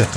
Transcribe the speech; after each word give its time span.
Jött 0.00 0.16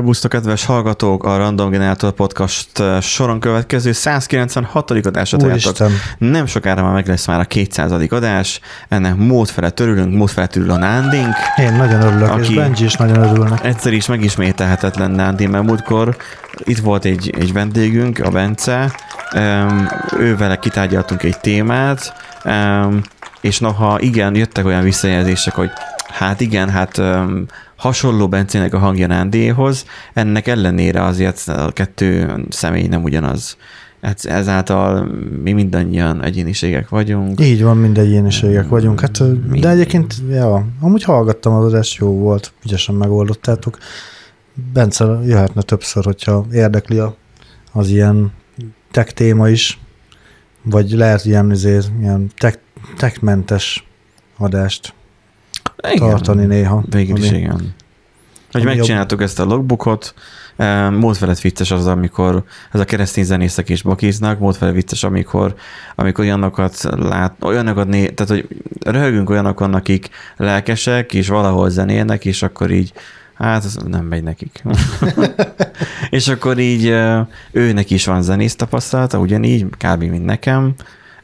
Szervusztok, 0.00 0.30
kedves 0.30 0.64
hallgatók! 0.64 1.24
A 1.24 1.36
Random 1.36 1.70
Generator 1.70 2.12
Podcast 2.12 2.78
eh, 2.78 3.00
soron 3.00 3.40
következő 3.40 3.92
196. 3.92 4.90
adásra 4.90 5.38
Úristen. 5.38 5.72
találtak. 5.72 6.00
Nem 6.18 6.46
sokára 6.46 6.82
már 6.82 6.92
meg 6.92 7.08
lesz 7.08 7.26
már 7.26 7.40
a 7.40 7.44
200. 7.44 7.92
adás. 8.08 8.60
Ennek 8.88 9.16
módfele 9.16 9.70
törülünk, 9.70 10.14
módfele 10.14 10.46
törül 10.46 10.70
a 10.70 10.76
Nándink. 10.76 11.34
Én 11.56 11.72
nagyon 11.72 12.02
örülök, 12.02 12.28
Aki- 12.30 12.40
és 12.40 12.54
Benji 12.54 12.84
is 12.84 12.94
nagyon 12.94 13.22
örülnek. 13.22 13.64
Egyszer 13.64 13.92
is 13.92 14.06
megismételhetetlen 14.06 15.10
Nándi, 15.10 15.46
mert 15.46 15.64
múltkor 15.64 16.16
itt 16.64 16.78
volt 16.78 17.04
egy, 17.04 17.34
egy 17.38 17.52
vendégünk, 17.52 18.18
a 18.18 18.30
Bence, 18.30 18.92
um, 19.34 19.88
ővele 20.18 20.56
kitárgyaltunk 20.56 21.22
egy 21.22 21.38
témát, 21.40 22.12
um, 22.44 23.00
és 23.40 23.58
noha 23.58 24.00
igen, 24.00 24.34
jöttek 24.34 24.64
olyan 24.66 24.82
visszajelzések, 24.82 25.54
hogy 25.54 25.70
hát 26.10 26.40
igen, 26.40 26.68
hát 26.68 26.98
um, 26.98 27.46
hasonló 27.76 28.28
Bencének 28.28 28.74
a 28.74 28.78
hangja 28.78 29.06
Nándéhoz, 29.06 29.84
ennek 30.14 30.46
ellenére 30.46 31.04
azért 31.04 31.48
a 31.48 31.70
kettő 31.72 32.44
személy 32.48 32.86
nem 32.86 33.02
ugyanaz. 33.02 33.56
Ez, 34.00 34.24
ezáltal 34.24 35.04
mi 35.42 35.52
mindannyian 35.52 36.22
egyéniségek 36.22 36.88
vagyunk. 36.88 37.40
Így 37.40 37.62
van, 37.62 37.76
mind 37.76 37.98
egyéniségek 37.98 38.68
vagyunk. 38.68 39.00
Hát, 39.00 39.22
de 39.60 39.68
egyébként, 39.68 40.14
ja, 40.30 40.66
amúgy 40.80 41.02
hallgattam 41.02 41.54
az 41.54 41.64
adást, 41.64 41.98
jó 41.98 42.18
volt, 42.18 42.52
ügyesen 42.64 42.94
megoldottátok. 42.94 43.78
Bence 44.72 45.04
jöhetne 45.24 45.62
többször, 45.62 46.04
hogyha 46.04 46.46
érdekli 46.52 46.98
a, 46.98 47.16
az 47.72 47.88
ilyen 47.88 48.32
tech 48.90 49.12
téma 49.12 49.48
is, 49.48 49.78
vagy 50.62 50.90
lehet 50.90 51.24
ilyen, 51.24 51.50
azért, 51.50 51.90
ilyen 52.00 52.30
tech, 52.38 52.58
techmentes 52.96 53.86
adást 54.38 54.94
tartani 55.80 56.44
néha. 56.44 56.82
Végül 56.90 57.16
is 57.16 57.28
ami- 57.28 57.38
igen. 57.38 57.74
Hogy 58.50 58.64
megcsináltuk 58.64 59.22
ezt 59.22 59.40
a 59.40 59.44
logbookot, 59.44 60.14
eh, 60.56 60.90
múlt 60.90 61.16
felett 61.16 61.40
vicces 61.40 61.70
az, 61.70 61.86
amikor 61.86 62.44
ez 62.72 62.80
a 62.80 62.84
keresztény 62.84 63.24
zenészek 63.24 63.68
is 63.68 63.82
bakiznak, 63.82 64.38
múlt 64.38 64.56
felett 64.56 64.74
vicces, 64.74 65.02
amikor, 65.02 65.54
amikor 65.94 66.24
olyanokat 66.24 66.82
lát, 66.82 67.34
olyanokat 67.42 67.88
né, 67.88 68.08
tehát 68.08 68.32
hogy 68.32 68.48
röhögünk 68.84 69.30
olyanokon, 69.30 69.74
akik 69.74 70.08
lelkesek, 70.36 71.14
és 71.14 71.28
valahol 71.28 71.70
zenélnek, 71.70 72.24
és 72.24 72.42
akkor 72.42 72.70
így 72.70 72.92
Hát, 73.34 73.64
az 73.64 73.78
nem 73.86 74.04
megy 74.04 74.22
nekik. 74.22 74.62
és 76.10 76.28
akkor 76.28 76.58
így 76.58 76.88
eh, 76.88 77.26
őnek 77.52 77.90
is 77.90 78.06
van 78.06 78.22
zenész 78.22 78.56
tapasztalata, 78.56 79.18
ugyanígy, 79.18 79.66
kb. 79.78 80.02
mint 80.02 80.24
nekem, 80.24 80.74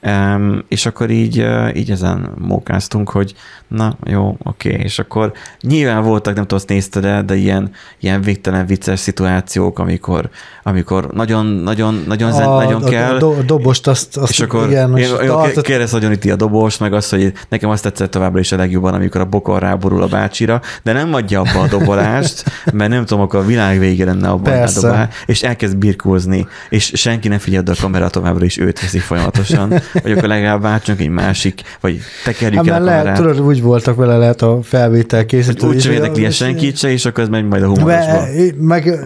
Um, 0.02 0.64
és 0.68 0.86
akkor 0.86 1.10
így, 1.10 1.40
uh, 1.40 1.76
így 1.76 1.90
ezen 1.90 2.32
mókáztunk, 2.38 3.10
hogy 3.10 3.34
na 3.68 3.96
jó, 4.04 4.36
oké, 4.42 4.68
okay. 4.70 4.82
és 4.82 4.98
akkor 4.98 5.32
nyilván 5.60 6.02
voltak, 6.02 6.34
nem 6.34 6.42
tudom, 6.42 6.58
azt 6.58 6.68
nézted 6.68 7.04
el, 7.04 7.24
de 7.24 7.34
ilyen, 7.34 7.70
ilyen 8.00 8.20
végtelen 8.20 8.66
vicces 8.66 9.00
szituációk, 9.00 9.78
amikor, 9.78 10.28
amikor 10.62 11.06
nagyon, 11.12 11.46
nagyon, 11.46 12.02
nagyon, 12.06 12.32
zen, 12.32 12.48
nagyon 12.48 12.82
a, 12.82 12.88
kell, 12.88 13.14
A, 13.14 13.18
do, 13.18 13.42
dobost 13.42 13.86
azt, 13.86 14.16
azt 14.16 14.30
és 14.30 14.40
akkor 14.40 14.68
igen, 14.68 14.96
én, 14.96 15.08
tartott- 15.08 15.64
kérdez 15.64 15.92
itt 15.92 16.30
a 16.30 16.36
dobos, 16.36 16.78
meg 16.78 16.92
azt, 16.92 17.10
hogy 17.10 17.32
nekem 17.48 17.70
azt 17.70 17.82
tetszett 17.82 18.10
továbbra 18.10 18.40
is 18.40 18.52
a 18.52 18.56
legjobban, 18.56 18.94
amikor 18.94 19.20
a 19.20 19.24
bokor 19.24 19.60
ráborul 19.60 20.02
a 20.02 20.06
bácsira, 20.06 20.60
de 20.82 20.92
nem 20.92 21.14
adja 21.14 21.40
abba 21.40 21.60
a 21.60 21.68
dobolást, 21.68 22.44
mert 22.72 22.90
nem 22.90 23.04
tudom, 23.04 23.22
akkor 23.22 23.40
a 23.40 23.44
világ 23.44 23.78
vége 23.78 24.04
lenne 24.04 24.28
abban 24.28 24.52
a 24.52 24.56
Persze. 24.56 24.80
dobál, 24.80 25.08
és 25.26 25.42
elkezd 25.42 25.76
birkózni, 25.76 26.46
és 26.68 26.92
senki 26.94 27.28
nem 27.28 27.38
figyel 27.38 27.62
a 27.66 27.72
kamera 27.80 28.08
továbbra 28.08 28.44
is 28.44 28.58
őt 28.58 28.80
veszi 28.80 28.98
folyamatosan, 28.98 29.80
vagy 30.02 30.12
akkor 30.12 30.28
legalább 30.28 30.62
váltsunk 30.62 31.00
egy 31.00 31.08
másik, 31.08 31.60
vagy 31.80 32.00
tekerjük 32.24 32.64
Hát 32.66 32.74
el 32.74 32.82
a 32.82 32.84
lehet, 32.84 32.98
kamerát. 33.04 33.20
tudod, 33.20 33.40
úgy 33.40 33.62
voltak 33.62 33.96
vele 33.96 34.16
lehet 34.16 34.42
a 34.42 34.58
felvétel 34.62 35.26
készítő. 35.26 35.66
Úgy 35.66 35.80
sem 35.80 35.92
érdekli 35.92 36.30
senkit 36.30 36.76
se, 36.76 36.90
és 36.90 37.04
akkor 37.04 37.22
ez 37.22 37.28
megy 37.28 37.44
majd 37.46 37.62
a 37.62 37.66
humorosba. 37.66 38.12
Be, 38.12 38.28
meg 38.58 38.98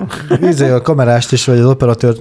izé, 0.42 0.68
a 0.70 0.80
kamerást 0.82 1.32
is, 1.32 1.44
vagy 1.44 1.58
az 1.58 1.66
operatőr 1.66 2.14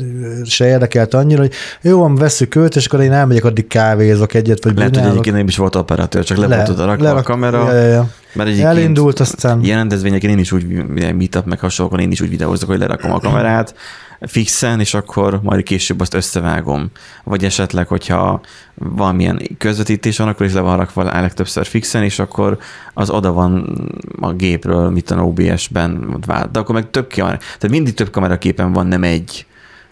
se 0.45 0.67
érdekelt 0.67 1.13
annyira, 1.13 1.41
hogy 1.41 1.51
jó, 1.81 1.99
van, 1.99 2.15
veszük 2.15 2.55
őt, 2.55 2.75
és 2.75 2.85
akkor 2.85 3.01
én 3.01 3.11
elmegyek, 3.11 3.43
addig 3.43 3.67
kávézok 3.67 4.33
egyet, 4.33 4.63
vagy 4.63 4.73
Lehet, 4.75 4.89
hogy 4.89 4.91
bűnálok. 4.91 5.11
egyébként 5.11 5.35
nem 5.35 5.47
is 5.47 5.57
volt 5.57 5.75
operatőr, 5.75 6.23
csak 6.23 6.37
le, 6.37 6.47
Le- 6.47 6.55
volt 6.55 6.69
oda 6.69 6.85
rakva 6.85 7.03
a 7.03 7.07
lerak- 7.07 7.25
kamera. 7.25 7.73
Ja, 7.73 7.79
ja, 7.79 7.87
ja. 7.87 8.09
Mert 8.33 8.49
egyébként 8.49 8.75
Elindult, 8.77 9.19
aztán 9.19 9.63
Ilyen 9.63 9.77
rendezvényeken 9.77 10.29
én 10.29 10.39
is 10.39 10.51
úgy, 10.51 10.65
meetup 10.87 11.45
meg 11.45 11.59
hasonlókon 11.59 11.99
én 11.99 12.11
is 12.11 12.21
úgy 12.21 12.29
videózok, 12.29 12.69
hogy 12.69 12.79
lerakom 12.79 13.11
a 13.11 13.19
kamerát 13.19 13.75
fixen, 14.21 14.79
és 14.79 14.93
akkor 14.93 15.39
majd 15.43 15.63
később 15.63 15.99
azt 15.99 16.13
összevágom. 16.13 16.91
Vagy 17.23 17.43
esetleg, 17.45 17.87
hogyha 17.87 18.41
valamilyen 18.73 19.41
közvetítés 19.57 20.17
van, 20.17 20.27
akkor 20.27 20.45
is 20.45 20.53
le 20.53 20.59
van 20.59 20.77
rakva 20.77 21.01
a 21.01 21.21
legtöbbször 21.21 21.65
fixen, 21.65 22.03
és 22.03 22.19
akkor 22.19 22.57
az 22.93 23.09
oda 23.09 23.31
van 23.31 23.79
a 24.19 24.33
gépről, 24.33 24.89
mit 24.89 25.11
a 25.11 25.23
OBS-ben 25.23 26.17
vált. 26.25 26.51
De 26.51 26.59
akkor 26.59 26.75
meg 26.75 26.89
több 26.89 27.13
kamera, 27.13 27.37
tehát 27.37 27.69
mindig 27.69 27.93
több 27.93 28.09
kameraképen 28.09 28.73
van, 28.73 28.87
nem 28.87 29.03
egy. 29.03 29.45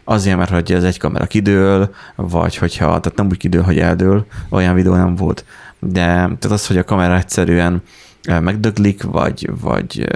Azért, 0.04 0.38
mert 0.38 0.50
hogy 0.50 0.72
az 0.72 0.84
egy 0.84 1.00
kamera 1.00 1.26
kidől, 1.26 1.94
vagy 2.16 2.56
hogyha, 2.56 2.86
tehát 2.86 3.16
nem 3.16 3.28
úgy 3.28 3.38
kidől, 3.38 3.64
hogy 3.64 3.80
eldől, 3.80 4.26
olyan 4.50 4.76
videó 4.76 4.96
nem 4.96 5.16
volt. 5.16 5.46
De 5.80 6.04
tehát 6.06 6.44
az, 6.44 6.68
hogy 6.68 6.78
a 6.78 6.84
kamera 6.84 7.18
egyszerűen 7.18 7.82
eh, 8.24 8.40
megdöglik, 8.40 9.04
vagy, 9.04 9.50
vagy 9.62 10.08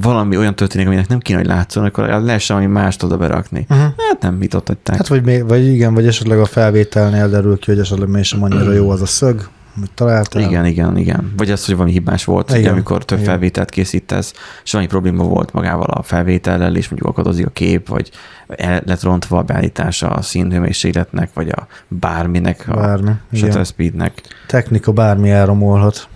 valami 0.00 0.36
olyan 0.36 0.54
történik, 0.54 0.86
aminek 0.86 1.08
nem 1.08 1.18
kéne, 1.18 1.38
hogy 1.38 1.48
látszon, 1.48 1.84
akkor 1.84 2.08
lehessen 2.08 2.56
valami 2.56 2.74
mást 2.74 3.02
oda 3.02 3.16
berakni. 3.16 3.66
Uh-huh. 3.68 3.86
Hát 4.08 4.20
nem, 4.20 4.34
mit 4.34 4.54
ott 4.54 4.66
hagyták. 4.66 4.96
Hát 4.96 5.08
vagy, 5.08 5.24
még, 5.24 5.48
vagy 5.48 5.66
igen, 5.66 5.94
vagy 5.94 6.06
esetleg 6.06 6.38
a 6.38 6.44
felvételnél 6.44 7.28
derül 7.28 7.58
ki, 7.58 7.70
hogy 7.70 7.80
esetleg 7.80 8.08
még 8.08 8.24
sem 8.24 8.42
annyira 8.42 8.72
jó 8.72 8.90
az 8.90 9.02
a 9.02 9.06
szög, 9.06 9.48
amit 9.76 9.90
találtál. 9.94 10.42
Igen, 10.42 10.66
igen, 10.66 10.96
igen. 10.96 11.32
Vagy 11.36 11.50
az, 11.50 11.64
hogy 11.64 11.74
valami 11.74 11.92
hibás 11.92 12.24
volt, 12.24 12.48
igen, 12.48 12.60
Igen, 12.60 12.72
amikor 12.72 13.04
több 13.04 13.18
igen. 13.18 13.30
felvételt 13.30 13.70
készítesz, 13.70 14.32
és 14.64 14.72
valami 14.72 14.90
probléma 14.90 15.24
volt 15.24 15.52
magával 15.52 15.86
a 15.86 16.02
felvétellel, 16.02 16.76
és 16.76 16.88
mondjuk 16.88 17.10
akadozik 17.10 17.46
a 17.46 17.50
kép, 17.50 17.88
vagy 17.88 18.10
el 18.46 18.82
lett 18.86 19.02
rontva 19.02 19.38
a 19.38 19.42
beállítása 19.42 20.08
a 20.10 20.22
színhőmérsékletnek, 20.22 21.30
vagy 21.34 21.48
a 21.48 21.66
bárminek, 21.88 22.64
a 22.68 22.74
Bármi. 22.74 23.10
Igen. 23.30 23.44
shutter 23.44 23.66
speednek. 23.66 24.12
Technika 24.46 24.92
bármi 24.92 25.30
elromolhat. 25.30 26.08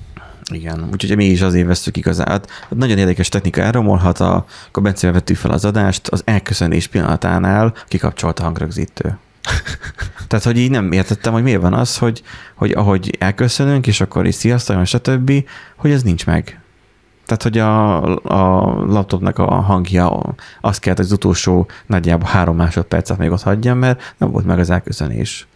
Igen, 0.51 0.89
úgyhogy 0.93 1.17
mi 1.17 1.25
is 1.25 1.41
azért 1.41 1.67
veszük 1.67 1.97
igazán. 1.97 2.29
Hát 2.29 2.49
nagyon 2.69 2.99
érdekes 2.99 3.29
technika 3.29 3.61
elromolhat, 3.61 4.21
a, 4.21 4.45
akkor 4.69 4.83
Bencével 4.83 5.15
vettük 5.15 5.37
fel 5.37 5.51
az 5.51 5.65
adást, 5.65 6.09
az 6.09 6.23
elköszönés 6.25 6.87
pillanatánál 6.87 7.75
kikapcsolt 7.89 8.39
a 8.39 8.43
hangrögzítő. 8.43 9.19
Tehát, 10.29 10.45
hogy 10.45 10.59
így 10.59 10.71
nem 10.71 10.93
értettem, 10.93 11.33
hogy 11.33 11.43
miért 11.43 11.61
van 11.61 11.75
az, 11.75 11.99
hogy, 11.99 12.23
hogy 12.55 12.71
ahogy 12.71 13.17
elköszönünk, 13.19 13.87
és 13.87 14.01
akkor 14.01 14.27
is 14.27 14.35
sziasztok, 14.35 14.87
stb., 14.87 15.33
hogy 15.77 15.91
ez 15.91 16.03
nincs 16.03 16.27
meg. 16.27 16.61
Tehát, 17.27 17.43
hogy 17.43 17.59
a, 17.59 18.03
a 18.25 18.75
laptopnak 18.87 19.39
a 19.39 19.55
hangja 19.55 20.35
azt 20.61 20.81
kellett, 20.81 20.99
hogy 20.99 21.07
az 21.07 21.13
utolsó 21.13 21.69
nagyjából 21.87 22.29
három 22.29 22.57
másodpercet 22.57 23.19
még 23.19 23.31
ott 23.31 23.43
hagyjam, 23.43 23.79
mert 23.79 24.15
nem 24.17 24.31
volt 24.31 24.45
meg 24.45 24.59
az 24.59 24.71
elköszönés. 24.71 25.47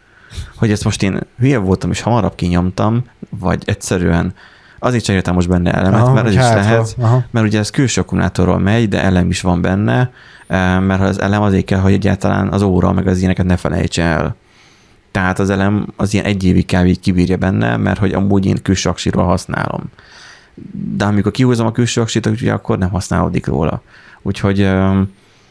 Hogy 0.57 0.71
ezt 0.71 0.85
most 0.85 1.03
én 1.03 1.21
hülye 1.39 1.59
voltam, 1.59 1.91
és 1.91 2.01
hamarabb 2.01 2.35
kinyomtam, 2.35 3.05
vagy 3.31 3.63
egyszerűen 3.67 4.35
azért 4.83 5.05
cseréltem 5.05 5.35
most 5.35 5.49
benne 5.49 5.73
elemet, 5.73 6.01
Aha, 6.01 6.13
mert 6.13 6.27
az 6.27 6.33
is 6.33 6.39
hátra. 6.39 6.61
lehet, 6.61 6.97
Aha. 7.01 7.25
mert 7.31 7.47
ugye 7.47 7.59
ez 7.59 7.71
külső 7.71 8.01
akkumulátorról 8.01 8.59
megy, 8.59 8.89
de 8.89 9.03
elem 9.03 9.29
is 9.29 9.41
van 9.41 9.61
benne, 9.61 10.11
eh, 10.47 10.81
mert 10.81 11.01
ha 11.01 11.07
az 11.07 11.21
elem 11.21 11.43
azért 11.43 11.65
kell, 11.65 11.81
hogy 11.81 11.93
egyáltalán 11.93 12.49
az 12.49 12.63
óra 12.63 12.93
meg 12.93 13.07
az 13.07 13.19
ilyeneket 13.19 13.47
ne 13.47 13.57
felejtse 13.57 14.03
el. 14.03 14.37
Tehát 15.11 15.39
az 15.39 15.51
elem 15.51 15.87
az 15.97 16.13
ilyen 16.15 16.25
egy 16.25 16.45
évig 16.45 16.67
kb. 16.67 16.87
így 16.87 17.01
kibírja 17.01 17.37
benne, 17.37 17.77
mert 17.77 17.99
hogy 17.99 18.13
amúgy 18.13 18.47
én 18.47 18.63
külső 18.63 18.89
aksiról 18.89 19.25
használom. 19.25 19.83
De 20.97 21.05
amikor 21.05 21.33
kihúzom 21.33 21.67
a 21.67 21.73
külső 21.73 22.01
aksit, 22.01 22.27
ugye 22.27 22.53
akkor 22.53 22.79
nem 22.79 22.91
használódik 22.91 23.47
róla. 23.47 23.83
Úgyhogy 24.23 24.61
eh, 24.61 24.93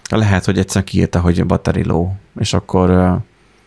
lehet, 0.09 0.45
hogy 0.45 0.57
egyszer 0.57 0.83
kiírta, 0.83 1.19
hogy 1.19 1.45
battery 1.45 1.83
low, 1.83 2.09
és 2.39 2.53
akkor 2.53 2.89
eh, 2.89 3.13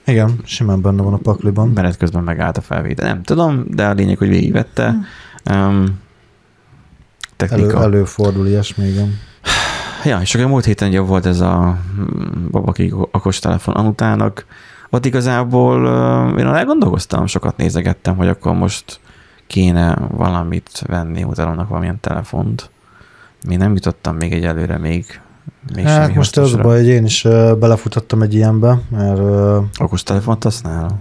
Igen, 0.04 0.38
simán 0.44 0.80
benne 0.80 1.02
van 1.02 1.12
a 1.12 1.16
pakliban. 1.16 1.68
menet 1.68 1.96
közben 1.96 2.22
megállt 2.22 2.56
a 2.56 2.60
felvétel. 2.60 3.06
Nem 3.08 3.22
tudom, 3.22 3.64
de 3.68 3.86
a 3.86 3.92
lényeg, 3.92 4.18
hogy 4.18 4.28
végigvette. 4.28 4.94
Um, 5.50 6.00
technika. 7.36 7.76
Elő, 7.76 7.84
előfordul 7.84 8.46
ilyesmi, 8.46 8.86
igen. 8.86 9.18
Ja, 10.04 10.20
és 10.20 10.34
akkor 10.34 10.46
múlt 10.46 10.64
héten 10.64 10.88
ugye 10.88 11.00
volt 11.00 11.26
ez 11.26 11.40
a 11.40 11.78
mm, 11.96 12.50
babaki 12.50 12.92
okos 12.92 13.38
telefon 13.38 13.74
Anutának. 13.74 14.46
Ott 14.90 15.06
igazából 15.06 15.84
uh, 15.84 16.40
én 16.40 16.46
elgondolkoztam, 16.46 17.26
sokat 17.26 17.56
nézegettem, 17.56 18.16
hogy 18.16 18.28
akkor 18.28 18.54
most 18.54 19.00
kéne 19.46 19.98
valamit 20.10 20.82
venni, 20.86 21.24
utalónak 21.24 21.68
valamilyen 21.68 22.00
telefont. 22.00 22.70
Még 23.46 23.58
nem 23.58 23.74
jutottam 23.74 24.16
még 24.16 24.32
egy 24.32 24.44
előre 24.44 24.78
még. 24.78 25.20
még 25.74 25.84
Hát 25.84 26.14
most 26.14 26.36
az 26.36 26.54
baj, 26.54 26.76
hogy 26.76 26.86
én 26.86 27.04
is 27.04 27.22
belefutottam 27.58 28.22
egy 28.22 28.34
ilyenbe, 28.34 28.80
mert 28.90 29.18
ö, 29.18 29.60
Okos 29.80 30.02
telefont 30.02 30.42
használ? 30.42 30.98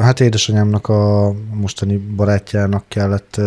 Hát 0.00 0.20
édesanyámnak 0.20 0.88
a 0.88 1.32
mostani 1.52 1.96
barátjának 1.96 2.84
kellett 2.88 3.40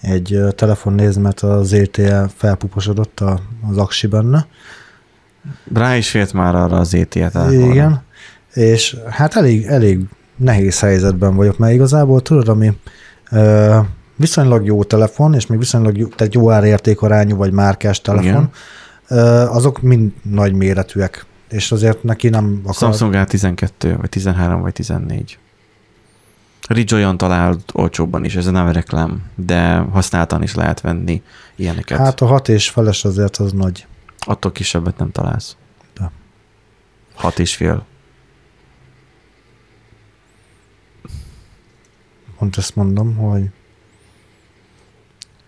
egy 0.00 0.40
telefon 0.54 0.92
néz, 0.92 1.16
mert 1.16 1.40
az 1.40 1.68
ZTE 1.68 2.30
felpuposodott 2.36 3.20
a, 3.20 3.40
az 3.70 3.76
aksi 3.76 4.06
benne. 4.06 4.46
Rá 5.74 5.96
is 5.96 6.14
jött 6.14 6.32
már 6.32 6.54
arra 6.54 6.76
az 6.76 6.94
ETL 6.94 7.26
telefonra. 7.26 7.72
Igen, 7.72 8.02
és 8.52 8.96
hát 9.10 9.34
elég, 9.34 9.64
elég 9.66 10.00
nehéz 10.36 10.80
helyzetben 10.80 11.36
vagyok, 11.36 11.58
mert 11.58 11.72
igazából 11.72 12.22
tudod, 12.22 12.48
ami 12.48 12.72
ö, 13.30 13.78
viszonylag 14.16 14.64
jó 14.64 14.84
telefon, 14.84 15.34
és 15.34 15.46
még 15.46 15.58
viszonylag 15.58 15.96
jó, 15.98 16.06
tehát 16.06 16.34
jó 16.34 16.50
árértékarányú 16.50 17.36
vagy 17.36 17.52
márkás 17.52 18.00
telefon, 18.00 18.28
Igen. 18.28 18.50
ö, 19.08 19.20
azok 19.48 19.80
mind 19.80 20.12
nagy 20.22 20.52
méretűek, 20.52 21.26
és 21.52 21.72
azért 21.72 22.02
neki 22.02 22.28
nem 22.28 22.60
akar... 22.62 22.74
Samsung 22.74 23.14
A12, 23.16 23.94
vagy 24.00 24.08
13, 24.08 24.60
vagy 24.60 24.72
14. 24.72 25.38
Ridge 26.68 26.94
olyan 26.96 27.16
talál 27.16 27.56
olcsóbban 27.72 28.24
is, 28.24 28.36
ez 28.36 28.46
nem 28.46 28.68
reklám, 28.68 29.22
de 29.34 29.76
használtan 29.76 30.42
is 30.42 30.54
lehet 30.54 30.80
venni 30.80 31.22
ilyeneket. 31.56 31.98
Hát, 31.98 32.20
a 32.20 32.26
hat 32.26 32.48
és 32.48 32.70
feles 32.70 33.04
azért 33.04 33.36
az 33.36 33.52
nagy. 33.52 33.86
Attól 34.18 34.52
kisebbet 34.52 34.98
nem 34.98 35.10
találsz. 35.10 35.56
De. 35.94 36.10
Hat 37.14 37.38
és 37.38 37.56
fél. 37.56 37.84
Pont 42.38 42.56
ezt 42.56 42.76
mondom, 42.76 43.16
hogy 43.16 43.50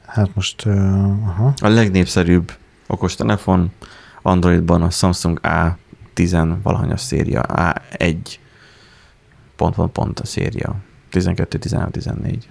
hát 0.06 0.34
most, 0.34 0.64
uh, 0.64 1.28
aha, 1.28 1.52
A 1.60 1.68
legnépszerűbb 1.68 2.52
okostelefon 2.86 3.72
Androidban 4.22 4.82
a 4.82 4.90
Samsung 4.90 5.38
A10 6.14 6.56
valahanyas 6.62 7.00
széria, 7.00 7.42
A1 7.48 8.16
pont, 9.56 9.74
pont, 9.74 9.92
pont 9.92 10.20
a 10.20 10.26
széria. 10.26 10.74
12, 11.10 11.58
13, 11.58 11.90
14. 11.90 12.48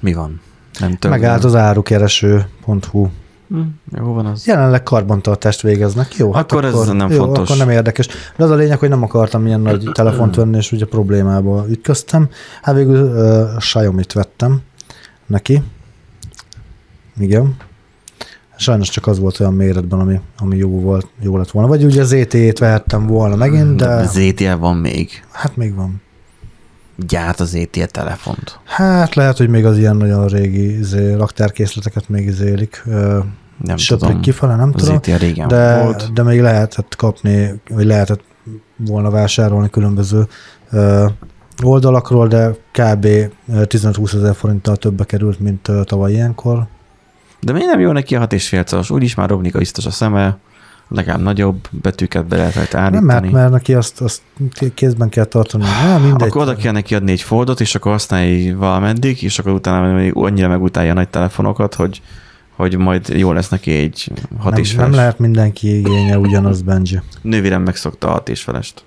Mi 0.00 0.12
van? 0.12 0.40
Nem 0.78 0.94
több. 0.94 1.10
megállt 1.10 1.44
az 1.44 1.54
árukereső.hu. 1.54 3.08
Hm, 3.48 3.60
jó 3.96 4.12
van 4.12 4.26
az. 4.26 4.46
Jelenleg 4.46 4.82
karbantartást 4.82 5.60
végeznek. 5.60 6.16
Jó, 6.16 6.32
hát 6.32 6.52
Akkor 6.52 6.64
ez 6.64 6.86
nem 6.86 7.10
jó, 7.10 7.16
fontos. 7.16 7.44
Akkor 7.44 7.56
nem 7.66 7.70
érdekes. 7.70 8.06
De 8.36 8.44
az 8.44 8.50
a 8.50 8.54
lényeg, 8.54 8.78
hogy 8.78 8.88
nem 8.88 9.02
akartam 9.02 9.46
ilyen 9.46 9.60
nagy 9.60 9.90
telefont 9.94 10.34
venni, 10.34 10.56
és 10.56 10.72
ugye 10.72 10.84
problémába 10.84 11.66
ütköztem. 11.68 12.28
Hát 12.62 12.74
végül 12.74 13.02
uh, 13.02 13.56
Xiaomi-t 13.56 14.12
vettem 14.12 14.60
neki. 15.26 15.62
Igen. 17.18 17.56
Sajnos 18.56 18.88
csak 18.88 19.06
az 19.06 19.18
volt 19.18 19.40
olyan 19.40 19.54
méretben, 19.54 20.00
ami, 20.00 20.20
ami 20.38 20.56
jó 20.56 20.80
volt, 20.80 21.06
jó 21.20 21.36
lett 21.36 21.50
volna. 21.50 21.68
Vagy 21.68 21.84
ugye 21.84 22.00
az 22.00 22.08
ZTE-t 22.08 22.58
vehettem 22.58 23.06
volna 23.06 23.36
megint, 23.36 23.76
de 23.76 23.88
Az 23.88 24.16
ETL 24.16 24.54
van 24.58 24.76
még. 24.76 25.10
hát 25.32 25.56
még 25.56 25.74
van. 25.74 26.02
Gyárt 27.06 27.40
az 27.40 27.54
ETL 27.54 27.82
telefont. 27.84 28.58
Hát 28.64 29.14
lehet, 29.14 29.36
hogy 29.36 29.48
még 29.48 29.64
az 29.64 29.78
ilyen 29.78 29.96
nagyon 29.96 30.26
régi 30.28 30.78
izé, 30.78 31.12
raktárkészleteket 31.12 32.08
még 32.08 32.26
izélik. 32.26 32.82
Nem 33.64 33.76
söprik 33.76 34.06
tudom. 34.08 34.22
kifele, 34.22 34.56
nem 34.56 34.70
Az 34.74 34.80
tudom. 34.82 34.96
ETL 34.96 35.12
régen 35.14 35.48
De, 35.48 35.82
volt. 35.82 36.12
de 36.12 36.22
még 36.22 36.40
lehetett 36.40 36.96
kapni, 36.96 37.60
vagy 37.68 37.84
lehetett 37.84 38.20
volna 38.76 39.10
vásárolni 39.10 39.70
különböző 39.70 40.26
ö, 40.70 41.06
oldalakról, 41.62 42.28
de 42.28 42.48
kb. 42.72 43.04
ö, 43.04 43.28
15-20 43.48 44.14
ezer 44.14 44.34
forinttal 44.34 44.76
többbe 44.76 45.04
került, 45.04 45.40
mint 45.40 45.70
tavaly 45.84 46.12
ilyenkor. 46.12 46.66
De 47.46 47.52
miért 47.52 47.68
nem 47.68 47.80
jó 47.80 47.92
neki 47.92 48.16
a 48.16 48.26
6,5 48.26 48.66
szaros? 48.66 48.90
Úgyis 48.90 49.14
már 49.14 49.28
romlik 49.28 49.54
a 49.54 49.58
biztos 49.58 49.86
a 49.86 49.90
szeme, 49.90 50.38
legalább 50.88 51.22
nagyobb 51.22 51.68
betűket 51.70 52.26
be 52.26 52.36
lehet 52.36 52.74
állítani. 52.74 52.90
Nem, 52.90 53.04
mert, 53.04 53.30
mert 53.30 53.50
neki 53.50 53.74
azt, 53.74 54.00
azt 54.00 54.22
kézben 54.74 55.08
kell 55.08 55.24
tartani. 55.24 55.64
Nem, 55.64 56.02
mindegy. 56.02 56.28
Akkor 56.28 56.42
oda 56.42 56.56
kell 56.56 56.72
neki 56.72 56.94
adni 56.94 57.12
egy 57.12 57.22
foldot, 57.22 57.60
és 57.60 57.74
akkor 57.74 57.92
használja 57.92 58.56
valameddig, 58.56 59.22
és 59.22 59.38
akkor 59.38 59.52
utána 59.52 60.10
annyira 60.12 60.48
megutálja 60.48 60.90
a 60.90 60.94
nagy 60.94 61.08
telefonokat, 61.08 61.74
hogy, 61.74 62.02
hogy 62.50 62.76
majd 62.76 63.08
jó 63.08 63.32
lesz 63.32 63.48
neki 63.48 63.72
egy 63.72 64.12
hat 64.38 64.52
nem, 64.52 64.60
és 64.60 64.70
nem 64.70 64.80
feles. 64.80 64.96
lehet 64.96 65.18
mindenki 65.18 65.78
igénye 65.78 66.18
ugyanaz, 66.18 66.62
Benji. 66.62 67.00
Nővérem 67.22 67.62
megszokta 67.62 68.08
a 68.08 68.10
hat 68.10 68.28
és 68.28 68.42
felest. 68.42 68.84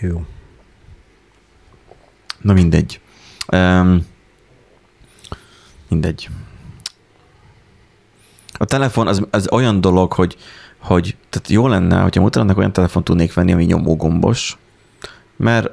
Jó. 0.00 0.24
Na 2.40 2.52
mindegy. 2.52 3.00
Um, 3.52 4.06
mindegy. 5.88 6.28
A 8.58 8.64
telefon 8.64 9.06
az, 9.06 9.22
az 9.30 9.48
olyan 9.52 9.80
dolog, 9.80 10.12
hogy, 10.12 10.36
hogy 10.78 11.16
tehát 11.30 11.48
jó 11.48 11.68
lenne, 11.68 12.00
hogyha 12.00 12.20
mutatnak 12.22 12.58
olyan 12.58 12.72
telefont 12.72 13.04
tudnék 13.04 13.34
venni, 13.34 13.52
ami 13.52 13.64
nyomógombos, 13.64 14.58
mert 15.36 15.70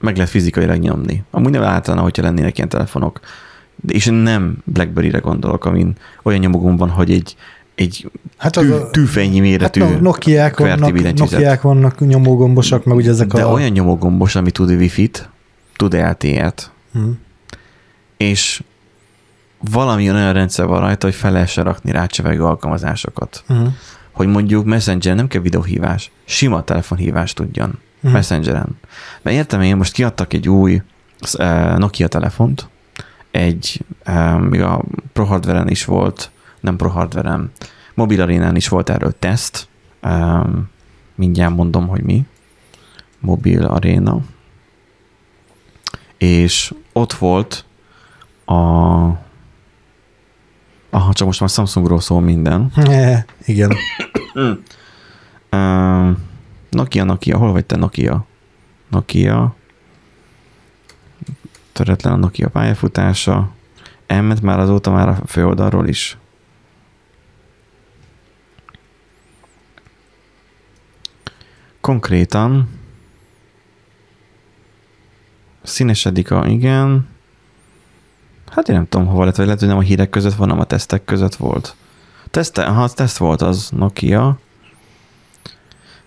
meg 0.00 0.14
lehet 0.16 0.30
fizikailag 0.30 0.78
nyomni. 0.78 1.22
Amúgy 1.30 1.50
nem 1.50 1.62
általán, 1.62 2.02
hogyha 2.02 2.22
lennének 2.22 2.56
ilyen 2.56 2.68
telefonok. 2.68 3.20
De 3.76 3.92
és 3.92 4.06
nem 4.12 4.56
Blackberry-re 4.64 5.18
gondolok, 5.18 5.64
amin 5.64 5.92
olyan 6.22 6.40
nyomógomb 6.40 6.78
van, 6.78 6.88
hogy 6.88 7.10
egy, 7.12 7.36
egy 7.74 8.10
Hát 8.36 8.52
tű, 8.52 8.70
a- 8.72 8.90
tűfejnyi 8.90 9.32
Hát 9.34 9.42
méretű 9.42 9.80
no, 9.80 9.98
Nokiák 10.00 10.58
vannak. 10.58 11.14
Nokiák 11.18 11.60
vannak 11.62 11.98
nyomógombosak, 12.06 12.84
meg 12.84 12.96
ugye 12.96 13.10
ezek 13.10 13.26
De 13.26 13.42
a... 13.42 13.52
olyan 13.52 13.70
nyomógombos, 13.70 14.34
ami 14.34 14.50
tud 14.50 14.70
Wi-Fi-t, 14.70 15.28
tud 15.76 15.94
LTE-t, 15.94 16.70
Hm. 16.92 17.10
és 18.16 18.62
valami 19.60 20.10
olyan 20.10 20.32
rendszer 20.32 20.66
van 20.66 20.80
rajta, 20.80 21.06
hogy 21.06 21.14
fel 21.14 21.32
lehessen 21.32 21.64
rakni 21.64 21.90
rá 21.90 22.06
csevegő 22.06 22.44
alkalmazásokat. 22.44 23.42
Hm. 23.46 23.66
Hogy 24.12 24.26
mondjuk 24.26 24.64
Messenger 24.64 25.14
nem 25.14 25.28
kell 25.28 25.40
videóhívás, 25.40 26.10
sima 26.24 26.64
telefonhívás 26.64 27.32
tudjon 27.32 27.78
Mhm. 28.00 28.12
Messengeren. 28.12 28.78
Mert 29.22 29.36
értem 29.36 29.60
én, 29.60 29.76
most 29.76 29.92
kiadtak 29.92 30.32
egy 30.32 30.48
új 30.48 30.82
eh, 31.32 31.76
Nokia 31.76 32.08
telefont, 32.08 32.68
egy, 33.30 33.84
még 34.40 34.62
a 34.62 34.82
Pro 35.12 35.24
Hardware-en 35.24 35.68
is 35.68 35.84
volt, 35.84 36.30
nem 36.60 36.76
Pro 36.76 36.88
Hardware-en, 36.88 37.52
Mobil 37.94 38.22
Arénán 38.22 38.56
is 38.56 38.68
volt 38.68 38.90
erről 38.90 39.14
teszt, 39.18 39.68
mindjárt 41.14 41.54
mondom, 41.54 41.86
hogy 41.86 42.02
mi, 42.02 42.26
Mobil 43.20 43.64
Arena, 43.64 44.20
és 46.16 46.74
ott 46.92 47.12
volt 47.12 47.64
a 48.44 48.54
Aha, 50.90 51.12
csak 51.12 51.26
most 51.26 51.40
már 51.40 51.48
Samsungról 51.48 52.00
szól 52.00 52.20
minden. 52.20 52.72
Igen. 53.44 53.72
Uh, 55.50 56.16
Nokia, 56.70 57.04
Nokia, 57.04 57.36
hol 57.36 57.52
vagy 57.52 57.64
te 57.66 57.76
Nokia? 57.76 58.26
Nokia. 58.90 59.54
Töretlen 61.72 62.12
a 62.12 62.16
Nokia 62.16 62.48
pályafutása. 62.48 63.50
Elment 64.06 64.42
már 64.42 64.58
azóta 64.58 64.90
már 64.90 65.08
a 65.08 65.18
főoldalról 65.26 65.88
is. 65.88 66.18
Konkrétan 71.80 72.68
színesedik 75.62 76.30
a, 76.30 76.46
igen. 76.46 77.08
Hát 78.58 78.68
én 78.68 78.74
nem 78.74 78.86
tudom, 78.88 79.06
hova 79.06 79.24
lett, 79.24 79.36
vagy 79.36 79.44
lehet, 79.44 79.60
hogy 79.60 79.68
nem 79.68 79.78
a 79.78 79.80
hírek 79.80 80.10
között 80.10 80.34
van, 80.34 80.48
hanem 80.48 80.62
a 80.62 80.66
tesztek 80.66 81.04
között 81.04 81.34
volt. 81.34 81.74
Teszte, 82.30 82.64
az 82.64 82.92
teszt 82.92 83.16
volt 83.16 83.42
az 83.42 83.68
Nokia. 83.76 84.38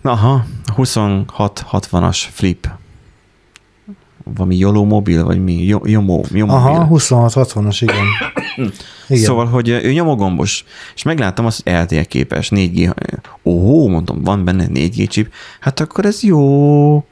Na, 0.02 0.12
Aha, 0.12 0.46
2660-as 0.78 2.24
flip. 2.32 2.70
Valami 4.24 4.58
Yolo 4.58 4.84
mobil, 4.84 5.24
vagy 5.24 5.44
mi? 5.44 5.54
Yomo, 5.84 6.22
Yomo 6.32 6.54
Aha, 6.54 6.72
mobil. 6.72 6.98
26-60-as, 6.98 7.78
igen. 7.80 8.06
igen. 9.08 9.24
Szóval, 9.24 9.46
hogy 9.46 9.70
ő 9.70 9.92
nyomogombos, 9.92 10.66
és 10.96 11.04
megláttam 11.04 11.46
azt, 11.46 11.64
hogy 11.64 11.74
LTE 11.74 12.04
képes, 12.04 12.50
4G. 12.56 12.94
Ó, 13.44 13.88
mondom, 13.88 14.24
van 14.24 14.46
benne 14.46 14.66
4G 14.70 15.10
chip, 15.10 15.34
hát 15.60 15.80
akkor 15.80 16.06
ez 16.06 16.24
jó. 16.24 17.06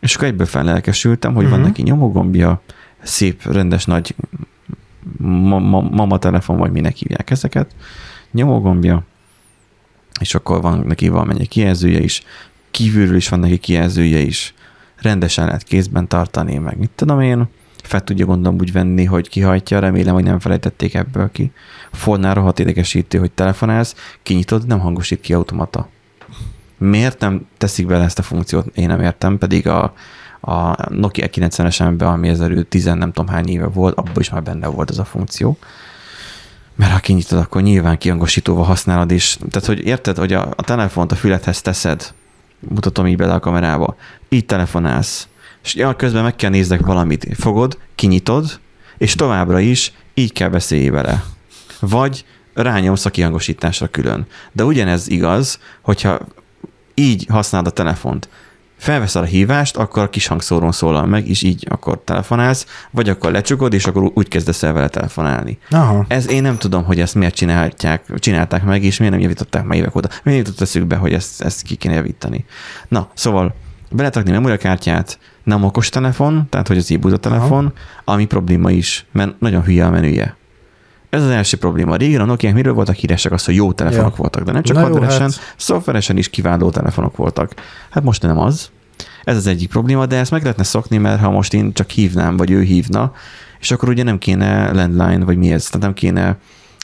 És 0.00 0.14
akkor 0.14 0.28
egyből 0.28 0.46
fellelkesültem, 0.46 1.34
hogy 1.34 1.44
uh-huh. 1.44 1.58
van 1.58 1.60
Mhm. 1.60 1.68
neki 1.68 1.82
nyomogombja, 1.82 2.62
szép, 3.02 3.42
rendes 3.42 3.84
nagy 3.84 4.14
ma- 5.18 5.58
ma- 5.58 5.88
mama 5.90 6.18
telefon, 6.18 6.56
vagy 6.56 6.70
minek 6.70 6.96
hívják 6.96 7.30
ezeket, 7.30 7.74
nyomógombja, 8.32 9.02
és 10.20 10.34
akkor 10.34 10.60
van 10.60 10.78
neki 10.86 11.08
valamennyi 11.08 11.46
kijelzője 11.46 12.00
is, 12.00 12.22
kívülről 12.70 13.16
is 13.16 13.28
van 13.28 13.40
neki 13.40 13.58
kijelzője 13.58 14.18
is, 14.18 14.54
rendesen 14.96 15.44
lehet 15.44 15.62
kézben 15.62 16.08
tartani, 16.08 16.58
meg 16.58 16.78
mit 16.78 16.90
tudom 16.94 17.20
én, 17.20 17.48
fel 17.82 18.04
tudja 18.04 18.26
gondolom 18.26 18.58
úgy 18.60 18.72
venni, 18.72 19.04
hogy 19.04 19.28
kihajtja, 19.28 19.78
remélem, 19.78 20.14
hogy 20.14 20.24
nem 20.24 20.38
felejtették 20.38 20.94
ebből 20.94 21.30
ki. 21.30 21.52
A 21.90 21.96
Fordnál 21.96 22.34
rohadt 22.34 22.58
idegesítő, 22.58 23.18
hogy 23.18 23.30
telefonálsz, 23.30 23.94
kinyitod, 24.22 24.66
nem 24.66 24.78
hangosít 24.78 25.20
ki 25.20 25.32
automata. 25.32 25.88
Miért 26.78 27.20
nem 27.20 27.46
teszik 27.58 27.86
bele 27.86 28.04
ezt 28.04 28.18
a 28.18 28.22
funkciót, 28.22 28.76
én 28.76 28.86
nem 28.86 29.00
értem, 29.00 29.38
pedig 29.38 29.68
a, 29.68 29.94
a 30.40 30.90
Nokia 30.94 31.26
90-es 31.32 32.00
ami 32.00 32.28
ezelőtt 32.28 32.70
10 32.70 32.84
nem 32.84 33.12
tudom 33.12 33.28
hány 33.28 33.48
éve 33.48 33.66
volt, 33.66 33.98
abban 33.98 34.12
is 34.18 34.30
már 34.30 34.42
benne 34.42 34.66
volt 34.66 34.90
ez 34.90 34.98
a 34.98 35.04
funkció. 35.04 35.58
Mert 36.76 36.92
ha 36.92 36.98
kinyitod, 36.98 37.38
akkor 37.38 37.62
nyilván 37.62 37.98
kihangosítóval 37.98 38.64
használod 38.64 39.10
is. 39.10 39.38
Tehát, 39.50 39.68
hogy 39.68 39.86
érted, 39.86 40.16
hogy 40.16 40.32
a, 40.32 40.48
a 40.56 40.62
telefont 40.62 41.12
a 41.12 41.16
fülethez 41.16 41.62
teszed, 41.62 42.14
mutatom 42.68 43.06
így 43.06 43.16
bele 43.16 43.34
a 43.34 43.40
kamerába, 43.40 43.96
így 44.28 44.46
telefonálsz, 44.46 45.28
és 45.62 45.74
ja, 45.74 45.96
közben 45.96 46.22
meg 46.22 46.36
kell 46.36 46.50
nézned 46.50 46.84
valamit. 46.84 47.26
Fogod, 47.36 47.78
kinyitod, 47.94 48.60
és 48.98 49.14
továbbra 49.14 49.60
is 49.60 49.92
így 50.14 50.32
kell 50.32 50.48
beszélni 50.48 50.90
vele. 50.90 51.24
Vagy 51.80 52.24
rányomsz 52.54 53.04
a 53.04 53.10
kihangosításra 53.10 53.88
külön. 53.88 54.26
De 54.52 54.64
ugyanez 54.64 55.08
igaz, 55.08 55.58
hogyha 55.80 56.18
így 56.94 57.26
használod 57.28 57.66
a 57.66 57.70
telefont, 57.70 58.28
felveszel 58.78 59.22
a 59.22 59.26
hívást, 59.26 59.76
akkor 59.76 60.02
a 60.02 60.08
kis 60.08 60.26
hangszórón 60.26 60.72
szólal 60.72 61.06
meg, 61.06 61.28
és 61.28 61.42
így 61.42 61.66
akkor 61.68 62.00
telefonálsz, 62.04 62.66
vagy 62.90 63.08
akkor 63.08 63.32
lecsukod, 63.32 63.72
és 63.72 63.86
akkor 63.86 64.10
úgy 64.14 64.28
kezdesz 64.28 64.62
el 64.62 64.72
vele 64.72 64.88
telefonálni. 64.88 65.58
Aha. 65.70 66.04
Ez 66.08 66.30
én 66.30 66.42
nem 66.42 66.58
tudom, 66.58 66.84
hogy 66.84 67.00
ezt 67.00 67.14
miért 67.14 67.34
csinálták, 67.34 68.14
csinálták 68.18 68.64
meg, 68.64 68.84
és 68.84 68.98
miért 68.98 69.12
nem 69.12 69.22
javították 69.22 69.64
meg 69.64 69.78
évek 69.78 69.96
óta. 69.96 70.08
Miért 70.22 70.46
jutott 70.46 70.60
eszükbe, 70.60 70.96
hogy 70.96 71.12
ezt, 71.12 71.42
ezt 71.42 71.62
ki 71.62 71.74
kéne 71.74 71.94
javítani. 71.94 72.44
Na, 72.88 73.08
szóval 73.14 73.54
beletakni 73.90 74.30
memóriakártyát, 74.30 75.18
nem 75.44 75.64
okos 75.64 75.88
telefon, 75.88 76.46
tehát 76.50 76.68
hogy 76.68 76.76
az 76.76 76.90
e 76.90 77.16
telefon, 77.16 77.72
ami 78.04 78.26
probléma 78.26 78.70
is, 78.70 79.06
mert 79.12 79.40
nagyon 79.40 79.62
hülye 79.62 79.86
a 79.86 79.90
menüje. 79.90 80.36
Ez 81.10 81.22
az 81.22 81.30
első 81.30 81.56
probléma. 81.56 81.96
Régen 81.96 82.20
a 82.20 82.24
Nokia 82.24 82.52
miről 82.52 82.74
voltak 82.74 82.94
híresek? 82.94 83.32
Az, 83.32 83.44
hogy 83.44 83.54
jó 83.54 83.72
telefonok 83.72 84.10
ja. 84.10 84.16
voltak, 84.16 84.42
de 84.42 84.52
nem 84.52 84.62
csak 84.62 84.76
hardveresen, 84.76 85.20
hát- 85.20 85.54
szoftveresen 85.56 86.16
is 86.16 86.30
kiváló 86.30 86.70
telefonok 86.70 87.16
voltak. 87.16 87.54
Hát 87.90 88.02
most 88.02 88.22
nem 88.22 88.38
az. 88.38 88.70
Ez 89.24 89.36
az 89.36 89.46
egyik 89.46 89.68
probléma, 89.68 90.06
de 90.06 90.16
ezt 90.16 90.30
meg 90.30 90.42
lehetne 90.42 90.62
szokni, 90.62 90.96
mert 90.96 91.20
ha 91.20 91.30
most 91.30 91.54
én 91.54 91.72
csak 91.72 91.90
hívnám, 91.90 92.36
vagy 92.36 92.50
ő 92.50 92.62
hívna, 92.62 93.12
és 93.60 93.70
akkor 93.70 93.88
ugye 93.88 94.02
nem 94.02 94.18
kéne 94.18 94.72
landline, 94.72 95.24
vagy 95.24 95.36
mi 95.36 95.52
ez, 95.52 95.64
tehát 95.64 95.86
nem 95.86 95.94
kéne 95.94 96.36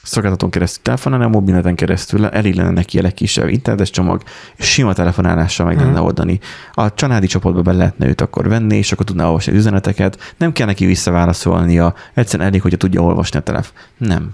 szolgáltatón 0.05 0.49
keresztül 0.49 0.83
telefonálni, 0.83 1.25
a 1.25 1.27
mobilneten 1.27 1.75
keresztül 1.75 2.25
elég 2.25 2.55
lenne 2.55 2.69
neki 2.69 2.99
a 2.99 3.01
legkisebb 3.01 3.47
internetes 3.47 3.89
csomag, 3.89 4.23
és 4.55 4.71
sima 4.71 4.93
telefonálással 4.93 5.65
meg 5.65 5.79
lenne 5.79 5.99
oldani. 5.99 6.39
A 6.73 6.93
családi 6.93 7.27
csoportba 7.27 7.61
be 7.61 7.71
lehetne 7.71 8.07
őt 8.07 8.21
akkor 8.21 8.47
venni, 8.47 8.77
és 8.77 8.91
akkor 8.91 9.05
tudná 9.05 9.25
olvasni 9.25 9.51
az 9.51 9.57
üzeneteket, 9.57 10.33
nem 10.37 10.51
kell 10.51 10.65
neki 10.67 10.85
visszaválaszolnia, 10.85 11.93
egyszerűen 12.13 12.47
elég, 12.47 12.61
hogyha 12.61 12.77
tudja 12.77 13.01
olvasni 13.01 13.39
a 13.39 13.41
telefon. 13.41 13.77
Nem. 13.97 14.33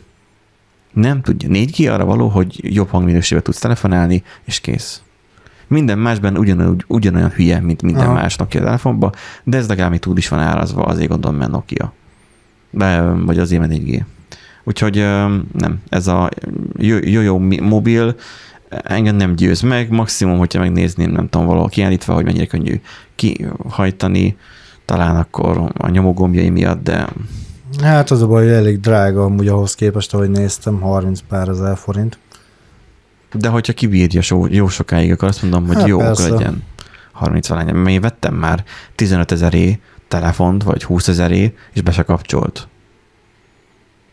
Nem 0.91 1.21
tudja. 1.21 1.49
4G 1.51 1.93
arra 1.93 2.05
való, 2.05 2.27
hogy 2.27 2.73
jobb 2.73 2.89
hangminőségben 2.89 3.43
tudsz 3.43 3.59
telefonálni, 3.59 4.23
és 4.43 4.59
kész. 4.59 5.01
Minden 5.67 5.99
másban 5.99 6.37
ugyanúgy, 6.37 6.83
ugyanolyan 6.87 7.29
hülye, 7.29 7.59
mint 7.59 7.81
minden 7.81 8.03
Aha. 8.03 8.11
Aha. 8.11 8.21
más 8.21 8.35
Nokia 8.35 8.61
telefonban, 8.63 9.13
de 9.43 9.57
ez 9.57 9.67
legalább 9.67 9.91
még 9.91 9.99
túl 9.99 10.17
is 10.17 10.27
van 10.27 10.39
árazva, 10.39 10.83
azért 10.83 11.09
gondolom, 11.09 11.37
mert 11.37 11.51
Nokia. 11.51 11.93
De, 12.69 13.01
vagy 13.01 13.39
azért, 13.39 13.67
mert 13.67 13.73
4G. 13.73 14.01
Úgyhogy 14.63 14.95
nem, 15.53 15.81
ez 15.89 16.07
a 16.07 16.29
jó- 16.77 17.39
mobil 17.61 18.15
engem 18.69 19.15
nem 19.15 19.35
győz 19.35 19.61
meg, 19.61 19.89
maximum, 19.89 20.37
hogyha 20.37 20.59
megnézném, 20.59 21.11
nem 21.11 21.29
tudom, 21.29 21.47
valahol 21.47 21.69
kiállítva, 21.69 22.13
hogy 22.13 22.23
mennyire 22.25 22.45
könnyű 22.45 22.81
kihajtani, 23.15 24.37
talán 24.85 25.15
akkor 25.15 25.71
a 25.77 25.89
nyomógombjai 25.89 26.49
miatt, 26.49 26.83
de 26.83 27.07
Hát 27.81 28.11
az 28.11 28.21
a 28.21 28.27
baj, 28.27 28.43
hogy 28.43 28.53
elég 28.53 28.79
drága 28.79 29.23
amúgy 29.23 29.47
ahhoz 29.47 29.75
képest, 29.75 30.13
ahogy 30.13 30.29
néztem, 30.29 30.79
30 30.79 31.19
pár 31.27 31.47
ezer 31.47 31.77
forint. 31.77 32.17
de 33.33 33.47
hogyha 33.49 33.73
kibírja 33.73 34.21
so, 34.21 34.45
jó 34.49 34.67
sokáig, 34.67 35.11
akkor 35.11 35.27
azt 35.27 35.41
mondom, 35.41 35.67
hogy 35.67 35.75
Hát 35.75 35.87
jó, 35.87 35.97
persze. 35.97 36.23
akkor 36.23 36.37
legyen 36.37 36.63
30 37.11 37.47
valány. 37.47 37.73
Mert 37.75 37.89
én 37.89 38.01
vettem 38.01 38.33
már 38.33 38.63
15 38.95 39.31
ezeré 39.31 39.79
telefont, 40.07 40.63
vagy 40.63 40.83
20 40.83 41.07
ezeré, 41.07 41.53
és 41.73 41.81
be 41.81 41.91
se 41.91 42.03
kapcsolt. 42.03 42.67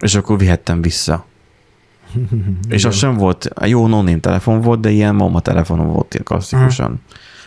És 0.00 0.14
akkor 0.14 0.38
vihettem 0.38 0.82
vissza. 0.82 1.24
És 2.68 2.84
az 2.84 2.94
sem 2.94 3.14
volt, 3.14 3.48
jó 3.64 3.86
no 3.86 4.18
telefon 4.20 4.60
volt, 4.60 4.80
de 4.80 4.90
ilyen 4.90 5.14
mama 5.14 5.40
telefonom 5.40 5.86
volt 5.86 6.14
ilyen 6.14 6.24
klasszikusan. 6.24 7.00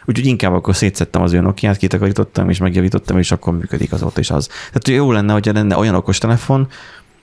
Úgyhogy 0.05 0.25
inkább 0.25 0.53
akkor 0.53 0.75
szétszettem 0.75 1.21
az 1.21 1.33
ő 1.33 1.39
Nokia-t, 1.39 1.77
kitakarítottam, 1.77 2.49
és 2.49 2.57
megjavítottam, 2.57 3.17
és 3.17 3.31
akkor 3.31 3.53
működik 3.53 3.91
azóta 3.91 4.19
is 4.19 4.29
az. 4.29 4.47
Tehát 4.47 4.87
jó 4.87 5.11
lenne, 5.11 5.33
hogyha 5.33 5.53
lenne 5.53 5.77
olyan 5.77 5.95
okos 5.95 6.17
telefon, 6.17 6.67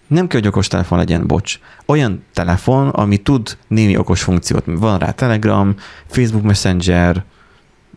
nem 0.07 0.27
kell, 0.27 0.41
hogy 0.41 0.49
okos 0.49 0.69
telefon 0.69 0.99
legyen, 0.99 1.27
bocs. 1.27 1.59
Olyan 1.87 2.25
telefon, 2.33 2.89
ami 2.89 3.17
tud 3.17 3.57
némi 3.69 3.97
okos 3.97 4.23
funkciót. 4.23 4.65
Van 4.67 4.99
rá 4.99 5.11
Telegram, 5.11 5.75
Facebook 6.07 6.45
Messenger, 6.45 7.25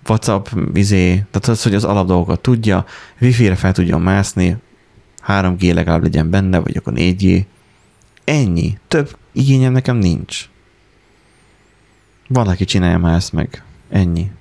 WhatsApp, 0.08 0.48
izé, 0.74 1.10
tehát 1.10 1.48
az, 1.48 1.64
hogy 1.64 1.76
az 1.76 1.84
alapdolgokat 1.84 2.40
tudja, 2.40 2.86
Wi-Fi-re 3.20 3.56
fel 3.56 3.72
tudjon 3.72 4.02
mászni, 4.02 4.58
3G 5.28 5.74
legalább 5.74 6.02
legyen 6.04 6.30
benne, 6.30 6.60
vagy 6.60 6.78
akkor 6.78 6.94
4G. 6.96 7.46
Ennyi. 8.24 8.78
Több 8.88 9.18
igényem 9.32 9.72
nekem 9.72 9.98
nincs. 9.98 10.50
Valaki 12.28 12.66
csinálja 12.66 12.98
már 12.98 13.16
ezt 13.16 13.34
meg. 13.34 13.64
Ennyi. 13.90 14.32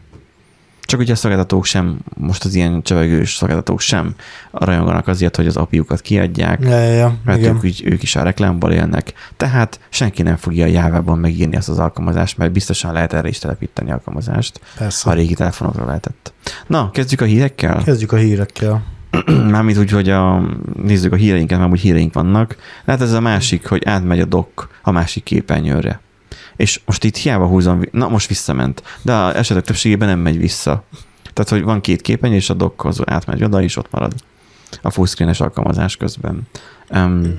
Csak 0.82 1.00
ugye 1.00 1.12
a 1.12 1.16
szolgáltatók 1.16 1.64
sem, 1.64 1.98
most 2.16 2.44
az 2.44 2.54
ilyen 2.54 2.82
csevegős 2.82 3.34
szolgáltatók 3.34 3.80
sem 3.80 4.14
rajonganak 4.50 5.08
azért, 5.08 5.36
hogy 5.36 5.46
az 5.46 5.56
apiukat 5.56 6.00
kiadják, 6.00 6.60
Ja, 6.62 6.68
ja, 6.78 6.92
ja. 6.92 7.16
mert 7.24 7.38
igen. 7.38 7.60
ők, 7.62 7.92
ők 7.92 8.02
is 8.02 8.16
a 8.16 8.22
reklámból 8.22 8.72
élnek. 8.72 9.12
Tehát 9.36 9.80
senki 9.88 10.22
nem 10.22 10.36
fogja 10.36 10.64
a 10.64 10.68
jávában 10.68 11.18
megírni 11.18 11.56
ezt 11.56 11.68
az 11.68 11.78
alkalmazást, 11.78 12.36
mert 12.38 12.52
biztosan 12.52 12.92
lehet 12.92 13.12
erre 13.12 13.28
is 13.28 13.38
telepíteni 13.38 13.90
alkalmazást, 13.90 14.60
Persze. 14.78 15.10
a 15.10 15.12
régi 15.12 15.34
telefonokra 15.34 15.86
lehetett. 15.86 16.32
Na, 16.66 16.90
kezdjük 16.90 17.20
a 17.20 17.24
hírekkel? 17.24 17.82
Kezdjük 17.82 18.12
a 18.12 18.16
hírekkel. 18.16 18.82
Mármint 19.50 19.78
úgy, 19.78 19.90
hogy 19.90 20.08
a, 20.08 20.42
nézzük 20.82 21.12
a 21.12 21.16
híreinket, 21.16 21.58
mert 21.58 21.70
úgy 21.70 21.80
híreink 21.80 22.14
vannak. 22.14 22.56
Hát 22.86 23.00
ez 23.00 23.12
a 23.12 23.20
másik, 23.20 23.66
hogy 23.66 23.84
átmegy 23.84 24.20
a 24.20 24.24
dock 24.24 24.68
a 24.82 24.90
másik 24.90 25.22
képernyőre. 25.22 26.00
És 26.56 26.80
most 26.86 27.04
itt 27.04 27.16
hiába 27.16 27.46
húzom, 27.46 27.80
na 27.90 28.08
most 28.08 28.28
visszament, 28.28 28.82
de 29.02 29.12
a 29.12 29.36
esetek 29.36 29.64
többségében 29.64 30.08
nem 30.08 30.18
megy 30.18 30.38
vissza. 30.38 30.84
Tehát, 31.32 31.50
hogy 31.50 31.62
van 31.62 31.80
két 31.80 32.00
képernyő, 32.00 32.36
és 32.36 32.50
a 32.50 32.54
dock 32.54 32.84
az 32.84 33.02
átmegy 33.04 33.44
oda, 33.44 33.62
és 33.62 33.76
ott 33.76 33.90
marad 33.90 34.14
a 34.82 34.90
fullscreen-es 34.90 35.40
alkalmazás 35.40 35.96
közben. 35.96 36.48
Um, 36.90 37.36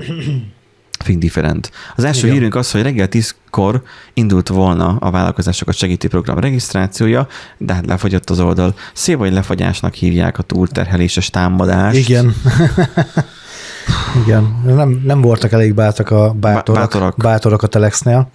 Think 1.01 1.19
different. 1.19 1.71
Az 1.95 2.03
első 2.03 2.21
Igen. 2.21 2.33
Hírünk 2.33 2.55
az, 2.55 2.71
hogy 2.71 2.81
reggel 2.81 3.07
10-kor 3.11 3.81
indult 4.13 4.47
volna 4.47 4.97
a 4.99 5.11
vállalkozásokat 5.11 5.75
segítő 5.75 6.07
program 6.07 6.39
regisztrációja, 6.39 7.27
de 7.57 7.73
hát 7.73 7.85
lefogyott 7.85 8.29
az 8.29 8.39
oldal. 8.39 8.75
Szép 8.93 9.17
vagy 9.17 9.33
lefagyásnak 9.33 9.93
hívják 9.93 10.37
a 10.37 10.43
túlterheléses 10.43 11.29
támadást. 11.29 11.97
Igen. 11.97 12.33
Igen. 14.25 14.61
Nem, 14.65 15.01
nem 15.05 15.21
voltak 15.21 15.51
elég 15.51 15.73
bátrak 15.73 16.09
a 16.09 16.35
bátorak, 16.39 16.81
bátorak. 16.81 17.17
bátorak 17.17 17.61
a 17.61 17.67
Telexnél. 17.67 18.29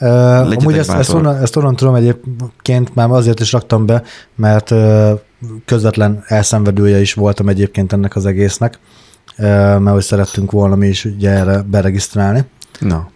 Uh, 0.00 0.10
amúgy 0.40 0.78
ezt, 0.78 0.90
ezt, 0.90 1.12
onnan, 1.12 1.36
ezt 1.36 1.56
onnan 1.56 1.76
tudom 1.76 1.94
egyébként, 1.94 2.94
már 2.94 3.10
azért 3.10 3.40
is 3.40 3.52
raktam 3.52 3.86
be, 3.86 4.02
mert 4.34 4.70
uh, 4.70 5.10
közvetlen 5.64 6.24
elszenvedője 6.26 7.00
is 7.00 7.14
voltam 7.14 7.48
egyébként 7.48 7.92
ennek 7.92 8.16
az 8.16 8.26
egésznek, 8.26 8.78
mert 9.38 9.88
hogy 9.88 10.02
szerettünk 10.02 10.50
volna 10.50 10.74
mi 10.74 10.86
is 10.86 11.04
ugye 11.04 11.30
erre 11.30 11.62
beregisztrálni. 11.62 12.44
Na, 12.80 13.08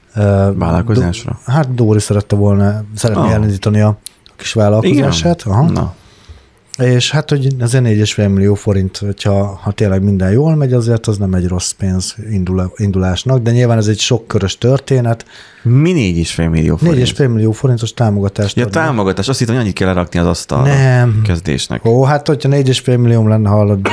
vállalkozásra. 0.54 1.38
Hát 1.46 1.74
Dóri 1.74 2.00
szerette 2.00 2.36
volna, 2.36 2.84
szeretné 2.94 3.22
oh. 3.22 3.32
elindítani 3.32 3.80
a 3.80 3.98
kis 4.36 4.52
vállalkozását. 4.52 5.42
Aha. 5.42 5.70
Na, 5.70 5.94
És 6.78 7.10
hát, 7.10 7.30
hogy 7.30 7.56
azért 7.60 7.84
4,5 7.84 8.32
millió 8.32 8.54
forint, 8.54 8.96
hogyha 8.96 9.58
ha 9.62 9.70
tényleg 9.72 10.02
minden 10.02 10.30
jól 10.30 10.54
megy, 10.54 10.72
azért 10.72 11.06
az 11.06 11.16
nem 11.18 11.34
egy 11.34 11.48
rossz 11.48 11.70
pénz 11.70 12.16
indul, 12.30 12.72
indulásnak, 12.76 13.38
de 13.38 13.50
nyilván 13.50 13.78
ez 13.78 13.86
egy 13.86 13.98
sokkörös 13.98 14.58
történet. 14.58 15.26
mi 15.62 15.92
négy 15.92 16.16
és 16.16 16.32
fél 16.32 16.48
millió 16.48 16.76
forint? 16.76 17.08
4,5 17.08 17.32
millió 17.32 17.52
forintos 17.52 17.94
támogatást 17.94 18.56
Ja, 18.56 18.62
adni. 18.62 18.74
támogatás. 18.74 19.28
Azt 19.28 19.38
hittem, 19.38 19.54
hogy 19.54 19.62
annyit 19.62 19.76
kell 19.76 19.88
lerakni 19.88 20.18
az 20.18 20.26
asztalra. 20.26 20.74
Nem. 20.74 21.20
Kezdésnek. 21.24 21.84
Ó, 21.84 22.04
hát 22.04 22.26
hogyha 22.26 22.48
4,5 22.48 22.98
millió 22.98 23.28
lenne, 23.28 23.48
hallod, 23.48 23.80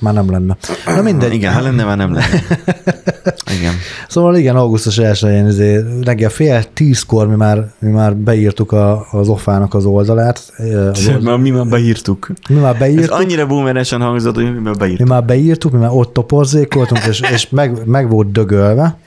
már 0.00 0.14
nem 0.14 0.30
lenne. 0.30 0.56
Na 0.86 1.02
mindegy. 1.02 1.32
Igen, 1.32 1.52
ha 1.52 1.60
lenne, 1.60 1.84
már 1.84 1.96
nem 1.96 2.12
lenne. 2.12 2.26
Igen. 3.58 3.72
Szóval 4.08 4.36
igen, 4.36 4.56
augusztus 4.56 4.98
1-én 5.02 5.46
izé, 5.46 5.84
reggel 6.02 6.30
fél 6.30 6.64
tízkor 6.72 7.28
mi 7.28 7.34
már, 7.34 7.70
mi 7.78 7.90
már 7.90 8.16
beírtuk 8.16 8.72
a, 8.72 9.06
az 9.10 9.28
offának 9.28 9.74
az 9.74 9.84
oldalát. 9.84 10.52
Az 10.92 11.08
oldal, 11.14 11.38
mi 11.38 11.50
már 11.50 11.66
beírtuk. 11.66 12.30
mi 12.48 12.54
már 12.56 12.72
Ez 12.74 12.78
beírtuk. 12.80 13.18
annyira 13.18 13.46
boomeresen 13.46 14.00
hangzott, 14.00 14.34
hogy 14.34 14.44
mi 14.44 14.60
már 14.60 14.72
Mi 14.72 14.78
beírtuk. 14.78 15.06
már 15.08 15.24
beírtuk, 15.24 15.72
mi 15.72 15.78
már 15.78 15.90
ott 15.92 16.12
toporzékoltunk, 16.12 17.04
és, 17.04 17.20
és 17.32 17.48
meg, 17.48 17.86
meg 17.86 18.08
volt 18.10 18.32
dögölve, 18.32 18.98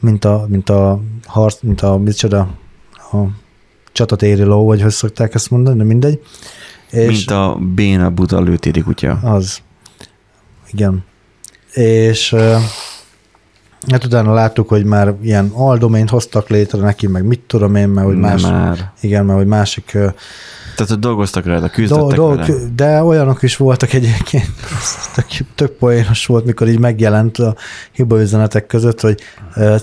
mint 0.00 0.24
a, 0.24 0.44
mint 0.48 0.70
a 0.70 1.00
harc, 1.26 1.58
mint 1.62 1.80
a, 1.80 1.96
micsoda, 1.96 2.48
a 3.12 3.16
csatatéri 3.92 4.42
ló, 4.42 4.64
vagy 4.64 4.82
hogy 4.82 4.90
szokták 4.90 5.34
ezt 5.34 5.50
mondani, 5.50 5.78
de 5.78 5.84
mindegy. 5.84 6.20
És 6.90 7.06
Mint 7.06 7.30
a 7.30 7.58
béna 7.74 8.10
buta 8.10 8.40
lőtéri 8.40 8.80
kutya. 8.80 9.18
Az. 9.22 9.58
Igen. 10.72 11.04
És 11.72 12.34
hát 13.90 14.04
utána 14.04 14.32
láttuk, 14.32 14.68
hogy 14.68 14.84
már 14.84 15.14
ilyen 15.22 15.50
aldoményt 15.54 16.10
hoztak 16.10 16.48
létre 16.48 16.80
neki, 16.80 17.06
meg 17.06 17.24
mit 17.24 17.40
tudom 17.40 17.74
én, 17.74 17.88
mert 17.88 18.06
hogy 18.06 18.16
más, 18.16 18.42
már. 18.42 18.92
igen, 19.00 19.24
mert 19.24 19.38
hogy 19.38 19.46
másik 19.46 19.84
Tehát, 19.90 20.88
hogy 20.88 20.98
dolgoztak 20.98 21.44
do, 21.44 21.68
küzdöttek 21.68 22.16
do, 22.16 22.28
vele. 22.28 22.54
de 22.76 23.02
olyanok 23.02 23.42
is 23.42 23.56
voltak 23.56 23.92
egyébként, 23.92 24.48
tök, 25.14 25.26
tök 25.54 25.70
poénos 25.70 26.26
volt, 26.26 26.44
mikor 26.44 26.68
így 26.68 26.78
megjelent 26.78 27.38
a 27.38 27.54
hibaüzenetek 27.92 28.66
között, 28.66 29.00
hogy 29.00 29.20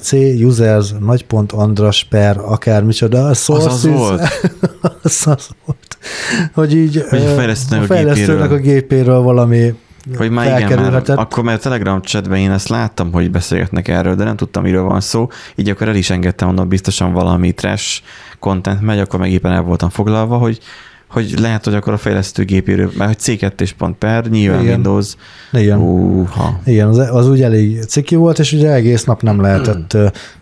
C 0.02 0.12
users 0.44 0.94
nagypont 1.00 1.52
Andras 1.52 2.08
per 2.10 2.38
akármicsoda, 2.38 3.28
a 3.28 3.34
source 3.34 3.70
az 3.70 3.86
is- 3.86 3.94
volt? 3.94 4.22
az 5.04 5.24
az 5.26 5.48
volt. 5.66 5.98
Hogy 6.54 6.76
így 6.76 7.06
Hogy 7.10 7.26
a 7.26 7.36
fejlesztőnek 7.86 8.52
a 8.52 8.54
a 8.54 8.58
gépéről 8.58 9.20
valami 9.22 9.74
Hogy 10.18 10.30
már 10.30 10.60
igen, 10.60 10.80
már, 10.80 11.04
akkor 11.06 11.44
mert 11.44 11.60
a 11.60 11.62
Telegram 11.62 12.02
chatben 12.02 12.40
én 12.40 12.52
ezt 12.52 12.70
láttam, 12.70 13.12
hogy 13.12 13.32
beszélgetnek 13.32 13.88
erről, 13.88 14.16
de 14.16 14.24
nem 14.24 14.36
tudtam, 14.36 14.64
miről 14.64 14.84
van 14.84 15.02
szó, 15.02 15.28
így 15.56 15.70
akkor 15.70 15.88
el 15.88 15.96
is 15.96 16.10
engedtem, 16.10 16.48
mondom, 16.48 16.68
biztosan 16.68 17.14
valami 17.14 17.52
trash 17.52 18.02
content 18.40 18.82
megy, 18.82 19.00
akkor 19.00 19.20
meg 19.20 19.32
éppen 19.32 19.52
el 19.52 19.62
voltam 19.62 19.90
foglalva, 19.90 20.38
hogy 20.38 20.60
hogy 21.10 21.40
lehet, 21.40 21.66
hogy 21.66 21.74
akkor 21.74 21.94
a 21.94 21.98
fejlesztőgépéről, 21.98 22.92
mert 22.98 23.26
hogy 23.26 23.38
C2 23.38 23.62
és 23.62 23.74
pont 23.74 23.98
per, 23.98 24.26
nyilván 24.26 24.62
Igen. 24.62 24.74
Windows. 24.74 25.16
Igen. 25.52 25.80
Uha. 25.80 26.60
Igen, 26.66 26.88
az, 26.88 26.98
az 26.98 27.30
úgy 27.30 27.42
elég 27.42 27.84
ciki 27.84 28.16
volt, 28.16 28.40
és 28.40 28.54
ugye 28.54 28.72
egész 28.72 29.04
nap 29.04 29.22
nem 29.22 29.42
lehetett 29.42 29.98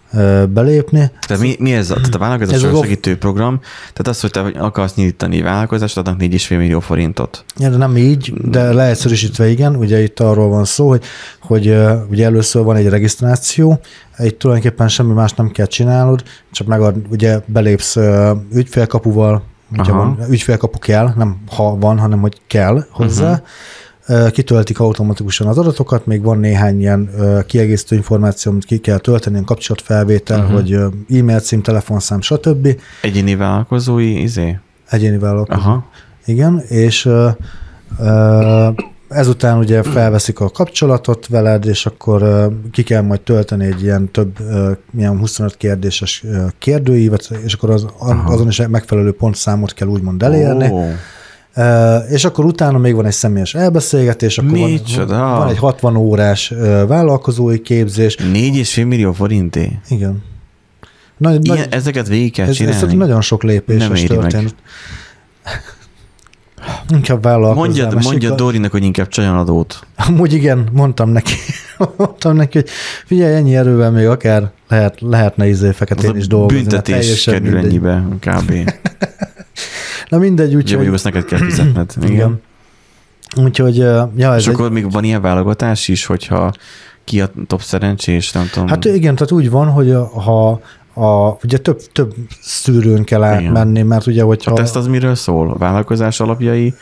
belépni. 0.49 1.11
Tehát 1.27 1.43
mi, 1.43 1.55
mi 1.59 1.73
ez? 1.73 1.91
A, 1.91 1.93
tehát 1.93 2.07
a 2.07 2.13
Ez 2.13 2.19
vállalkozás 2.19 2.63
off- 2.63 2.83
segítő 2.83 3.17
program, 3.17 3.59
tehát 3.93 4.07
az, 4.07 4.21
hogy 4.21 4.31
te 4.31 4.39
akarsz 4.59 4.95
nyitani 4.95 5.41
vállalkozást, 5.41 5.97
adnak 5.97 6.19
4,5 6.19 6.49
millió 6.49 6.79
forintot. 6.79 7.45
Ja, 7.57 7.69
de 7.69 7.77
nem 7.77 7.97
így, 7.97 8.33
de 8.33 8.73
leegyszerűsítve 8.73 9.49
igen, 9.49 9.75
ugye 9.75 10.01
itt 10.01 10.19
arról 10.19 10.49
van 10.49 10.65
szó, 10.65 10.87
hogy, 10.87 11.03
hogy 11.41 11.75
ugye 12.09 12.25
először 12.25 12.63
van 12.63 12.75
egy 12.75 12.89
regisztráció, 12.89 13.79
itt 14.17 14.39
tulajdonképpen 14.39 14.87
semmi 14.87 15.13
más 15.13 15.33
nem 15.33 15.51
kell 15.51 15.65
csinálnod, 15.65 16.23
csak 16.51 16.67
megad, 16.67 16.95
ugye 17.09 17.39
belépsz 17.45 17.97
ügyfélkapuval, 18.53 19.43
ugye 19.77 19.91
van, 19.91 20.19
ügyfélkapu 20.29 20.79
kell, 20.79 21.13
nem 21.15 21.37
ha 21.55 21.77
van, 21.77 21.99
hanem 21.99 22.19
hogy 22.19 22.37
kell 22.47 22.85
hozzá, 22.91 23.31
uh-huh. 23.31 23.45
Kitöltik 24.31 24.79
automatikusan 24.79 25.47
az 25.47 25.57
adatokat, 25.57 26.05
még 26.05 26.21
van 26.21 26.39
néhány 26.39 26.79
ilyen 26.79 27.09
kiegészítő 27.47 27.95
információ, 27.95 28.51
amit 28.51 28.65
ki 28.65 28.77
kell 28.77 28.97
tölteni, 28.97 29.43
kapcsolatfelvétel, 29.45 30.39
uh-huh. 30.39 30.53
hogy 30.53 30.71
ö, 30.71 30.87
e-mail 31.09 31.39
cím, 31.39 31.61
telefonszám, 31.61 32.21
stb. 32.21 32.67
Egyéni 33.01 33.35
vállalkozói 33.35 34.21
izé? 34.21 34.59
Egyéni 34.89 35.17
vállalkozó. 35.17 35.59
Aha. 35.59 35.85
Igen, 36.25 36.59
és 36.67 37.09
ezután 39.07 39.57
ugye 39.57 39.83
felveszik 39.83 40.39
a 40.39 40.49
kapcsolatot 40.49 41.27
veled, 41.27 41.65
és 41.65 41.85
akkor 41.85 42.49
ki 42.71 42.83
kell 42.83 43.01
majd 43.01 43.21
tölteni 43.21 43.65
egy 43.65 43.83
ilyen 43.83 44.11
több, 44.11 44.37
ilyen 44.97 45.17
25 45.19 45.57
kérdéses 45.57 46.23
kérdőívet, 46.57 47.29
és 47.43 47.53
akkor 47.53 47.69
az, 47.69 47.85
Aha. 47.99 48.33
azon 48.33 48.47
is 48.47 48.61
megfelelő 48.67 49.11
pontszámot 49.11 49.73
kell 49.73 49.87
úgymond 49.87 50.23
elérni. 50.23 50.65
Ö, 50.65 50.91
és 52.09 52.25
akkor 52.25 52.45
utána 52.45 52.77
még 52.77 52.95
van 52.95 53.05
egy 53.05 53.13
személyes 53.13 53.53
elbeszélgetés, 53.53 54.37
akkor 54.37 54.57
van, 54.57 54.69
Micsoda? 54.69 55.17
van 55.17 55.47
egy 55.49 55.57
60 55.57 55.95
órás 55.95 56.53
vállalkozói 56.87 57.61
képzés. 57.61 58.15
4,5 58.15 58.87
millió 58.87 59.13
forinté. 59.13 59.79
Igen. 59.89 60.23
Nagy, 61.17 61.45
Ilyen, 61.45 61.57
nagy, 61.57 61.67
ezeket 61.71 62.07
végig 62.07 62.33
kell 62.33 62.43
ez, 62.45 62.49
ez 62.51 62.57
csinálni. 62.57 62.95
nagyon 62.95 63.21
sok 63.21 63.43
lépéses 63.43 63.81
Nem 63.81 63.91
meg. 63.91 64.07
történet. 64.07 64.55
Inkább 66.89 67.23
vállalkozzál. 67.23 67.83
Mert 67.91 68.03
mondjad 68.03 68.21
sikar- 68.21 68.37
Dorinak, 68.39 68.71
hogy 68.71 68.83
inkább 68.83 69.07
csajon 69.07 69.37
adót. 69.37 69.79
Amúgy 70.07 70.33
igen, 70.33 70.67
mondtam 70.71 71.09
neki, 71.09 71.33
mondtam 71.97 72.35
neki, 72.35 72.57
hogy 72.57 72.69
figyelj, 73.05 73.35
ennyi 73.35 73.55
erővel 73.55 73.91
még 73.91 74.07
akár 74.07 74.51
lehet, 74.69 75.01
lehetne 75.01 75.47
izé 75.47 75.67
Az 75.67 75.75
feketén 75.75 76.11
a 76.11 76.15
is 76.17 76.27
dolgozni. 76.27 76.57
büntetés 76.61 77.23
kerül 77.23 77.41
mindegy. 77.41 77.63
ennyibe, 77.65 78.03
kb. 78.19 78.51
Na 80.09 80.17
mindegy, 80.17 80.55
úgyhogy... 80.55 80.73
mondjuk 80.73 80.93
azt 80.95 81.03
neked 81.03 81.25
kell 81.25 81.39
fizetned. 81.39 81.93
Igen. 81.97 82.11
igen. 82.11 82.41
Úgyhogy, 83.43 83.77
ja, 83.77 84.33
ez 84.33 84.39
És 84.39 84.47
egy, 84.47 84.53
akkor 84.53 84.71
még 84.71 84.91
van 84.91 85.03
ilyen 85.03 85.21
válogatás 85.21 85.87
is, 85.87 86.05
hogyha 86.05 86.51
ki 87.03 87.21
a 87.21 87.29
top 87.47 87.61
szerencsés, 87.61 88.31
nem 88.31 88.49
tudom. 88.51 88.67
hát 88.67 88.85
igen, 88.85 89.15
tehát 89.15 89.31
úgy 89.31 89.49
van, 89.49 89.67
hogy 89.67 89.95
ha 90.25 90.61
a, 90.93 91.37
ugye 91.43 91.57
több, 91.57 91.81
több 91.91 92.13
szűrőn 92.41 93.03
kell 93.03 93.23
átmenni, 93.23 93.81
mert 93.81 94.07
ugye, 94.07 94.23
hogyha... 94.23 94.51
a 94.51 94.55
teszt 94.55 94.75
az 94.75 94.87
miről 94.87 95.15
szól? 95.15 95.49
A 95.51 95.57
vállalkozás 95.57 96.19
alapjai? 96.19 96.73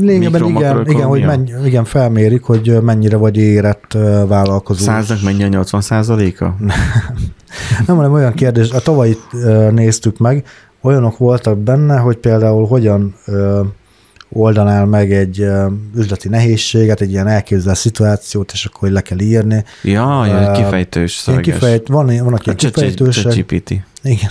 Lényegben 0.00 0.44
igen, 0.44 0.86
igen, 0.86 1.06
hogy 1.06 1.24
menny, 1.24 1.50
igen, 1.64 1.84
felmérik, 1.84 2.42
hogy 2.42 2.78
mennyire 2.82 3.16
vagy 3.16 3.36
érett 3.36 3.98
vállalkozó. 4.26 4.84
Száznak 4.84 5.22
mennyi 5.22 5.42
a 5.42 5.48
80 5.48 5.80
százaléka? 5.80 6.56
Nem, 7.86 7.96
hanem 7.96 8.12
olyan 8.12 8.32
kérdés, 8.32 8.70
a 8.70 8.80
tavalyit 8.80 9.20
néztük 9.70 10.18
meg, 10.18 10.44
olyanok 10.82 11.18
voltak 11.18 11.58
benne, 11.58 11.96
hogy 11.96 12.16
például 12.16 12.66
hogyan 12.66 13.14
ö, 13.26 13.60
oldanál 14.28 14.86
meg 14.86 15.12
egy 15.12 15.40
ö, 15.40 15.66
üzleti 15.96 16.28
nehézséget, 16.28 17.00
egy 17.00 17.10
ilyen 17.10 17.26
elképzelt 17.26 17.76
szituációt, 17.76 18.52
és 18.52 18.64
akkor 18.64 18.80
hogy 18.80 18.90
le 18.90 19.00
kell 19.00 19.18
írni. 19.18 19.64
Ja, 19.82 20.26
ja 20.26 20.52
kifejtős 20.52 21.12
szöveges. 21.12 21.54
kifejt, 21.54 21.88
van, 21.88 22.06
van 22.06 22.34
aki 22.34 22.50
A 22.50 22.54
ilyen 22.58 22.72
kifejtősek. 22.72 23.44
Igen. 24.02 24.30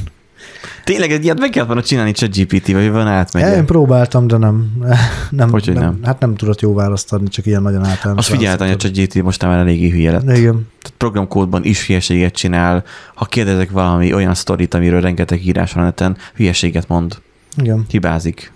Tényleg 0.84 1.12
egy 1.12 1.24
ilyet 1.24 1.40
meg 1.40 1.50
kellett 1.50 1.68
volna 1.68 1.84
csinálni 1.84 2.12
ChatGPT, 2.12 2.72
vagy 2.72 2.90
van 2.92 3.02
Én 3.02 3.08
átmegy. 3.08 3.64
próbáltam, 3.66 4.28
de 4.28 4.38
nem. 4.38 4.72
nem, 5.30 5.50
Hogy, 5.50 5.66
hogy 5.66 5.76
nem? 5.76 6.00
Hát 6.04 6.20
nem 6.20 6.36
tudott 6.36 6.62
jó 6.62 6.74
választ 6.74 7.14
adni, 7.14 7.28
csak 7.28 7.46
ilyen 7.46 7.62
nagyon 7.62 7.86
általános. 7.86 8.28
Azt 8.30 8.38
figyeltem, 8.38 8.68
hogy 8.68 8.76
a. 8.76 8.80
ChatGPT 8.80 9.24
most 9.24 9.42
már 9.46 9.58
eléggé 9.60 9.90
hülye 9.90 10.12
lett. 10.12 10.22
Igen. 10.24 10.68
Tehát 10.82 10.94
programkódban 10.98 11.64
is 11.64 11.86
hülyeséget 11.88 12.34
csinál. 12.36 12.84
Ha 13.16 13.26
kérdezek 13.26 13.70
valami 13.72 14.14
olyan 14.14 14.34
sztorit, 14.34 14.74
amiről 14.74 15.02
rengeteg 15.02 15.46
írás 15.46 15.74
van 15.74 15.84
neten, 15.84 16.18
hülyeséget 16.36 16.88
mond. 16.88 17.18
Igen. 17.58 17.86
Hibázik. 17.90 18.52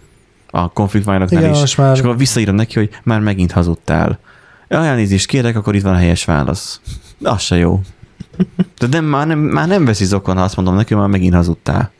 A 0.49 0.69
konfliktmajnoknál 0.71 1.41
Igen, 1.41 1.53
is. 1.53 1.59
most 1.59 1.77
már- 1.77 1.95
És 1.95 2.01
akkor 2.01 2.17
visszaírom 2.17 2.55
neki, 2.55 2.79
hogy 2.79 2.89
már 3.03 3.19
megint 3.19 3.51
hazudtál. 3.51 4.19
Elnézést 4.67 5.27
kérek, 5.27 5.55
akkor 5.55 5.75
itt 5.75 5.81
van 5.81 5.93
a 5.93 5.97
helyes 5.97 6.25
válasz. 6.25 6.81
De 7.17 7.29
az 7.29 7.41
se 7.41 7.55
jó. 7.55 7.81
De 8.78 8.88
nem, 8.89 9.06
már, 9.06 9.28
nem, 9.28 9.39
már 9.39 9.67
nem 9.67 9.86
veszi 9.86 10.06
zokon, 10.06 10.38
ha 10.38 10.44
azt 10.44 10.56
mondom 10.56 10.76
neki, 10.76 10.96
már 10.96 11.08
megint 11.08 11.34
hazudtál. 11.34 11.91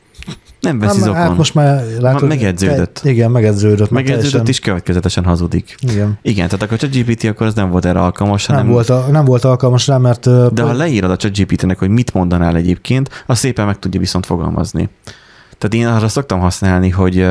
Nem 0.60 0.78
veszi 0.78 0.96
Hát, 0.96 1.04
zokon. 1.04 1.20
hát 1.20 1.36
most 1.36 1.54
már 1.54 1.84
látod, 2.00 2.28
megedződött. 2.28 3.00
Te, 3.02 3.10
igen, 3.10 3.30
megedződött. 3.30 3.78
már 3.78 3.90
Megedződött 4.02 4.20
teljesen- 4.22 4.48
is 4.48 4.58
következetesen 4.60 5.24
hazudik. 5.24 5.74
Igen. 5.80 6.18
Igen, 6.22 6.48
tehát 6.48 6.62
akkor 6.62 6.74
a 6.74 6.76
ChatGPT 6.76 7.24
akkor 7.24 7.46
az 7.46 7.54
nem 7.54 7.70
volt 7.70 7.84
erre 7.84 8.00
alkalmas, 8.00 8.46
Nem, 8.46 8.56
hanem 8.56 8.72
volt, 8.72 8.90
a, 8.90 9.06
nem 9.10 9.24
volt 9.24 9.44
alkalmas 9.44 9.86
rá, 9.86 9.96
mert 9.98 10.52
de 10.54 10.62
ha 10.62 10.72
leírod 10.72 11.10
a 11.10 11.16
ChatGPT-nek, 11.16 11.78
hogy 11.78 11.88
mit 11.88 12.14
mondanál 12.14 12.56
egyébként, 12.56 13.24
az 13.26 13.38
szépen 13.38 13.66
meg 13.66 13.78
tudja 13.78 14.00
viszont 14.00 14.26
fogalmazni. 14.26 14.88
Tehát 15.58 15.86
én 15.86 15.94
arra 15.96 16.08
szoktam 16.08 16.40
használni, 16.40 16.88
hogy, 16.88 17.26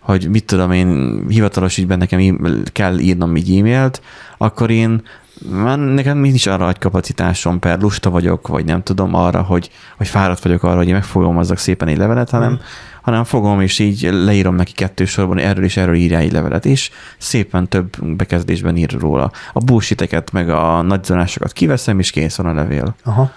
hogy 0.00 0.28
mit 0.30 0.44
tudom 0.44 0.72
én, 0.72 1.20
hivatalos 1.28 1.78
ügyben 1.78 1.98
nekem 1.98 2.38
kell 2.72 2.98
írnom 2.98 3.34
egy 3.34 3.58
e-mailt, 3.58 4.02
akkor 4.38 4.70
én 4.70 5.02
már 5.50 5.78
nekem 5.78 6.18
nincs 6.18 6.46
arra 6.46 6.68
egy 6.68 6.78
kapacitásom, 6.78 7.58
per 7.58 7.80
lusta 7.80 8.10
vagyok, 8.10 8.48
vagy 8.48 8.64
nem 8.64 8.82
tudom 8.82 9.14
arra, 9.14 9.42
hogy, 9.42 9.70
hogy 9.96 10.08
fáradt 10.08 10.42
vagyok 10.42 10.62
arra, 10.62 10.76
hogy 10.76 10.88
én 10.88 10.94
megfogalmazzak 10.94 11.58
szépen 11.58 11.88
egy 11.88 11.96
levelet, 11.96 12.30
hanem, 12.30 12.48
Hmm. 12.48 12.60
hanem 13.02 13.24
fogom, 13.24 13.60
és 13.60 13.78
így 13.78 14.08
leírom 14.12 14.54
neki 14.54 14.72
kettő 14.72 15.04
sorban, 15.04 15.38
erről 15.38 15.64
és 15.64 15.76
erről 15.76 15.94
írjál 15.94 16.20
egy 16.20 16.32
levelet, 16.32 16.66
és 16.66 16.90
szépen 17.18 17.68
több 17.68 18.04
bekezdésben 18.16 18.76
ír 18.76 18.96
róla. 19.00 19.30
A 19.52 19.58
bullshiteket, 19.58 20.32
meg 20.32 20.50
a 20.50 20.82
nagyzonásokat 20.82 21.52
kiveszem, 21.52 21.98
és 21.98 22.10
kész 22.10 22.36
van 22.36 22.46
a 22.46 22.52
levél. 22.54 22.94
Aha. 23.04 23.30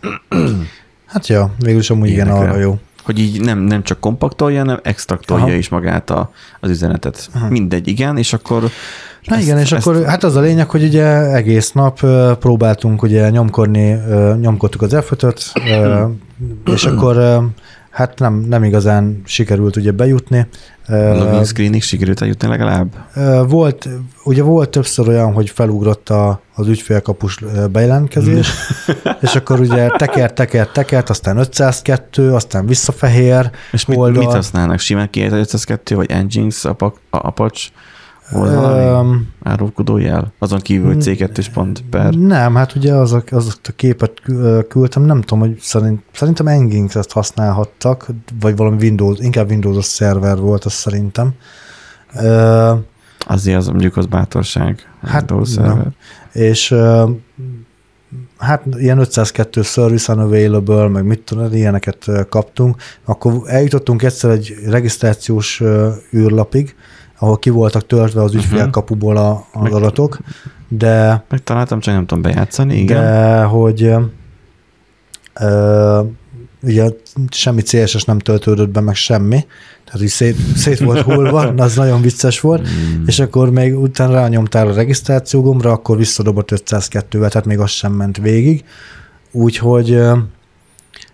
Hát 1.06 1.26
ja, 1.26 1.54
végül 1.58 1.80
is 1.80 1.90
amúgy 1.90 2.08
igen, 2.08 2.26
Ilyenekre. 2.26 2.50
arra 2.50 2.60
jó. 2.60 2.78
Hogy 3.10 3.18
így 3.18 3.40
nem, 3.40 3.58
nem 3.58 3.82
csak 3.82 4.00
kompaktolja, 4.00 4.58
hanem 4.58 4.78
extraktolja 4.82 5.44
Aha. 5.44 5.54
is 5.54 5.68
magát 5.68 6.10
a, 6.10 6.30
az 6.60 6.70
üzenetet. 6.70 7.28
Aha. 7.34 7.48
Mindegy, 7.48 7.88
igen, 7.88 8.16
és 8.16 8.32
akkor 8.32 8.62
Na 9.22 9.34
Ezt- 9.36 9.44
igen, 9.44 9.58
és 9.58 9.72
ezt- 9.72 9.86
akkor 9.86 10.04
hát 10.04 10.24
az 10.24 10.36
a 10.36 10.40
lényeg, 10.40 10.70
hogy 10.70 10.82
ugye 10.84 11.04
egész 11.34 11.72
nap 11.72 12.00
próbáltunk 12.38 13.02
ugye 13.02 13.30
nyomkodni, 13.30 13.92
ö, 13.92 14.34
nyomkodtuk 14.40 14.82
az 14.82 14.96
f 15.04 15.12
és 16.74 16.84
akkor 16.84 17.16
hát 17.90 18.18
nem, 18.18 18.34
nem 18.34 18.64
igazán 18.64 19.22
sikerült 19.24 19.76
ugye 19.76 19.90
bejutni. 19.90 20.46
Login 20.86 21.44
screenig 21.44 21.82
sikerült 21.82 22.20
eljutni 22.20 22.48
legalább. 22.48 22.94
Volt, 23.48 23.88
ugye 24.24 24.42
volt 24.42 24.70
többször 24.70 25.08
olyan, 25.08 25.32
hogy 25.32 25.50
felugrott 25.50 26.08
a, 26.08 26.40
az 26.54 26.66
ügyfélkapus 26.68 27.38
bejelentkezés, 27.72 28.50
és 29.20 29.34
akkor 29.34 29.60
ugye 29.60 29.88
teker, 29.88 30.32
teker, 30.32 30.66
tekert, 30.66 31.10
aztán 31.10 31.36
502, 31.36 32.34
aztán 32.34 32.66
visszafehér 32.66 33.50
És 33.72 33.84
mit, 33.84 33.98
oldal. 33.98 34.22
mit 34.22 34.32
használnak? 34.32 34.78
Simán 34.78 35.10
2502 35.10 35.94
vagy 35.94 36.24
Nginx, 36.24 36.64
Apache? 37.10 37.68
Volt 38.30 38.54
valami 38.54 38.84
Öm, 38.84 39.28
árulkodó 39.42 39.96
jel? 39.98 40.32
Azon 40.38 40.58
kívül, 40.58 40.86
hogy 40.86 41.02
C2 41.06 41.46
pont 41.52 41.84
per. 41.90 42.14
Nem, 42.14 42.54
hát 42.54 42.74
ugye 42.74 42.94
azok, 42.94 43.24
azok 43.30 43.54
a 43.62 43.72
képet 43.76 44.20
kü- 44.20 44.66
küldtem, 44.68 45.02
nem 45.02 45.20
tudom, 45.20 45.38
hogy 45.38 45.58
szerint, 45.60 46.02
szerintem 46.12 46.46
Nginx 46.46 46.94
ezt 46.94 47.12
használhattak, 47.12 48.06
vagy 48.40 48.56
valami 48.56 48.76
Windows, 48.76 49.18
inkább 49.18 49.50
Windows-os 49.50 49.84
szerver 49.84 50.38
volt, 50.38 50.64
az 50.64 50.72
szerintem. 50.72 51.34
Ö, 52.14 52.72
Azért 53.26 53.56
az 53.56 53.66
mondjuk 53.66 53.96
az 53.96 54.06
bátorság. 54.06 54.88
Hát, 55.02 55.32
server. 55.44 55.86
és 56.32 56.70
ö, 56.70 57.10
hát 58.38 58.64
ilyen 58.76 58.98
502 58.98 59.62
service 59.62 60.12
unavailable, 60.12 60.88
meg 60.88 61.04
mit 61.04 61.20
tudom, 61.20 61.52
ilyeneket 61.52 62.08
ö, 62.08 62.22
kaptunk. 62.28 62.76
Akkor 63.04 63.32
eljutottunk 63.46 64.02
egyszer 64.02 64.30
egy 64.30 64.54
regisztrációs 64.66 65.62
űrlapig, 66.14 66.74
ahol 67.22 67.38
ki 67.38 67.50
voltak 67.50 67.86
töltve 67.86 68.22
az 68.22 68.34
ügyfélkapuból 68.34 69.16
a, 69.16 69.30
az 69.52 69.62
Meg- 69.62 69.72
adatok, 69.72 70.18
de 70.68 71.24
Megtaláltam, 71.28 71.80
csak 71.80 71.94
nem 71.94 72.06
tudom 72.06 72.22
bejátszani, 72.22 72.76
igen. 72.76 73.00
de 73.02 73.42
hogy 73.42 73.92
ö, 75.40 76.00
ugye 76.62 76.88
semmi 77.30 77.62
CSS 77.62 78.04
nem 78.04 78.18
töltődött 78.18 78.68
be, 78.68 78.80
meg 78.80 78.94
semmi, 78.94 79.44
tehát 79.84 80.02
így 80.02 80.08
szét, 80.08 80.36
szét 80.56 80.78
volt 80.78 81.00
hullva, 81.00 81.40
az 81.56 81.74
nagyon 81.74 82.00
vicces 82.00 82.40
volt, 82.40 82.68
Mm. 82.68 83.02
és 83.06 83.18
akkor 83.20 83.50
még 83.50 83.78
utána 83.78 84.12
rányomtál 84.12 84.66
a 84.68 84.74
regisztráció 84.74 85.42
gombra, 85.42 85.72
akkor 85.72 85.96
visszadobott 85.96 86.48
502-vel, 86.54 87.28
tehát 87.28 87.44
még 87.44 87.58
az 87.58 87.70
sem 87.70 87.92
ment 87.92 88.16
végig. 88.16 88.64
Úgyhogy 89.32 89.98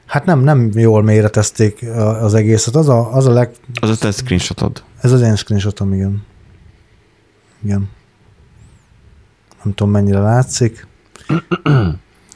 hát 0.06 0.24
nem, 0.24 0.40
nem 0.40 0.70
jól 0.74 1.02
méretezték 1.02 1.82
az 2.20 2.34
egészet. 2.34 2.74
Az 2.74 2.88
a, 2.88 3.12
az 3.12 3.26
a 3.26 3.32
leg... 3.32 3.50
Az 3.80 3.90
a 3.90 3.96
te 3.96 4.10
screenshotod. 4.10 4.82
Ez 5.00 5.12
az 5.12 5.20
én 5.20 5.36
screenshotom, 5.36 5.92
igen. 5.92 6.24
Igen. 7.62 7.88
Nem 9.62 9.74
tudom, 9.74 9.92
mennyire 9.92 10.18
látszik. 10.18 10.86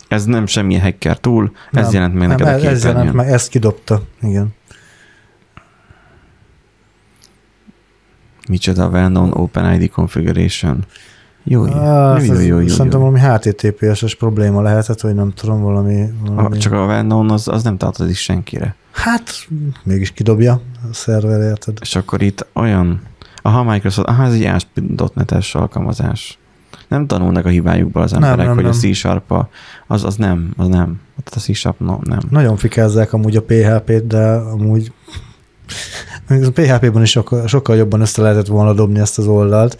Ez 0.08 0.24
nem 0.24 0.46
semmilyen 0.46 0.82
hacker 0.82 1.18
tool, 1.18 1.52
ez 1.72 1.82
Nem, 1.82 1.92
jelent 1.92 2.14
meg 2.14 2.28
nem, 2.28 2.36
neked 2.36 2.46
a 2.46 2.50
ez, 2.50 2.56
ez 2.56 2.64
jelent 2.64 2.82
képernyőn. 2.82 3.14
meg, 3.14 3.28
ezt 3.28 3.48
kidobta, 3.48 4.02
igen. 4.22 4.54
Micsoda 8.48 8.88
well-known 8.88 9.32
OpenID 9.32 9.90
configuration. 9.90 10.84
Jó, 11.44 11.66
jó, 11.66 11.72
Ah, 11.72 12.26
jó, 12.26 12.32
ez- 12.34 12.46
jó, 12.46 12.58
jó, 12.58 12.66
Szerintem 12.66 13.00
jó. 13.00 13.10
valami 13.10 13.20
HTTPS-es 13.20 14.14
probléma 14.14 14.62
lehetett, 14.62 15.00
vagy 15.00 15.14
nem 15.14 15.32
tudom, 15.32 15.60
valami... 15.60 16.04
valami... 16.26 16.56
A, 16.56 16.58
csak 16.58 16.72
a 16.72 16.84
well-known 16.86 17.30
az, 17.30 17.48
az 17.48 17.62
nem 17.62 17.76
tartozik 17.76 18.16
senkire. 18.16 18.74
Hát, 18.92 19.30
mégis 19.82 20.10
kidobja 20.10 20.52
a 20.90 20.94
szerver, 20.94 21.40
érted? 21.40 21.78
És 21.80 21.96
akkor 21.96 22.22
itt 22.22 22.46
olyan, 22.54 23.00
aha, 23.42 23.62
Microsoft, 23.62 24.08
aha, 24.08 24.24
ez 24.24 24.32
egy 24.32 24.44
ASP.NET-es 24.44 25.54
alkalmazás. 25.54 26.38
Nem 26.88 27.06
tanulnak 27.06 27.44
a 27.44 27.48
hibájukból 27.48 28.02
az 28.02 28.10
Nem, 28.12 28.22
emberek, 28.22 28.46
nem, 28.46 28.54
hogy 28.54 28.64
nem. 28.64 28.72
a 28.72 28.76
C-Sharp 28.76 29.34
az, 29.86 30.04
az 30.04 30.16
nem, 30.16 30.52
az 30.56 30.66
nem. 30.68 31.00
Tehát 31.16 31.34
a 31.34 31.38
C-Sharp 31.40 31.78
no, 31.80 31.98
nem. 32.02 32.18
Nagyon 32.30 32.56
fikázzák 32.56 33.12
amúgy 33.12 33.36
a 33.36 33.42
PHP-t, 33.42 34.06
de 34.06 34.32
amúgy 34.32 34.92
a 36.28 36.50
PHP-ban 36.54 37.02
is 37.02 37.10
sokkal, 37.10 37.46
sokkal 37.46 37.76
jobban 37.76 38.00
össze 38.00 38.22
lehetett 38.22 38.46
volna 38.46 38.72
dobni 38.72 38.98
ezt 38.98 39.18
az 39.18 39.26
oldalt. 39.26 39.76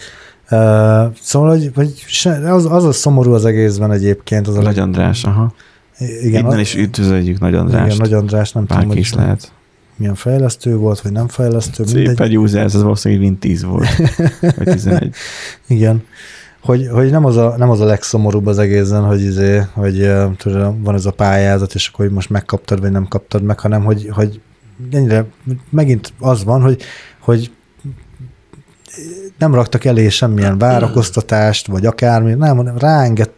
Szóval, 1.20 1.58
hogy, 1.74 2.04
az, 2.44 2.66
az 2.70 2.84
a 2.84 2.92
szomorú 2.92 3.32
az 3.32 3.44
egészben 3.44 3.92
egyébként. 3.92 4.48
Az 4.48 4.56
a 4.56 4.62
Nagy 4.62 4.78
András, 4.78 5.24
aha. 5.24 5.52
Igen, 6.22 6.40
Innen 6.44 6.56
a- 6.56 6.60
is 6.60 6.74
üdvözöljük 6.74 7.38
Nagy 7.38 7.48
igen, 7.52 7.64
Andrást. 7.64 7.98
Nagy 7.98 8.12
András, 8.12 8.52
nem 8.52 8.66
tudom, 8.66 8.82
Bárki 8.82 8.98
is 8.98 9.10
hogy 9.10 9.18
lehet. 9.18 9.52
milyen 9.96 10.14
fejlesztő 10.14 10.76
volt, 10.76 11.00
vagy 11.00 11.12
nem 11.12 11.28
fejlesztő, 11.28 11.84
Szép 11.84 11.94
mindegy. 11.96 12.20
egy 12.20 12.38
user, 12.38 12.64
ez 12.64 12.82
valószínűleg 12.82 13.24
Win 13.24 13.38
10 13.38 13.64
volt. 13.64 13.86
Vagy 14.56 14.64
11. 14.70 15.14
Igen. 15.66 16.02
Hogy, 16.60 16.88
hogy 16.92 17.10
nem, 17.10 17.24
az 17.24 17.36
a, 17.36 17.54
nem 17.56 17.70
az 17.70 17.80
a 17.80 17.84
legszomorúbb 17.84 18.46
az 18.46 18.58
egészen, 18.58 19.02
hogy, 19.02 19.20
izé, 19.20 19.62
hogy 19.72 20.10
tudod, 20.36 20.82
van 20.82 20.94
ez 20.94 21.06
a 21.06 21.10
pályázat, 21.10 21.74
és 21.74 21.88
akkor 21.88 22.04
hogy 22.04 22.14
most 22.14 22.30
megkaptad, 22.30 22.80
vagy 22.80 22.90
nem 22.90 23.08
kaptad 23.08 23.42
meg, 23.42 23.60
hanem 23.60 23.84
hogy, 23.84 24.08
hogy 24.12 24.40
ennyire 24.90 25.24
megint 25.70 26.12
az 26.18 26.44
van, 26.44 26.62
hogy, 26.62 26.82
hogy 27.20 27.50
nem 29.40 29.54
raktak 29.54 29.84
elé 29.84 30.08
semmilyen 30.08 30.58
várakoztatást, 30.58 31.66
vagy 31.66 31.86
akármi, 31.86 32.34
nem, 32.34 32.56
hanem 32.56 32.78
ráenged. 32.78 33.30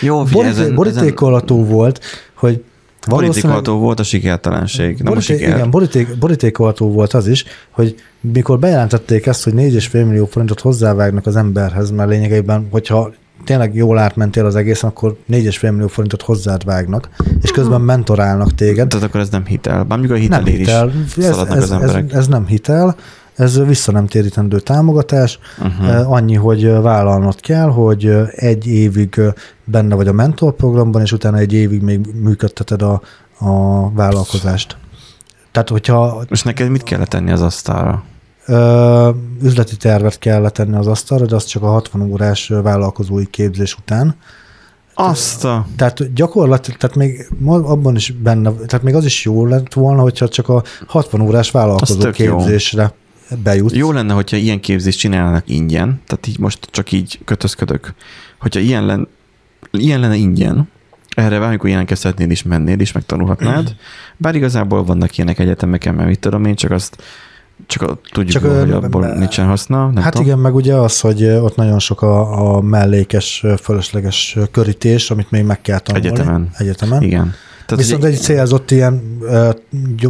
Jó, 0.00 0.24
figyelj, 0.24 0.44
boríté, 0.44 0.62
ezen, 0.62 0.74
borítékolható 0.74 1.64
volt, 1.64 2.00
hogy 2.34 2.64
Borítékolható 3.08 3.78
volt 3.78 4.00
a 4.00 4.02
sikertelenség, 4.02 4.96
nem 4.96 5.06
a 5.06 5.10
Boríték, 5.10 5.38
siker. 5.38 5.56
igen, 5.56 5.70
boríték, 5.70 6.18
borítékolható 6.18 6.92
volt 6.92 7.12
az 7.12 7.26
is, 7.26 7.44
hogy 7.70 7.94
mikor 8.20 8.58
bejelentették 8.58 9.26
ezt, 9.26 9.44
hogy 9.44 9.52
4,5 9.52 9.92
millió 9.92 10.26
forintot 10.26 10.60
hozzávágnak 10.60 11.26
az 11.26 11.36
emberhez, 11.36 11.90
mert 11.90 12.08
lényegében, 12.08 12.68
hogyha 12.70 13.12
tényleg 13.44 13.74
jól 13.74 13.98
átmentél 13.98 14.44
az 14.44 14.56
egészen, 14.56 14.90
akkor 14.90 15.16
4,5 15.30 15.60
millió 15.60 15.86
forintot 15.86 16.22
hozzád 16.22 16.64
vágnak, 16.64 17.08
és 17.42 17.50
közben 17.50 17.80
mentorálnak 17.80 18.54
téged. 18.54 18.88
Tehát 18.88 19.06
akkor 19.06 19.20
ez 19.20 19.28
nem 19.28 19.46
hitel. 19.46 19.84
Bármikor 19.84 20.16
a 20.16 20.18
Nem 20.18 20.28
hitelér 20.44 20.58
hitel, 20.58 20.92
is 21.16 21.24
ez, 21.24 21.24
ez, 21.24 21.38
az 21.38 21.48
ez, 21.48 21.70
emberek. 21.70 22.12
ez 22.12 22.26
nem 22.26 22.46
hitel, 22.46 22.96
ez 23.42 23.64
vissza 23.66 23.92
nem 23.92 24.06
térítendő 24.06 24.60
támogatás, 24.60 25.38
Uh-huh. 25.58 25.88
Eh, 25.88 26.10
Annyi, 26.10 26.34
hogy 26.34 26.64
eh, 26.64 26.82
vállalnod 26.82 27.40
kell, 27.40 27.68
hogy 27.68 28.06
eh, 28.06 28.28
egy 28.30 28.66
évig 28.66 29.20
benne 29.64 29.94
vagy 29.94 30.08
a 30.08 30.12
mentorprogramban, 30.12 31.02
és 31.02 31.12
utána 31.12 31.36
egy 31.36 31.52
évig 31.52 31.82
még 31.82 32.00
működteted 32.22 32.82
a, 32.82 33.02
a 33.38 33.90
vállalkozást. 33.90 34.76
Tehát, 35.50 35.68
hogyha 35.68 36.24
És 36.28 36.42
neked 36.42 36.68
mit 36.68 36.82
kellett 36.82 37.08
tenni 37.08 37.30
az 37.30 37.42
asztalra? 37.42 38.02
ö, 38.46 39.10
üzleti 39.42 39.76
tervet 39.76 40.18
kell 40.18 40.40
letenni 40.40 40.76
az 40.76 40.86
asztalra, 40.86 41.26
de 41.26 41.34
az 41.34 41.44
csak 41.44 41.62
a 41.62 41.66
60 41.66 42.02
órás 42.02 42.48
vállalkozói 42.62 43.26
képzés 43.26 43.74
után. 43.74 44.14
Azt 44.94 45.44
a... 45.44 45.66
Tehát 45.76 46.14
gyakorlatilag, 46.14 46.78
tehát 46.78 46.96
még 46.96 47.28
abban 47.46 47.96
is 47.96 48.10
benne, 48.10 48.50
tehát 48.50 48.82
még 48.82 48.94
az 48.94 49.04
is 49.04 49.24
jó 49.24 49.46
lett 49.46 49.72
volna, 49.72 50.02
hogyha 50.02 50.28
csak 50.28 50.48
a 50.48 50.62
60 50.86 51.20
órás 51.20 51.50
vállalkozó 51.50 52.10
képzésre 52.10 52.92
bejutsz. 53.42 53.74
Jó 53.74 53.92
lenne, 53.92 54.12
hogyha 54.12 54.36
ilyen 54.36 54.60
képzést 54.60 54.98
csinálnak 54.98 55.48
ingyen, 55.48 56.00
tehát 56.06 56.26
így 56.26 56.38
most 56.38 56.68
csak 56.70 56.92
így 56.92 57.18
kötözködök. 57.24 57.94
Hogyha 58.38 58.60
ilyen, 58.60 58.86
len, 58.86 59.08
ilyen 59.70 60.00
lenne 60.00 60.16
ingyen, 60.16 60.68
erre 61.14 61.38
bármikor 61.38 61.68
ilyeneket 61.68 61.98
szeretnél 61.98 62.30
is 62.30 62.42
mennél, 62.42 62.80
is 62.80 62.92
megtanulhatnád. 62.92 63.74
Bár 64.16 64.34
igazából 64.34 64.84
vannak 64.84 65.16
ilyenek 65.16 65.38
egyetemeken, 65.38 65.94
mert 65.94 66.08
mit 66.08 66.18
tudom 66.18 66.44
én, 66.44 66.54
csak 66.54 66.70
azt 66.70 67.02
csak 67.66 67.82
a, 67.82 67.98
tudjuk, 68.12 68.42
Csak, 68.42 68.58
hogy 68.58 68.70
abból 68.70 69.02
ö, 69.02 69.18
nincsen 69.18 69.46
haszna. 69.46 69.90
Nem 69.90 70.02
hát 70.02 70.12
tudom. 70.12 70.26
igen, 70.26 70.38
meg 70.38 70.54
ugye 70.54 70.74
az, 70.74 71.00
hogy 71.00 71.24
ott 71.24 71.56
nagyon 71.56 71.78
sok 71.78 72.02
a, 72.02 72.54
a 72.56 72.60
mellékes, 72.60 73.44
fölösleges 73.62 74.36
körítés, 74.50 75.10
amit 75.10 75.30
még 75.30 75.44
meg 75.44 75.60
kell 75.60 75.78
tanulni. 75.78 76.06
Egyetemen. 76.06 76.48
Egyetemen. 76.58 77.02
Igen. 77.02 77.34
Tehát 77.76 77.86
Viszont 77.86 78.04
egy, 78.04 78.20
célzott 78.20 78.70
ilyen 78.70 79.18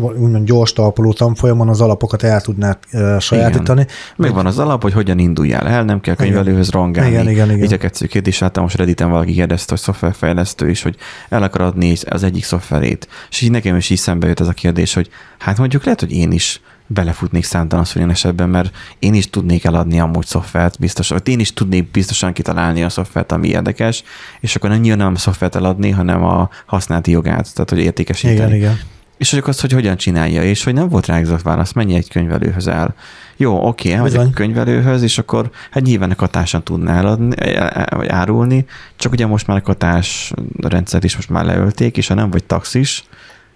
úgymond 0.02 0.46
gyors 0.46 0.72
talpaló 0.72 1.12
tanfolyamon 1.12 1.68
az 1.68 1.80
alapokat 1.80 2.22
el 2.22 2.40
tudnád 2.40 2.78
sajátítani. 3.18 3.86
megvan 4.16 4.46
az 4.46 4.58
alap, 4.58 4.82
hogy 4.82 4.92
hogyan 4.92 5.18
induljál 5.18 5.68
el, 5.68 5.84
nem 5.84 6.00
kell 6.00 6.14
könyvelőhöz 6.14 6.70
rongálni. 6.70 7.10
Igen, 7.10 7.28
igen, 7.28 7.50
igen. 7.50 7.62
Igyekedsz 7.62 8.00
kérdés, 8.00 8.38
láttam 8.38 8.62
most 8.62 8.76
Redditen 8.76 9.10
valaki 9.10 9.32
kérdezte, 9.32 9.66
hogy 9.68 9.80
szoftverfejlesztő 9.80 10.70
is, 10.70 10.82
hogy 10.82 10.96
el 11.28 11.42
akar 11.42 11.60
adni 11.60 11.94
az 12.08 12.22
egyik 12.22 12.44
szoftverét. 12.44 13.08
És 13.30 13.40
így 13.40 13.50
nekem 13.50 13.76
is 13.76 13.90
így 13.90 13.98
szembe 13.98 14.26
jött 14.26 14.40
ez 14.40 14.48
a 14.48 14.52
kérdés, 14.52 14.94
hogy 14.94 15.08
hát 15.38 15.58
mondjuk 15.58 15.84
lehet, 15.84 16.00
hogy 16.00 16.12
én 16.12 16.32
is 16.32 16.60
belefutnék 16.92 17.44
számtalan 17.44 17.84
olyan 17.96 18.10
esetben, 18.10 18.48
mert 18.48 18.76
én 18.98 19.14
is 19.14 19.30
tudnék 19.30 19.64
eladni 19.64 20.00
amúgy 20.00 20.26
szoftvert, 20.26 20.78
biztos, 20.78 21.08
hogy 21.08 21.28
én 21.28 21.40
is 21.40 21.52
tudnék 21.52 21.90
biztosan 21.90 22.32
kitalálni 22.32 22.82
a 22.82 22.88
szoftvert, 22.88 23.32
ami 23.32 23.48
érdekes, 23.48 24.02
és 24.40 24.56
akkor 24.56 24.70
nem 24.70 24.80
nyilván 24.80 25.04
nem 25.04 25.14
a 25.14 25.18
szoftvert 25.18 25.54
eladni, 25.54 25.90
hanem 25.90 26.24
a 26.24 26.48
használati 26.66 27.10
jogát, 27.10 27.54
tehát 27.54 27.70
hogy 27.70 27.78
értékesíteni. 27.78 28.36
Igen, 28.36 28.54
igen. 28.54 28.80
És 29.16 29.30
hogy 29.30 29.42
az, 29.46 29.60
hogy 29.60 29.72
hogyan 29.72 29.96
csinálja, 29.96 30.42
és 30.42 30.64
hogy 30.64 30.74
nem 30.74 30.88
volt 30.88 31.06
rá 31.06 31.16
exakt 31.16 31.42
válasz, 31.42 31.72
menj 31.72 31.94
egy 31.94 32.08
könyvelőhöz 32.08 32.66
el. 32.68 32.94
Jó, 33.36 33.66
oké, 33.66 33.92
elmegy 33.92 34.10
Bizony. 34.10 34.26
egy 34.26 34.32
könyvelőhöz, 34.32 35.02
és 35.02 35.18
akkor 35.18 35.50
hát 35.70 35.82
nyilván 35.82 36.10
a 36.10 36.14
katáson 36.14 36.62
tudná 36.62 36.98
eladni, 36.98 37.34
e- 37.38 37.72
e- 37.74 37.96
vagy 37.96 38.08
árulni, 38.08 38.66
csak 38.96 39.12
ugye 39.12 39.26
most 39.26 39.46
már 39.46 39.56
a 39.56 39.60
katás 39.60 40.32
rendszert 40.60 41.04
is 41.04 41.16
most 41.16 41.28
már 41.28 41.44
leölték, 41.44 41.96
és 41.96 42.06
ha 42.06 42.14
nem 42.14 42.30
vagy 42.30 42.44
taxis, 42.44 43.04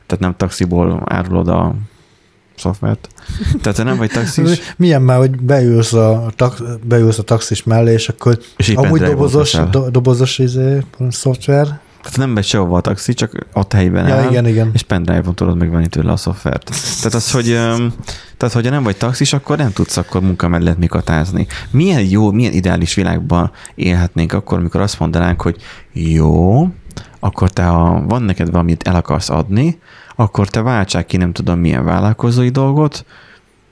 tehát 0.06 0.24
nem 0.24 0.36
taxiból 0.36 1.02
árulod 1.04 1.48
a 1.48 1.74
szoftvert, 2.56 3.08
tehát 3.62 3.78
ha 3.78 3.84
nem 3.84 3.96
vagy 3.96 4.10
taxis, 4.10 4.60
Milyen 4.76 5.02
már, 5.02 5.18
hogy 5.18 5.40
beülsz 5.40 5.92
a, 5.92 6.30
tax, 6.36 6.62
beülsz 6.84 7.18
a 7.18 7.22
taxis 7.22 7.62
mellé, 7.62 7.92
és 7.92 8.08
akkor 8.08 8.38
és 8.56 8.68
amúgy 8.68 9.00
dobozos, 9.00 9.56
do, 9.70 9.90
dobozos 9.90 10.38
izé, 10.38 10.82
szoftver. 11.08 11.80
Tehát 12.06 12.20
nem 12.20 12.30
megy 12.30 12.44
sehova 12.44 12.76
a 12.76 12.80
taxi, 12.80 13.14
csak 13.14 13.46
ott 13.52 13.72
helyben 13.72 14.08
Ja, 14.08 14.14
áll, 14.14 14.30
igen, 14.30 14.46
igen. 14.46 14.70
és 14.72 14.82
pendrive-on 14.82 15.34
tudod 15.34 15.56
megvenni 15.56 15.86
tőle 15.86 16.12
a 16.12 16.16
szoftvert. 16.16 16.70
Tehát 16.96 17.14
az, 17.14 17.30
hogy, 17.30 17.44
tehát 18.36 18.54
hogyha 18.54 18.70
nem 18.70 18.82
vagy 18.82 18.96
taxis, 18.96 19.32
akkor 19.32 19.56
nem 19.56 19.72
tudsz 19.72 19.96
akkor 19.96 20.20
munka 20.20 20.48
mellett 20.48 20.78
mi 20.78 20.86
katázni. 20.86 21.46
Milyen 21.70 22.04
jó, 22.04 22.30
milyen 22.30 22.52
ideális 22.52 22.94
világban 22.94 23.50
élhetnénk 23.74 24.32
akkor, 24.32 24.58
amikor 24.58 24.80
azt 24.80 24.98
mondanánk, 24.98 25.42
hogy 25.42 25.56
jó, 25.92 26.68
akkor 27.20 27.50
te, 27.50 27.62
ha 27.62 28.02
van 28.06 28.22
neked 28.22 28.50
valamit 28.50 28.88
el 28.88 28.94
akarsz 28.94 29.30
adni, 29.30 29.78
akkor 30.16 30.48
te 30.48 30.62
váltsák 30.62 31.06
ki 31.06 31.16
nem 31.16 31.32
tudom 31.32 31.58
milyen 31.58 31.84
vállalkozói 31.84 32.48
dolgot, 32.48 33.04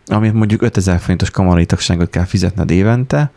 amit 0.07 0.33
mondjuk 0.33 0.63
5000 0.63 0.99
forintos 0.99 1.31
kamarai 1.31 1.67
tagságot 1.67 2.11
kell 2.11 2.25
fizetned 2.25 2.71
évente, 2.71 3.31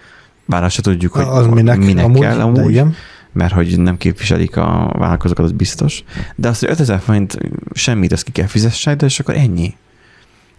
bár 0.45 0.63
azt 0.63 0.75
se 0.75 0.81
tudjuk, 0.81 1.13
hogy 1.13 1.25
Az 1.27 1.47
minek, 1.47 1.77
minek 1.77 2.05
amúgy, 2.05 2.19
kell 2.19 2.39
amúgy 2.39 2.69
igen. 2.69 2.95
mert 3.31 3.53
hogy 3.53 3.79
nem 3.79 3.97
képviselik 3.97 4.57
a 4.57 4.93
vállalkozókat, 4.97 5.45
az 5.45 5.51
biztos. 5.51 6.03
De 6.35 6.47
azt, 6.47 6.59
hogy 6.59 6.69
5000 6.69 6.99
forint 6.99 7.37
semmit, 7.73 8.11
ezt 8.11 8.23
ki 8.23 8.31
kell 8.31 8.47
fizessek, 8.47 8.95
de 8.95 9.05
és 9.05 9.19
akkor 9.19 9.35
ennyi. 9.35 9.75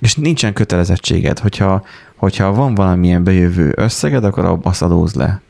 És 0.00 0.14
nincsen 0.14 0.52
kötelezettséged, 0.52 1.38
hogyha, 1.38 1.84
hogyha 2.16 2.52
van 2.52 2.74
valamilyen 2.74 3.24
bejövő 3.24 3.72
összeged, 3.76 4.24
akkor 4.24 4.58
azt 4.62 4.82
adóz 4.82 5.14
le. 5.14 5.40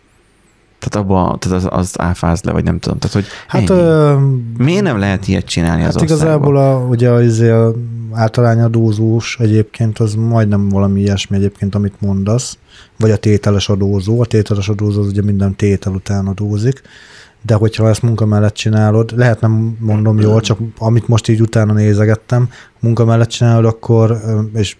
Tehát 0.79 1.07
abba, 1.09 1.37
tehát 1.39 1.57
az, 1.65 1.69
az 1.71 2.01
áfáz 2.01 2.43
le, 2.43 2.53
vagy 2.53 2.65
nem 2.65 2.79
tudom. 2.79 2.99
Tehát, 2.99 3.15
hogy 3.17 3.25
Hát, 3.49 3.71
ennyi. 3.71 3.81
ö, 3.81 4.17
Miért 4.59 4.83
nem 4.83 4.99
lehet 4.99 5.29
ilyet 5.29 5.45
csinálni 5.45 5.83
hát 5.83 5.95
az 5.95 6.03
igazából 6.03 6.57
országban? 6.57 6.83
a, 6.83 6.89
ugye 6.89 7.11
az 7.11 7.41
a 7.41 7.75
általányadózós 8.13 9.37
egyébként 9.41 9.99
az 9.99 10.15
majdnem 10.15 10.69
valami 10.69 11.01
ilyesmi 11.01 11.37
egyébként, 11.37 11.75
amit 11.75 12.01
mondasz, 12.01 12.59
vagy 12.99 13.11
a 13.11 13.17
tételes 13.17 13.69
adózó. 13.69 14.21
A 14.21 14.25
tételes 14.27 14.69
adózó 14.69 15.01
az 15.01 15.07
ugye 15.07 15.23
minden 15.23 15.55
tétel 15.57 15.93
után 15.93 16.27
adózik, 16.27 16.83
de 17.43 17.55
hogyha 17.55 17.89
ezt 17.89 18.03
munka 18.03 18.27
mellett 18.27 18.55
csinálod, 18.55 19.13
lehet 19.17 19.41
nem 19.41 19.77
mondom 19.81 20.21
jól, 20.21 20.41
csak 20.41 20.59
amit 20.79 21.09
most 21.09 21.29
így 21.29 21.41
utána 21.41 21.73
nézegettem, 21.73 22.49
munka 22.81 23.05
mellett 23.05 23.29
csinálod, 23.29 23.65
akkor, 23.65 24.21
és 24.55 24.77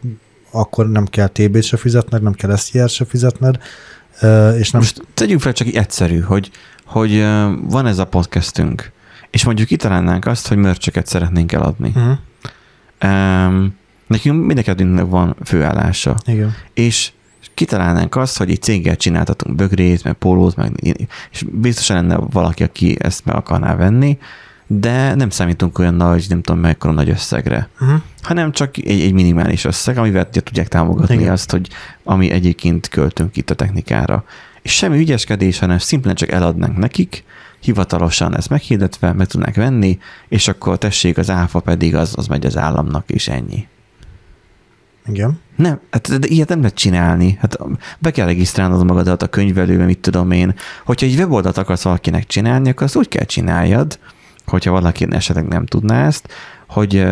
akkor 0.51 0.89
nem 0.89 1.05
kell 1.05 1.27
TB-t 1.27 1.63
se 1.63 1.77
fizetned, 1.77 2.23
nem 2.23 2.33
kell 2.33 2.57
SZR 2.57 2.89
se 2.89 3.05
fizetned, 3.05 3.59
és 4.59 4.71
nem... 4.71 4.81
Most 4.81 5.03
tegyük 5.15 5.41
fel 5.41 5.53
csak 5.53 5.67
így 5.67 5.77
egyszerű, 5.77 6.21
hogy, 6.21 6.51
hogy 6.85 7.21
van 7.63 7.87
ez 7.87 7.99
a 7.99 8.07
podcastünk, 8.07 8.93
és 9.31 9.45
mondjuk 9.45 9.69
kitalálnánk 9.69 10.27
azt, 10.27 10.49
hogy 10.49 10.57
mörcsöket 10.57 11.07
szeretnénk 11.07 11.53
eladni. 11.53 11.93
Uh-huh. 11.95 12.17
Um, 13.03 13.77
nekünk 14.07 14.47
mindenkinek 14.47 15.07
van 15.07 15.37
főállása. 15.45 16.17
Igen. 16.27 16.55
És 16.75 17.13
kitalálnánk 17.55 18.17
azt, 18.17 18.39
hogy 18.39 18.51
egy 18.51 18.63
céggel 18.63 18.97
csináltatunk 18.97 19.57
bögrét, 19.57 20.05
meg 20.05 20.13
pólót, 20.13 20.57
meg, 20.57 20.73
és 21.31 21.45
biztosan 21.53 21.97
lenne 21.97 22.17
valaki, 22.17 22.63
aki 22.63 22.97
ezt 23.01 23.25
meg 23.25 23.35
akarná 23.35 23.77
venni, 23.77 24.19
de 24.71 25.15
nem 25.15 25.31
számítunk 25.31 25.79
olyan 25.79 25.95
nagy, 25.95 26.27
nem 26.29 26.43
tudom 26.43 26.61
mekkora 26.61 26.93
nagy 26.93 27.09
összegre, 27.11 27.69
Uh-huh. 27.81 28.01
hanem 28.23 28.53
csak 28.53 28.77
egy, 28.77 29.01
egy 29.01 29.13
minimális 29.13 29.65
összeg, 29.65 29.99
amivel 29.99 30.27
ugye 30.31 30.41
tudják 30.41 30.69
támogatni 30.69 31.15
Igen. 31.15 31.33
Azt, 31.33 31.51
hogy 31.51 31.69
ami 32.05 32.31
egyébként 32.31 32.89
költünk 32.89 33.37
itt 33.37 33.51
a 33.51 33.55
technikára. 33.55 34.25
És 34.63 34.75
semmi 34.75 34.99
ügyeskedés, 34.99 35.59
hanem 35.59 35.79
szimplán 35.79 36.15
csak 36.15 36.31
eladnánk 36.31 36.77
nekik, 36.77 37.25
hivatalosan 37.61 38.37
ez 38.37 38.47
meghirdetve, 38.47 39.13
meg 39.13 39.27
tudnánk 39.27 39.55
venni, 39.55 39.99
és 40.29 40.49
akkor 40.49 40.79
tessék, 40.79 41.19
az 41.19 41.31
áfa 41.31 41.61
pedig 41.61 41.95
az, 41.95 42.13
az 42.17 42.27
megy 42.27 42.47
az 42.47 42.57
államnak, 42.57 43.11
és 43.11 43.29
ennyi. 43.29 43.67
Igen. 45.07 45.39
Nem, 45.57 45.81
hát 45.91 46.19
de 46.19 46.27
ilyet 46.27 46.49
nem 46.49 46.59
lehet 46.59 46.77
csinálni. 46.77 47.39
Hát 47.41 47.59
be 47.99 48.11
kell 48.11 48.27
regisztrálnod 48.27 48.85
magadat 48.85 49.23
a 49.23 49.27
könyvelőbe, 49.27 49.85
mit 49.85 49.99
tudom 49.99 50.31
én. 50.31 50.55
Hogyha 50.85 51.07
egy 51.07 51.19
weboldalt 51.19 51.59
akarsz 51.59 51.83
valakinek 51.83 52.27
csinálni, 52.27 52.69
akkor 52.69 52.83
azt 52.83 52.97
úgy 52.97 53.09
kell 53.09 53.25
csináljad, 53.25 53.99
hogyha 54.49 54.71
valaki 54.71 55.07
esetleg 55.11 55.49
nem 55.49 55.67
tudná 55.67 56.07
ezt, 56.07 56.29
hogy 56.69 57.07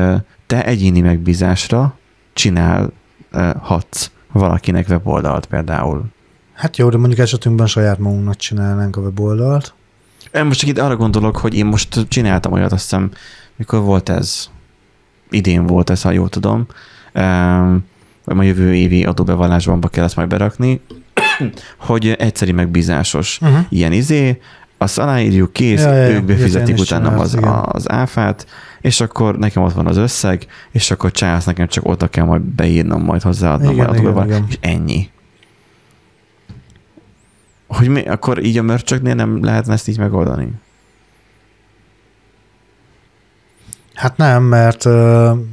te 0.46 0.64
egyéni 0.64 1.00
megbízásra 1.00 1.98
csinálhatsz 2.32 4.10
valakinek 4.32 4.88
weboldalt 4.88 5.46
például. 5.46 6.04
Hát 6.54 6.76
jó, 6.76 6.88
de 6.88 6.96
mondjuk 6.96 7.20
esetünkben 7.20 7.66
saját 7.66 7.98
magunknak 7.98 8.36
csinálnánk 8.36 8.96
a 8.96 9.00
weboldalt. 9.00 9.74
Én 10.32 10.44
most 10.44 10.60
csak 10.60 10.68
itt 10.68 10.78
arra 10.78 10.96
gondolok, 10.96 11.36
hogy 11.36 11.54
én 11.54 11.66
most 11.66 12.06
csináltam 12.08 12.52
olyat, 12.52 12.72
azt 12.72 12.82
hiszem, 12.82 13.10
mikor 13.56 13.80
volt 13.80 14.08
ez? 14.08 14.50
Idén 15.30 15.66
volt 15.66 15.90
ez, 15.90 16.02
ha 16.02 16.10
jól 16.10 16.28
tudom. 16.28 16.66
Um, 17.14 17.84
a 18.24 18.42
jövő 18.42 18.74
évi 18.74 19.04
adóbevallásban 19.04 19.80
kell 19.80 20.04
ezt 20.04 20.16
majd 20.16 20.28
berakni, 20.28 20.80
hogy 21.78 22.08
egyszeri 22.08 22.52
megbízásos 22.52 23.38
Uh-huh. 23.42 23.64
ilyen 23.68 23.92
izé, 23.92 24.40
azt 24.78 24.98
aláírjuk, 24.98 25.52
kész, 25.52 25.82
Ja, 25.82 25.92
ja, 25.92 26.08
ők 26.08 26.24
befizetik 26.24 26.78
utána 26.78 27.10
az, 27.10 27.38
az 27.62 27.90
áfát, 27.90 28.46
és 28.80 29.00
akkor 29.00 29.38
nekem 29.38 29.62
ott 29.62 29.72
van 29.72 29.86
az 29.86 29.96
összeg, 29.96 30.46
és 30.70 30.90
akkor 30.90 31.10
csász 31.10 31.44
nekem 31.44 31.66
csak 31.66 31.88
oda 31.88 32.08
kell 32.08 32.24
majd 32.24 32.42
beírnom, 32.42 33.02
majd 33.02 33.22
hozzáadnom 33.22 33.72
Igen, 33.72 33.86
majd 33.86 34.00
igen, 34.00 34.24
igen. 34.24 34.44
és 34.48 34.58
ennyi. 34.60 35.10
Hogy 37.66 37.88
mi, 37.88 38.02
akkor 38.02 38.44
így 38.44 38.58
a 38.58 38.62
mörcsöknél 38.62 39.14
nem 39.14 39.44
lehetne 39.44 39.72
ezt 39.72 39.88
így 39.88 39.98
megoldani? 39.98 40.48
Hát 43.94 44.16
nem, 44.16 44.42
mert 44.42 44.84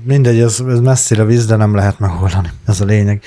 mindegy, 0.04 0.40
ez, 0.40 0.64
ez 0.68 0.80
messzire 0.80 1.24
víz, 1.24 1.46
de 1.46 1.56
nem 1.56 1.76
lehet 1.76 2.00
megoldani. 2.00 2.50
Ez 2.66 2.82
a 2.82 2.86
lényeg. 2.86 3.22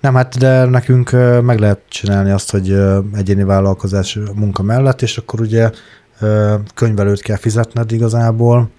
Nem, 0.00 0.14
hát 0.14 0.38
de 0.38 0.64
nekünk 0.64 1.10
meg 1.42 1.58
lehet 1.58 1.80
csinálni 1.88 2.30
azt, 2.30 2.50
hogy 2.50 2.76
egyéni 3.14 3.44
vállalkozás 3.44 4.18
munka 4.34 4.62
mellett, 4.62 5.02
és 5.02 5.16
akkor 5.16 5.40
ugye 5.40 5.70
könyvelőt 6.74 7.22
kell 7.22 7.36
fizetned 7.36 7.92
igazából, 7.92 8.70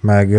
meg 0.00 0.34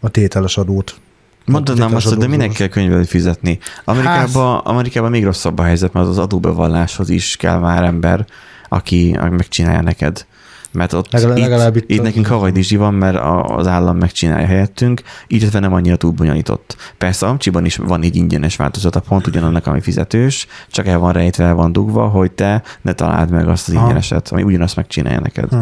a 0.00 0.08
tételes 0.08 0.56
adót. 0.56 0.96
Mondhatnám 1.44 1.94
azt, 1.94 2.08
hogy 2.08 2.18
de 2.18 2.26
minek 2.26 2.50
kell 2.50 2.68
könyvelőt 2.68 3.08
fizetni? 3.08 3.58
Amerikában, 3.84 4.58
Amerikában 4.58 5.10
még 5.10 5.24
rosszabb 5.24 5.58
a 5.58 5.62
helyzet, 5.62 5.92
mert 5.92 6.06
az 6.06 6.18
adóbevalláshoz 6.18 7.08
is 7.08 7.36
kell 7.36 7.58
már 7.58 7.84
ember, 7.84 8.26
aki, 8.68 9.16
aki 9.20 9.34
megcsinálja 9.34 9.82
neked. 9.82 10.26
Mert 10.72 10.92
ott 10.92 11.12
Legalább- 11.12 11.36
itt, 11.38 11.42
legalább 11.44 11.76
itt, 11.76 11.90
itt 11.90 12.02
nekünk 12.02 12.26
havajdizsi 12.26 12.76
van, 12.76 12.94
mert 12.94 13.16
a- 13.16 13.44
az 13.56 13.66
állam 13.66 13.96
megcsinálja 13.96 14.46
helyettünk, 14.46 15.02
illetve 15.26 15.58
nem 15.58 15.72
annyira 15.72 15.96
túl 15.96 16.10
bonyolított. 16.10 16.76
Persze 16.98 17.26
Amcsiban 17.26 17.64
is 17.64 17.76
van 17.76 18.02
egy 18.02 18.16
ingyenes 18.16 18.56
változata, 18.56 19.00
pont 19.00 19.26
ugyanannak, 19.26 19.66
ami 19.66 19.80
fizetős, 19.80 20.46
csak 20.70 20.86
el 20.86 20.98
van 20.98 21.12
rejtve, 21.12 21.44
el 21.44 21.54
van 21.54 21.72
dugva, 21.72 22.06
hogy 22.08 22.32
te 22.32 22.62
ne 22.82 22.92
találd 22.92 23.30
meg 23.30 23.48
azt 23.48 23.68
az 23.68 23.74
ingyeneset, 23.74 24.28
ami 24.28 24.42
ugyanazt 24.42 24.76
megcsinálja 24.76 25.20
neked 25.20 25.48
Hm. 25.50 25.58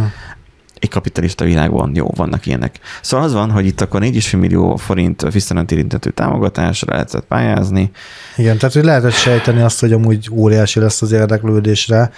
egy 0.80 0.88
kapitalista 0.88 1.44
világban 1.44 1.90
jó, 1.94 2.10
vannak 2.16 2.46
ilyenek. 2.46 2.78
Szóval 3.00 3.26
az 3.26 3.32
van, 3.32 3.50
hogy 3.50 3.66
itt 3.66 3.80
akkor 3.80 4.00
4,5 4.00 4.36
millió 4.38 4.76
forint 4.76 5.32
visszanemtérintető 5.32 6.10
támogatásra 6.10 6.92
lehetett 6.92 7.24
pályázni. 7.24 7.90
Igen, 8.36 8.58
tehát 8.58 8.74
hogy 8.74 8.84
lehetett 8.84 9.12
sejteni 9.12 9.60
azt, 9.60 9.80
hogy 9.80 9.92
amúgy 9.92 10.28
óriási 10.32 10.80
lesz 10.80 11.02
az 11.02 11.12
érdeklődésre, 11.12 12.10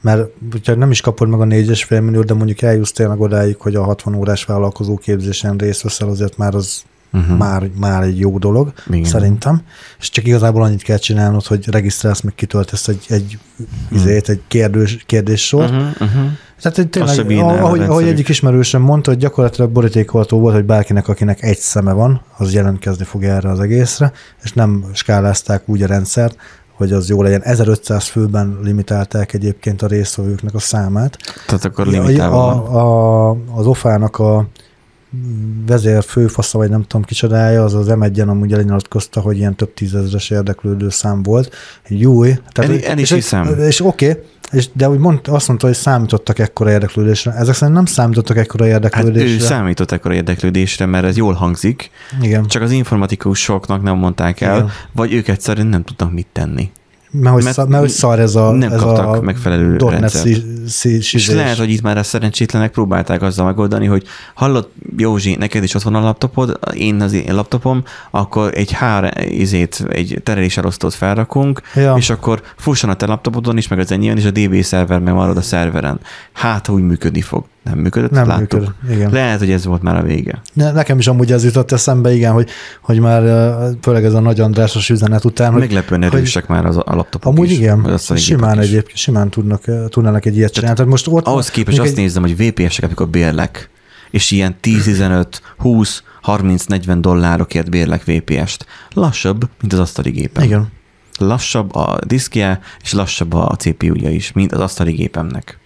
mert 0.00 0.28
hogyha 0.50 0.74
nem 0.74 0.90
is 0.90 1.00
kapod 1.00 1.28
meg 1.28 1.40
a 1.40 1.44
4,5 1.44 2.02
milliót, 2.02 2.26
de 2.26 2.34
mondjuk 2.34 2.62
eljussz 2.62 2.90
tényleg 2.90 3.20
odáig, 3.20 3.56
hogy 3.58 3.74
a 3.74 3.82
60 3.82 4.14
órás 4.14 4.44
vállalkozó 4.44 4.96
képzésen 4.96 5.56
részt 5.56 5.82
veszel, 5.82 6.08
azért 6.08 6.36
már 6.36 6.54
az 6.54 6.82
Uh-huh. 7.12 7.38
már, 7.38 7.70
már 7.80 8.02
egy 8.02 8.18
jó 8.18 8.38
dolog, 8.38 8.72
Igen. 8.88 9.04
Szerintem. 9.04 9.60
És 9.98 10.10
csak 10.10 10.26
igazából 10.26 10.62
annyit 10.62 10.82
kell 10.82 10.96
csinálnod, 10.96 11.46
hogy 11.46 11.70
regisztrálsz, 11.70 12.20
meg 12.20 12.34
kitöltesz 12.34 12.88
egy, 12.88 13.04
egy, 13.08 13.38
izét, 13.90 14.28
egy 14.28 14.40
kérdés, 14.48 15.04
kérdéssort. 15.06 15.70
Uh-huh, 15.70 15.88
uh-huh. 16.00 16.30
Tehát 16.60 16.76
hogy 16.76 16.88
tényleg, 16.88 17.38
ahogy, 17.38 17.80
ahogy 17.80 18.08
egyik 18.08 18.28
ismerősöm 18.28 18.82
mondta, 18.82 19.10
hogy 19.10 19.20
gyakorlatilag 19.20 19.70
borítékolható 19.70 20.38
volt, 20.38 20.54
hogy 20.54 20.64
bárkinek, 20.64 21.08
akinek 21.08 21.42
egy 21.42 21.58
szeme 21.58 21.92
van, 21.92 22.20
az 22.36 22.52
jelentkezni 22.52 23.04
fog 23.04 23.24
erre 23.24 23.50
az 23.50 23.60
egészre, 23.60 24.12
és 24.42 24.52
nem 24.52 24.84
skálázták 24.92 25.68
úgy 25.68 25.82
a 25.82 25.86
rendszert, 25.86 26.36
hogy 26.76 26.92
az 26.92 27.08
jó 27.08 27.22
legyen. 27.22 27.42
1500 27.42 28.06
főben 28.06 28.58
limitálták 28.62 29.32
egyébként 29.32 29.82
a 29.82 29.86
résztvevőknek 29.86 30.54
a 30.54 30.58
számát. 30.58 31.16
Tehát 31.46 31.64
akkor 31.64 31.86
limitálva 31.86 32.46
a, 32.46 33.30
a, 33.30 33.36
az 33.54 33.66
ofának 33.66 34.18
a 34.18 34.48
vezér 35.66 36.02
főfasza, 36.02 36.58
vagy 36.58 36.70
nem 36.70 36.82
tudom 36.82 37.02
kicsodája, 37.02 37.64
az 37.64 37.74
az 37.74 37.86
M1-en 37.88 38.28
amúgy 38.28 38.52
elinyilatkozta, 38.52 39.20
hogy 39.20 39.36
ilyen 39.36 39.54
több 39.54 39.74
tízezres 39.74 40.30
érdeklődő 40.30 40.88
szám 40.88 41.22
volt. 41.22 41.54
Jó, 41.88 42.24
El- 42.24 42.84
el 42.84 42.98
is 42.98 43.10
és, 43.10 43.12
hiszem. 43.12 43.58
És 43.58 43.84
oké, 43.84 44.10
okay, 44.10 44.22
és, 44.52 44.68
de 44.72 44.88
úgy 44.88 44.98
mond, 44.98 45.20
azt 45.24 45.48
mondta, 45.48 45.66
hogy 45.66 45.76
számítottak 45.76 46.38
ekkora 46.38 46.70
érdeklődésre. 46.70 47.32
Ezek 47.32 47.54
szerint 47.54 47.76
nem 47.76 47.84
számítottak 47.86 48.36
ekkora 48.36 48.64
Hát 48.64 48.72
érdeklődésre. 48.72 49.34
ő 49.34 49.38
számított 49.38 49.90
ekkor 49.92 50.12
érdeklődésre, 50.12 50.86
mert 50.86 51.04
ez 51.04 51.16
jól 51.16 51.32
hangzik, 51.34 51.90
Igen, 52.20 52.46
csak 52.46 52.62
az 52.62 52.70
informatikusoknak 52.70 53.82
nem 53.82 53.96
mondták 53.96 54.40
el, 54.40 54.56
Igen. 54.56 54.70
vagy 54.92 55.12
ők 55.12 55.28
egyszerűen 55.28 55.66
nem 55.66 55.82
tudtak 55.84 56.12
mit 56.12 56.26
tenni. 56.32 56.70
Mert, 57.20 57.34
hogy, 57.34 57.42
mert 57.42 57.56
szar, 57.56 57.68
mert 57.68 57.80
hogy 57.80 57.90
szar 57.90 58.18
ez 58.20 58.34
a, 58.34 58.50
nem 58.50 58.72
ez 58.72 58.80
kaptak 58.80 59.14
a 59.14 59.20
megfelelő 59.20 59.76
rendszert. 59.76 60.26
És 61.12 61.30
lehet, 61.30 61.56
hogy 61.58 61.70
itt 61.70 61.82
már 61.82 61.98
a 61.98 62.02
szerencsétlenek 62.02 62.70
próbálták 62.70 63.22
azzal 63.22 63.46
megoldani, 63.46 63.86
hogy 63.86 64.06
hallott 64.34 64.72
Józsi, 64.96 65.36
neked 65.38 65.62
is 65.62 65.74
ott 65.74 65.82
van 65.82 65.94
a 65.94 66.00
laptopod, 66.00 66.58
én 66.74 67.00
az 67.00 67.12
én 67.12 67.34
laptopom, 67.34 67.82
akkor 68.10 68.50
egy 68.54 68.76
HR 68.76 69.22
izét, 69.28 69.86
egy 69.88 70.20
tereléselosztót 70.22 70.94
felrakunk, 70.94 71.60
Ja. 71.74 71.94
és 71.96 72.10
akkor 72.10 72.42
fusson 72.56 72.90
a 72.90 72.94
te 72.94 73.06
laptopodon 73.06 73.56
is, 73.56 73.68
meg 73.68 73.78
az 73.78 73.92
enyémon, 73.92 74.16
és 74.16 74.24
a 74.24 74.30
DB 74.30 74.62
szerver 74.62 74.98
meg 74.98 75.14
marad 75.14 75.36
a 75.36 75.42
szerveren. 75.42 76.00
Hát, 76.32 76.68
úgy 76.68 76.82
működni 76.82 77.20
fog. 77.20 77.44
Nem 77.66 77.78
működött? 77.78 78.10
nem 78.10 78.26
Láttuk. 78.26 78.60
működik. 78.60 78.74
Igen. 78.90 79.10
Lehet, 79.12 79.38
hogy 79.38 79.50
ez 79.50 79.64
volt 79.64 79.82
már 79.82 79.96
a 79.96 80.02
vége. 80.02 80.40
Ne, 80.52 80.72
nekem 80.72 80.98
is 80.98 81.06
amúgy 81.06 81.32
ez 81.32 81.44
jutott 81.44 81.72
eszembe, 81.72 82.14
igen, 82.14 82.32
hogy, 82.32 82.48
hogy 82.82 83.00
már 83.00 83.22
főleg 83.82 84.04
ez 84.04 84.14
a 84.14 84.20
nagy 84.20 84.40
Andrásos 84.40 84.90
üzenet 84.90 85.24
után, 85.24 85.52
hogy 85.52 85.60
Meglepően 85.60 86.02
erősek 86.02 86.46
már 86.46 86.66
az 86.66 86.76
a 86.76 86.94
laptopok 86.94 87.32
amúgy 87.32 87.50
is. 87.50 87.56
igen, 87.56 87.80
az 87.84 88.18
simán 88.18 88.62
is. 88.62 88.68
egyébként, 88.68 88.98
simán 88.98 89.30
tudnak, 89.30 89.62
tudnának 89.88 90.24
egy 90.24 90.36
ilyet 90.36 90.52
csinálni. 90.52 90.76
Tehát 90.76 90.90
most 90.90 91.06
ott 91.08 91.26
Ahhoz 91.26 91.50
képest 91.50 91.78
azt 91.78 91.96
nézem, 91.96 92.22
hogy 92.22 92.36
VPS-ek, 92.36 92.84
amikor 92.84 93.08
bérlek, 93.08 93.70
és 94.10 94.30
ilyen 94.30 94.56
10-15, 94.62 95.26
20, 95.56 96.02
30-40 96.26 96.96
dollárokért 97.00 97.70
bérlek 97.70 98.04
VPS-t. 98.04 98.66
Lassabb, 98.92 99.48
mint 99.60 99.72
az 99.72 99.78
asztali 99.78 100.10
gépen. 100.10 100.44
Igen. 100.44 100.68
Lassabb 101.18 101.74
a 101.74 101.98
diszkje, 102.06 102.60
és 102.82 102.92
lassabb 102.92 103.32
a 103.32 103.54
CPU-ja 103.58 104.10
is, 104.10 104.32
mint 104.32 104.52
az 104.52 104.60
asztali 104.60 104.92
gépemnek. 104.92 105.58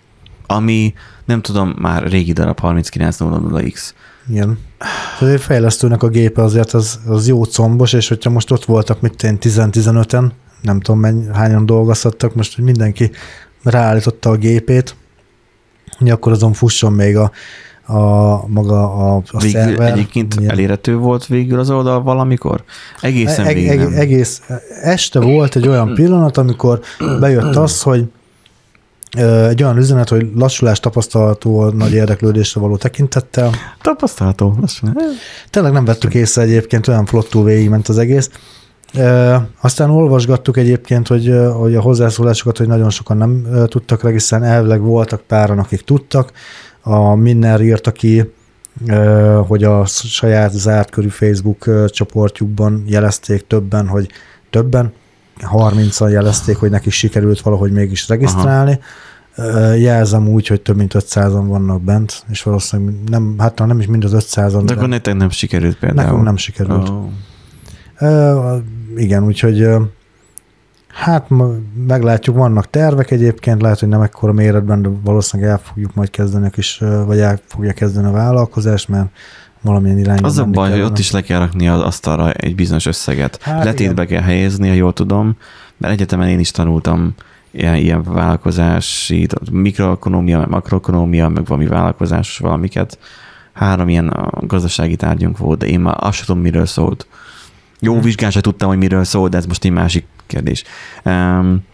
Ami, 0.50 0.94
nem 1.24 1.40
tudom, 1.42 1.74
már 1.78 2.02
régi 2.02 2.32
darab 2.32 2.58
3900X. 2.62 3.80
Igen. 4.28 4.58
Tehát 5.18 5.34
egy 5.34 5.40
fejlesztőnek 5.40 6.02
a 6.02 6.08
gépe 6.08 6.42
azért 6.42 6.72
az, 6.72 7.00
az 7.06 7.28
jó 7.28 7.44
combos, 7.44 7.92
és 7.92 8.08
hogyha 8.08 8.30
most 8.30 8.50
ott 8.50 8.64
voltak, 8.64 9.00
mit 9.00 9.22
én 9.22 9.38
10-15-en, 9.40 10.30
nem 10.62 10.80
tudom 10.80 11.00
mennyi, 11.00 11.24
hányan 11.32 11.66
dolgozhattak, 11.66 12.34
most 12.34 12.54
hogy 12.54 12.64
mindenki 12.64 13.10
ráállította 13.62 14.30
a 14.30 14.36
gépét, 14.36 14.96
akkor 16.06 16.32
azon 16.32 16.52
fusson 16.52 16.92
még 16.92 17.16
a, 17.16 17.30
a 17.92 18.46
maga 18.46 18.94
a, 18.94 19.22
a 19.30 19.38
Végül 19.40 19.60
szerver. 19.60 19.92
egyébként 19.92 20.34
Igen. 20.34 20.50
elérhető 20.50 20.96
volt 20.96 21.26
végül 21.26 21.58
az 21.58 21.70
oldal 21.70 22.02
valamikor? 22.02 22.64
Egészen 23.00 23.46
Eg- 23.46 23.54
végig 23.54 23.70
eg- 23.70 23.92
egész 23.94 24.42
este 24.82 25.20
volt 25.20 25.56
egy 25.56 25.68
olyan 25.68 25.94
pillanat, 25.94 26.36
amikor 26.36 26.80
bejött 27.20 27.56
az, 27.56 27.82
hogy 27.82 28.04
Egy 29.48 29.62
olyan 29.62 29.76
üzenet, 29.76 30.08
hogy 30.08 30.30
lassulás 30.34 30.80
tapasztalható 30.80 31.60
a 31.60 31.72
nagy 31.72 31.92
érdeklődésre 31.92 32.60
való 32.60 32.76
tekintettel. 32.76 33.50
Tapasztalható. 33.82 34.58
Eh, 34.60 34.92
Tényleg 35.50 35.72
nem 35.72 35.84
vettük 35.84 36.14
észre 36.14 36.42
egyébként, 36.42 36.88
olyan 36.88 37.06
flottul 37.06 37.44
végigment 37.44 37.88
az 37.88 37.98
egész. 37.98 38.30
Aztán 39.60 39.90
olvasgattuk 39.90 40.56
egyébként, 40.56 41.08
hogy, 41.08 41.34
hogy 41.52 41.74
a 41.74 41.80
hozzászólásokat, 41.80 42.58
hogy 42.58 42.66
nagyon 42.66 42.90
sokan 42.90 43.16
nem 43.16 43.46
tudtak 43.66 44.02
regisztrálni, 44.02 44.46
elvileg 44.46 44.80
voltak 44.80 45.20
páran, 45.20 45.58
akik 45.58 45.80
tudtak. 45.80 46.32
A 46.82 47.14
Minner 47.14 47.60
írta 47.60 47.92
ki, 47.92 48.32
hogy 49.46 49.64
a 49.64 49.86
saját 49.86 50.52
zárt 50.52 50.90
körű 50.90 51.08
Facebook 51.08 51.88
csoportjukban 51.88 52.84
jelezték 52.86 53.46
többen, 53.46 53.86
hogy 53.86 54.08
többen, 54.50 54.92
30-an 55.54 56.10
jelezték, 56.10 56.56
hogy 56.56 56.70
nekik 56.70 56.92
sikerült 56.92 57.40
valahogy 57.40 57.72
mégis 57.72 58.08
regisztrálni. 58.08 58.78
Ö, 59.36 59.74
Jelzem 59.74 60.28
úgy, 60.28 60.46
hogy 60.46 60.60
több 60.60 60.76
mint 60.76 60.94
500-an 60.98 61.44
vannak 61.46 61.82
bent, 61.82 62.24
és 62.30 62.42
valószínűleg 62.42 62.94
nem, 63.08 63.34
hát 63.38 63.66
nem 63.66 63.78
is 63.78 63.86
mind 63.86 64.04
az 64.04 64.12
500-an. 64.14 64.62
De 64.64 64.74
akkor 64.74 64.88
nektek 64.88 65.14
nem 65.14 65.30
sikerült 65.30 65.76
például. 65.76 66.06
Nekünk 66.06 66.24
nem 66.24 66.36
sikerült. 66.36 66.92
Ö, 67.98 68.56
igen, 68.96 69.24
úgyhogy 69.24 69.68
hát 70.88 71.26
meglátjuk, 71.86 72.36
vannak 72.36 72.70
tervek 72.70 73.10
egyébként, 73.10 73.62
lehet, 73.62 73.78
hogy 73.80 73.88
nem 73.88 74.02
ekkora 74.02 74.32
méretben, 74.32 74.82
de 74.82 74.88
valószínűleg 75.04 75.52
el 75.52 75.58
fogjuk 75.58 75.94
majd 75.94 76.10
kezdeni 76.10 76.46
a 76.46 76.50
kis, 76.50 76.82
vagy 77.06 77.18
el 77.18 77.40
fogja 77.46 77.72
kezdeni 77.72 78.06
a 78.06 78.10
vállalkozást, 78.10 78.88
mert 78.88 79.08
valamilyen 79.60 79.98
irányba 79.98 80.26
Az 80.26 80.38
a 80.38 80.44
baj, 80.44 80.62
hogy 80.62 80.70
kellene. 80.70 80.90
ott 80.90 80.98
is 80.98 81.10
le 81.10 81.20
kell 81.20 81.38
rakni 81.38 81.68
az 81.68 81.80
asztalra 81.80 82.32
egy 82.32 82.54
bizonyos 82.54 82.86
összeget. 82.86 83.42
Hát 83.42 83.64
Letétbe 83.64 84.06
kell 84.06 84.22
helyezni, 84.22 84.68
ha 84.68 84.74
jól 84.74 84.92
tudom, 84.92 85.36
mert 85.76 85.92
egyetemen 85.92 86.28
én 86.28 86.38
is 86.38 86.50
tanultam 86.50 87.14
ilyen, 87.50 87.74
ilyen 87.76 88.02
vállalkozási, 88.02 89.26
mikroekonómia, 89.50 90.38
meg 90.38 90.48
makroekonómia, 90.48 91.28
meg 91.28 91.46
valami 91.46 91.66
vállalkozásos 91.66 92.38
valamiket. 92.38 92.98
Három 93.52 93.88
ilyen 93.88 94.30
gazdasági 94.40 94.96
tárgyunk 94.96 95.38
volt, 95.38 95.58
de 95.58 95.66
én 95.66 95.80
már 95.80 95.96
azt 95.98 96.16
sem 96.16 96.26
tudom, 96.26 96.40
miről 96.42 96.66
szólt. 96.66 97.06
Jó 97.80 97.94
Hm. 97.94 98.00
vizsgán 98.02 98.30
sem 98.30 98.42
tudtam, 98.42 98.68
hogy 98.68 98.78
miről 98.78 99.04
szól, 99.04 99.28
de 99.28 99.36
ez 99.36 99.46
most 99.46 99.64
egy 99.64 99.70
másik 99.70 100.06
kérdés. 100.26 100.64
Um, 101.04 101.64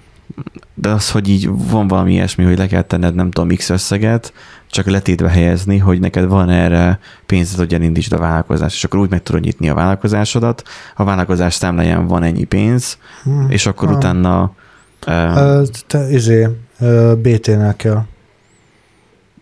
de 0.75 0.89
az, 0.89 1.11
hogy 1.11 1.29
így 1.29 1.49
van 1.71 1.89
valami 1.89 2.13
ilyesmi, 2.13 2.45
hogy 2.45 2.59
le 2.59 2.67
kell 2.67 2.83
tenned 2.83 3.15
nem 3.15 3.31
tudom 3.31 3.57
x 3.57 3.71
összeget, 3.71 4.33
csak 4.71 4.87
letétbe 4.87 5.29
helyezni, 5.29 5.79
hogy 5.79 6.01
neked 6.01 6.29
van 6.29 6.51
erre 6.51 6.99
pénzed, 7.27 7.59
hogy 7.59 7.75
elindítsd 7.75 8.13
a 8.13 8.19
vállalkozást, 8.19 8.75
és 8.77 8.85
akkor 8.85 8.99
úgy 9.01 9.11
meg 9.11 9.23
tudod 9.23 9.41
nyitni 9.41 9.69
a 9.69 9.75
vállalkozásodat, 9.75 10.63
a 10.97 11.05
vállalkozás 11.05 11.55
számláján 11.55 12.07
van 12.07 12.23
ennyi 12.23 12.45
pénz, 12.45 12.99
Hm. 13.23 13.51
és 13.51 13.67
akkor 13.67 13.89
Ah. 13.89 13.97
utána 13.97 14.53
uh, 15.07 15.67
te, 15.87 16.11
izé, 16.11 16.49
ö, 16.81 17.13
BT-nél 17.23 17.75
kell. 17.77 18.03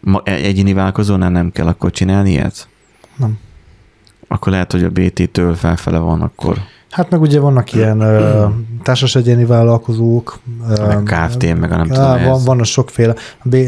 ma, 0.01 0.21
egy- 0.25 0.45
egyéni 0.45 0.73
vállalkozónál 0.73 1.31
nem 1.31 1.51
kell 1.53 1.67
akkor 1.67 1.91
csinálni 1.91 2.31
ilyet? 2.31 2.69
Nem. 3.17 3.39
Akkor 4.29 4.53
lehet, 4.53 4.73
hogy 4.73 4.85
a 4.85 4.91
BT-től 4.91 5.55
felfele 5.55 5.99
van 5.99 6.21
akkor. 6.23 6.59
Hát 6.95 7.11
meg 7.11 7.21
ugye 7.21 7.41
vannak 7.41 7.73
ilyen 7.73 8.01
ö, 8.01 8.47
társas 8.83 9.15
egyéni 9.15 9.45
vállalkozók. 9.45 10.39
Meg 10.69 11.03
Kft., 11.03 11.59
meg 11.61 11.73
a 11.73 11.77
nem 11.77 11.87
tudom, 11.87 12.23
van, 12.23 12.35
ez. 12.35 12.45
van 12.45 12.61
a 12.61 12.65
sokféle. 12.65 13.15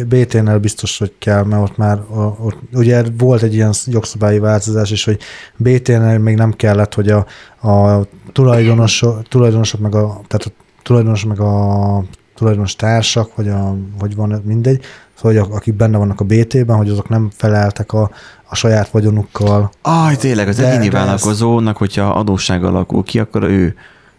BT-nél 0.06 0.58
biztos, 0.58 0.98
hogy 0.98 1.12
kell, 1.18 1.42
mert 1.42 1.62
ott 1.62 1.76
már 1.76 2.02
ott, 2.38 2.56
ugye 2.72 3.02
volt 3.18 3.42
egy 3.42 3.54
ilyen 3.54 3.72
jogszabályi 3.86 4.38
változás 4.38 4.90
is, 4.90 5.04
hogy 5.04 5.18
BT-nél 5.56 6.18
még 6.18 6.36
nem 6.36 6.52
kellett, 6.52 6.94
hogy 6.94 7.08
a, 7.08 7.26
a 7.68 8.00
tulajdonosok, 8.32 9.28
tulajdonosok 9.28 9.80
meg 9.80 9.94
a, 9.94 10.20
tehát 10.26 10.44
a 10.44 10.50
tulajdonos 10.82 11.24
meg 11.24 11.40
a 11.40 12.04
tulajdonos 12.36 12.76
társak, 12.76 13.34
vagy, 13.36 13.48
a, 13.48 13.76
vagy 13.98 14.14
van 14.14 14.42
mindegy, 14.44 14.84
szóval 15.14 15.40
hogy 15.42 15.50
akik 15.52 15.74
benne 15.74 15.98
vannak 15.98 16.20
a 16.20 16.24
BT-ben, 16.24 16.76
hogy 16.76 16.88
azok 16.88 17.08
nem 17.08 17.30
feleltek 17.36 17.92
a, 17.92 18.10
a 18.48 18.54
saját 18.54 18.88
vagyonukkal. 18.88 19.70
Aj, 19.82 20.16
tényleg, 20.16 20.48
az 20.48 20.56
De- 20.56 20.68
egyéni 20.68 20.88
de 20.88 20.96
vállalkozónak, 20.98 21.76
hogyha 21.76 22.14
adósság 22.14 22.64
alakul 22.64 23.02
ki, 23.02 23.18
akkor 23.18 23.42
ő, 23.42 23.74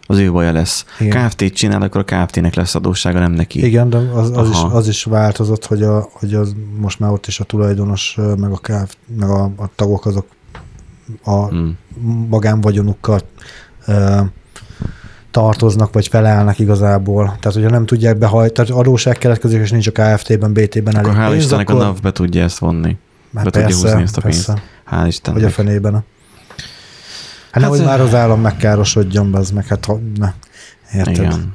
az 0.06 0.18
ő 0.18 0.32
baja 0.32 0.52
lesz. 0.52 0.84
Igen. 0.98 1.28
Kft-t 1.28 1.54
csinál, 1.54 1.82
akkor 1.82 2.04
a 2.06 2.24
Kft-nek 2.24 2.54
lesz 2.54 2.74
adóssága, 2.74 3.18
nem 3.18 3.32
neki. 3.32 3.64
Igen, 3.66 3.90
de 3.90 3.96
az, 3.96 4.30
az, 4.34 4.50
is, 4.50 4.58
az 4.70 4.88
is 4.88 5.04
változott, 5.04 5.66
hogy, 5.66 5.82
a, 5.82 6.08
hogy 6.12 6.34
az 6.34 6.54
most 6.78 7.00
már 7.00 7.10
ott 7.10 7.26
is 7.26 7.40
a 7.40 7.44
tulajdonos, 7.44 8.18
meg 8.36 8.50
a, 8.50 8.56
KF, 8.56 8.94
meg 9.18 9.28
a, 9.28 9.42
a 9.42 9.68
tagok 9.74 10.06
azok 10.06 10.26
a 11.24 11.46
Hmm. 11.48 11.78
magánvagyonukkal 12.28 13.20
ö, 13.86 14.20
tartoznak, 15.30 15.92
vagy 15.92 16.08
felelnek 16.08 16.58
igazából. 16.58 17.24
Tehát, 17.24 17.52
hogyha 17.56 17.70
nem 17.70 17.86
tudják 17.86 18.16
behajtani, 18.18 18.68
tehát 18.68 18.84
adóság 18.86 19.18
keletkezik, 19.18 19.60
és 19.60 19.70
nincs 19.70 19.86
a 19.86 19.92
KFT-ben, 19.92 20.52
BT-ben 20.52 20.96
elég 20.96 21.10
Akkor 21.10 21.22
hál' 21.24 21.28
pénz, 21.30 21.42
Istennek 21.42 21.70
a 21.70 21.72
akkor, 21.72 21.84
NAV 21.84 22.00
be 22.00 22.12
tudja 22.12 22.42
ezt 22.42 22.58
vonni. 22.58 22.96
hát 23.34 23.44
be 23.44 23.50
tudja 23.50 23.66
persze, 23.66 23.86
húzni 23.88 24.02
ezt 24.02 24.16
a 24.16 24.20
pénzt. 24.20 24.46
persze, 24.46 24.62
Hál' 24.90 24.90
vagy 24.94 25.02
a 25.04 25.06
Istennek. 25.06 25.50
fenében. 25.50 25.92
Hát, 25.92 26.02
Hát, 27.50 27.62
nehogy 27.62 27.78
ö- 27.78 27.84
már 27.84 28.00
az 28.00 28.14
állam 28.14 28.40
megkárosodjon, 28.40 29.34
az 29.34 29.50
meg, 29.50 29.66
hát 29.66 29.84
ha, 29.84 30.00
ne, 30.18 30.32
érted? 30.94 31.14
Igen. 31.16 31.52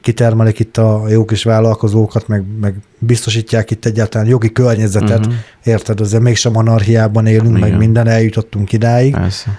Kitermelik 0.00 0.58
itt 0.58 0.76
a 0.76 1.02
jó 1.08 1.24
kis 1.24 1.42
vállalkozókat, 1.42 2.28
meg, 2.28 2.44
meg 2.60 2.74
biztosítják 2.98 3.70
itt 3.70 3.84
egyáltalán 3.84 4.26
jogi 4.26 4.52
környezetet, 4.52 5.26
Mhm. 5.26 5.34
Érted, 5.64 6.00
azért 6.00 6.22
mégsem 6.22 6.56
anarchiában 6.56 7.26
élünk, 7.26 7.52
meg 7.58 7.66
Igen. 7.68 7.78
minden, 7.78 8.06
eljutottunk 8.08 8.72
idáig. 8.72 9.12
Persze. 9.14 9.58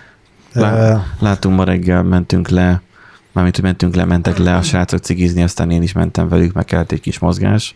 Lá- 0.53 1.01
Látunk 1.19 1.55
ma 1.55 1.63
reggel, 1.63 2.03
mentünk 2.03 2.49
le, 2.49 2.81
mármint, 3.35 3.55
hogy 3.55 3.65
mentünk 3.65 3.95
le, 3.95 4.05
mentek 4.05 4.37
le 4.37 4.55
a 4.55 4.61
srácok 4.61 4.99
cigizni, 4.99 5.43
aztán 5.43 5.71
én 5.71 5.81
is 5.81 5.91
mentem 5.91 6.27
velük, 6.27 6.53
meg 6.53 6.65
kellett 6.65 6.91
egy 6.91 7.01
kis 7.01 7.19
mozgás, 7.19 7.73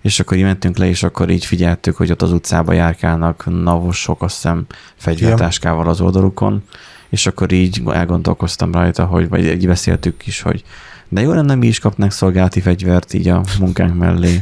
és 0.00 0.20
akkor 0.20 0.36
így 0.36 0.42
mentünk 0.42 0.76
le, 0.76 0.86
és 0.86 1.02
akkor 1.02 1.30
így 1.30 1.44
figyeltük, 1.44 1.96
hogy 1.96 2.10
ott 2.10 2.22
az 2.22 2.32
utcába 2.32 2.72
járkálnak 2.72 3.44
navosok, 3.62 4.22
azt 4.22 4.34
hiszem, 4.34 4.66
fegyvertáskával 4.96 5.88
az 5.88 6.00
oldalukon, 6.00 6.62
és 7.08 7.26
akkor 7.26 7.52
így 7.52 7.82
elgondolkoztam 7.86 8.72
rajta, 8.72 9.04
hogy, 9.04 9.28
vagy 9.28 9.44
így 9.44 9.66
beszéltük 9.66 10.26
is, 10.26 10.40
hogy 10.40 10.64
de 11.08 11.20
jó 11.20 11.32
lenne, 11.32 11.54
mi 11.54 11.66
is 11.66 11.78
kapnánk 11.78 12.12
szolgálati 12.12 12.60
fegyvert 12.60 13.14
így 13.14 13.28
a 13.28 13.44
munkánk 13.58 13.94
mellé. 13.94 14.40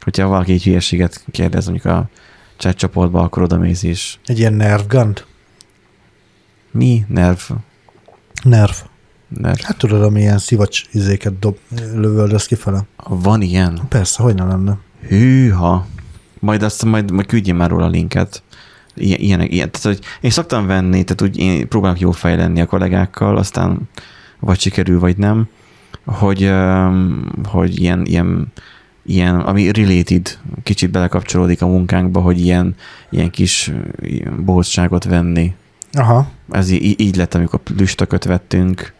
Hogyha 0.00 0.26
valaki 0.26 0.52
egy 0.52 0.62
hülyeséget 0.62 1.24
kérdez, 1.30 1.66
mondjuk 1.66 1.94
a 1.94 2.08
chat 2.56 2.76
csoportba, 2.76 3.22
akkor 3.22 3.42
oda 3.42 3.58
mész 3.58 3.82
is. 3.82 4.20
Egy 4.24 4.38
ilyen 4.38 4.52
nerv 4.52 4.86
gun? 4.86 5.14
Mi? 6.70 7.04
Nerv? 7.08 7.38
Nerv. 8.42 8.72
Nerv. 9.28 9.60
Hát 9.60 9.78
tudod, 9.78 10.02
ami 10.02 10.20
ilyen 10.20 10.38
szivacs 10.38 10.82
izéket 10.92 11.38
dob, 11.38 11.56
lövöldöz 11.94 12.46
kifele. 12.46 12.82
Van 13.08 13.42
ilyen? 13.42 13.80
Persze, 13.88 14.22
hogy 14.22 14.34
ne 14.34 14.44
lenne. 14.44 14.78
Hűha. 15.08 15.86
Majd 16.38 16.62
azt 16.62 16.84
majd, 16.84 17.10
majd 17.10 17.26
küldjél 17.26 17.54
már 17.54 17.70
róla 17.70 17.84
a 17.84 17.88
linket. 17.88 18.42
Ilyen, 18.94 19.20
ilyen, 19.20 19.40
ilyen. 19.40 19.70
Tehát, 19.70 19.86
hogy 19.86 20.06
én 20.20 20.30
szoktam 20.30 20.66
venni, 20.66 21.04
tehát 21.04 21.22
úgy 21.22 21.38
én 21.38 21.68
próbálok 21.68 22.00
jó 22.00 22.10
fej 22.10 22.36
lenni 22.36 22.60
a 22.60 22.66
kollégákkal, 22.66 23.36
aztán 23.36 23.80
vagy 24.40 24.60
sikerül, 24.60 24.98
vagy 24.98 25.16
nem, 25.16 25.48
hogy, 26.04 26.52
hogy 27.44 27.80
ilyen, 27.80 28.06
ilyen, 28.06 28.52
ilyen, 29.02 29.40
ami 29.40 29.72
related, 29.72 30.38
kicsit 30.62 30.90
belekapcsolódik 30.90 31.62
a 31.62 31.66
munkánkba, 31.66 32.20
hogy 32.20 32.40
ilyen, 32.40 32.74
ilyen 33.10 33.30
kis 33.30 33.72
bohózságot 34.44 35.04
venni. 35.04 35.54
Aha. 35.92 36.30
Ez 36.50 36.70
í- 36.70 37.00
így 37.00 37.16
lett, 37.16 37.34
amikor 37.34 37.60
plüstököt 37.60 38.24
vettünk, 38.24 38.92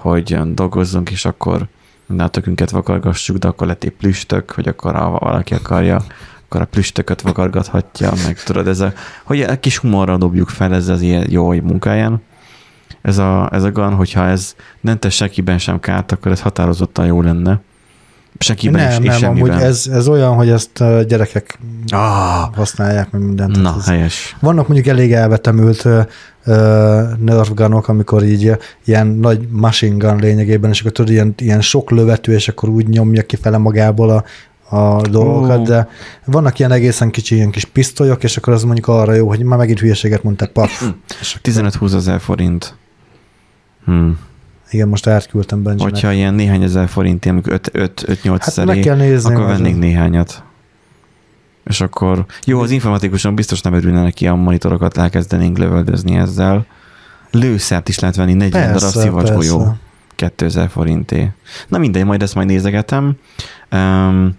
hogy 0.00 0.54
dolgozzunk, 0.54 1.10
és 1.10 1.24
akkor 1.24 1.66
minden 2.06 2.26
a 2.26 2.30
tökünket 2.30 2.70
vakargassuk, 2.70 3.36
de 3.36 3.48
akkor 3.48 3.66
lett 3.66 3.84
egy 3.84 3.90
plüstök, 3.90 4.50
hogy 4.50 4.68
akkor 4.68 4.94
ha 4.94 5.10
valaki 5.10 5.54
akarja, 5.54 6.02
akkor 6.44 6.60
a 6.60 6.64
plüstököt 6.64 7.20
vakargathatja, 7.20 8.12
meg 8.26 8.42
tudod, 8.42 8.66
ez 8.66 8.80
a, 8.80 8.92
hogy 9.24 9.40
egy 9.40 9.60
kis 9.60 9.78
humorral 9.78 10.18
dobjuk 10.18 10.48
fel, 10.48 10.74
ez 10.74 10.88
az 10.88 11.00
ilyen 11.00 11.26
jó 11.30 11.52
munkáján. 11.52 12.22
Ez 13.02 13.18
a, 13.18 13.48
ez 13.52 13.62
a 13.62 13.70
gun, 13.70 13.94
hogyha 13.94 14.26
ez 14.26 14.54
nem 14.80 14.98
tesz 14.98 15.14
senkiben 15.14 15.58
sem 15.58 15.80
kárt, 15.80 16.12
akkor 16.12 16.32
ez 16.32 16.40
határozottan 16.40 17.06
jó 17.06 17.22
lenne. 17.22 17.60
Senkiben 18.38 18.80
nem, 18.88 19.02
és, 19.02 19.14
és 19.14 19.20
nem, 19.20 19.30
amúgy 19.30 19.46
semmiben. 19.46 19.66
ez, 19.68 19.86
ez 19.92 20.08
olyan, 20.08 20.34
hogy 20.34 20.48
ezt 20.48 20.84
gyerekek 21.06 21.58
Ah, 21.88 22.54
használják, 22.54 23.10
meg 23.10 23.22
mindent. 23.22 23.60
na, 23.62 23.74
ez, 23.78 23.86
helyes. 23.86 24.36
vannak 24.40 24.68
mondjuk 24.68 24.88
elég 24.88 25.12
elvetemült 25.12 25.84
ö, 25.84 26.00
nerve 27.18 27.52
gunok, 27.54 27.88
amikor 27.88 28.24
így 28.24 28.56
ilyen 28.84 29.06
nagy 29.06 29.48
machine 29.50 29.96
gun 29.96 30.18
lényegében, 30.20 30.70
és 30.70 30.80
akkor 30.80 30.92
tudod, 30.92 31.10
ilyen, 31.10 31.34
ilyen 31.38 31.60
sok 31.60 31.90
lövető, 31.90 32.32
és 32.32 32.48
akkor 32.48 32.68
úgy 32.68 32.88
nyomja 32.88 33.22
kifele 33.22 33.56
magából 33.58 34.10
a, 34.10 34.24
a 34.76 35.00
dolgokat, 35.00 35.58
Ó. 35.58 35.62
de 35.62 35.88
vannak 36.24 36.58
ilyen 36.58 36.72
egészen 36.72 37.10
kicsi 37.10 37.34
ilyen 37.34 37.50
kis 37.50 37.64
pisztolyok, 37.64 38.24
és 38.24 38.36
akkor 38.36 38.52
az 38.52 38.62
mondjuk 38.64 38.88
arra 38.88 39.12
jó, 39.14 39.28
hogy 39.28 39.42
már 39.42 39.58
megint 39.58 39.80
hülyeséget 39.80 40.22
mondtál, 40.22 40.48
paf. 40.48 40.82
és 41.20 41.38
akkor, 41.44 41.70
15-20 41.90 41.94
ezer 41.94 42.20
forint. 42.20 42.74
Hmm. 43.84 44.18
Igen, 44.70 44.88
most 44.88 45.06
átküldtem 45.06 45.62
Benjinek. 45.62 45.90
Hogyha 45.90 46.12
ilyen 46.12 46.34
néhány 46.34 46.62
ezer 46.62 46.88
forint, 46.88 47.24
ilyen 47.24 47.42
5-8 47.44 48.26
Hát 48.26 48.46
ezer, 48.46 48.66
meg 48.66 48.78
kell 48.78 48.96
nézni. 48.96 49.32
akkor 49.34 49.46
vennék 49.46 49.78
néhányat. 49.78 50.42
És 51.64 51.80
akkor, 51.80 52.24
jó, 52.44 52.60
az 52.60 52.70
informatikusan 52.70 53.34
biztos 53.34 53.60
nem 53.60 53.72
örülne 53.74 54.02
neki, 54.02 54.26
a 54.26 54.34
monitorokat 54.34 54.98
elkezdenénk 54.98 55.58
lövöldözni 55.58 56.16
ezzel. 56.16 56.66
Lőszert 57.30 57.88
is 57.88 57.98
lehet 57.98 58.16
venni, 58.16 58.32
40 58.32 58.62
darab 58.62 58.80
Persze, 58.80 59.00
szivacsgolyó. 59.00 59.56
persze. 59.58 59.78
2000 60.14 60.68
forinté. 60.68 61.30
Na 61.68 61.78
mindegy, 61.78 62.04
majd 62.04 62.22
ezt 62.22 62.34
majd 62.34 62.46
nézegetem. 62.46 63.16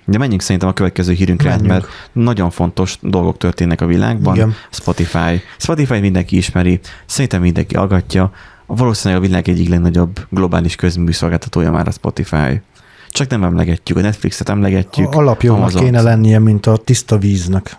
De 0.06 0.18
menjünk 0.18 0.42
szerintem 0.42 0.70
a 0.70 0.74
következő 0.74 1.14
hírünkre, 1.14 1.50
Menjünk. 1.50 1.70
mert 1.70 1.88
nagyon 2.12 2.50
fontos 2.50 2.98
dolgok 3.02 3.38
történnek 3.38 3.82
a 3.82 3.86
világban. 3.86 4.36
Igen. 4.36 4.56
Spotify. 4.70 5.42
Spotify 5.58 6.00
mindenki 6.00 6.38
ismeri, 6.38 6.80
szerintem 7.06 7.42
mindenki 7.42 7.76
aggatja. 7.76 8.32
Valószínűleg 8.76 9.24
a 9.24 9.26
világ 9.26 9.50
egyik 9.50 9.70
legnagyobb 9.70 10.20
globális 10.30 10.76
közműszolgáltatója 10.76 11.72
már 11.72 11.88
a 11.88 11.92
Spotify. 11.92 12.62
Csak 13.10 13.30
nem 13.30 13.44
emlegetjük, 13.44 13.98
a 13.98 14.02
Netflixet 14.02 14.50
emlegetjük. 14.50 15.14
Alapjónak 15.14 15.74
kéne 15.74 16.02
lennie, 16.02 16.40
mint 16.40 16.66
a 16.66 16.78
tiszta 16.78 17.18
víznek. 17.18 17.78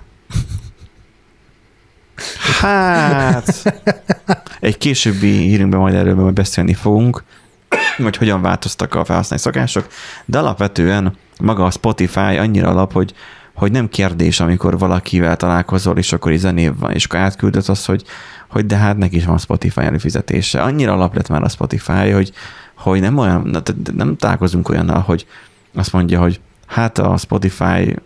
Hát, 2.60 3.62
egy 4.60 4.78
későbbi 4.78 5.26
hírünkben 5.26 5.80
majd 5.80 5.94
erről 5.94 6.14
majd 6.14 6.34
beszélni 6.34 6.74
fogunk, 6.74 7.24
hogy 7.96 8.16
hogyan 8.16 8.42
változtak 8.42 8.94
a 8.94 9.04
felhasználói 9.04 9.44
szokások, 9.44 9.86
de 10.24 10.38
alapvetően 10.38 11.16
maga 11.40 11.64
a 11.64 11.70
Spotify 11.70 12.18
annyira 12.18 12.68
alap, 12.68 12.92
hogy, 12.92 13.14
hogy 13.54 13.72
nem 13.72 13.88
kérdés, 13.88 14.40
amikor 14.40 14.78
valakivel 14.78 15.36
találkozol, 15.36 15.98
és 15.98 16.12
akkor 16.12 16.32
egy 16.32 16.38
zenév 16.38 16.78
van, 16.78 16.92
és 16.92 17.04
akkor 17.04 17.18
átküldött 17.18 17.68
az, 17.68 17.84
hogy, 17.84 18.04
hogy 18.52 18.66
de 18.66 18.76
hát 18.76 18.96
neki 18.96 19.16
is 19.16 19.24
van 19.24 19.38
Spotify 19.38 19.80
előfizetése. 19.80 20.62
Annyira 20.62 20.92
alap 20.92 21.14
lett 21.14 21.28
már 21.28 21.42
a 21.42 21.48
Spotify, 21.48 22.10
hogy, 22.10 22.32
hogy 22.74 23.00
nem 23.00 23.18
olyan, 23.18 23.62
nem 23.94 24.16
találkozunk 24.16 24.68
olyannal, 24.68 25.00
hogy 25.00 25.26
azt 25.74 25.92
mondja, 25.92 26.20
hogy 26.20 26.40
hát 26.66 26.98
a 26.98 27.16
Spotify 27.16 27.96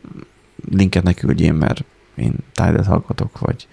linket 0.70 1.02
ne 1.02 1.12
küldjén, 1.12 1.54
mert 1.54 1.84
én 2.14 2.34
tidal 2.52 2.82
hallgatok, 2.82 3.38
vagy, 3.38 3.68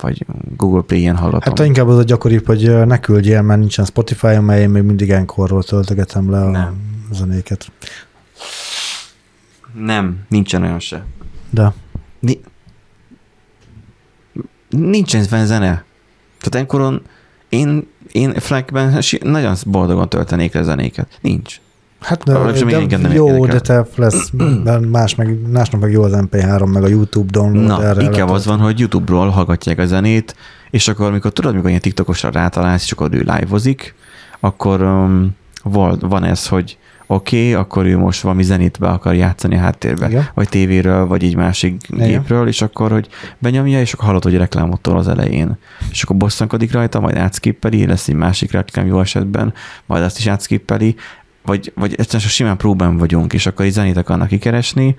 vagy 0.00 0.26
Google 0.56 0.82
Play-en 0.82 1.16
hallgatom. 1.16 1.54
Hát 1.56 1.66
inkább 1.66 1.88
az 1.88 1.98
a 1.98 2.02
gyakoribb, 2.02 2.46
hogy 2.46 2.86
ne 2.86 2.98
küldjél, 3.00 3.42
mert 3.42 3.60
nincsen 3.60 3.84
Spotify-on, 3.84 4.44
mert 4.44 4.60
én 4.60 4.70
még 4.70 4.82
mindig 4.82 5.10
enkorról 5.10 5.62
töltögetem 5.62 6.30
le 6.30 6.40
a 6.40 6.50
Nem. 6.50 6.76
zenéket. 7.12 7.72
Nem, 9.72 10.20
nincsen 10.28 10.62
olyan 10.62 10.78
se. 10.80 11.04
De 11.50 11.72
Ni- 12.18 12.40
nincsen 14.68 15.26
benne 15.30 15.44
zene. 15.44 15.84
Tehát 16.44 16.66
enkoron 16.66 17.02
én, 17.48 17.86
én 18.12 18.34
Flackben 18.34 19.00
si- 19.00 19.20
nagyon 19.22 19.54
boldogan 19.66 20.08
töltenék 20.08 20.54
le 20.54 20.62
zenéket. 20.62 21.18
Nincs. 21.20 21.60
Hát 22.00 22.22
de, 22.22 22.32
engem 22.76 22.88
de 22.88 23.08
nem 23.08 23.16
jó, 23.16 23.46
de 23.46 23.60
te 23.60 23.86
lesz, 23.96 24.30
de 24.64 24.78
más 24.78 25.14
meg, 25.14 25.50
másnak 25.50 25.80
meg 25.80 25.92
jó 25.92 26.02
az 26.02 26.12
MP3, 26.14 26.72
meg 26.72 26.82
a 26.82 26.88
YouTube 26.88 27.30
download. 27.30 27.66
Na, 27.66 27.82
erre 27.82 28.02
inkább 28.02 28.14
lehet- 28.14 28.34
az 28.34 28.46
van, 28.46 28.58
hogy 28.58 28.78
YouTube-ról 28.78 29.28
hallgatják 29.28 29.78
a 29.78 29.86
zenét, 29.86 30.36
és 30.70 30.88
akkor, 30.88 31.06
amikor 31.06 31.32
tudod, 31.32 31.54
mikor 31.54 31.68
ilyen 31.68 31.80
TikTokosra 31.80 32.30
rátalálsz, 32.30 32.82
és 32.84 32.92
akkor 32.92 33.08
ő 33.14 33.18
live-ozik, 33.18 33.94
akkor 34.40 34.82
um, 34.82 35.36
van, 35.62 35.98
van 36.00 36.24
ez, 36.24 36.46
hogy 36.48 36.78
oké, 37.06 37.36
okay, 37.36 37.54
akkor 37.54 37.86
ő 37.86 37.98
most 37.98 38.20
valami 38.20 38.42
zenét 38.42 38.78
be 38.78 38.88
akar 38.88 39.14
játszani 39.14 39.54
a 39.54 39.58
háttérbe, 39.58 40.08
Igen. 40.08 40.28
vagy 40.34 40.48
tévéről, 40.48 41.06
vagy 41.06 41.24
egy 41.24 41.36
másik 41.36 41.82
Igen. 41.88 42.08
gépről, 42.08 42.48
és 42.48 42.62
akkor, 42.62 42.90
hogy 42.90 43.08
benyomja, 43.38 43.80
és 43.80 43.92
akkor 43.92 44.06
hallod, 44.06 44.22
hogy 44.22 44.36
reklámottól 44.36 44.96
az 44.96 45.08
elején. 45.08 45.58
És 45.90 46.02
akkor 46.02 46.16
bosszankodik 46.16 46.72
rajta, 46.72 47.00
majd 47.00 47.16
átskippeli, 47.16 47.86
lesz 47.86 48.08
egy 48.08 48.14
másik 48.14 48.52
reklám 48.52 48.86
jó 48.86 49.00
esetben, 49.00 49.54
majd 49.86 50.02
azt 50.02 50.18
is 50.18 50.26
átskippeli, 50.26 50.96
vagy, 51.44 51.72
vagy 51.74 51.90
egyszerűen 51.90 52.22
csak 52.22 52.30
simán 52.30 52.56
próbán 52.56 52.96
vagyunk, 52.96 53.32
és 53.32 53.46
akkor 53.46 53.64
egy 53.64 53.72
zenét 53.72 53.96
akarnak 53.96 54.28
kikeresni, 54.28 54.96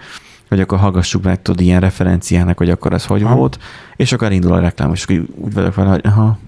hogy 0.50 0.60
akkor 0.60 0.78
hallgassuk 0.78 1.24
meg, 1.24 1.42
tudod, 1.42 1.62
ilyen 1.62 1.80
referenciának, 1.80 2.58
hogy 2.58 2.70
akkor 2.70 2.94
ez 2.94 3.06
hogy 3.06 3.24
Aha. 3.24 3.36
volt, 3.36 3.60
és 3.96 4.12
akkor 4.12 4.32
indul 4.32 4.54
a 4.54 4.60
reklám, 4.60 4.94
és 4.94 5.04
akkor 5.04 5.24
úgy 5.36 5.54
vagyok 5.54 5.76
vele, 5.76 5.90
hogy 5.90 6.02
aha, 6.04 6.40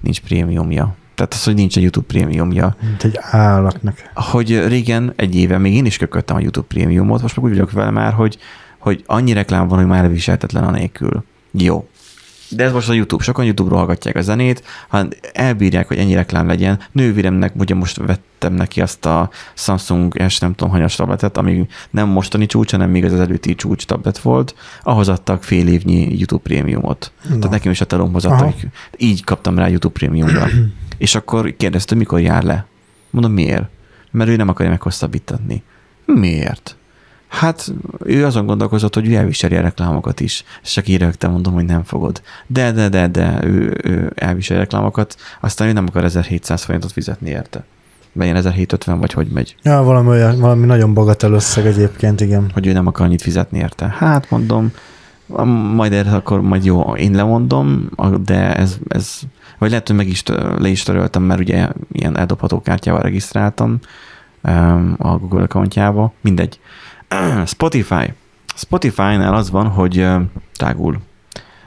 nincs 0.00 0.20
prémiumja. 0.20 0.94
Tehát 1.16 1.32
az, 1.34 1.44
hogy 1.44 1.54
nincs 1.54 1.76
egy 1.76 1.82
YouTube 1.82 2.06
prémiumja. 2.06 2.76
Mint 2.80 3.04
egy 3.04 3.18
állatnak. 3.20 4.10
Hogy 4.14 4.66
régen, 4.66 5.12
egy 5.16 5.36
éve 5.36 5.58
még 5.58 5.74
én 5.74 5.86
is 5.86 5.96
kököttem 5.96 6.36
a 6.36 6.40
YouTube 6.40 6.66
prémiumot, 6.66 7.22
most 7.22 7.36
meg 7.36 7.44
úgy 7.44 7.50
vagyok 7.50 7.72
vele 7.72 7.90
már, 7.90 8.12
hogy, 8.12 8.38
hogy 8.78 9.02
annyi 9.06 9.32
reklám 9.32 9.68
van, 9.68 9.78
hogy 9.78 9.86
már 9.86 10.10
viselhetetlen 10.10 10.64
a 10.64 10.70
nélkül. 10.70 11.24
Jó. 11.50 11.88
De 12.48 12.64
ez 12.64 12.72
most 12.72 12.88
a 12.88 12.92
YouTube. 12.92 13.24
Sokan 13.24 13.44
YouTube-ról 13.44 13.78
hallgatják 13.78 14.16
a 14.16 14.20
zenét, 14.20 14.62
ha 14.88 15.06
elbírják, 15.32 15.88
hogy 15.88 15.96
ennyi 15.96 16.14
reklám 16.14 16.46
legyen. 16.46 16.78
Nővéremnek, 16.92 17.52
ugye 17.56 17.74
most 17.74 17.96
vettem 17.96 18.52
neki 18.52 18.80
azt 18.80 19.06
a 19.06 19.30
Samsung 19.54 20.28
S 20.28 20.38
nem 20.38 20.54
tudom 20.54 20.72
hanyas 20.72 20.94
tabletet, 20.94 21.36
ami 21.36 21.66
nem 21.90 22.08
mostani 22.08 22.46
csúcs, 22.46 22.70
hanem 22.70 22.90
még 22.90 23.04
az 23.04 23.20
előtti 23.20 23.54
csúcs 23.54 23.86
tablet 23.86 24.18
volt, 24.18 24.54
ahhoz 24.82 25.08
adtak 25.08 25.42
fél 25.42 25.68
évnyi 25.68 26.18
YouTube 26.18 26.42
prémiumot. 26.42 27.12
Na. 27.22 27.28
Tehát 27.28 27.50
nekem 27.50 27.72
is 27.72 27.80
a 27.80 27.84
telomhoz 27.84 28.24
Aha. 28.24 28.34
adtak, 28.34 28.60
így 28.96 29.24
kaptam 29.24 29.58
rá 29.58 29.68
YouTube 29.68 29.94
prémiumra. 29.94 30.46
És 30.98 31.14
akkor 31.14 31.56
kérdezte, 31.56 31.94
mikor 31.94 32.20
jár 32.20 32.42
le. 32.42 32.66
Mondom, 33.10 33.32
miért? 33.32 33.68
Mert 34.10 34.30
ő 34.30 34.36
nem 34.36 34.48
akarja 34.48 34.70
meghosszabbítatni. 34.70 35.62
Miért? 36.04 36.76
Hát 37.28 37.72
ő 38.04 38.24
azon 38.24 38.46
gondolkozott, 38.46 38.94
hogy 38.94 39.08
ő 39.08 39.14
elviseli 39.14 39.56
a 39.56 39.60
reklámokat 39.60 40.20
is. 40.20 40.44
És 40.62 40.72
csak 40.72 40.88
így 40.88 40.98
rögtön 40.98 41.30
mondom, 41.30 41.52
hogy 41.52 41.64
nem 41.64 41.82
fogod. 41.82 42.22
De, 42.46 42.72
de, 42.72 42.88
de, 42.88 43.08
de, 43.08 43.40
ő, 43.44 43.80
ő 43.82 44.12
elviseli 44.14 44.58
a 44.58 44.62
reklámokat, 44.62 45.16
aztán 45.40 45.68
ő 45.68 45.72
nem 45.72 45.86
akar 45.88 46.04
1700 46.04 46.64
forintot 46.64 46.92
fizetni 46.92 47.30
érte. 47.30 47.64
Legyen 48.12 48.36
1750, 48.36 48.98
vagy 48.98 49.12
hogy 49.12 49.26
megy. 49.26 49.56
Ja, 49.62 49.82
valami, 49.82 50.08
olyan, 50.08 50.40
valami 50.40 50.66
nagyon 50.66 50.94
bagatel 50.94 51.32
összeg 51.32 51.66
egyébként, 51.66 52.20
igen. 52.20 52.50
Hogy 52.52 52.66
ő 52.66 52.72
nem 52.72 52.86
akar 52.86 53.06
annyit 53.06 53.22
fizetni 53.22 53.58
érte. 53.58 53.94
Hát 53.98 54.30
mondom, 54.30 54.72
majd 55.74 55.92
erre 55.92 56.10
akkor 56.10 56.40
majd 56.40 56.64
jó, 56.64 56.94
én 56.94 57.12
lemondom, 57.12 57.88
de 58.24 58.54
ez, 58.56 58.76
ez 58.88 59.18
vagy 59.58 59.70
lehet, 59.70 59.86
hogy 59.86 59.96
meg 59.96 60.08
is, 60.08 60.22
le 60.58 60.68
is 60.68 60.82
töröltem, 60.82 61.22
mert 61.22 61.40
ugye 61.40 61.68
ilyen 61.92 62.18
eldobható 62.18 62.60
kártyával 62.60 63.02
regisztráltam 63.02 63.78
a 64.96 65.16
Google 65.18 65.42
accountjába. 65.42 66.12
Mindegy. 66.20 66.60
Spotify. 67.46 68.12
Spotify-nál 68.54 69.34
az 69.34 69.50
van, 69.50 69.66
hogy 69.66 70.06
drágul. 70.56 70.98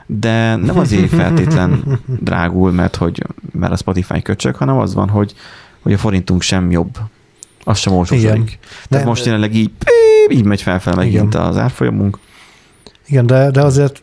De 0.06 0.56
nem 0.56 0.78
azért 0.78 1.08
feltétlen 1.22 2.00
drágul, 2.06 2.72
mert, 2.72 2.96
hogy, 2.96 3.24
mert 3.52 3.72
a 3.72 3.76
Spotify 3.76 4.22
köcsög, 4.22 4.54
hanem 4.54 4.78
az 4.78 4.94
van, 4.94 5.08
hogy, 5.08 5.34
hogy 5.80 5.92
a 5.92 5.98
forintunk 5.98 6.42
sem 6.42 6.70
jobb. 6.70 6.98
Az 7.64 7.78
sem 7.78 7.92
olcsósodik. 7.92 8.26
Igen. 8.26 8.48
Tehát 8.88 9.06
most 9.06 9.24
jelenleg 9.24 9.54
így, 9.54 9.70
így 10.28 10.44
megy 10.44 10.62
felfel 10.62 10.94
megint 10.94 11.34
Igen. 11.34 11.46
az 11.46 11.56
árfolyamunk. 11.56 12.18
Igen, 13.06 13.26
de, 13.26 13.50
de 13.50 13.62
azért 13.62 14.02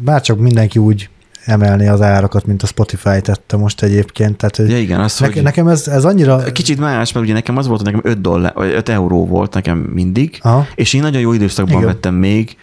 bárcsak 0.00 0.38
mindenki 0.38 0.78
úgy 0.78 1.08
emelni 1.44 1.86
az 1.88 2.00
árakat, 2.00 2.46
mint 2.46 2.62
a 2.62 2.66
Spotify 2.66 3.20
tette 3.20 3.56
most 3.56 3.82
egyébként. 3.82 4.36
Tehát, 4.36 4.56
hogy 4.56 4.70
Ja 4.70 4.78
igen, 4.78 5.00
az, 5.00 5.18
neke, 5.18 5.32
hogy 5.34 5.42
nekem 5.42 5.68
ez, 5.68 5.88
ez 5.88 6.04
annyira... 6.04 6.52
kicsit 6.52 6.78
más, 6.78 7.12
mert 7.12 7.24
ugye 7.24 7.34
nekem 7.34 7.56
az 7.56 7.66
volt, 7.66 7.82
hogy 7.82 7.92
nekem 7.92 8.10
5 8.10 8.20
dollár, 8.20 8.52
vagy 8.54 8.72
5 8.72 8.88
euró 8.88 9.26
volt 9.26 9.54
nekem 9.54 9.78
mindig, 9.78 10.38
Aha, 10.42 10.66
és 10.74 10.92
én 10.92 11.00
nagyon 11.00 11.20
jó 11.20 11.32
időszakban 11.32 11.76
Igen. 11.76 11.86
vettem 11.86 12.14
még, 12.14 12.56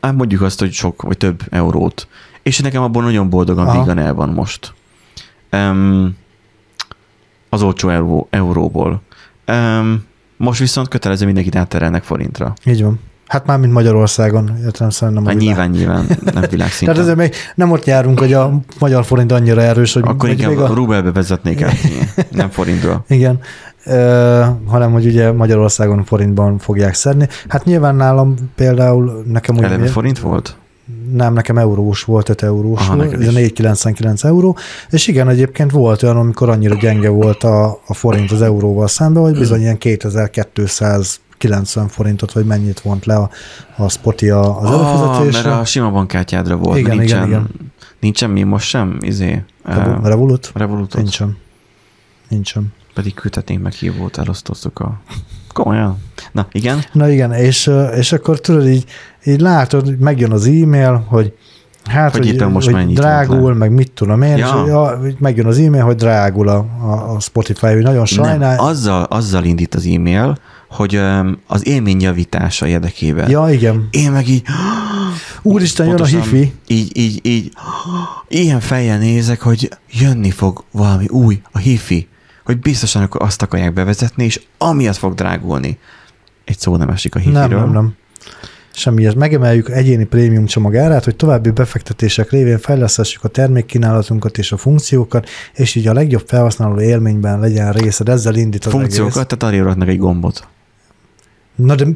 hát 0.00 0.14
mondjuk 0.14 0.40
azt, 0.42 0.58
hogy 0.58 0.72
sok, 0.72 1.02
vagy 1.02 1.16
több 1.16 1.42
eurót. 1.50 2.08
És 2.42 2.58
nekem 2.58 2.82
abból 2.82 3.02
nagyon 3.02 3.30
boldogan 3.30 3.66
Aha. 3.66 3.80
vígan 3.80 3.98
el 3.98 4.14
van 4.14 4.28
most. 4.28 4.74
Um, 5.52 6.16
az 7.48 7.62
olcsó 7.62 7.88
euró, 7.88 8.26
euróból. 8.30 9.02
Um, 9.46 10.04
most 10.36 10.60
viszont 10.60 10.88
kötelező 10.88 11.24
mindenkit 11.26 11.56
átterelnek 11.56 12.02
forintra. 12.02 12.54
így 12.64 12.82
van. 12.82 13.00
Hát 13.32 13.46
már 13.46 13.58
mint 13.58 13.72
Magyarországon, 13.72 14.58
értelemszerűen 14.64 15.12
nem 15.22 15.26
a 15.26 15.28
Hát 15.28 15.38
világ. 15.38 15.70
nyilván, 15.70 15.70
nyilván, 15.70 16.18
nem 16.34 16.44
világszinten. 16.50 16.94
Tehát 16.96 16.98
ezért 16.98 17.16
még 17.16 17.34
nem 17.54 17.70
ott 17.70 17.84
járunk, 17.84 18.18
hogy 18.18 18.32
a 18.32 18.60
magyar 18.78 19.04
forint 19.04 19.32
annyira 19.32 19.60
erős, 19.60 19.92
hogy, 19.92 20.02
Akkor 20.06 20.28
inkább 20.28 20.50
még 20.50 20.58
a 20.58 20.66
rubelbe 20.66 21.12
vezetnék 21.12 21.62
át, 21.62 21.76
nem 22.30 22.50
forintba. 22.50 23.04
Igen, 23.08 23.38
ö, 23.84 24.44
hanem 24.66 24.92
hogy 24.92 25.06
ugye 25.06 25.32
Magyarországon 25.32 26.04
forintban 26.04 26.58
fogják 26.58 26.94
szedni. 26.94 27.28
Hát 27.48 27.64
nyilván 27.64 27.94
nálam 27.94 28.34
például 28.54 29.22
nekem 29.26 29.56
Eleve 29.56 29.86
forint 29.86 30.18
volt? 30.18 30.56
nem, 31.12 31.32
nekem 31.32 31.58
eurós 31.58 32.02
volt, 32.04 32.28
5 32.28 32.42
eurós 32.42 32.80
Aha, 32.80 32.96
volt, 32.96 33.12
ez 33.12 33.34
a 33.34 33.40
is. 33.40 33.50
4,99 33.54 34.24
euró, 34.24 34.56
és 34.90 35.06
igen, 35.06 35.28
egyébként 35.28 35.70
volt 35.70 36.02
olyan, 36.02 36.16
amikor 36.16 36.48
annyira 36.48 36.74
gyenge 36.74 37.08
volt 37.08 37.44
a, 37.44 37.80
a 37.86 37.94
forint 37.94 38.30
az 38.30 38.42
euróval 38.42 38.88
szemben, 38.88 39.22
hogy 39.22 39.38
bizony 39.38 39.60
ilyen 39.60 39.78
2290 41.42 41.88
forintot, 41.88 42.32
vagy 42.32 42.44
mennyit 42.44 42.80
vont 42.80 43.04
le 43.06 43.14
a, 43.16 43.30
a 43.76 43.88
Spotify 43.88 44.30
a- 44.30 44.60
az 44.60 44.70
Ah, 44.70 44.72
előfizetésre. 44.72 45.48
mert 45.50 45.60
a 45.60 45.64
sima 45.64 45.90
bankkártyádra 45.90 46.56
volt. 46.56 46.78
Igen, 46.78 46.96
mert 46.96 47.08
igen, 47.08 47.18
nincsen, 47.28 47.40
igen. 47.40 47.70
Nincsen 48.00 48.30
mi 48.30 48.42
most 48.42 48.68
sem, 48.68 48.96
izé, 49.00 49.42
Revo- 49.64 49.98
uh, 49.98 50.06
Revolut? 50.06 50.50
Revolutot. 50.54 51.00
Nincsen. 51.02 51.36
Nincsen. 52.28 52.72
Pedig 52.94 53.14
küldhetnénk 53.14 53.62
meg 53.62 53.72
hívót, 53.72 54.18
elosztoztuk 54.18 54.78
a... 54.78 55.00
Komolyan. 55.52 55.98
Na, 56.32 56.46
igen. 56.52 56.78
Na 56.92 57.08
igen, 57.08 57.32
és, 57.32 57.70
és 57.96 58.12
akkor 58.12 58.40
tudod, 58.40 58.66
így, 58.68 58.84
így 59.24 59.40
látod, 59.40 59.84
hogy 59.84 59.98
megjön 59.98 60.32
az 60.32 60.46
e-mail, 60.46 61.04
hogy 61.08 61.36
hát, 61.84 62.16
Hogy 62.16 62.26
éppen 62.26 62.50
most 62.50 62.70
hogy 62.70 62.92
drágul, 62.92 63.50
le. 63.52 63.56
meg 63.58 63.70
mit 63.70 63.92
tudom 63.92 64.22
én, 64.22 64.36
Ja. 64.36 64.46
és 64.46 64.68
ja, 64.68 64.98
hogy 64.98 65.16
megjön 65.18 65.46
az 65.46 65.58
e-mail, 65.58 65.82
hogy 65.84 65.96
drágul 65.96 66.48
a, 66.48 66.58
a 67.14 67.20
Spotify, 67.20 67.66
hogy 67.66 67.82
nagyon 67.82 68.06
sajnál. 68.06 68.56
Nem, 68.56 68.64
azzal, 68.64 69.02
azzal 69.02 69.44
indít 69.44 69.74
az 69.74 69.86
e-mail, 69.86 70.36
hogy 70.72 71.00
az 71.46 71.66
élmény 71.66 72.00
javítása 72.00 72.66
érdekében. 72.66 73.30
Ja, 73.30 73.48
igen. 73.50 73.88
Én 73.90 74.12
meg 74.12 74.28
így... 74.28 74.42
Úristen, 75.42 75.86
jön 75.86 76.00
a 76.00 76.04
hifi. 76.04 76.52
Így, 76.66 76.96
így, 76.96 77.26
így, 77.26 77.52
ilyen 78.28 78.60
fejjel 78.60 78.98
nézek, 78.98 79.40
hogy 79.40 79.70
jönni 79.90 80.30
fog 80.30 80.64
valami 80.70 81.06
új, 81.08 81.40
a 81.52 81.58
hifi. 81.58 82.08
hogy 82.44 82.58
biztosan 82.58 83.02
akkor 83.02 83.22
azt 83.22 83.42
akarják 83.42 83.72
bevezetni, 83.72 84.24
és 84.24 84.40
amiatt 84.58 84.96
fog 84.96 85.14
drágulni. 85.14 85.78
Egy 86.44 86.58
szó 86.58 86.76
nem 86.76 86.88
esik 86.88 87.14
a 87.14 87.18
hifiről. 87.18 87.48
Nem, 87.48 87.58
nem, 87.58 87.72
nem. 87.72 87.94
Semmi, 88.74 89.06
ez 89.06 89.14
megemeljük 89.14 89.70
egyéni 89.70 90.04
prémium 90.04 90.46
csomag 90.46 90.76
árát, 90.76 91.04
hogy 91.04 91.16
további 91.16 91.50
befektetések 91.50 92.30
révén 92.30 92.58
fejlesztessük 92.58 93.24
a 93.24 93.28
termékkínálatunkat 93.28 94.38
és 94.38 94.52
a 94.52 94.56
funkciókat, 94.56 95.28
és 95.54 95.74
így 95.74 95.86
a 95.86 95.92
legjobb 95.92 96.24
felhasználó 96.26 96.80
élményben 96.80 97.40
legyen 97.40 97.72
részed. 97.72 98.08
Ezzel 98.08 98.34
indít 98.34 98.64
az 98.64 98.72
Funkciókat, 98.72 99.16
egész. 99.16 99.38
tehát 99.38 99.54
arra 99.54 99.86
egy 99.86 99.98
gombot. 99.98 100.46
Na 101.54 101.74
de 101.74 101.86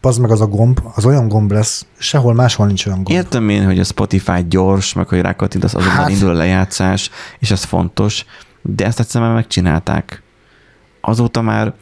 az 0.00 0.18
meg 0.18 0.30
az 0.30 0.40
a 0.40 0.46
gomb, 0.46 0.80
az 0.94 1.04
olyan 1.04 1.28
gomb 1.28 1.52
lesz, 1.52 1.86
sehol 1.98 2.34
máshol 2.34 2.66
nincs 2.66 2.86
olyan 2.86 3.02
gomb. 3.02 3.18
Értem 3.18 3.48
én, 3.48 3.64
hogy 3.64 3.78
a 3.78 3.84
Spotify 3.84 4.44
gyors, 4.48 4.92
meg 4.92 5.08
hogy 5.08 5.20
rákattintasz, 5.20 5.74
azonnal 5.74 5.96
hát. 5.96 6.08
Indul 6.08 6.28
a 6.30 6.32
lejátszás, 6.32 7.10
és 7.38 7.50
ez 7.50 7.64
fontos, 7.64 8.24
de 8.62 8.84
ezt 8.84 9.00
egyszerűen 9.00 9.32
megcsinálták. 9.32 10.22
Azóta 11.00 11.42
már, 11.42 11.72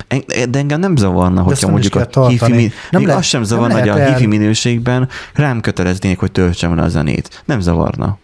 de 0.49 0.59
engem 0.59 0.81
nem 0.81 0.97
zavarna, 0.97 1.39
ezt 1.41 1.45
hogyha 1.49 1.61
nem 1.67 1.71
mondjuk 1.71 2.17
a 2.17 2.29
hifi, 2.29 2.53
min- 2.53 2.73
Nem 2.91 3.03
lehet- 3.03 3.19
az 3.19 3.27
sem 3.27 3.41
nem 3.41 3.49
zavarna, 3.49 3.79
hogy 3.79 3.89
a 3.89 4.05
hifi 4.05 4.27
minőségben 4.27 5.09
rám 5.35 5.61
köteleznék, 5.61 6.19
hogy 6.19 6.33
töltsem 6.33 6.77
le 6.77 6.83
a 6.83 6.89
zenét. 6.89 7.43
Nem 7.45 7.61
zavarna. 7.61 8.19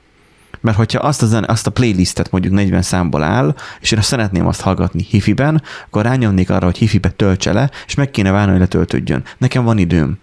Mert 0.61 0.77
hogyha 0.77 0.99
azt 0.99 1.23
a, 1.23 1.27
zene, 1.27 1.47
azt 1.49 1.67
a 1.67 1.71
playlistet 1.71 2.31
mondjuk 2.31 2.53
40 2.55 2.83
számból 2.83 3.23
áll, 3.23 3.55
és 3.81 3.91
én 3.91 3.99
azt 3.99 4.09
szeretném 4.09 4.47
azt 4.47 4.61
hallgatni 4.61 5.07
hifiben, 5.09 5.63
akkor 5.87 6.03
rányomnék 6.03 6.51
arra, 6.51 6.65
hogy 6.65 6.77
hifibe 6.77 7.09
töltse 7.09 7.53
le, 7.53 7.71
és 7.87 7.95
meg 7.95 8.11
kéne 8.11 8.31
várni, 8.31 8.51
hogy 8.51 8.61
letöltődjön. 8.61 9.23
Nekem 9.39 9.65
van 9.65 9.79
időm. 9.79 10.19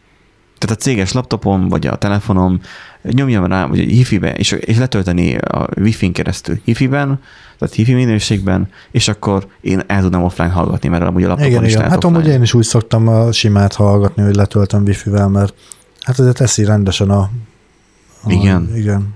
Tehát 0.58 0.78
a 0.78 0.80
céges 0.82 1.12
laptopom, 1.12 1.68
vagy 1.68 1.88
a 1.88 1.96
telefonom 1.96 2.60
nyomjam 3.02 3.46
rá, 3.46 3.66
vagy 3.66 3.80
egy 3.80 3.90
hifibe, 3.90 4.34
és, 4.34 4.52
és 4.52 4.78
letölteni 4.78 5.36
a 5.38 5.68
wifi-n 5.76 6.12
keresztül 6.12 6.60
hifiben, 6.64 7.20
tehát 7.60 7.76
hifi 7.76 7.94
minőségben, 7.94 8.70
és 8.92 9.08
akkor 9.08 9.48
én 9.62 9.84
el 9.88 10.02
tudnám 10.02 10.24
offline 10.24 10.50
hallgatni, 10.50 10.90
mert 10.90 11.04
amúgy 11.04 11.24
a 11.24 11.28
laptopon 11.28 11.52
Igen, 11.52 11.64
is 11.64 11.70
igen. 11.70 11.82
lehet 11.82 11.96
Hát 11.96 12.04
offline. 12.04 12.24
amúgy 12.24 12.34
én 12.36 12.42
is 12.42 12.54
úgy 12.54 12.64
szoktam 12.64 13.08
a 13.08 13.32
simát 13.32 13.74
hallgatni, 13.74 14.24
hogy 14.24 14.36
letöltöm 14.36 14.84
wifi-vel, 14.84 15.28
mert 15.28 15.54
hát 16.02 16.20
azért 16.20 16.38
teszi 16.38 16.66
rendesen 16.66 17.10
a... 17.10 17.20
a 18.24 18.32
Igen. 18.32 18.72
Igen. 18.76 19.14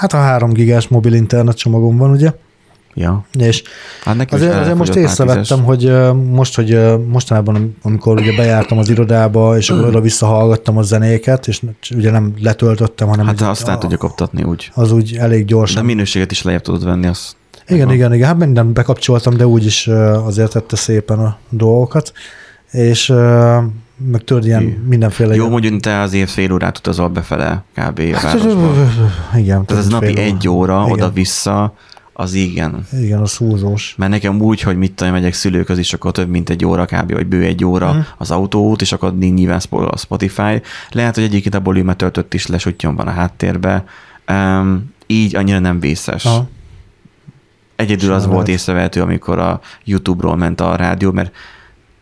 Hát 0.00 0.12
a 0.12 0.16
3 0.16 0.52
gigás 0.52 0.88
mobil 0.88 1.12
internet 1.12 1.56
csomagom 1.56 1.96
van, 1.96 2.10
ugye? 2.10 2.32
Ja. 2.94 3.24
És 3.38 3.62
Hát 4.04 4.16
nekem 4.16 4.38
azért, 4.38 4.54
azért 4.54 4.76
most 4.76 4.94
észrevettem, 4.94 5.64
hogy 5.64 5.92
most, 6.30 6.54
hogy 6.54 6.96
mostanában, 7.08 7.76
amikor 7.82 8.16
ugye 8.20 8.36
bejártam 8.36 8.78
az 8.78 8.88
irodába, 8.88 9.56
és 9.56 9.70
akkor 9.70 9.84
oda-vissza 9.84 10.26
hallgattam 10.26 10.76
a 10.76 10.82
zenéket, 10.82 11.48
és 11.48 11.62
ugye 11.94 12.10
nem 12.10 12.34
letöltöttem, 12.42 13.08
hanem 13.08 13.26
Hát 13.26 13.34
így- 13.40 13.46
azt 13.46 13.68
át 13.68 13.78
tudja 13.78 13.96
koptatni 13.96 14.42
úgy. 14.42 14.70
az 14.74 14.92
úgy 14.92 15.16
elég 15.16 15.38
De 15.38 15.44
gyorsan. 15.44 15.84
minőséget 15.84 16.30
is 16.30 16.42
lejjebb 16.42 16.62
tudod 16.62 16.84
venni, 16.84 17.06
az 17.06 17.36
Igen, 17.68 17.90
igen, 17.90 18.14
igen. 18.14 18.26
Hát 18.26 18.38
mindent 18.38 18.72
bekapcsoltam, 18.72 19.36
de 19.36 19.46
úgyis 19.46 19.86
azért 20.24 20.52
tette 20.52 20.76
szépen 20.76 21.18
a 21.18 21.38
dolgokat. 21.48 22.12
És 22.70 23.12
meg 24.06 24.24
tudod, 24.24 24.44
ilyen 24.44 24.60
Hű. 24.60 24.78
mindenféle... 24.88 25.34
Jó, 25.34 25.48
mondjuk 25.48 25.80
te 25.80 26.00
azért 26.00 26.30
fél 26.30 26.52
órát 26.52 26.78
utazol 26.78 27.08
befele 27.08 27.64
kb. 27.74 28.00
a 28.14 28.18
Hát, 28.18 28.34
igen. 29.36 29.64
Tehát 29.64 29.82
ez 29.82 29.88
napi 29.88 30.18
egy 30.18 30.48
óra, 30.48 30.84
oda-vissza, 30.86 31.74
az 32.12 32.34
igen. 32.34 32.86
Igen, 32.92 33.20
az 33.20 33.36
húzós. 33.36 33.94
Mert 33.98 34.10
nekem 34.10 34.40
úgy, 34.40 34.60
hogy 34.60 34.76
mit 34.76 34.92
tudom, 34.92 35.12
megyek 35.12 35.32
szülőköz 35.32 35.78
is, 35.78 35.92
akkor 35.92 36.12
több 36.12 36.28
mint 36.28 36.50
egy 36.50 36.64
óra 36.64 36.84
kb. 36.84 37.12
vagy 37.12 37.26
bő 37.26 37.42
egy 37.44 37.64
óra 37.64 37.92
Mhm. 37.92 38.00
az 38.18 38.30
autóút, 38.30 38.80
és 38.80 38.92
akkor 38.92 39.18
nyilván 39.18 39.60
a 39.70 39.96
Spotify. 39.96 40.62
Lehet, 40.90 41.14
hogy 41.14 41.24
egyébként 41.24 41.54
a 41.54 41.60
volume 41.60 41.94
töltött 41.94 42.34
is 42.34 42.46
lesutjon 42.46 42.96
van 42.96 43.06
a 43.06 43.10
háttérbe. 43.10 43.84
Um, 44.30 44.92
így 45.06 45.36
annyira 45.36 45.58
nem 45.58 45.80
vészes. 45.80 46.24
Aha. 46.24 46.48
Egyedül 47.76 48.00
Simán 48.00 48.16
az 48.16 48.24
volt 48.26 48.36
lehet. 48.46 48.48
észrevehető, 48.48 49.00
amikor 49.02 49.38
a 49.38 49.60
YouTube-ról 49.84 50.36
ment 50.36 50.60
a 50.60 50.76
rádió, 50.76 51.12
mert 51.12 51.32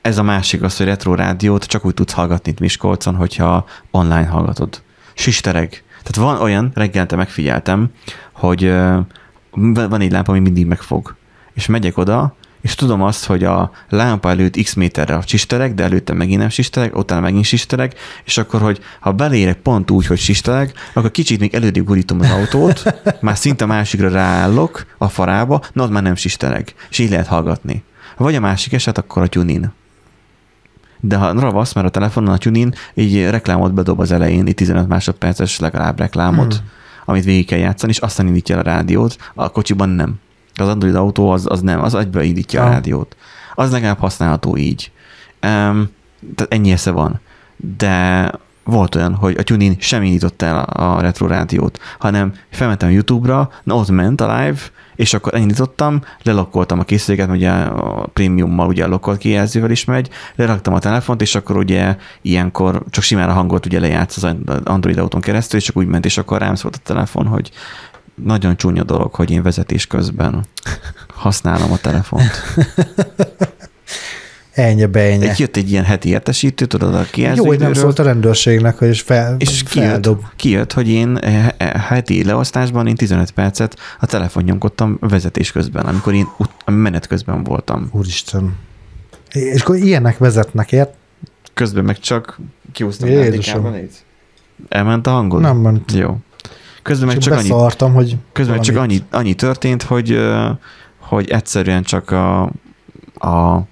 ez 0.08 0.18
a 0.18 0.22
másik 0.22 0.62
az, 0.62 0.76
hogy 0.76 0.86
retro 0.86 1.14
rádiót 1.14 1.64
csak 1.64 1.84
úgy 1.84 1.94
tudsz 1.94 2.12
hallgatni 2.12 2.50
itt 2.50 2.60
Miskolcon, 2.60 3.14
hogyha 3.14 3.66
online 3.90 4.26
hallgatod. 4.26 4.82
Sistereg. 5.14 5.82
Tehát 6.02 6.30
van 6.30 6.42
olyan, 6.42 6.70
reggelente 6.74 7.16
megfigyeltem, 7.16 7.90
hogy 8.32 8.72
van 9.72 10.00
egy 10.00 10.12
lámpa, 10.12 10.32
ami 10.32 10.40
mindig 10.40 10.66
megfog. 10.66 11.16
És 11.54 11.66
megyek 11.66 11.98
oda, 11.98 12.36
és 12.60 12.74
tudom 12.74 13.02
azt, 13.02 13.24
hogy 13.24 13.44
a 13.44 13.70
lámpa 13.88 14.30
előtt 14.30 14.62
x 14.62 14.74
méterre 14.74 15.14
a 15.14 15.22
sistereg, 15.26 15.74
de 15.74 15.82
előtte 15.82 16.12
megint 16.12 16.40
nem 16.40 16.48
sistereg, 16.48 16.96
utána 16.96 17.20
megint 17.20 17.44
sistereg, 17.44 17.94
és 18.24 18.38
akkor, 18.38 18.60
hogy 18.60 18.80
ha 19.00 19.12
belérek 19.12 19.56
pont 19.56 19.90
úgy, 19.90 20.06
hogy 20.06 20.18
sistereg, 20.18 20.72
akkor 20.92 21.10
kicsit 21.10 21.40
még 21.40 21.54
elődig 21.54 21.84
gurítom 21.84 22.20
az 22.20 22.30
autót, 22.30 22.82
már 23.20 23.36
szinte 23.36 23.66
másikra 23.66 24.08
ráállok 24.08 24.86
a 24.98 25.08
farába, 25.08 25.62
na 25.72 25.82
ott 25.82 25.90
már 25.90 26.02
nem 26.02 26.14
sistereg. 26.14 26.74
És 26.90 26.98
így 26.98 27.10
lehet 27.10 27.26
hallgatni. 27.26 27.82
Vagy 28.16 28.34
a 28.34 28.40
másik 28.40 28.72
eset, 28.72 28.98
akkor 28.98 29.22
a 29.22 29.26
tunin. 29.26 29.72
De 31.00 31.16
ha 31.16 31.40
ravasz, 31.40 31.72
mert 31.72 31.86
a 31.86 31.90
telefonon 31.90 32.34
a 32.34 32.38
tunin 32.38 32.74
így 32.94 33.28
reklámot 33.30 33.74
bedob 33.74 34.00
az 34.00 34.12
elején, 34.12 34.46
így 34.46 34.54
15 34.54 34.88
másodperces 34.88 35.58
legalább 35.58 35.98
reklámot, 35.98 36.54
Hmm. 36.54 36.66
amit 37.04 37.24
végig 37.24 37.46
kell 37.46 37.58
játszani, 37.58 37.92
és 37.92 37.98
aztán 37.98 38.26
indítja 38.26 38.54
el 38.54 38.60
a 38.60 38.64
rádiót, 38.64 39.16
a 39.34 39.48
kocsiban 39.48 39.88
nem. 39.88 40.14
Az 40.54 40.68
Android 40.68 40.94
autó 40.94 41.30
az, 41.30 41.46
az 41.48 41.60
nem, 41.60 41.82
az 41.82 41.94
egybe 41.94 42.22
indítja 42.24 42.62
a 42.62 42.64
Ah. 42.66 42.70
rádiót. 42.72 43.16
Az 43.54 43.70
legalább 43.70 43.98
használható 43.98 44.56
így. 44.56 44.90
Um, 45.42 45.88
tehát 46.34 46.46
ennyi 46.52 46.72
esze 46.72 46.90
van. 46.90 47.20
De 47.76 48.32
volt 48.68 48.94
olyan, 48.94 49.14
hogy 49.14 49.36
a 49.38 49.42
TuneIn 49.42 49.76
sem 49.78 50.02
indította 50.02 50.46
el 50.46 50.58
a, 50.58 51.00
retro 51.00 51.26
rádiót, 51.26 51.78
hanem 51.98 52.32
felmentem 52.50 52.90
YouTube-ra, 52.90 53.50
na 53.62 53.74
ott 53.74 53.90
ment 53.90 54.20
a 54.20 54.38
live, 54.38 54.58
és 54.96 55.14
akkor 55.14 55.34
elindítottam, 55.34 56.02
lelokkoltam 56.22 56.78
a 56.78 56.82
készüléket, 56.82 57.28
ugye 57.28 57.50
a 57.50 58.06
prémiummal 58.12 58.66
ugye 58.66 58.84
a 58.84 58.88
lokkolt 58.88 59.18
kijelzővel 59.18 59.70
is 59.70 59.84
megy, 59.84 60.08
leraktam 60.34 60.74
a 60.74 60.78
telefont, 60.78 61.22
és 61.22 61.34
akkor 61.34 61.56
ugye 61.56 61.96
ilyenkor 62.22 62.82
csak 62.90 63.04
simán 63.04 63.28
a 63.28 63.32
hangot 63.32 63.66
ugye 63.66 63.80
lejátsz 63.80 64.22
az 64.22 64.34
Android 64.64 64.98
autón 64.98 65.20
keresztül, 65.20 65.58
és 65.58 65.64
csak 65.64 65.76
úgy 65.76 65.86
ment, 65.86 66.04
és 66.04 66.18
akkor 66.18 66.38
rám 66.38 66.54
szólt 66.54 66.76
a 66.76 66.80
telefon, 66.82 67.26
hogy 67.26 67.50
nagyon 68.14 68.56
csúnya 68.56 68.82
dolog, 68.82 69.14
hogy 69.14 69.30
én 69.30 69.42
vezetés 69.42 69.86
közben 69.86 70.44
használom 71.14 71.72
a 71.72 71.76
telefont. 71.76 72.30
Ennyi, 74.58 74.86
beenye. 74.86 75.30
Egy 75.30 75.38
jött 75.38 75.56
egy 75.56 75.70
ilyen 75.70 75.84
heti 75.84 76.08
értesítő, 76.08 76.64
tudod, 76.66 76.94
a 76.94 76.98
Jó, 76.98 77.04
kijelzőidőről. 77.10 77.56
hogy 77.56 77.58
nem 77.58 77.72
szólt 77.72 77.98
a 77.98 78.02
rendőrségnek, 78.02 78.78
hogy 78.78 78.98
fel, 78.98 79.36
És 79.38 79.62
kijött, 79.62 79.88
feldob. 79.88 80.22
kijött, 80.36 80.72
hogy 80.72 80.88
én 80.88 81.16
eh, 81.16 81.48
eh, 81.56 81.70
heti 81.72 82.24
leosztásban 82.24 82.86
én 82.86 82.94
15 82.94 83.30
percet 83.30 83.76
a 84.00 84.06
telefon 84.06 84.42
nyomkodtam 84.42 84.96
vezetés 85.00 85.52
közben, 85.52 85.86
amikor 85.86 86.14
én 86.14 86.26
menet 86.66 87.06
közben 87.06 87.44
voltam. 87.44 87.88
Úristen. 87.92 88.56
És 89.32 89.60
akkor 89.60 89.76
ilyenek 89.76 90.18
vezetnek, 90.18 90.72
ért? 90.72 90.94
Közben 91.54 91.84
meg 91.84 91.98
csak 91.98 92.38
kiúztam 92.72 93.08
Jézusom. 93.08 93.74
Elment 94.68 95.06
a 95.06 95.10
hangod? 95.10 95.40
Nem 95.40 95.56
ment. 95.56 95.92
Jó. 95.92 96.16
Közben 96.82 97.06
meg 97.06 97.18
Csak, 97.18 97.34
annyi, 97.34 97.48
hogy 97.92 98.16
közben 98.32 98.54
meg 98.56 98.64
csak 98.64 98.76
annyi, 98.76 99.02
annyi 99.10 99.34
történt, 99.34 99.82
hogy, 99.82 100.18
hogy 100.98 101.30
egyszerűen 101.30 101.82
csak 101.82 102.10
a, 102.10 102.42
a 103.14 103.66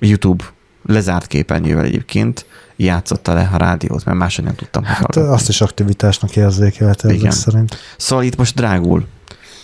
YouTube 0.00 0.44
lezárt 0.86 1.26
képernyővel 1.26 1.84
egyébként 1.84 2.46
játszotta 2.76 3.34
le 3.34 3.50
a 3.52 3.56
rádiót, 3.56 4.04
mert 4.04 4.18
máshogy 4.18 4.44
nem 4.44 4.54
tudtam 4.54 4.84
Hát 4.84 4.96
hallgatni. 4.96 5.34
azt 5.34 5.48
is 5.48 5.60
aktivitásnak 5.60 6.36
érzékelte 6.36 7.08
ezek 7.08 7.18
Igen. 7.18 7.30
szerint. 7.30 7.76
Szóval 7.96 8.24
itt 8.24 8.36
most 8.36 8.54
drágul. 8.54 9.06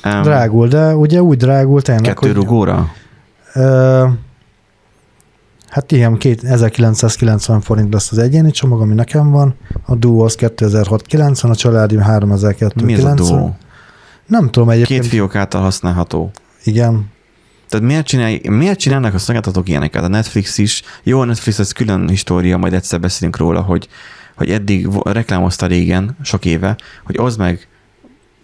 Um, 0.04 0.22
Drágul, 0.22 0.68
de 0.68 0.94
ugye 0.94 1.22
úgy 1.22 1.36
drágul 1.36 1.82
tényleg, 1.82 2.14
Kettő 2.14 2.26
hogy... 2.26 2.36
rugóra? 2.36 2.92
Ö, 3.54 4.08
hát 5.68 5.92
ilyen 5.92 6.16
két, 6.16 6.44
1990 6.44 7.60
forint 7.60 7.92
lesz 7.92 8.10
az 8.10 8.18
egyéni 8.18 8.50
csomag, 8.50 8.80
ami 8.80 8.94
nekem 8.94 9.30
van. 9.30 9.54
A 9.86 9.94
Duo 9.94 10.24
az 10.24 10.36
2006-90, 10.40 11.50
a 11.50 11.54
családi 11.54 11.96
3290. 11.96 12.84
Mi 12.84 12.94
ez 12.94 13.04
a 13.04 13.14
duó? 13.14 13.56
Nem 14.26 14.50
tudom 14.50 14.70
egyébként. 14.70 15.00
Két 15.00 15.10
fiók 15.10 15.34
által 15.34 15.62
használható. 15.62 16.30
Igen. 16.64 17.10
Tehát 17.76 17.90
miért, 17.90 18.06
csinálj, 18.06 18.40
miért 18.48 18.78
csinálnak 18.78 19.14
a 19.14 19.18
szolgáltatók 19.18 19.68
ilyeneket? 19.68 20.02
A 20.02 20.08
Netflix 20.08 20.58
is, 20.58 20.82
jó, 21.02 21.20
a 21.20 21.24
Netflix 21.24 21.58
ez 21.58 21.72
külön 21.72 22.08
história, 22.08 22.56
majd 22.56 22.72
egyszer 22.72 23.00
beszélünk 23.00 23.36
róla, 23.36 23.60
hogy, 23.60 23.88
hogy 24.36 24.50
eddig 24.50 24.88
reklámozta 25.02 25.66
régen, 25.66 26.16
sok 26.22 26.44
éve, 26.44 26.76
hogy 27.04 27.18
oszd 27.18 27.38
meg 27.38 27.68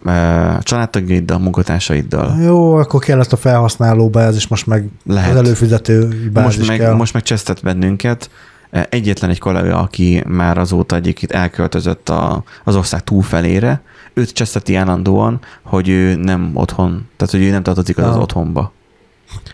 e, 0.05 0.59
családtagjaiddal, 0.63 1.39
munkatársaiddal. 1.39 2.41
Jó, 2.41 2.75
akkor 2.75 2.99
kellett 2.99 3.31
a 3.31 3.37
felhasználó 3.37 4.09
bázis, 4.09 4.47
most 4.47 4.67
meg 4.67 4.87
Lehet. 5.05 5.31
az 5.31 5.35
előfizető 5.35 6.29
bázis 6.33 6.57
Most 6.57 6.69
meg, 6.69 6.79
kell. 6.79 6.93
most 6.93 7.13
meg 7.13 7.23
csesztet 7.23 7.63
bennünket. 7.63 8.29
E, 8.71 8.87
Egyetlen 8.89 9.29
egy 9.29 9.39
kollega, 9.39 9.79
aki 9.79 10.23
már 10.27 10.57
azóta 10.57 10.95
egyébként 10.95 11.31
elköltözött 11.31 12.09
a, 12.09 12.43
az 12.63 12.75
ország 12.75 13.03
túlfelére, 13.03 13.81
őt 14.13 14.33
cseszteti 14.33 14.75
állandóan, 14.75 15.39
hogy 15.63 15.89
ő 15.89 16.15
nem 16.15 16.51
otthon, 16.53 17.07
tehát 17.17 17.33
hogy 17.33 17.43
ő 17.43 17.49
nem 17.49 17.63
tartozik 17.63 17.97
az, 17.97 18.05
az 18.05 18.17
otthonba. 18.17 18.71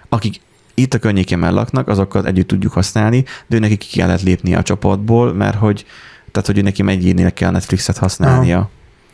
Akik 0.09 0.41
itt 0.73 0.93
a 0.93 0.99
környéken 0.99 1.53
laknak, 1.53 1.87
azokat 1.87 2.25
együtt 2.25 2.47
tudjuk 2.47 2.73
használni, 2.73 3.25
de 3.47 3.55
ő 3.55 3.59
neki 3.59 3.77
ki 3.77 3.97
kellett 3.97 4.21
lépnie 4.21 4.57
a 4.57 4.63
csoportból, 4.63 5.33
mert 5.33 5.57
hogy, 5.57 5.85
tehát 6.31 6.47
hogy 6.47 6.57
ő 6.57 6.61
neki 6.61 6.83
egyénileg 6.87 7.33
kell 7.33 7.51
Netflixet 7.51 7.97
használnia, 7.97 8.69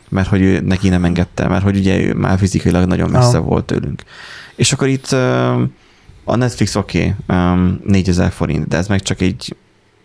mert 0.08 0.28
hogy 0.28 0.40
ő 0.40 0.60
neki 0.60 0.88
nem 0.88 1.04
engedte, 1.04 1.48
mert 1.48 1.62
hogy 1.62 1.76
ugye 1.76 1.98
ő 1.98 2.14
már 2.14 2.38
fizikailag 2.38 2.86
nagyon 2.86 3.10
messze 3.10 3.36
Aha. 3.36 3.46
volt 3.46 3.64
tőlünk. 3.64 4.02
És 4.56 4.72
akkor 4.72 4.88
itt 4.88 5.12
A 6.28 6.36
Netflix 6.36 6.74
oké, 6.74 7.14
okay, 7.28 7.38
um, 7.38 7.80
4000 7.84 8.30
forint, 8.30 8.68
de 8.68 8.76
ez 8.76 8.88
meg 8.88 9.02
csak 9.02 9.20
egy 9.20 9.56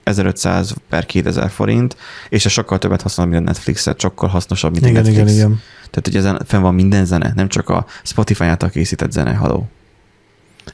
1500 0.04 0.74
per 0.90 1.06
2000 1.06 1.50
forint, 1.50 1.98
és 2.30 2.46
ez 2.46 2.52
sokkal 2.52 2.78
többet 2.78 3.02
használ, 3.02 3.28
mint 3.28 3.42
a 3.42 3.44
Netflixet, 3.44 4.00
sokkal 4.00 4.30
hasznosabb, 4.30 4.72
mint 4.72 4.86
Igen, 4.86 4.96
a 4.96 5.06
Netflix. 5.06 5.32
igen, 5.32 5.34
igen. 5.34 5.62
Tehát, 5.80 6.02
hogy 6.06 6.16
ezen 6.16 6.42
fenn 6.48 6.62
van 6.62 6.76
minden 6.76 7.06
zene, 7.06 7.32
nem 7.36 7.48
csak 7.48 7.70
a 7.70 7.86
Spotify 8.04 8.44
által 8.44 8.70
készített 8.70 9.12
zene, 9.12 9.34
haló. 9.34 9.70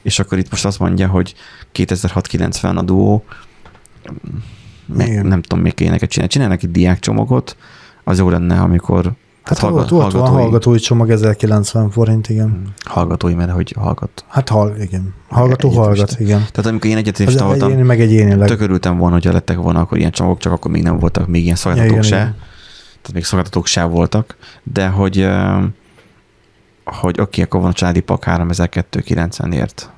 És 0.02 0.18
akkor 0.18 0.38
itt 0.38 0.50
most 0.50 0.64
azt 0.64 0.78
mondja, 0.78 1.08
hogy 1.08 1.34
2690 1.72 2.76
a 2.76 2.82
duó, 2.82 3.24
Igen. 4.98 5.26
nem 5.26 5.42
tudom, 5.42 5.62
még 5.64 5.74
kéne 5.74 5.90
neked 5.90 6.08
csinálni. 6.08 6.32
Csinálnak 6.32 6.62
egy 6.62 6.70
diákcsomagot, 6.70 7.56
az 8.04 8.18
jó 8.18 8.28
lenne, 8.30 8.60
amikor 8.60 9.12
Hát 9.42 9.58
hallgat- 9.58 9.90
ott, 9.90 10.04
ott 10.04 10.12
van 10.12 10.28
hallgatói 10.30 10.78
csomag 10.78 11.10
1090 11.10 11.90
forint, 11.90 12.28
igen. 12.28 12.62
hallgatói, 12.84 13.34
mert 13.34 13.50
hogy 13.50 13.74
hallgat. 13.78 14.24
Hát 14.28 14.48
hall, 14.48 14.74
igen. 14.80 15.14
Hallgató 15.28 15.68
Egyetemista. 15.68 15.80
hallgat, 15.82 16.20
igen. 16.20 16.44
Tehát 16.52 16.70
amikor 16.70 16.90
én 16.90 16.96
egyetemista 16.96 17.40
egy 17.42 17.46
voltam, 17.48 17.68
egyéni, 17.68 17.82
meg 17.86 18.00
egyénileg. 18.00 18.48
tök 18.48 18.60
örültem 18.60 18.98
volna, 18.98 19.14
hogyha 19.14 19.32
lettek 19.32 19.56
volna 19.56 19.80
akkor 19.80 19.98
ilyen 19.98 20.10
csomagok, 20.10 20.38
csak 20.38 20.52
akkor 20.52 20.70
még 20.70 20.82
nem 20.82 20.98
voltak 20.98 21.26
még 21.26 21.42
ilyen 21.44 21.56
szolgáltatók 21.56 21.96
Ja, 21.96 22.02
se. 22.02 22.16
igen. 22.16 22.32
Tehát 22.90 23.12
még 23.12 23.24
szolgáltatók 23.24 23.66
se 23.66 23.84
voltak, 23.84 24.36
de 24.62 24.88
hogy, 24.88 25.28
hogy 26.94 27.20
oké, 27.20 27.42
akkor 27.42 27.60
van 27.60 27.70
a 27.70 27.72
családi 27.72 28.00
pak 28.00 28.24
3290-ért. 28.26 29.90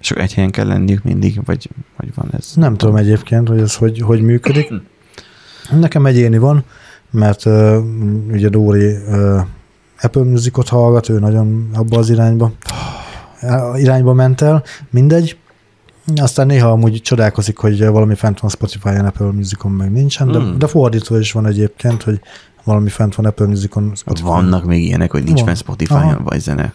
És 0.00 0.10
akkor 0.10 0.22
egy 0.22 0.34
helyen 0.34 0.50
kell 0.50 0.66
lenniük 0.66 1.02
mindig, 1.02 1.40
vagy, 1.44 1.68
vagy 1.96 2.14
van 2.14 2.28
ez? 2.38 2.52
Nem 2.54 2.76
tudom 2.76 2.96
egyébként, 2.96 3.48
hogy 3.48 3.60
ez 3.60 3.76
hogy, 3.76 4.00
hogy 4.00 4.22
működik. 4.22 4.72
Nekem 5.70 6.06
egyéni 6.06 6.38
van, 6.38 6.64
mert 7.10 7.44
uh, 7.44 7.76
ugye 8.30 8.48
Dóri 8.48 8.96
uh, 8.96 9.40
Apple 10.00 10.22
Musicot 10.22 10.68
hallgat, 10.68 11.08
ő 11.08 11.18
nagyon 11.18 11.70
abba 11.74 11.98
az 11.98 12.10
irányba 12.10 12.52
irányba 13.74 14.12
ment 14.12 14.40
el, 14.40 14.62
mindegy. 14.90 15.36
Aztán 16.16 16.46
néha 16.46 16.70
amúgy 16.70 17.00
csodálkozik, 17.02 17.56
hogy 17.56 17.86
valami 17.86 18.14
fent 18.14 18.40
van 18.40 18.50
Spotify-on, 18.50 19.04
Apple 19.04 19.26
Musicon 19.26 19.72
meg 19.72 19.92
nincsen, 19.92 20.32
de, 20.32 20.38
Mm. 20.38 20.58
de 20.58 20.66
fordítva 20.66 21.18
is 21.18 21.32
van 21.32 21.46
egyébként, 21.46 22.02
hogy 22.02 22.20
valami 22.64 22.88
fent 22.88 23.14
van 23.14 23.26
Apple 23.26 23.46
Musicon, 23.46 23.92
Spotify-on. 23.94 24.34
Vannak 24.34 24.64
még 24.64 24.84
ilyenek, 24.84 25.10
hogy 25.10 25.22
nincs 25.22 25.38
Van. 25.38 25.46
fenn 25.46 25.56
Spotify-on 25.56 26.20
vagy 26.24 26.40
zene. 26.40 26.72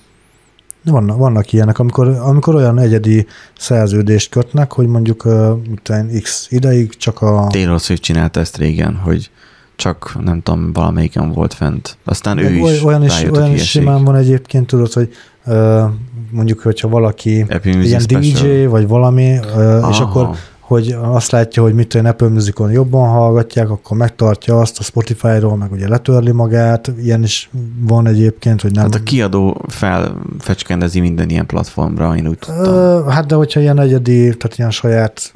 Vannak, 0.83 1.17
vannak 1.17 1.53
ilyenek, 1.53 1.79
amikor, 1.79 2.07
amikor 2.07 2.55
olyan 2.55 2.79
egyedi 2.79 3.25
szerződést 3.57 4.29
kötnek, 4.29 4.71
hogy 4.71 4.87
mondjuk 4.87 5.25
uh, 5.25 6.21
x 6.21 6.47
ideig 6.49 6.97
csak 6.97 7.21
a... 7.21 7.47
Taylor 7.49 7.79
Swift 7.79 8.01
csinálta 8.01 8.39
ezt 8.39 8.57
régen, 8.57 8.95
hogy 8.95 9.31
csak 9.75 10.17
nem 10.23 10.41
tudom, 10.41 10.73
valamelyiken 10.73 11.31
volt 11.31 11.53
fent. 11.53 11.97
Aztán 12.03 12.37
ő 12.37 12.53
is 12.53 12.61
oly- 12.61 12.81
olyan 12.83 13.03
is, 13.03 13.23
olyan 13.31 13.53
is 13.53 13.69
simán 13.69 14.03
van 14.03 14.15
egyébként, 14.15 14.67
tudod, 14.67 14.93
hogy 14.93 15.09
uh, 15.45 15.83
mondjuk, 16.31 16.59
hogyha 16.59 16.87
valaki 16.87 17.41
Apple 17.41 17.75
Music 17.75 17.87
ilyen 17.87 17.99
Special. 17.99 18.41
DJ, 18.41 18.65
vagy 18.65 18.87
valami, 18.87 19.37
uh, 19.37 19.87
és 19.89 19.99
akkor 19.99 20.29
hogy 20.67 20.95
azt 21.01 21.31
látja, 21.31 21.63
hogy 21.63 21.73
mit 21.73 21.87
tudom, 21.87 22.05
Apple 22.05 22.27
Musicon 22.27 22.71
jobban 22.71 23.09
hallgatják, 23.09 23.69
akkor 23.69 23.97
megtartja 23.97 24.59
azt 24.59 24.79
a 24.79 24.83
Spotify-ról, 24.83 25.55
meg 25.57 25.71
ugye 25.71 25.87
letörli 25.87 26.31
magát, 26.31 26.91
ilyen 27.01 27.23
is 27.23 27.49
van 27.79 28.07
egyébként, 28.07 28.61
hogy 28.61 28.71
nem... 28.71 28.83
Hát 28.83 28.95
a 28.95 29.03
kiadó 29.03 29.61
felfecskendezi 29.67 30.99
minden 30.99 31.29
ilyen 31.29 31.45
platformra, 31.45 32.15
én 32.15 32.27
úgy 32.27 32.37
tudtam. 32.37 33.07
Hát 33.07 33.25
de 33.25 33.35
hogyha 33.35 33.59
ilyen 33.59 33.79
egyedi, 33.79 34.21
tehát 34.21 34.57
ilyen 34.57 34.71
saját, 34.71 35.33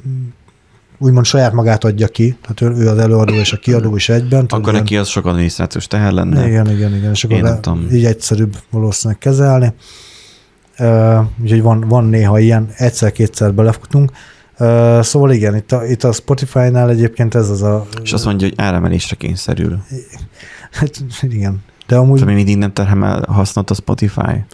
úgymond 0.98 1.26
saját 1.26 1.52
magát 1.52 1.84
adja 1.84 2.08
ki, 2.08 2.36
tehát 2.40 2.76
ő, 2.76 2.82
ő 2.82 2.88
az 2.88 2.98
előadó 2.98 3.34
és 3.34 3.52
a 3.52 3.56
kiadó 3.56 3.96
is 3.96 4.08
egyben. 4.08 4.44
Akkor 4.48 4.60
ilyen- 4.60 4.74
neki 4.74 4.96
az 4.96 5.08
sok 5.08 5.26
adminisztrációs 5.26 5.86
teher 5.86 6.12
lenne. 6.12 6.46
Igen, 6.46 6.70
igen, 6.70 6.94
igen, 6.94 7.10
és 7.10 7.24
akkor 7.24 7.36
Én 7.36 7.88
így 7.92 8.04
egyszerűbb 8.04 8.56
valószínűleg 8.70 9.20
kezelni. 9.20 9.72
Uh, 10.78 11.24
úgyhogy 11.42 11.62
van, 11.62 11.80
van 11.88 12.04
néha 12.04 12.38
ilyen, 12.38 12.68
egyszer-kétszer 12.76 13.54
belefutunk. 13.54 14.10
Uh, 14.10 14.16
szóval 15.02 15.30
igen, 15.30 15.56
itt 15.56 15.72
a, 15.72 15.86
itt 15.86 16.04
a 16.04 16.12
Spotify-nál 16.12 16.90
egyébként 16.90 17.34
ez 17.34 17.50
az 17.50 17.62
a... 17.62 17.86
És 18.02 18.12
azt 18.12 18.24
mondja, 18.24 18.48
hogy 18.48 18.56
áremelésre 18.58 19.16
kényszerül. 19.16 19.82
Hát, 20.70 21.04
igen. 21.20 21.62
De 21.86 21.96
amúgy 21.96 22.18
Tehát 22.18 22.34
mindig 22.34 22.56
nem 22.56 22.72
terhemel 22.72 23.24
hasznot 23.28 23.70
a 23.70 23.74
Spotify. 23.74 24.44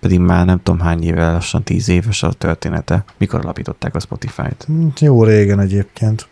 Pedig 0.00 0.18
már 0.18 0.46
nem 0.46 0.62
tudom 0.62 0.80
hány 0.80 1.02
éve, 1.02 1.32
lassan 1.32 1.62
tíz 1.62 1.88
éves 1.88 2.22
a 2.22 2.32
története. 2.32 3.04
Mikor 3.18 3.40
alapították 3.40 3.94
a 3.94 4.00
Spotify-t? 4.00 4.64
hm, 4.66 4.86
jó 4.98 5.24
régen 5.24 5.60
egyébként. 5.60 6.28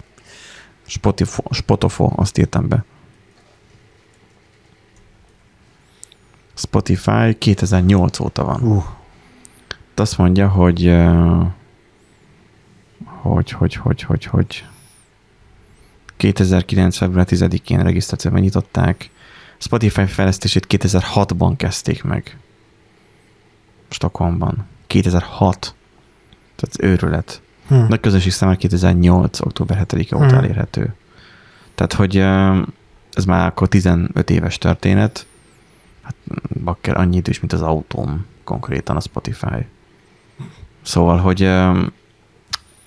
Spotify, 0.87 1.41
Spotofo, 1.51 2.11
azt 2.17 2.39
írtam 2.39 2.69
be. 2.69 2.85
Spotify 6.55 7.35
2008 7.39 8.21
óta 8.21 8.45
van. 8.45 8.63
Uh, 8.63 8.85
azt 9.95 10.19
mondja, 10.19 10.49
hogy 10.49 10.95
hogy, 13.33 13.51
hogy, 13.51 13.75
hogy, 13.75 14.03
hogy, 14.03 14.25
hogy 14.25 14.65
2009. 16.17 16.97
február 16.97 17.27
10-én 17.31 17.83
regisztrációban 17.83 18.41
nyitották. 18.41 19.11
Spotify 19.59 20.07
fejlesztését 20.07 20.67
2006-ban 20.69 21.55
kezdték 21.57 22.03
meg. 22.03 22.39
Stockholmban. 23.89 24.67
2006. 24.87 25.75
Tehát 26.57 26.93
őrület. 26.93 27.43
hm. 27.69 27.75
Nagy 27.75 28.01
közönség 28.01 28.33
számára 28.33 28.59
2008. 28.59 29.41
október 29.41 29.87
7-e 29.89 30.17
óta 30.17 30.27
Hmm. 30.27 30.37
elérhető. 30.37 30.95
Tehát, 31.75 31.93
hogy 31.93 32.17
ez 33.13 33.25
már 33.25 33.47
akkor 33.47 33.69
15 33.69 34.31
éves 34.31 34.59
történet. 34.59 35.27
Hát 36.03 36.15
bakker 36.65 36.97
annyi 36.97 37.17
idős, 37.17 37.41
mint 37.41 37.53
az 37.53 37.63
autóm 37.63 38.27
konkrétan 38.45 38.97
a 38.97 39.01
Spotify. 39.01 39.67
Szóval, 40.83 41.19
hogy 41.19 41.51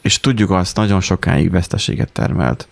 és 0.07 0.19
tudjuk 0.19 0.51
azt, 0.51 0.75
nagyon 0.75 1.01
sokáig 1.01 1.51
veszteséget 1.51 2.11
termelt. 2.11 2.67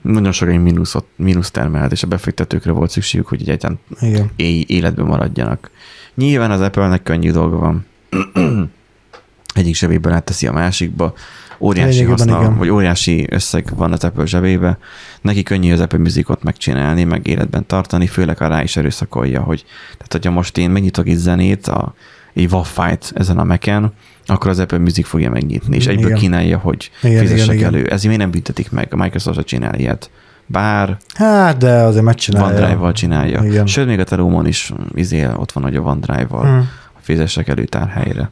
Nagyon 0.00 0.32
sokáig 0.32 0.58
mínuszot, 0.58 1.06
mínusz 1.16 1.50
termelt, 1.50 1.92
és 1.92 2.02
a 2.02 2.06
befektetőkre 2.06 2.72
volt 2.72 2.90
szükségük, 2.90 3.28
hogy 3.28 3.40
egyáltalán 3.40 3.78
életben 4.66 5.06
maradjanak. 5.06 5.70
Nyilván 6.14 6.50
az 6.50 6.60
Apple-nek 6.60 7.02
könnyű 7.02 7.30
dolga 7.30 7.56
van. 7.56 7.86
Egyik 9.54 9.74
zsebéből 9.74 10.12
átteszi 10.12 10.46
a 10.46 10.52
másikba. 10.52 11.14
Óriási 11.58 12.04
haszna, 12.04 12.40
igen. 12.40 12.56
vagy 12.56 12.68
óriási 12.68 13.26
összeg 13.30 13.76
van 13.76 13.92
az 13.92 14.04
Apple 14.04 14.26
zsebébe. 14.26 14.78
Neki 15.20 15.42
könnyű 15.42 15.72
az 15.72 15.80
Apple 15.80 15.98
Musicot 15.98 16.42
megcsinálni, 16.42 17.04
meg 17.04 17.26
életben 17.26 17.66
tartani, 17.66 18.06
főleg 18.06 18.38
ha 18.38 18.46
rá 18.46 18.62
is 18.62 18.76
erőszakolja, 18.76 19.42
hogy 19.42 19.64
tehát 19.92 20.12
hogyha 20.12 20.30
most 20.30 20.58
én 20.58 20.70
megnyitok 20.70 21.08
egy 21.08 21.16
zenét, 21.16 21.66
a, 21.66 21.94
egy 22.34 22.52
waffájt 22.52 23.12
ezen 23.14 23.38
a 23.38 23.44
meken, 23.44 23.92
akkor 24.26 24.50
az 24.50 24.58
Apple 24.58 24.78
Music 24.78 25.06
fogja 25.06 25.30
megnyitni, 25.30 25.76
és 25.76 25.86
egyből 25.86 26.06
Igen. 26.06 26.18
kínálja, 26.18 26.58
hogy 26.58 26.90
Igen, 27.02 27.18
fizessek 27.18 27.44
igen, 27.54 27.56
igen. 27.56 27.74
elő. 27.74 27.84
Ezért 27.84 28.02
miért 28.04 28.18
nem 28.20 28.30
büntetik 28.30 28.70
meg? 28.70 28.88
A 28.90 28.96
Microsoft 28.96 29.36
se 29.36 29.42
csinál 29.44 29.74
ilyet. 29.78 30.10
Bár 30.46 30.96
Hát, 31.14 31.56
de 31.56 31.70
azért 31.72 32.04
megcsinálja. 32.04 32.46
OneDrive-val 32.56 32.92
csinálja. 32.92 33.42
Igen. 33.44 33.66
Sőt, 33.66 33.86
még 33.86 33.98
a 33.98 34.04
Telumon 34.04 34.46
is 34.46 34.72
izé, 34.94 35.26
ott 35.36 35.52
van, 35.52 35.62
hogy 35.62 35.76
a 35.76 35.80
OneDrive-val 35.80 36.44
Hm. 36.58 36.64
fizessek 37.00 37.48
elő 37.48 37.64
tárhelyre. 37.64 38.30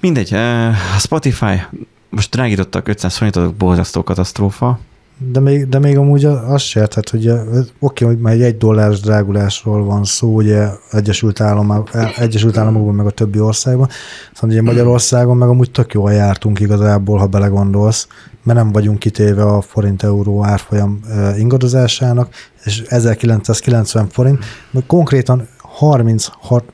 Mindegy, 0.00 0.32
eh, 0.34 0.68
a 0.68 0.98
Spotify 0.98 1.62
most 2.10 2.30
drágítottak 2.30 2.88
500 2.88 3.16
forintot, 3.16 3.54
borzasztó 3.54 4.02
katasztrófa. 4.02 4.78
De 5.20 5.40
még, 5.40 5.68
de 5.68 5.78
még 5.78 5.96
amúgy 5.96 6.24
az 6.24 6.62
se, 6.62 6.86
tehát 6.86 7.08
hogy 7.08 7.32
oké, 7.78 8.04
hogy 8.04 8.18
már 8.18 8.32
egy 8.32 8.42
egy 8.42 8.56
dolláros 8.56 9.00
drágulásról 9.00 9.84
van 9.84 10.04
szó, 10.04 10.34
ugye 10.34 10.68
Egyesült, 10.90 11.40
Államok, 11.40 11.90
Egyesült 12.16 12.56
Államokban, 12.56 12.94
meg 12.94 13.06
a 13.06 13.10
többi 13.10 13.40
országban, 13.40 13.88
szóval 14.34 14.50
ugye 14.50 14.62
Magyarországon 14.62 15.36
meg 15.36 15.48
amúgy 15.48 15.70
tök 15.70 15.92
jól 15.92 16.12
jártunk 16.12 16.60
igazából, 16.60 17.18
ha 17.18 17.26
belegondolsz, 17.26 18.06
mert 18.42 18.58
nem 18.58 18.72
vagyunk 18.72 18.98
kitéve 18.98 19.42
a 19.42 19.60
forint-euró 19.60 20.44
árfolyam 20.44 21.00
ingadozásának, 21.36 22.34
és 22.64 22.82
1990 22.88 24.08
forint, 24.08 24.44
konkrétan 24.86 25.48
36, 25.58 26.64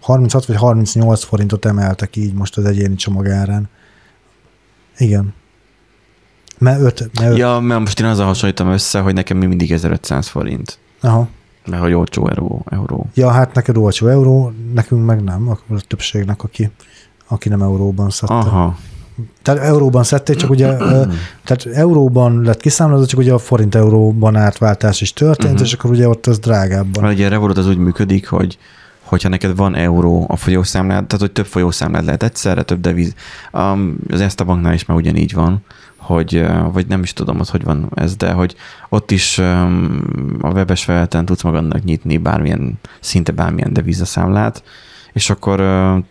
36 0.00 0.46
vagy 0.46 0.56
38 0.56 1.24
forintot 1.24 1.64
emeltek 1.64 2.16
így 2.16 2.34
most 2.34 2.56
az 2.56 2.64
egyéni 2.64 2.94
csomagárán. 2.94 3.68
Igen. 4.96 5.34
Mert 6.62 6.80
öt, 6.80 7.10
mert 7.20 7.30
öt, 7.32 7.36
Ja, 7.38 7.58
mert 7.60 7.80
most 7.80 8.00
én 8.00 8.06
azzal 8.06 8.26
hasonlítom 8.26 8.68
össze, 8.68 9.00
hogy 9.00 9.14
nekem 9.14 9.36
még 9.36 9.48
mindig 9.48 9.72
1500 9.72 10.26
forint. 10.28 10.78
aha. 11.00 11.28
Mert 11.66 11.82
hogy 11.82 11.92
olcsó 11.92 12.28
euró. 12.28 12.64
euró. 12.70 13.06
Ja, 13.14 13.30
hát 13.30 13.54
neked 13.54 13.76
olcsó 13.76 14.06
euró, 14.06 14.52
nekünk 14.74 15.04
meg 15.06 15.22
nem, 15.22 15.48
akkor 15.48 15.76
a 15.76 15.80
többségnek, 15.88 16.42
aki, 16.42 16.70
aki 17.28 17.48
nem 17.48 17.62
euróban 17.62 18.10
szedte. 18.10 18.34
Aha. 18.34 18.76
Tehát 19.42 19.60
euróban 19.62 20.02
szedték, 20.04 20.36
csak 20.36 20.50
ugye, 20.50 20.76
tehát 21.44 21.66
euróban 21.72 22.42
lett 22.42 22.60
kiszámolva, 22.60 23.06
csak 23.06 23.18
ugye 23.18 23.32
a 23.32 23.38
forint 23.38 23.74
euróban 23.74 24.36
átváltás 24.36 25.00
is 25.00 25.12
történt, 25.12 25.54
Mhm. 25.54 25.62
és 25.62 25.72
akkor 25.72 25.90
ugye 25.90 26.08
ott 26.08 26.26
az 26.26 26.38
drágábban. 26.38 27.02
Mert 27.02 27.14
ugye 27.14 27.26
a 27.26 27.28
Revolut 27.28 27.58
az 27.58 27.68
úgy 27.68 27.78
működik, 27.78 28.28
hogy 28.28 28.58
hogyha 29.02 29.28
neked 29.28 29.56
van 29.56 29.74
euró 29.74 30.24
a 30.28 30.36
folyószámlád, 30.36 31.04
tehát 31.06 31.20
hogy 31.20 31.32
több 31.32 31.46
folyószámlád 31.46 32.04
lehet 32.04 32.22
egyszerre, 32.22 32.62
több 32.62 32.80
deviz. 32.80 33.14
Um, 33.52 33.96
az 34.10 34.20
ezt 34.20 34.40
a 34.40 34.44
banknál 34.44 34.72
is 34.74 34.84
már 34.84 34.96
ugyanígy 34.96 35.34
van, 35.34 35.64
hogy, 36.02 36.46
vagy 36.72 36.86
nem 36.86 37.02
is 37.02 37.12
tudom, 37.12 37.40
hogy 37.50 37.64
van 37.64 37.88
ez, 37.94 38.16
de 38.16 38.32
hogy 38.32 38.54
ott 38.88 39.10
is 39.10 39.38
a 39.38 40.50
webes 40.52 40.84
felületen 40.84 41.24
tudsz 41.24 41.42
magadnak 41.42 41.84
nyitni 41.84 42.18
bármilyen, 42.18 42.78
szinte 43.00 43.32
bármilyen 43.32 43.72
devizaszámlát, 43.72 44.62
és 45.12 45.30
akkor 45.30 45.60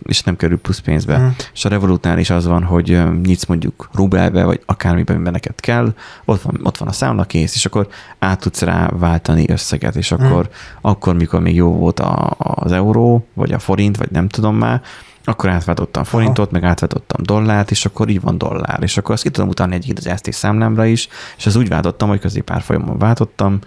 és 0.04 0.24
nem 0.24 0.36
kerül 0.36 0.60
plusz 0.60 0.80
pénzbe. 0.80 1.18
Mhm. 1.18 1.28
És 1.54 1.66
a 1.66 1.70
Revolutnál 1.70 2.20
is 2.20 2.30
az 2.30 2.46
van, 2.46 2.64
hogy 2.64 3.02
nyitsz 3.24 3.46
mondjuk 3.46 3.89
rubelbe, 3.94 4.44
vagy 4.44 4.62
akármiben, 4.66 5.16
amiben 5.16 5.34
neked 5.34 5.60
kell, 5.60 5.94
ott 6.26 6.42
van, 6.42 6.60
ott 6.64 6.78
van 6.78 6.88
a 6.88 6.92
számla 6.92 7.24
kész, 7.24 7.56
és 7.56 7.66
akkor 7.66 7.88
át 8.20 8.39
tudsz 8.39 8.62
rá 8.62 8.88
váltani 8.88 9.50
összeget, 9.50 9.96
és 9.96 10.12
akkor, 10.12 10.50
akkor 10.82 11.16
mikor 11.16 11.42
még 11.42 11.56
jó 11.56 11.74
volt 11.74 12.00
a, 12.00 12.36
az 12.38 12.72
euró, 12.72 13.28
vagy 13.34 13.52
a 13.52 13.60
forint, 13.60 13.98
vagy 13.98 14.12
nem 14.12 14.28
tudom 14.28 14.56
már, 14.56 14.82
akkor 15.24 15.49
átváltottam 15.49 16.03
forintot, 16.03 16.51
meg 16.51 16.63
átváltottam 16.63 17.24
dollárt, 17.24 17.72
és 17.72 17.86
akkor 17.86 18.09
így 18.09 18.22
van 18.22 18.38
dollár. 18.38 18.80
És 18.82 18.97
akkor 18.97 19.13
azt 19.13 19.24
ki 19.24 19.30
tudom 19.30 19.49
utalni 19.49 19.76
egyik 19.76 19.97
az 19.97 20.09
ST 20.17 20.32
számlámra 20.34 20.86
is, 20.86 21.07
és 21.38 21.45
az 21.45 21.55
úgy 21.55 21.67
váltottam, 21.67 22.09
hogy 22.09 22.19
középárfolyamon 22.19 22.97
váltottam, 22.97 23.59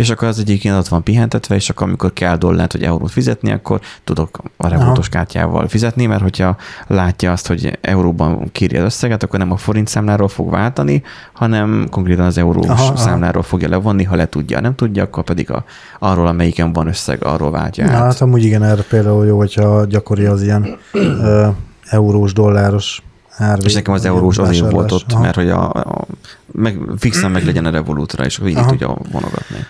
és 0.00 0.10
akkor 0.10 0.28
az 0.28 0.38
egyébként 0.38 0.76
ott 0.76 0.88
van 0.88 1.02
pihentetve, 1.02 1.54
és 1.54 1.70
akkor 1.70 1.86
amikor 1.86 2.12
kell 2.12 2.36
dollárt 2.36 2.72
vagy 2.72 2.82
eurót 2.82 3.10
fizetni, 3.10 3.52
akkor 3.52 3.80
tudok 4.04 4.40
a 4.56 4.68
revoltos 4.68 5.08
kártyával 5.08 5.68
fizetni, 5.68 6.06
mert 6.06 6.22
hogyha 6.22 6.56
látja 6.86 7.32
azt, 7.32 7.46
hogy 7.46 7.78
euróban 7.80 8.48
kéri 8.52 8.76
az 8.76 8.84
összeget, 8.84 9.22
akkor 9.22 9.38
nem 9.38 9.52
a 9.52 9.56
forint 9.56 9.88
számláról 9.88 10.28
fog 10.28 10.50
váltani, 10.50 11.02
hanem 11.32 11.86
konkrétan 11.90 12.24
az 12.24 12.38
eurós 12.38 12.66
Aha, 12.66 12.84
aha. 12.84 12.96
számláról 12.96 13.42
fogja 13.42 13.68
levonni, 13.68 14.04
ha 14.04 14.16
le 14.16 14.28
tudja, 14.28 14.60
nem 14.60 14.74
tudja, 14.74 15.02
akkor 15.02 15.24
pedig 15.24 15.50
a, 15.50 15.64
arról, 15.98 16.26
amelyiken 16.26 16.72
van 16.72 16.86
összeg, 16.86 17.24
arról 17.24 17.50
váltja 17.50 17.84
Na, 17.84 17.90
át. 17.90 17.98
hát 17.98 18.20
amúgy 18.20 18.44
igen, 18.44 18.62
erre 18.62 18.82
például 18.82 19.26
jó, 19.26 19.36
hogyha 19.36 19.84
gyakori 19.84 20.24
az 20.24 20.42
ilyen 20.42 20.78
ö, 20.92 21.48
eurós, 21.84 22.32
dolláros 22.32 23.02
árvé. 23.36 23.64
És 23.64 23.74
nekem 23.74 23.94
az 23.94 24.04
eurós 24.04 24.38
azért 24.38 24.70
volt 24.70 24.92
ott, 24.92 25.12
Aha. 25.12 25.22
mert 25.22 25.34
hogy 25.34 25.50
a, 25.50 25.70
a 25.70 26.06
meg, 26.52 26.78
fixen 26.98 27.30
meg 27.30 27.44
legyen 27.44 27.64
a 27.64 27.70
Revolutra, 27.70 28.24
és 28.24 28.40
így 28.46 28.56
Aha. 28.56 28.68
tudja 28.68 28.96
vonogatni. 29.12 29.66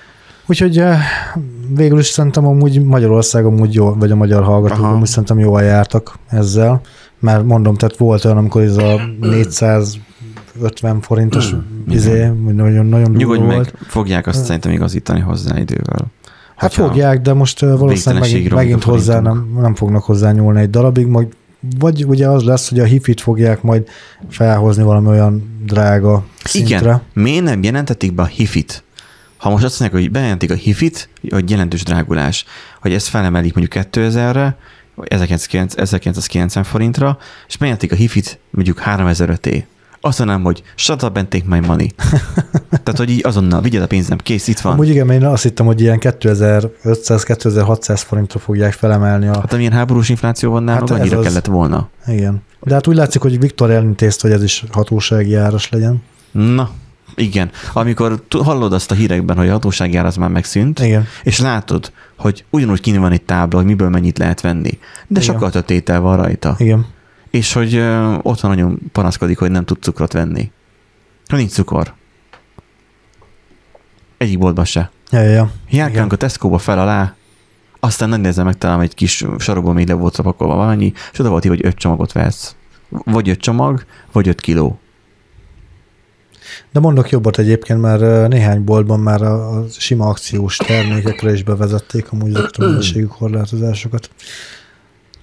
Úgyhogy 0.50 0.78
eh, 0.78 0.98
végül 1.74 1.98
is 1.98 2.06
szerintem 2.06 2.46
amúgy 2.46 2.84
Magyarország 2.84 3.44
amúgy 3.44 3.74
jó, 3.74 3.94
vagy 3.94 4.10
a 4.10 4.16
magyar 4.16 4.42
hallgatók 4.42 4.78
Aha. 4.78 4.92
amúgy 4.92 5.06
szerintem 5.06 5.38
jól 5.38 5.62
jártak 5.62 6.18
ezzel, 6.28 6.80
mert 7.18 7.44
mondom, 7.44 7.74
tehát 7.74 7.96
volt 7.96 8.24
olyan, 8.24 8.36
amikor 8.36 8.62
ez 8.62 8.76
a 8.76 9.00
450 9.20 11.00
forintos 11.00 11.54
izé, 11.88 12.30
nagyon, 12.52 12.86
nagyon 12.86 13.10
Nyugodj 13.10 13.40
meg, 13.40 13.54
volt. 13.54 13.74
fogják 13.86 14.26
azt 14.26 14.44
szerintem 14.44 14.72
igazítani 14.72 15.20
hozzá 15.20 15.58
idővel. 15.58 16.06
Hát 16.56 16.72
fogják, 16.72 17.20
de 17.20 17.32
most 17.32 17.60
valószínűleg 17.60 18.30
megint, 18.30 18.54
megint 18.54 18.84
hozzá 18.84 19.20
nem, 19.20 19.58
nem 19.60 19.74
fognak 19.74 20.02
hozzá 20.02 20.32
nyúlni 20.32 20.60
egy 20.60 20.70
darabig, 20.70 21.06
majd 21.06 21.26
vagy 21.78 22.04
ugye 22.04 22.28
az 22.28 22.42
lesz, 22.42 22.68
hogy 22.68 22.78
a 22.78 22.84
hifit 22.84 23.20
fogják 23.20 23.62
majd 23.62 23.88
felhozni 24.28 24.82
valami 24.82 25.08
olyan 25.08 25.58
drága 25.64 26.24
szintre. 26.44 26.76
Igen, 26.78 27.02
miért 27.12 27.44
nem 27.44 27.62
jelentették 27.62 28.14
be 28.14 28.22
a 28.22 28.26
hifit? 28.26 28.84
Ha 29.40 29.50
most 29.50 29.64
azt 29.64 29.80
mondják, 29.80 30.02
hogy 30.02 30.10
bejelentik 30.10 30.50
a 30.50 30.54
hifit, 30.54 31.08
hogy 31.30 31.50
jelentős 31.50 31.82
drágulás, 31.82 32.44
hogy 32.80 32.92
ezt 32.92 33.08
felemelik 33.08 33.54
mondjuk 33.54 33.86
2000-re, 33.86 34.56
vagy 34.94 35.08
1990 35.08 35.84
1990 35.84 36.64
forintra, 36.64 37.18
és 37.48 37.56
bejelentik 37.56 37.92
a 37.92 37.94
hifit 37.94 38.38
mondjuk 38.50 38.78
3000 38.78 39.38
t 39.38 39.48
azt 40.00 40.18
mondanám, 40.18 40.42
hogy 40.42 40.62
shut 40.74 41.02
up 41.02 41.16
and 41.16 41.28
take 41.28 41.44
my 41.46 41.58
money. 41.58 41.90
Tehát, 42.84 42.96
hogy 42.96 43.10
így 43.10 43.26
azonnal 43.26 43.60
vigyed 43.60 43.82
a 43.82 43.86
pénzem, 43.86 44.18
kész, 44.18 44.48
itt 44.48 44.58
van. 44.58 44.72
Amúgy 44.72 44.88
igen, 44.88 45.10
én 45.10 45.24
azt 45.24 45.42
hittem, 45.42 45.66
hogy 45.66 45.80
ilyen 45.80 45.98
2500-2600 46.00 48.02
forintra 48.06 48.38
fogják 48.38 48.72
felemelni 48.72 49.26
a... 49.26 49.34
Hát 49.34 49.52
amilyen 49.52 49.72
háborús 49.72 50.08
infláció 50.08 50.50
van 50.50 50.62
nálunk, 50.62 50.88
Hát 50.88 51.00
annyira 51.00 51.18
az. 51.18 51.24
kellett 51.24 51.46
volna. 51.46 51.88
Igen. 52.06 52.42
De 52.60 52.74
hát 52.74 52.86
úgy 52.86 52.96
látszik, 52.96 53.20
hogy 53.20 53.38
Viktor 53.38 53.70
elintézte, 53.70 54.28
hogy 54.28 54.36
ez 54.36 54.42
is 54.42 54.64
hatósági 54.72 55.34
áras 55.34 55.68
legyen. 55.68 56.02
Na, 56.30 56.70
igen. 57.14 57.50
Amikor 57.72 58.22
hallod 58.44 58.72
azt 58.72 58.90
a 58.90 58.94
hírekben, 58.94 59.36
hogy 59.36 59.48
a 59.48 59.52
hatósági 59.52 59.96
ár 59.96 60.06
az 60.06 60.16
már 60.16 60.28
megszűnt, 60.28 60.78
Igen. 60.78 61.06
és 61.22 61.40
látod, 61.40 61.92
hogy 62.16 62.44
ugyanúgy 62.50 62.80
kint 62.80 62.98
van 62.98 63.12
egy 63.12 63.22
tábla, 63.22 63.58
hogy 63.58 63.66
miből 63.66 63.88
mennyit 63.88 64.18
lehet 64.18 64.40
venni, 64.40 64.78
de 65.06 65.20
Igen. 65.20 65.22
sokkal 65.22 65.50
több 65.50 65.64
tétel 65.64 66.00
van 66.00 66.16
rajta. 66.16 66.54
Igen. 66.58 66.86
És 67.30 67.52
hogy 67.52 67.74
ö, 67.74 68.14
otthon 68.22 68.50
nagyon 68.50 68.78
panaszkodik, 68.92 69.38
hogy 69.38 69.50
nem 69.50 69.64
tud 69.64 69.82
cukrot 69.82 70.12
venni. 70.12 70.50
Ha 71.28 71.36
nincs 71.36 71.50
cukor. 71.50 71.94
Egyik 74.16 74.38
boltban 74.38 74.64
se. 74.64 74.90
Ja, 75.10 75.20
ja, 75.20 75.30
ja. 75.30 75.50
Járkálunk 75.68 76.12
a 76.12 76.16
Tesco-ba 76.16 76.58
fel 76.58 76.78
alá, 76.78 77.14
aztán 77.80 78.08
nem 78.08 78.20
nézem 78.20 78.44
meg, 78.44 78.58
talán 78.58 78.80
egy 78.80 78.94
kis 78.94 79.24
sarokban 79.38 79.74
még 79.74 79.88
le 79.88 79.94
volt 79.94 80.20
pakolva 80.20 80.54
valami, 80.54 80.92
és 81.12 81.18
oda 81.18 81.28
volt 81.28 81.44
így, 81.44 81.50
hogy 81.50 81.66
öt 81.66 81.76
csomagot 81.76 82.12
vesz. 82.12 82.56
Vagy 82.88 83.28
öt 83.28 83.40
csomag, 83.40 83.84
vagy 84.12 84.28
öt 84.28 84.40
kiló. 84.40 84.80
De 86.72 86.80
mondok 86.80 87.10
jobbat 87.10 87.38
egyébként, 87.38 87.80
mert 87.80 88.28
néhány 88.28 88.64
boltban 88.64 89.00
már 89.00 89.22
a, 89.22 89.58
a 89.58 89.64
sima 89.78 90.06
akciós 90.06 90.56
termékekre 90.56 91.32
is 91.32 91.42
bevezették 91.42 92.12
amúgy 92.12 92.30
ezeket 92.34 92.56
a 92.56 92.64
mennyiségű 92.66 93.04
korlátozásokat. 93.04 94.10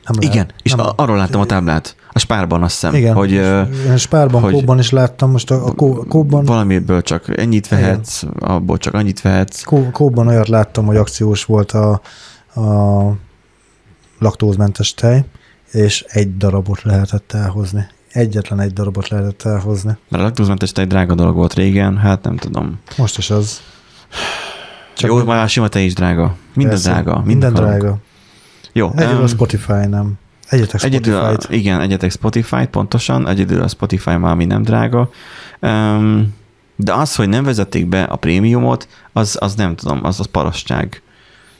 Nem 0.07 0.15
lehet- 0.19 0.33
Igen, 0.35 0.51
és 0.63 0.71
nem- 0.71 0.85
a, 0.85 0.93
arról 0.95 1.17
láttam 1.17 1.41
a 1.41 1.45
táblát, 1.45 1.95
a 2.11 2.19
spárban 2.19 2.63
azt 2.63 2.73
hiszem, 2.73 2.95
igen, 2.95 3.13
hogy 3.13 3.31
én 3.31 3.97
Spárban, 3.97 4.41
hogy- 4.41 4.53
Kóban 4.53 4.79
is 4.79 4.89
láttam, 4.89 5.31
most 5.31 5.51
a, 5.51 5.65
a 5.65 5.71
Kó- 5.71 6.05
Kóban, 6.09 6.45
valamiből 6.45 7.01
csak 7.01 7.37
ennyit 7.39 7.67
vehetsz, 7.67 8.23
abból 8.39 8.77
csak 8.77 8.93
annyit 8.93 9.21
vehetsz. 9.21 9.63
Kó- 9.63 9.89
Kóban 9.91 10.27
olyat 10.27 10.47
láttam, 10.47 10.85
hogy 10.85 10.95
akciós 10.95 11.45
volt 11.45 11.71
a, 11.71 12.01
a 12.55 13.11
laktózmentes 14.19 14.93
tej, 14.93 15.25
és 15.71 16.05
egy 16.07 16.37
darabot 16.37 16.81
lehetett 16.81 17.31
elhozni. 17.31 17.87
Egyetlen 18.17 18.59
egy 18.59 18.73
darabot 18.73 19.07
lehetett 19.07 19.41
elhozni. 19.41 19.97
Mert 20.09 20.23
a 20.23 20.25
laktózmentes 20.25 20.71
tej 20.71 20.85
drága 20.85 21.15
dolog 21.15 21.35
volt 21.35 21.53
régen, 21.53 21.97
hát 21.97 22.23
nem 22.23 22.37
tudom. 22.37 22.79
Most 22.97 23.17
is 23.17 23.29
az. 23.29 23.61
Csak 24.95 25.09
Jó, 25.09 25.23
már 25.23 25.43
a 25.43 25.47
sima 25.47 25.67
tej 25.67 25.85
is 25.85 25.93
drága. 25.93 26.35
Minden 26.53 26.73
Persze, 26.73 26.91
drága. 26.91 27.21
Minden 27.25 27.53
drága. 27.53 27.97
Jó. 28.73 28.91
Egyedül 28.95 29.17
em, 29.17 29.23
a 29.23 29.27
Spotify 29.27 29.85
nem. 29.89 30.13
Egyetek 30.49 30.83
Egyedül, 30.83 31.15
a, 31.15 31.23
Spotify-t. 31.23 31.55
igen, 31.59 31.81
egyetek 31.81 32.11
Spotify-t 32.11 32.69
pontosan, 32.69 33.27
egyedül 33.27 33.61
a 33.61 33.67
Spotify 33.67 34.15
már 34.15 34.31
ami 34.31 34.45
nem 34.45 34.61
drága. 34.61 35.09
Um, 35.61 36.35
de 36.75 36.93
az, 36.93 37.15
hogy 37.15 37.29
nem 37.29 37.43
vezették 37.43 37.87
be 37.87 38.03
a 38.03 38.15
prémiumot, 38.15 38.87
az, 39.13 39.37
az 39.39 39.55
nem 39.55 39.75
tudom, 39.75 39.99
az 40.03 40.19
az 40.19 40.25
parasság. 40.25 41.01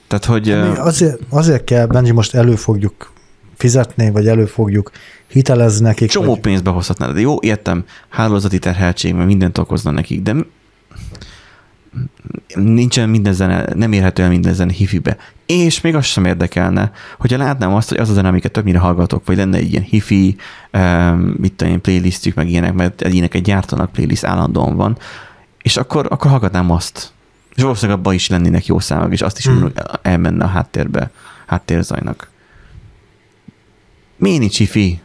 Tehát, 0.08 0.26
hogy 0.26 0.45
Mi 0.45 0.51
ö, 0.51 0.76
Azért, 0.78 1.20
azért 1.30 1.64
kell, 1.64 1.86
Benji, 1.86 2.12
most 2.12 2.36
elő 2.36 2.55
fogjuk 2.55 3.16
fizetni, 3.58 4.12
vagy 4.12 4.28
elő 4.28 4.45
fogjuk 4.45 4.91
hitelezni 5.28 5.86
nekik. 5.86 6.10
csomó 6.10 6.32
vagy, 6.32 6.39
pénzt 6.39 6.64
behozhatnád. 6.64 7.14
De 7.14 7.20
jó, 7.20 7.38
értem, 7.41 7.86
hálózati 8.10 8.60
terheltség, 8.60 9.14
mert 9.14 9.28
mindent 9.28 9.58
okozna 9.58 9.91
nekik, 9.91 10.22
de 10.22 10.36
nincsen 12.55 13.10
minden 13.10 13.34
zene, 13.34 13.66
nem 13.76 13.91
érhető 13.91 14.24
el 14.24 14.30
minden 14.30 14.53
zene 14.53 14.72
hifibe. 14.72 15.18
És 15.45 15.82
még 15.82 15.95
azt 15.95 16.08
sem 16.08 16.26
érdekelne, 16.26 16.91
hogyha 17.18 17.38
látnám 17.38 17.74
azt, 17.74 17.89
hogy 17.89 17.97
az 17.97 18.10
a 18.10 18.14
zene, 18.14 18.28
amiket 18.28 18.51
többnyire 18.51 18.80
hallgatok, 18.80 19.26
vagy 19.26 19.38
lenne 19.38 19.58
egy 19.58 19.72
ilyen 19.72 19.84
hifi, 19.84 20.36
um, 20.74 21.36
mit 21.38 21.53
tudom 21.53 21.74
én, 21.74 21.82
playlistjük, 21.82 22.36
meg 22.36 22.49
ilyenek, 22.49 22.74
mert 22.74 23.01
ilyeneket 23.01 23.41
gyártanak, 23.41 23.91
playlist 23.91 24.24
állandóan 24.24 24.76
van, 24.76 24.97
és 25.62 25.78
akkor, 25.78 26.08
akkor 26.10 26.32
hallgatnám 26.32 26.72
azt. 26.72 27.12
És 27.55 27.62
valószínűleg 27.62 27.99
abban 27.99 28.14
is 28.14 28.30
lennének 28.30 28.66
jó 28.66 28.80
számok, 28.80 29.12
és 29.12 29.22
azt 29.22 29.38
is 29.38 29.45
hmm. 29.45 29.72
elmenne 30.01 30.43
a 30.43 30.47
háttérbe, 30.47 31.12
háttérzajnak. 31.45 32.30
Miért 34.18 34.39
nincs 34.39 34.57
hifi? 34.57 35.01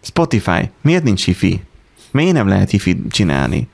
Spotify, 0.00 0.70
miért 0.80 1.02
nincs 1.02 1.24
hifi? 1.24 1.62
Miért 2.10 2.32
nem 2.32 2.48
lehet 2.48 2.70
hifi 2.70 3.02
csinálni? 3.08 3.68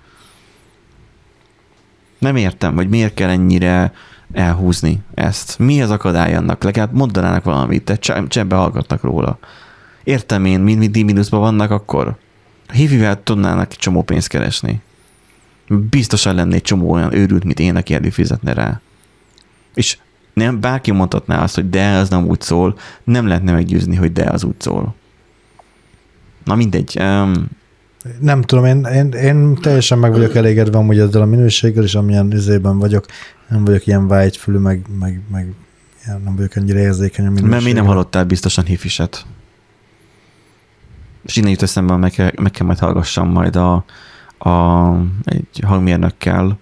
Nem 2.19 2.37
értem, 2.37 2.75
hogy 2.75 2.89
miért 2.89 3.15
kell 3.15 3.29
ennyire 3.29 3.93
elhúzni 4.33 4.99
ezt. 5.15 5.59
Mi 5.59 5.83
az 5.83 5.91
akadály 5.91 6.35
annak? 6.35 6.63
Legalább 6.63 6.93
mondanának 6.93 7.45
valamit, 7.45 7.85
de 7.85 7.97
cse- 7.97 8.29
csebbe 8.29 8.57
hallgatnak 8.57 9.03
róla. 9.03 9.39
Értem 10.05 10.45
én, 10.45 10.61
mind 10.61 10.79
mindig 10.79 11.05
mínuszban 11.05 11.41
vannak 11.41 11.71
akkor. 11.71 12.17
A 12.69 12.73
hivivel 12.73 13.23
tudnának 13.23 13.73
csomó 13.73 14.03
pénzt 14.03 14.29
keresni. 14.29 14.81
Biztosan 15.69 16.35
lenne 16.35 16.55
egy 16.55 16.63
csomó 16.63 16.93
olyan 16.93 17.15
őrült, 17.15 17.45
mint 17.45 17.61
én, 17.61 17.77
aki 17.77 17.95
előfizetne 17.95 18.53
rá. 18.53 18.81
És 19.75 19.99
nem 20.39 20.61
bárki 20.61 20.91
mondhatná 20.91 21.43
azt, 21.43 21.55
hogy 21.55 21.71
de, 21.71 21.91
az 21.91 22.09
nem 22.09 22.27
úgy 22.27 22.41
szól, 22.41 22.79
nem 23.05 23.27
lehetne 23.27 23.53
meggyőzni, 23.53 23.97
hogy 23.97 24.13
de, 24.13 24.25
az 24.31 24.45
úgy 24.45 24.61
szól. 24.61 24.95
Na 26.45 26.55
mindegy. 26.55 26.97
Um, 27.01 27.49
Nem 28.21 28.43
tudom, 28.43 28.65
én, 28.65 28.85
én, 28.85 29.09
én 29.09 29.55
teljesen 29.55 29.99
meg 29.99 30.13
vagyok 30.13 30.35
elégedve 30.35 30.79
amúgy 30.79 30.99
ezzel 30.99 31.23
a 31.23 31.27
minőséggel, 31.27 31.85
és 31.85 31.95
amilyen 31.95 32.33
üzében 32.33 32.79
vagyok. 32.79 33.07
Nem 33.49 33.65
vagyok 33.65 33.87
ilyen 33.87 34.09
vágyfülű, 34.09 34.59
meg, 34.59 34.83
meg, 34.99 35.21
meg 35.31 35.55
nem 36.25 36.37
vagyok 36.37 36.57
ennyire 36.57 36.79
érzékeny 36.79 37.25
a 37.25 37.29
minőségre. 37.29 37.51
mert 37.51 37.65
még 37.65 37.75
nem 37.75 37.87
hallottál 37.87 38.25
biztosan 38.25 38.65
hifiset. 38.65 39.27
És 41.25 41.37
innen 41.37 41.51
jut 41.51 41.63
eszembe, 41.63 41.97
meg 41.97 42.11
kell, 42.11 42.31
meg 42.41 42.51
kell 42.51 42.67
majd 42.67 42.79
hallgassam 42.79 43.29
majd 43.29 43.57
a, 43.57 43.85
a, 44.39 44.89
egy 45.25 45.61
hangmérnökkel, 45.67 46.59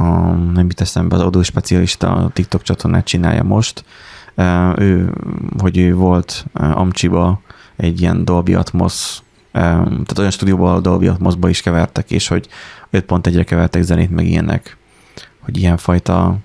a, 0.00 0.34
nem 0.34 0.66
jut 0.66 0.80
eszembe, 0.80 1.16
az 1.16 1.22
adóspecialista 1.22 2.14
a 2.14 2.28
TikTok 2.28 2.62
csatornát 2.62 3.04
csinálja 3.04 3.42
most. 3.42 3.84
Ő, 4.76 5.14
hogy 5.58 5.78
ő 5.78 5.94
volt 5.94 6.44
Amcsiba 6.52 7.40
egy 7.76 8.00
ilyen 8.00 8.24
Dolby 8.24 8.54
Atmos, 8.54 9.18
tehát 9.52 10.18
olyan 10.18 10.30
stúdióban, 10.30 10.82
Dolby 10.82 11.06
Atmosba 11.06 11.48
is 11.48 11.60
kevertek, 11.60 12.10
és 12.10 12.28
hogy 12.28 12.48
5.1-re 12.92 13.44
kevertek 13.44 13.82
zenét, 13.82 14.10
meg 14.10 14.26
ilyenek, 14.26 14.76
hogy 15.40 15.56
ilyenfajta 15.56 16.36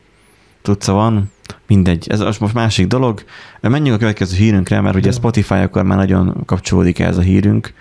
tudca 0.62 0.94
van, 0.94 1.34
Mindegy, 1.68 2.08
ez 2.10 2.38
most 2.38 2.54
másik 2.54 2.88
dolog. 2.88 3.24
Menjünk 3.62 3.96
a 3.96 4.00
következő 4.00 4.36
hírünkre, 4.36 4.82
mert 4.82 4.96
ugye 4.96 5.12
Spotify 5.12 5.54
akkor 5.54 5.84
már 5.84 5.98
nagyon 5.98 6.44
kapcsolódik 6.46 7.00
ez 7.00 7.18
a 7.18 7.22
hírünk, 7.22 7.74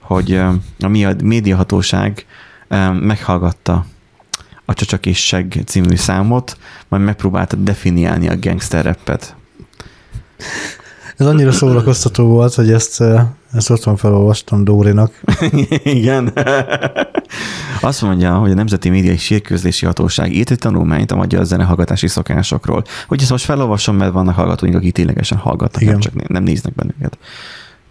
hogy 0.00 0.32
a 0.78 0.88
médiahatóság 1.22 2.26
meghallgatta 3.00 3.84
a 4.64 4.74
Csacsak 4.74 5.06
és 5.06 5.26
Seg 5.26 5.62
című 5.66 5.96
számot, 5.96 6.56
majd 6.88 7.02
megpróbálta 7.02 7.56
definiálni 7.56 8.28
a 8.28 8.38
gangster 8.38 8.84
rappet. 8.84 9.36
Ez 11.16 11.26
annyira 11.26 11.52
szórakoztató 11.52 12.26
volt, 12.26 12.54
hogy 12.54 12.72
ezt, 12.72 13.04
ezt 13.52 13.70
otthon 13.70 13.96
felolvastam 13.96 14.64
Dórinak. 14.64 15.20
Igen. 15.82 16.32
Azt 17.80 18.02
mondja, 18.02 18.34
hogy 18.34 18.50
a 18.50 18.54
Nemzeti 18.54 18.88
Médiai 18.88 19.16
Sírközlési 19.16 19.86
Hatóság 19.86 20.34
írt 20.34 20.50
egy 20.50 20.58
tanulmányt 20.58 21.10
a 21.10 21.16
magyar 21.16 21.44
zenehallgatási 21.44 22.08
szokásokról. 22.08 22.84
Hogy 23.08 23.20
ezt 23.20 23.30
most 23.30 23.44
felolvasom, 23.44 23.96
mert 23.96 24.12
vannak 24.12 24.34
hallgatóink, 24.34 24.76
akik 24.76 24.92
ténylegesen 24.92 25.38
hallgatnak, 25.38 25.82
Igen. 25.82 25.92
nem 25.92 26.02
csak 26.02 26.28
nem 26.28 26.42
néznek 26.42 26.74
bennünket. 26.74 27.18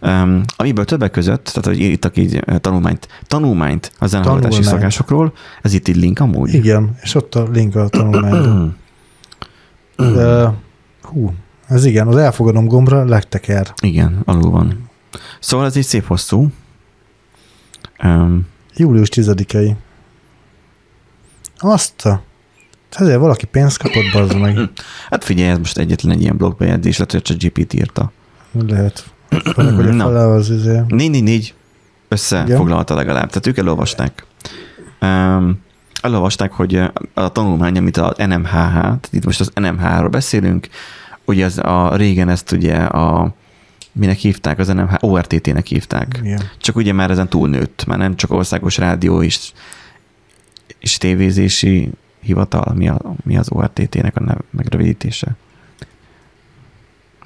Um, 0.03 0.43
amiből 0.55 0.85
többek 0.85 1.11
között, 1.11 1.43
tehát 1.43 1.65
hogy 1.65 1.79
írtak 1.79 2.17
így 2.17 2.43
tanulmányt, 2.61 3.07
tanulmányt 3.27 3.91
a 3.99 4.07
zenehallgatási 4.07 4.53
Tanulmány. 4.53 4.79
szokásokról, 4.79 5.33
ez 5.61 5.73
itt 5.73 5.87
egy 5.87 5.95
link 5.95 6.19
amúgy? 6.19 6.53
Igen, 6.53 6.95
és 7.01 7.15
ott 7.15 7.35
a 7.35 7.47
link 7.51 7.75
a 7.75 7.89
tanulmányban. 7.89 8.77
De, 10.15 10.53
hú, 11.01 11.33
ez 11.67 11.85
igen, 11.85 12.07
az 12.07 12.15
elfogadom 12.15 12.65
gombra 12.65 13.03
legteker. 13.03 13.73
Igen, 13.81 14.21
alul 14.25 14.51
van. 14.51 14.89
Szóval 15.39 15.65
ez 15.65 15.75
egy 15.75 15.85
szép 15.85 16.05
hosszú. 16.05 16.47
Um, 18.03 18.47
Július 18.75 19.09
10-ei. 19.11 19.73
Azt 21.57 22.05
a... 22.05 22.21
Ezért 22.91 23.19
valaki 23.19 23.45
pénzt 23.45 23.77
kapott, 23.77 24.11
bazd 24.13 24.39
meg. 24.39 24.57
Hát 25.09 25.23
figyelj, 25.23 25.49
ez 25.49 25.57
most 25.57 25.77
egyetlen 25.77 26.13
egy 26.13 26.21
ilyen 26.21 26.37
blogbejegyzés, 26.37 26.97
lehet, 26.97 27.11
hogy 27.11 27.21
csak 27.21 27.37
GPT 27.37 27.73
írta. 27.73 28.11
Lehet. 28.67 29.05
Főleg, 29.53 29.75
hogy 29.75 29.87
a 29.87 29.91
fele 29.91 30.27
az 30.27 30.49
izé. 30.49 30.81
Négy, 30.87 31.09
négy, 31.09 31.23
négy 31.23 31.53
összefoglalta 32.07 32.95
legalább. 32.95 33.27
Tehát 33.27 33.47
ők 33.47 33.57
elolvasták. 33.57 34.25
Um, 35.01 35.59
elolvasták, 36.01 36.51
hogy 36.51 36.75
a 37.13 37.31
tanulmány, 37.31 37.77
amit 37.77 37.97
a 37.97 38.13
NMHH, 38.17 38.51
tehát 38.51 39.09
itt 39.11 39.25
most 39.25 39.39
az 39.39 39.51
NMH-ról 39.55 40.09
beszélünk, 40.09 40.67
ugye 41.25 41.45
az 41.45 41.57
a 41.57 41.95
régen 41.95 42.29
ezt 42.29 42.51
ugye 42.51 42.75
a 42.75 43.33
minek 43.91 44.17
hívták, 44.17 44.59
az 44.59 44.67
NMH, 44.67 44.93
ORTT-nek 44.99 45.65
hívták. 45.65 46.19
Igen. 46.23 46.41
Csak 46.57 46.75
ugye 46.75 46.93
már 46.93 47.11
ezen 47.11 47.29
túlnőtt, 47.29 47.85
már 47.85 47.97
nem 47.97 48.15
csak 48.15 48.31
országos 48.31 48.77
rádió 48.77 49.21
és, 49.21 49.51
és 50.79 50.97
tévézési 50.97 51.89
hivatal, 52.19 52.73
mi, 52.75 52.87
a, 52.87 53.01
mi 53.23 53.37
az 53.37 53.51
ORTT-nek 53.51 54.17
a 54.17 54.37
megrövidítése. 54.49 55.35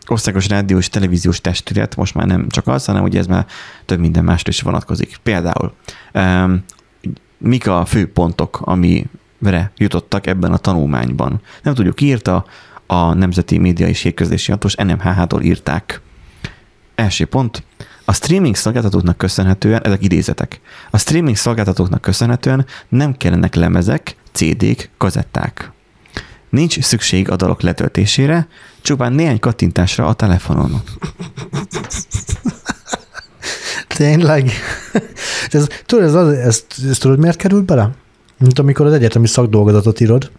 Országos 0.08 0.48
rádiós 0.48 0.90
televíziós 0.90 1.42
testület, 1.42 1.96
most 1.96 2.16
már 2.16 2.26
nem 2.26 2.50
csak 2.50 2.68
az, 2.68 2.86
hanem 2.86 3.04
ugye 3.04 3.20
ez 3.20 3.28
már 3.28 3.46
több 3.86 4.00
minden 4.00 4.24
másra 4.24 4.50
is 4.50 4.62
vonatkozik. 4.62 5.18
Például 5.24 5.74
um, 6.14 6.64
mik 7.38 7.68
a 7.68 7.86
fő 7.86 8.12
pontok, 8.12 8.62
amire 8.62 9.72
jutottak 9.78 10.28
ebben 10.28 10.52
a 10.52 10.58
tanulmányban. 10.58 11.42
Nem 11.64 11.74
tudjuk, 11.74 12.02
írta 12.02 12.46
a 12.86 13.14
Nemzeti 13.14 13.58
Média 13.58 13.88
és 13.88 14.02
Hírközlési 14.02 14.52
Hatós 14.52 14.76
NMHH-tól 14.76 15.42
írták. 15.42 16.02
Első 16.96 17.26
pont, 17.26 17.64
a 18.06 18.14
streaming 18.14 18.56
szolgáltatóknak 18.56 19.18
köszönhetően, 19.18 19.84
ezek 19.84 20.04
idézetek, 20.04 20.60
a 20.92 20.98
streaming 20.98 21.36
szolgáltatóknak 21.36 22.02
köszönhetően 22.02 22.66
nem 22.88 23.18
kellenek 23.18 23.56
lemezek, 23.56 24.16
CD-k, 24.32 24.90
kazetták. 24.98 25.72
Nincs 26.56 26.82
szükség 26.82 27.30
a 27.30 27.36
dalok 27.36 27.62
letöltésére, 27.62 28.48
csupán 28.82 29.14
néhány 29.14 29.40
kattintásra 29.40 30.08
a 30.08 30.14
telefonon. 30.14 30.82
Tényleg? 33.88 34.52
ez, 35.52 35.68
tudod, 35.86 36.06
ez, 36.06 36.14
az, 36.14 36.34
ezt, 36.34 36.66
ezt 36.90 37.02
tudod, 37.02 37.20
miért 37.20 37.38
került 37.38 37.66
bele? 37.66 37.90
Mint 38.40 38.60
amikor 38.60 38.86
az 38.86 38.94
egyetemi 38.94 39.28
szakdolgozatot 39.28 40.00
írod, 40.00 40.32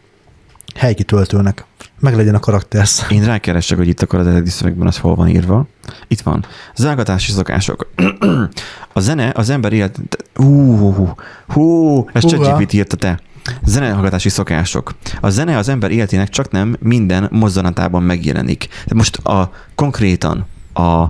helykitöltőnek. 0.74 1.64
Meg 2.00 2.16
legyen 2.16 2.34
a 2.34 2.38
karaktersz. 2.38 3.10
Én 3.10 3.24
rákeresek, 3.24 3.78
hogy 3.78 3.88
itt 3.88 4.02
akkor 4.02 4.18
az 4.18 4.26
eredeti 4.26 4.50
szövegben 4.50 4.86
az 4.86 4.98
hol 4.98 5.14
van 5.14 5.28
írva. 5.28 5.66
Itt 6.08 6.20
van. 6.20 6.44
Zágatási 6.76 7.32
szokások. 7.32 7.90
a 8.92 9.00
zene 9.00 9.32
az 9.34 9.50
ember 9.50 9.72
élet... 9.72 9.98
Hú, 10.34 10.76
hú, 10.92 11.14
hú, 11.48 12.08
ez 12.12 12.24
ChatGPT 12.24 12.72
írta 12.72 12.96
te. 12.96 13.20
Zenehallgatási 13.64 14.28
szokások. 14.28 14.94
A 15.20 15.30
zene 15.30 15.56
az 15.56 15.68
ember 15.68 15.90
életének 15.90 16.28
csak 16.28 16.50
nem 16.50 16.76
minden 16.80 17.28
mozzanatában 17.30 18.02
megjelenik. 18.02 18.68
De 18.86 18.94
most 18.94 19.16
a 19.16 19.52
konkrétan 19.74 20.46
a, 20.72 21.02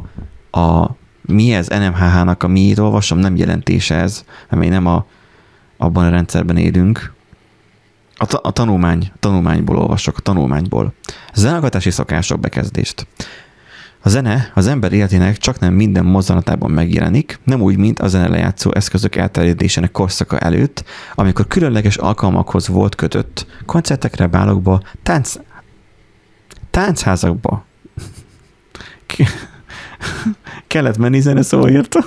a 0.61 0.97
mi 1.23 1.55
ez 1.55 1.67
NMHH-nak 1.67 2.43
a 2.43 2.49
miét 2.49 2.79
olvasom, 2.79 3.19
nem 3.19 3.37
jelentése 3.37 3.95
ez, 3.95 4.25
mert 4.51 4.71
nem 4.71 4.87
a, 4.87 5.07
abban 5.77 6.05
a 6.05 6.11
rendszerben 6.11 6.57
élünk, 6.57 7.15
a, 8.17 8.27
ta- 8.27 8.47
a 8.47 8.51
tanulmány, 8.51 9.13
tanulmányból 9.21 9.77
olvasok, 9.77 10.17
a 10.17 10.21
tanulmányból. 10.21 10.93
Zenehallgatási 11.35 11.91
szokások 11.91 12.41
bekezdést. 12.41 13.07
A 14.03 14.09
zene 14.09 14.51
az 14.55 14.67
ember 14.67 14.93
életének 14.93 15.37
csak 15.37 15.59
nem 15.59 15.75
minden 15.75 16.05
mozzanatában 16.05 16.71
megjelenik, 16.71 17.39
nem 17.45 17.61
úgy, 17.61 17.77
mint 17.77 18.01
a 18.01 18.09
zenelejátszó 18.09 18.71
eszközök 18.75 19.17
elterjedésének 19.17 19.91
korszaka 19.91 20.39
előtt, 20.39 20.85
amikor 21.15 21.47
különleges 21.47 21.97
alkalmakhoz 21.97 22.69
volt 22.69 22.95
kötött. 22.95 23.47
Koncertekre, 23.65 24.27
bálokba, 24.27 24.83
tánc... 25.03 25.35
táncházakba. 26.71 27.65
Kellett 30.67 30.97
menni 30.97 31.21
zene 31.21 31.43
szóért. 31.43 31.97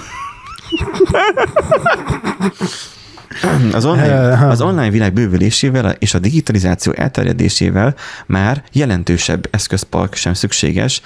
Az 3.71 3.85
online, 3.85 4.47
az 4.47 4.61
online 4.61 4.89
világ 4.89 5.13
bővülésével 5.13 5.91
és 5.91 6.13
a 6.13 6.19
digitalizáció 6.19 6.91
elterjedésével 6.91 7.95
már 8.25 8.63
jelentősebb 8.71 9.47
eszközpark 9.51 10.13
sem 10.13 10.33
szükséges, 10.33 11.01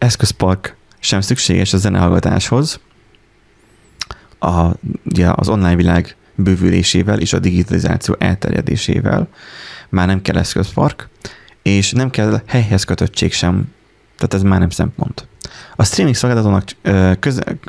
eszközpark 0.00 0.76
sem 0.98 1.20
szükséges 1.20 1.72
a 1.72 1.76
zenehallgatáshoz, 1.76 2.80
a, 4.38 4.70
ugye 5.04 5.30
az 5.34 5.48
online 5.48 5.76
világ 5.76 6.16
bővülésével 6.34 7.20
és 7.20 7.32
a 7.32 7.38
digitalizáció 7.38 8.16
elterjedésével 8.18 9.28
már 9.88 10.06
nem 10.06 10.22
kell 10.22 10.36
eszközpark, 10.36 11.08
és 11.62 11.92
nem 11.92 12.10
kell 12.10 12.42
helyhez 12.46 12.84
kötöttség 12.84 13.32
sem, 13.32 13.72
tehát 14.16 14.34
ez 14.34 14.42
már 14.42 14.58
nem 14.58 14.70
szempont. 14.70 15.28
A 15.76 15.84
streaming 15.84 16.16
szolgáltatónak 16.16 16.64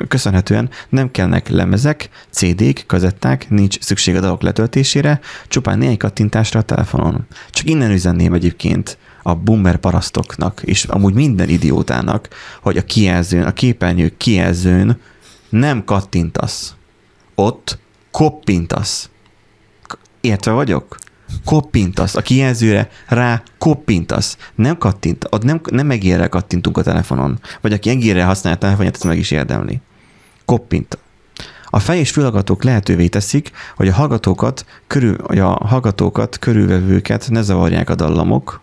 köszönhetően 0.08 0.70
nem 0.88 1.10
kellnek 1.10 1.48
lemezek, 1.48 2.08
CD-k, 2.30 2.84
kazetták, 2.86 3.50
nincs 3.50 3.80
szükség 3.80 4.16
a 4.16 4.20
dalok 4.20 4.42
letöltésére, 4.42 5.20
csupán 5.48 5.78
néhány 5.78 5.96
kattintásra 5.96 6.60
a 6.60 6.62
telefonon. 6.62 7.26
Csak 7.50 7.68
innen 7.68 7.90
üzenném 7.90 8.32
egyébként 8.32 8.98
a 9.22 9.34
boomer 9.34 9.76
parasztoknak, 9.76 10.62
és 10.64 10.84
amúgy 10.84 11.14
minden 11.14 11.48
idiótának, 11.48 12.28
hogy 12.60 12.76
a 12.76 12.84
kijelzőn, 12.84 13.42
a 13.42 13.52
képernyő 13.52 14.14
kijelzőn 14.16 15.00
nem 15.48 15.84
kattintasz. 15.84 16.74
Ott 17.34 17.78
koppintasz. 18.10 19.10
Értve 20.20 20.52
vagyok? 20.52 20.98
koppintasz, 21.44 22.14
a 22.14 22.20
kijelzőre 22.20 22.88
rá 23.06 23.42
koppintasz. 23.58 24.36
Nem 24.54 24.78
kattint, 24.78 25.26
ott 25.30 25.42
nem, 25.42 25.60
nem 25.70 25.86
megérre 25.86 26.26
kattintunk 26.26 26.78
a 26.78 26.82
telefonon. 26.82 27.40
Vagy 27.60 27.72
aki 27.72 27.90
egérre 27.90 28.24
használja 28.24 28.58
a 28.58 28.60
telefonját, 28.60 28.94
ez 28.94 29.02
meg 29.02 29.18
is 29.18 29.30
érdemli. 29.30 29.80
Koppint. 30.44 30.98
A 31.66 31.78
fej 31.78 31.98
és 31.98 32.10
fülhallgatók 32.10 32.62
lehetővé 32.62 33.08
teszik, 33.08 33.50
hogy 33.76 33.88
a 33.88 33.92
hallgatókat, 33.92 34.66
körül, 34.86 35.14
a 35.16 35.66
hallgatókat 35.66 36.38
körülvevőket 36.38 37.28
ne 37.30 37.42
zavarják 37.42 37.90
a 37.90 37.94
dallamok. 37.94 38.60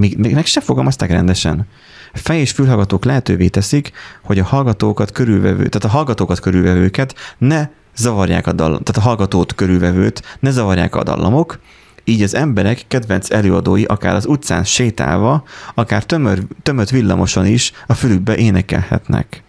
Még, 0.00 0.18
még 0.18 0.34
meg 0.34 0.46
se 0.46 0.60
fogalmazták 0.60 1.10
rendesen. 1.10 1.66
Fej 2.12 2.40
és 2.40 2.50
fülhallgatók 2.50 3.04
lehetővé 3.04 3.48
teszik, 3.48 3.92
hogy 4.22 4.38
a 4.38 4.44
hallgatókat 4.44 5.12
körülvevő, 5.12 5.68
tehát 5.68 5.84
a 5.84 5.96
hallgatókat 5.96 6.40
körülvevőket 6.40 7.14
ne 7.38 7.68
zavarják 7.96 8.46
a 8.46 8.52
dallam, 8.52 8.82
tehát 8.82 9.02
a 9.02 9.08
hallgatót 9.08 9.54
körülvevőt, 9.54 10.38
ne 10.40 10.50
zavarják 10.50 10.94
a 10.94 11.02
dallamok, 11.02 11.58
így 12.04 12.22
az 12.22 12.34
emberek 12.34 12.84
kedvenc 12.88 13.30
előadói 13.30 13.84
akár 13.84 14.14
az 14.14 14.26
utcán 14.26 14.64
sétálva, 14.64 15.44
akár 15.74 16.04
tömör, 16.04 16.42
tömött 16.62 16.90
villamoson 16.90 17.46
is 17.46 17.72
a 17.86 17.94
fülükbe 17.94 18.36
énekelhetnek. 18.36 19.42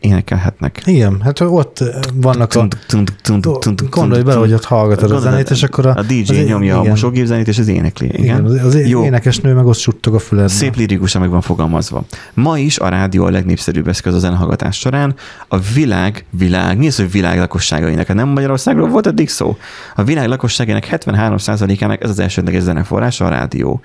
Énekelhetnek. 0.00 0.82
Igen, 0.84 1.20
hát 1.22 1.40
ott 1.40 1.84
vannak 2.14 2.54
a... 2.54 2.68
Gondolj 3.90 4.22
bele, 4.22 4.38
hogy 4.38 4.52
ott 4.52 4.64
hallgatod 4.64 5.10
a 5.10 5.18
zenét, 5.18 5.50
és 5.50 5.62
akkor 5.62 5.86
a... 5.86 5.94
A 5.94 6.02
DJ 6.02 6.42
nyomja 6.42 6.76
a 6.76 6.80
igen. 6.80 6.90
mosógép 6.90 7.24
zenét, 7.24 7.48
és 7.48 7.58
az 7.58 7.68
énekli. 7.68 8.10
Igen. 8.12 8.44
Az, 8.44 8.74
énekesnő 8.74 9.54
meg 9.54 9.66
ott 9.66 9.76
suttog 9.76 10.14
a 10.14 10.18
füledben. 10.18 10.54
Szép 10.54 10.76
lirikusan 10.76 11.20
meg 11.20 11.30
van 11.30 11.40
fogalmazva. 11.40 12.04
Ma 12.34 12.58
is 12.58 12.78
a 12.78 12.88
rádió 12.88 13.24
a 13.24 13.30
legnépszerűbb 13.30 13.88
eszköz 13.88 14.14
a 14.14 14.18
zenehallgatás 14.18 14.78
során. 14.78 15.14
A 15.48 15.58
világ, 15.58 16.24
világ, 16.30 16.78
mi 16.78 16.86
az, 16.86 16.96
hogy 16.96 17.10
világ 17.10 17.38
lakosságainak? 17.38 18.06
Hát 18.06 18.16
Nem 18.16 18.28
Magyarországról 18.28 18.88
volt 18.88 19.06
eddig 19.06 19.28
szó? 19.28 19.56
A 19.94 20.04
világ 20.04 20.28
lakosságának 20.28 20.86
73%-ának 20.90 22.02
ez 22.02 22.10
az 22.10 22.18
elsődleges 22.18 22.62
zeneforrása 22.62 23.24
a 23.24 23.28
rádió. 23.28 23.80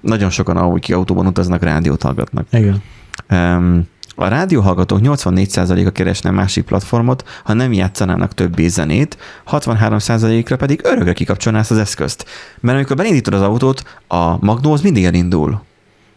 Nagyon 0.00 0.30
sokan, 0.30 0.56
ahogy 0.56 0.80
ki 0.80 0.92
autóban 0.92 1.26
utaznak, 1.26 1.62
rádiót 1.62 2.02
hallgatnak. 2.02 2.46
Igen. 2.50 2.82
Um, 3.30 3.86
a 4.18 4.28
rádióhallgatók 4.28 5.00
84%-a 5.02 5.90
keresne 5.90 6.30
másik 6.30 6.64
platformot, 6.64 7.24
ha 7.44 7.52
nem 7.52 7.72
játszanának 7.72 8.34
többé 8.34 8.68
zenét, 8.68 9.16
63%-ra 9.50 10.56
pedig 10.56 10.80
örökre 10.82 11.12
kikapcsolná 11.12 11.58
ezt 11.58 11.70
az 11.70 11.78
eszközt. 11.78 12.26
Mert 12.60 12.76
amikor 12.76 12.96
beindítod 12.96 13.34
az 13.34 13.40
autót, 13.42 13.82
a 14.08 14.44
magnó 14.44 14.72
az 14.72 14.80
mindig 14.80 15.04
elindul. 15.04 15.62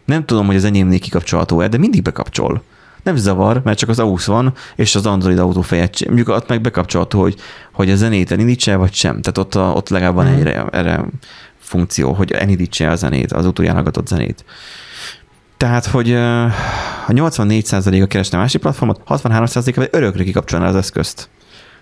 Nem 0.04 0.24
tudom, 0.24 0.46
hogy 0.46 0.56
az 0.56 0.64
enyémnél 0.64 0.98
kikapcsolható-e, 0.98 1.68
de 1.68 1.78
mindig 1.78 2.02
bekapcsol. 2.02 2.62
Nem 3.02 3.16
zavar, 3.16 3.60
mert 3.64 3.78
csak 3.78 3.88
az 3.88 3.98
AUX 3.98 4.24
van, 4.26 4.54
és 4.76 4.94
az 4.94 5.06
Android 5.06 5.38
autó 5.38 5.60
fejet, 5.60 6.06
mondjuk 6.06 6.28
ott 6.28 6.48
meg 6.48 6.60
bekapcsolható, 6.60 7.20
hogy, 7.20 7.36
hogy 7.72 7.90
a 7.90 7.96
zenét 7.96 8.30
elindítsa 8.32 8.78
vagy 8.78 8.92
sem. 8.92 9.20
Tehát 9.20 9.38
ott, 9.38 9.54
a, 9.54 9.72
ott 9.72 9.88
legalább 9.88 10.14
van 10.14 10.26
Mhm. 10.26 10.40
erre, 10.40 10.64
erre 10.64 11.04
funkció, 11.58 12.12
hogy 12.12 12.32
elindítsa 12.32 12.90
a 12.90 12.94
zenét, 12.94 13.32
az 13.32 13.44
autóján 13.44 13.74
hallgatott 13.74 14.06
zenét. 14.06 14.44
Tehát, 15.60 15.86
hogy 15.86 16.12
a 16.12 16.52
84%-a 17.08 18.06
keresne 18.06 18.38
a 18.38 18.40
másik 18.40 18.60
platformot, 18.60 19.00
63%-a 19.08 19.76
vagy 19.76 19.88
örökre 19.92 20.24
kikapcsolná 20.24 20.66
az 20.68 20.76
eszközt, 20.76 21.28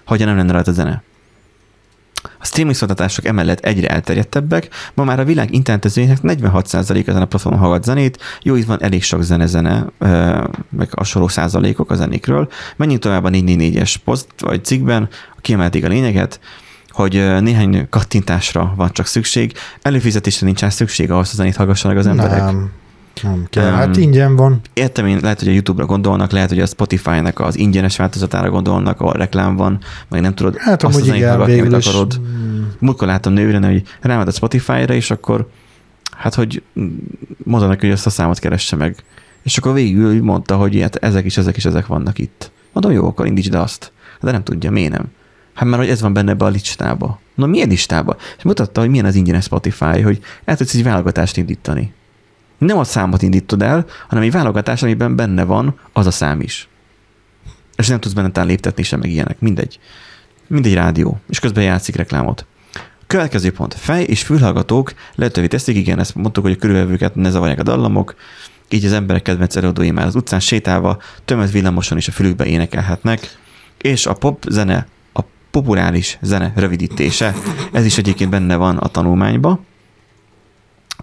hogyha 0.06 0.26
nem 0.26 0.36
lenne 0.36 0.52
rajta 0.52 0.72
zene. 0.72 1.02
A 2.38 2.44
streaming 2.44 2.76
szolgáltatások 2.76 3.24
emellett 3.24 3.64
egyre 3.64 3.88
elterjedtebbek, 3.88 4.68
ma 4.94 5.04
már 5.04 5.20
a 5.20 5.24
világ 5.24 5.52
internetezőinek 5.52 6.18
46% 6.22 7.08
ezen 7.08 7.22
a 7.22 7.24
platformon 7.24 7.60
hallgat 7.60 7.84
zenét, 7.84 8.18
jó, 8.42 8.54
itt 8.54 8.66
van 8.66 8.82
elég 8.82 9.02
sok 9.02 9.22
zene-zene, 9.22 9.86
meg 10.70 10.88
hasonló 10.96 11.28
százalékok 11.28 11.90
a 11.90 11.94
zenékről. 11.94 12.48
Menjünk 12.76 13.02
tovább 13.02 13.24
a 13.24 13.30
444-es 13.30 13.94
poszt 14.04 14.28
vagy 14.38 14.64
cikkben, 14.64 15.08
kiemelték 15.40 15.84
a 15.84 15.88
lényeget, 15.88 16.40
hogy 16.88 17.12
néhány 17.40 17.88
kattintásra 17.88 18.72
van 18.76 18.92
csak 18.92 19.06
szükség, 19.06 19.52
előfizetésre 19.82 20.46
nincs 20.46 20.66
szükség 20.66 21.10
ahhoz, 21.10 21.26
hogy 21.26 21.36
zenét 21.36 21.56
hallgassanak 21.56 21.96
az 21.96 22.06
emberek. 22.06 22.42
Nem, 22.42 22.70
nem 23.22 23.46
kell. 23.50 23.64
Em, 23.66 23.74
Hát 23.74 23.96
ingyen 23.96 24.36
van. 24.36 24.60
Értem 24.72 25.06
én, 25.06 25.18
lehet, 25.22 25.38
hogy 25.38 25.48
a 25.48 25.52
YouTube-ra 25.52 25.86
gondolnak, 25.86 26.30
lehet, 26.30 26.48
hogy 26.48 26.60
a 26.60 26.66
Spotify-nak 26.66 27.40
az 27.40 27.58
ingyenes 27.58 27.96
változatára 27.96 28.50
gondolnak, 28.50 29.00
ahol 29.00 29.12
reklám 29.12 29.56
van, 29.56 29.78
meg 30.08 30.20
nem 30.20 30.34
tudod 30.34 30.56
Hát 30.56 30.82
azt 30.82 30.94
a 30.94 30.96
amúgy 30.96 31.02
zenét 31.08 31.20
igen, 31.20 31.30
hallgatni, 31.36 31.60
amit 31.60 31.86
akarod. 31.86 32.20
mm, 32.20 32.62
Múltkor 32.78 33.08
láttam 33.08 33.32
nőre, 33.32 33.66
hogy 33.66 33.82
rámed 34.00 34.28
a 34.28 34.30
Spotify-ra, 34.30 34.94
és 34.94 35.10
akkor 35.10 35.48
hát, 36.16 36.34
hogy 36.34 36.62
mondta 37.44 37.68
neki, 37.68 37.86
hogy 37.86 37.94
ezt 37.94 38.06
a 38.06 38.10
számot 38.10 38.38
keresse 38.38 38.76
meg. 38.76 38.96
És 39.42 39.58
akkor 39.58 39.72
végül 39.72 40.22
mondta, 40.22 40.56
hogy 40.56 40.80
hát 40.80 40.96
ezek 40.96 41.24
is, 41.24 41.36
ezek 41.36 41.56
is, 41.56 41.64
ezek 41.64 41.86
vannak 41.86 42.18
itt. 42.18 42.50
Mondom, 42.72 42.92
jó, 42.92 43.06
akkor 43.06 43.26
indítsd 43.26 43.54
azt. 43.54 43.92
De 44.20 44.30
nem 44.30 44.42
tudja, 44.42 44.70
miért 44.70 44.92
nem? 44.92 45.04
Hát 45.54 45.68
mert 45.68 45.82
hogy 45.82 45.90
ez 45.90 46.00
van 46.00 46.12
benne 46.12 46.30
ebbe 46.30 46.44
a 46.44 46.48
listába. 46.48 47.20
Na 47.34 47.46
milyen 47.46 47.68
listába? 47.68 48.16
És 48.36 48.42
mutatta, 48.42 48.80
hogy 48.80 48.90
milyen 48.90 49.04
az 49.04 49.14
ingyenes 49.14 49.44
Spotify, 49.44 50.00
hogy 50.00 50.18
el 50.44 50.56
tudsz 50.56 50.74
egy 50.74 50.82
válogatást 50.82 51.36
indítani. 51.36 51.92
Nem 52.58 52.78
a 52.78 52.84
számot 52.84 53.22
indítod 53.22 53.62
el, 53.62 53.86
hanem 54.08 54.24
egy 54.24 54.32
válogatás, 54.32 54.82
amiben 54.82 55.16
benne 55.16 55.44
van 55.44 55.78
az 55.92 56.06
a 56.06 56.10
szám 56.10 56.40
is. 56.40 56.68
És 57.76 57.88
nem 57.88 58.00
tudsz 58.00 58.14
benne 58.14 58.30
talán 58.30 58.48
léptetni 58.48 58.82
sem, 58.82 58.98
meg 59.00 59.10
ilyenek. 59.10 59.40
Mindegy. 59.40 59.78
Mindegy 60.46 60.74
rádió. 60.74 61.20
És 61.28 61.38
közben 61.38 61.64
játszik 61.64 61.96
reklámot. 61.96 62.46
Következő 63.06 63.52
pont. 63.52 63.74
Fej 63.74 64.02
és 64.02 64.22
fülhallgatók 64.22 64.94
lehetővé 65.14 65.46
teszik, 65.46 65.76
igen, 65.76 65.98
ezt 65.98 66.14
mondtuk, 66.14 66.44
hogy 66.44 66.52
a 66.52 66.56
körülvevőket 66.56 67.14
ne 67.14 67.30
zavarják 67.30 67.58
a 67.58 67.62
dallamok, 67.62 68.14
így 68.68 68.84
az 68.84 68.92
emberek 68.92 69.22
kedvenc 69.22 69.56
előadói 69.56 69.90
már 69.90 70.06
az 70.06 70.14
utcán 70.14 70.40
sétálva, 70.40 70.98
tömött 71.24 71.50
villamoson 71.50 71.98
is 71.98 72.08
a 72.08 72.12
fülükbe 72.12 72.46
énekelhetnek, 72.46 73.38
és 73.78 74.06
a 74.06 74.12
pop 74.12 74.44
zene, 74.48 74.86
a 75.12 75.20
populáris 75.50 76.18
zene 76.22 76.52
rövidítése, 76.56 77.34
ez 77.72 77.84
is 77.84 77.98
egyébként 77.98 78.30
benne 78.30 78.56
van 78.56 78.76
a 78.76 78.88
tanulmányba, 78.88 79.60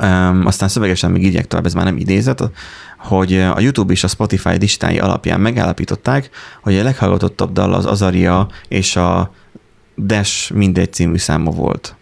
Um, 0.02 0.46
aztán 0.46 0.70
szövegesen 0.70 1.12
még 1.12 1.24
írják 1.24 1.48
tovább, 1.48 1.66
ez 1.66 1.74
már 1.74 1.86
nem 1.86 1.98
idézet, 1.98 2.52
hogy 2.98 3.38
a 3.38 3.60
YouTube 3.60 3.94
és 3.94 4.04
a 4.04 4.08
Spotify 4.08 4.58
listái 4.58 5.00
alapján 5.00 5.40
megállapították, 5.40 6.30
hogy 6.62 6.78
a 6.78 6.84
leghallgatottabb 6.84 7.52
dal 7.52 7.74
az 7.74 7.86
Azaria 7.86 8.48
és 8.68 8.96
a 8.96 9.32
Dash 9.98 10.54
mindegy 10.54 10.94
című 10.94 11.18
száma 11.18 11.52
volt. 11.52 11.96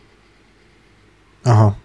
Aha. 1.43 1.75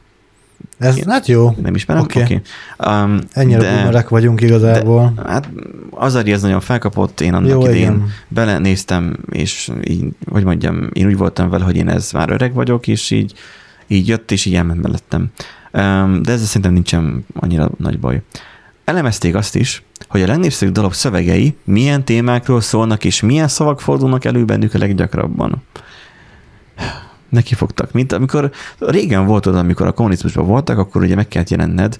Ez, 0.78 0.96
Igen. 0.96 1.10
hát 1.10 1.26
jó. 1.26 1.54
Nem 1.62 1.74
ismerem? 1.74 2.02
Oké. 2.02 2.20
Okay. 2.22 2.40
Um, 2.78 3.18
Ennyire 3.32 3.58
de- 3.58 3.74
boomerek 3.74 4.08
vagyunk 4.08 4.40
igazából. 4.40 5.12
De, 5.16 5.22
hát 5.28 5.48
ez 6.26 6.42
nagyon 6.42 6.60
felkapott, 6.60 7.20
én 7.20 7.34
annak 7.34 7.50
Jó, 7.50 7.60
idén 7.60 7.76
igen. 7.76 8.08
belenéztem, 8.28 9.16
és 9.30 9.70
így, 9.84 10.04
hogy 10.30 10.44
mondjam, 10.44 10.88
én 10.92 11.06
úgy 11.06 11.16
voltam 11.16 11.50
vele, 11.50 11.64
hogy 11.64 11.76
én 11.76 11.88
ez 11.88 12.12
már 12.12 12.30
öreg 12.30 12.54
vagyok, 12.54 12.86
és 12.86 13.10
így, 13.10 13.32
így 13.86 14.08
jött, 14.08 14.30
és 14.30 14.44
így 14.44 14.54
elment 14.54 14.82
mellettem. 14.82 15.30
De 15.72 16.32
ezzel 16.32 16.46
szerintem 16.46 16.72
nincsen 16.72 17.24
annyira 17.34 17.70
nagy 17.78 18.00
baj. 18.00 18.22
Elemezték 18.84 19.34
azt 19.34 19.56
is, 19.56 19.82
hogy 20.08 20.22
a 20.22 20.26
legnépszerűbb 20.26 20.74
dalok 20.74 20.94
szövegei 20.94 21.56
milyen 21.64 22.04
témákról 22.04 22.60
szólnak, 22.60 23.04
és 23.04 23.20
milyen 23.20 23.48
szavak 23.48 23.80
fordulnak 23.80 24.24
elő 24.24 24.44
bennük 24.44 24.74
a 24.74 24.78
leggyakrabban. 24.78 25.62
Neki 27.28 27.54
fogtak. 27.54 27.92
Mint 27.92 28.12
amikor 28.12 28.50
régen 28.78 29.26
volt 29.26 29.46
oda, 29.46 29.58
amikor 29.58 29.86
a 29.86 29.92
kommunizmusban 29.92 30.46
voltak, 30.46 30.78
akkor 30.78 31.02
ugye 31.02 31.14
meg 31.14 31.28
kellett 31.28 31.48
jelenned 31.48 31.98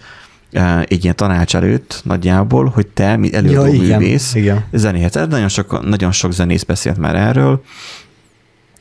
eh, 0.53 0.83
egy 0.83 1.03
ilyen 1.03 1.16
tanács 1.16 1.57
előtt 1.57 2.01
nagyjából, 2.05 2.66
hogy 2.66 2.87
te, 2.87 3.16
mint 3.16 3.35
előadó 3.35 3.73
ja, 3.73 3.83
igen, 3.83 4.01
művész, 4.01 4.35
igen. 4.35 4.64
zenéhetsz. 4.73 5.14
Hát 5.14 5.29
Nagyon 5.29 5.49
sok, 5.49 5.89
nagyon 5.89 6.12
sok 6.12 6.33
zenész 6.33 6.62
beszélt 6.62 6.97
már 6.97 7.16
erről, 7.16 7.62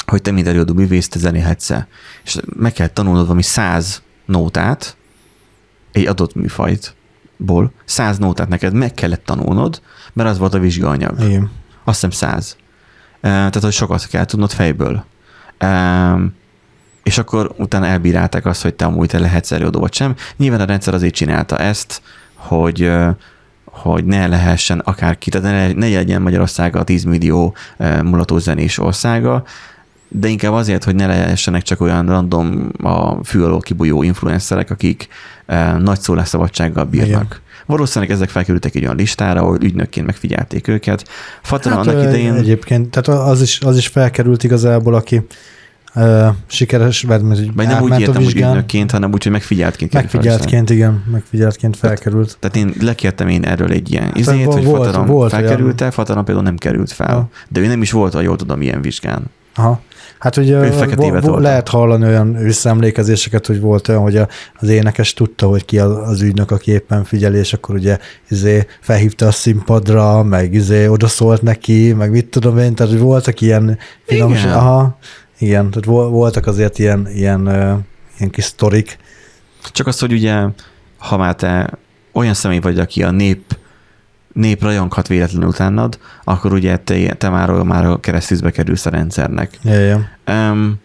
hogy 0.05 0.21
te, 0.21 0.31
mint 0.31 0.47
előadó 0.47 0.73
művész, 0.73 1.07
te 1.07 1.19
zenélhetsz 1.19 1.69
És 2.23 2.37
meg 2.55 2.73
kell 2.73 2.87
tanulnod 2.87 3.23
valami 3.23 3.43
száz 3.43 4.01
nótát, 4.27 4.97
egy 5.91 6.07
adott 6.07 6.35
műfajtból, 6.35 7.71
száz 7.85 8.17
nótát 8.17 8.47
neked 8.47 8.73
meg 8.73 8.93
kellett 8.93 9.25
tanulnod, 9.25 9.81
mert 10.13 10.29
az 10.29 10.37
volt 10.37 10.53
a 10.53 10.59
vizsgaanyag. 10.59 11.19
Igen. 11.21 11.51
Azt 11.83 12.01
hiszem 12.01 12.09
száz. 12.09 12.55
Eh, 13.21 13.31
Tehát, 13.31 13.61
hogy 13.61 13.71
sokat 13.71 14.07
kell 14.07 14.25
tudnod 14.25 14.51
fejből. 14.51 15.05
És 17.03 17.17
akkor 17.17 17.53
utána 17.57 17.85
elbírálták 17.85 18.45
azt, 18.45 18.61
hogy 18.61 18.75
te 18.75 18.85
amúgy 18.85 19.07
te 19.07 19.19
lehetsz 19.19 19.51
előadó 19.51 19.79
vagy 19.79 19.93
sem. 19.93 20.15
Nyilván 20.37 20.59
a 20.59 20.65
rendszer 20.65 20.93
azért 20.93 21.13
csinálta 21.13 21.57
ezt, 21.57 22.01
hogy 22.33 22.91
hogy 23.81 24.05
ne 24.05 24.27
lehessen 24.27 24.79
akárki, 24.79 25.29
tehát 25.29 25.51
ne, 25.51 25.87
ne 25.87 25.95
legyen 25.95 26.21
Magyarország 26.21 26.75
a 26.75 26.83
10 26.83 27.03
millió 27.03 27.55
mulató 28.03 28.37
zenés 28.37 28.77
országa, 28.77 29.43
de 30.07 30.27
inkább 30.27 30.53
azért, 30.53 30.83
hogy 30.83 30.95
ne 30.95 31.07
lehessenek 31.07 31.61
csak 31.61 31.81
olyan 31.81 32.05
random 32.05 32.71
a 32.83 33.23
fű 33.23 33.41
alól 33.41 33.59
kibújó 33.59 34.03
influencerek, 34.03 34.71
akik 34.71 35.07
eh, 35.45 35.73
nagy 35.77 35.99
szólásszabadsággal 35.99 36.83
bírnak. 36.83 37.09
Igen. 37.09 37.45
Valószínűleg 37.65 38.13
ezek 38.13 38.29
felkerültek 38.29 38.75
egy 38.75 38.83
olyan 38.83 38.95
listára, 38.95 39.41
ahol 39.41 39.57
ügynökként 39.61 40.05
megfigyelték 40.05 40.67
őket. 40.67 41.07
Fatala 41.41 41.75
hát, 41.75 41.87
annak 41.87 42.03
idején... 42.03 42.33
Egyébként, 42.33 42.89
tehát 42.89 43.21
az 43.29 43.41
is, 43.41 43.59
az 43.61 43.77
is 43.77 43.87
felkerült 43.87 44.43
igazából, 44.43 44.93
aki 44.93 45.21
uh, 45.95 46.27
sikeres, 46.47 47.03
így 47.03 47.53
Vagy 47.55 47.67
nem 47.67 47.81
úgy 47.81 47.99
értem, 47.99 48.23
hogy 48.23 48.35
ügynökként, 48.35 48.91
hanem 48.91 49.13
úgy, 49.13 49.23
hogy 49.23 49.31
megfigyeltként. 49.31 49.93
Megfigyeltként, 49.93 50.69
igen, 50.69 51.03
megfigyeltként 51.11 51.77
felkerült. 51.77 52.37
Tehát 52.39 52.55
én 52.55 52.73
lekértem 52.85 53.27
én 53.27 53.43
erről 53.43 53.71
egy 53.71 53.91
ilyen 53.91 54.03
Hát 54.03 54.17
izét, 54.17 54.45
hogy 54.45 54.63
volt- 54.63 54.85
Fataram 54.85 55.05
volt 55.05 55.31
felkerült-e, 55.31 55.91
Fataram 55.91 56.23
például 56.23 56.45
nem 56.45 56.57
került 56.57 56.91
fel. 56.91 57.13
Ha. 57.13 57.29
De 57.49 57.59
ő 57.59 57.67
nem 57.67 57.81
is 57.81 57.91
volt, 57.91 58.13
ha 58.13 58.21
jól 58.21 58.35
tudom, 58.35 58.61
ilyen 58.61 58.81
vizsgán. 58.81 59.23
Aha. 59.55 59.81
Hát 60.19 60.37
ugye 60.37 60.59
lehet 61.39 61.67
hallani 61.67 62.05
olyan 62.05 62.33
visszaemlékezéseket, 62.33 63.45
hogy 63.45 63.59
volt 63.59 63.87
olyan, 63.87 64.01
hogy 64.01 64.21
az 64.59 64.69
énekes 64.69 65.13
tudta, 65.13 65.47
hogy 65.47 65.65
ki 65.65 65.79
az, 65.79 66.21
ügynök, 66.21 66.51
aki 66.51 66.71
éppen 66.71 67.03
figyel, 67.03 67.35
és 67.35 67.53
akkor 67.53 67.75
ugye 67.75 67.97
izé 68.29 68.65
felhívta 68.81 69.27
a 69.27 69.31
színpadra, 69.31 70.23
meg 70.23 70.53
izé 70.53 70.87
odaszólt 70.87 71.41
neki, 71.41 71.93
meg 71.93 72.11
mit 72.11 72.25
tudom 72.25 72.57
én, 72.57 72.75
tehát 72.75 72.91
hogy 72.91 73.01
voltak 73.01 73.41
ilyen 73.41 73.77
finom, 74.05 74.31
Igen. 74.31 74.51
aha, 74.51 74.97
igen, 75.37 75.69
tehát 75.69 75.85
vol- 75.85 76.09
voltak 76.09 76.47
azért 76.47 76.79
ilyen, 76.79 77.07
ilyen, 77.13 77.47
ilyen 78.17 78.29
kis 78.31 78.43
sztorik. 78.43 78.97
Csak 79.71 79.87
az, 79.87 79.99
hogy 79.99 80.11
ugye, 80.11 80.43
ha 80.97 81.17
már 81.17 81.35
te 81.35 81.69
olyan 82.11 82.33
személy 82.33 82.59
vagy, 82.59 82.79
aki 82.79 83.03
a 83.03 83.11
nép, 83.11 83.57
nép 84.37 84.61
rajonghat 84.61 85.07
véletlenül 85.07 85.47
utánad, 85.47 85.99
akkor 86.23 86.53
ugye 86.53 86.77
te, 86.77 87.13
te 87.13 87.29
már, 87.29 87.49
már 87.49 87.85
a 87.85 87.99
keresztűzbe 87.99 88.51
kerülsz 88.51 88.85
a 88.85 88.89
rendszernek. 88.89 89.59
Ja, 89.63 89.79
ja. 89.79 90.09
Um, 90.27 90.79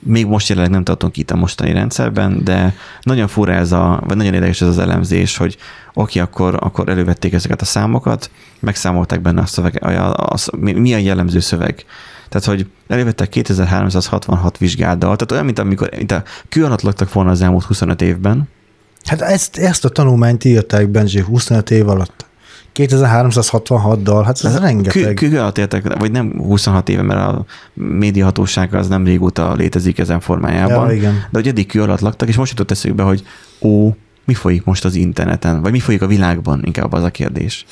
még 0.00 0.26
most 0.26 0.48
jelenleg 0.48 0.72
nem 0.72 0.84
tartunk 0.84 1.16
itt 1.16 1.30
a 1.30 1.36
mostani 1.36 1.72
rendszerben, 1.72 2.44
de 2.44 2.74
nagyon 3.02 3.28
fura 3.28 3.52
ez 3.52 3.72
a, 3.72 4.02
vagy 4.06 4.16
nagyon 4.16 4.34
érdekes 4.34 4.60
ez 4.60 4.68
az 4.68 4.78
elemzés, 4.78 5.36
hogy 5.36 5.56
oké, 5.94 6.20
akkor, 6.20 6.56
akkor 6.60 6.88
elővették 6.88 7.32
ezeket 7.32 7.60
a 7.60 7.64
számokat, 7.64 8.30
megszámolták 8.60 9.20
benne 9.20 9.40
a 9.40 9.46
szöveg, 9.46 9.84
a, 9.84 9.88
a, 9.88 10.32
a, 10.32 10.56
mi 10.56 10.94
a 10.94 10.98
jellemző 10.98 11.40
szöveg. 11.40 11.84
Tehát, 12.28 12.46
hogy 12.46 12.66
elővettek 12.88 13.28
2366 13.28 14.58
vizsgáldal, 14.58 15.16
tehát 15.16 15.32
olyan, 15.32 15.44
mint 15.44 15.58
amikor 15.58 15.90
mint 15.96 16.12
a 16.12 16.22
laktak 16.82 17.12
volna 17.12 17.30
az 17.30 17.42
elmúlt 17.42 17.64
25 17.64 18.02
évben. 18.02 18.48
Hát 19.04 19.20
ezt, 19.20 19.56
ezt 19.56 19.84
a 19.84 19.88
tanulmányt 19.88 20.44
írták 20.44 20.88
Benji 20.88 21.20
25 21.20 21.70
év 21.70 21.88
alatt. 21.88 22.26
2366 22.86 24.02
dal, 24.02 24.22
hát 24.22 24.44
ez 24.44 24.58
rengeteg. 24.58 25.14
Kő, 25.14 25.28
kő 25.28 25.38
alatt 25.38 25.58
értek, 25.58 25.98
vagy 25.98 26.10
nem 26.10 26.32
26 26.36 26.88
éve, 26.88 27.02
mert 27.02 27.20
a 27.20 27.44
médiahatóság 27.74 28.74
az 28.74 28.88
nem 28.88 29.04
régóta 29.04 29.54
létezik 29.54 29.98
ezen 29.98 30.20
formájában. 30.20 30.88
Ja, 30.88 30.94
igen. 30.94 31.12
De 31.12 31.38
hogy 31.38 31.48
eddig 31.48 31.66
kő 31.66 31.82
alatt 31.82 32.00
laktak, 32.00 32.28
és 32.28 32.36
most 32.36 32.50
jutott 32.50 32.70
eszükbe, 32.70 33.02
hogy 33.02 33.22
ó, 33.60 33.94
mi 34.24 34.34
folyik 34.34 34.64
most 34.64 34.84
az 34.84 34.94
interneten, 34.94 35.62
vagy 35.62 35.72
mi 35.72 35.78
folyik 35.78 36.02
a 36.02 36.06
világban, 36.06 36.62
inkább 36.64 36.92
az 36.92 37.02
a 37.02 37.10
kérdés. 37.10 37.64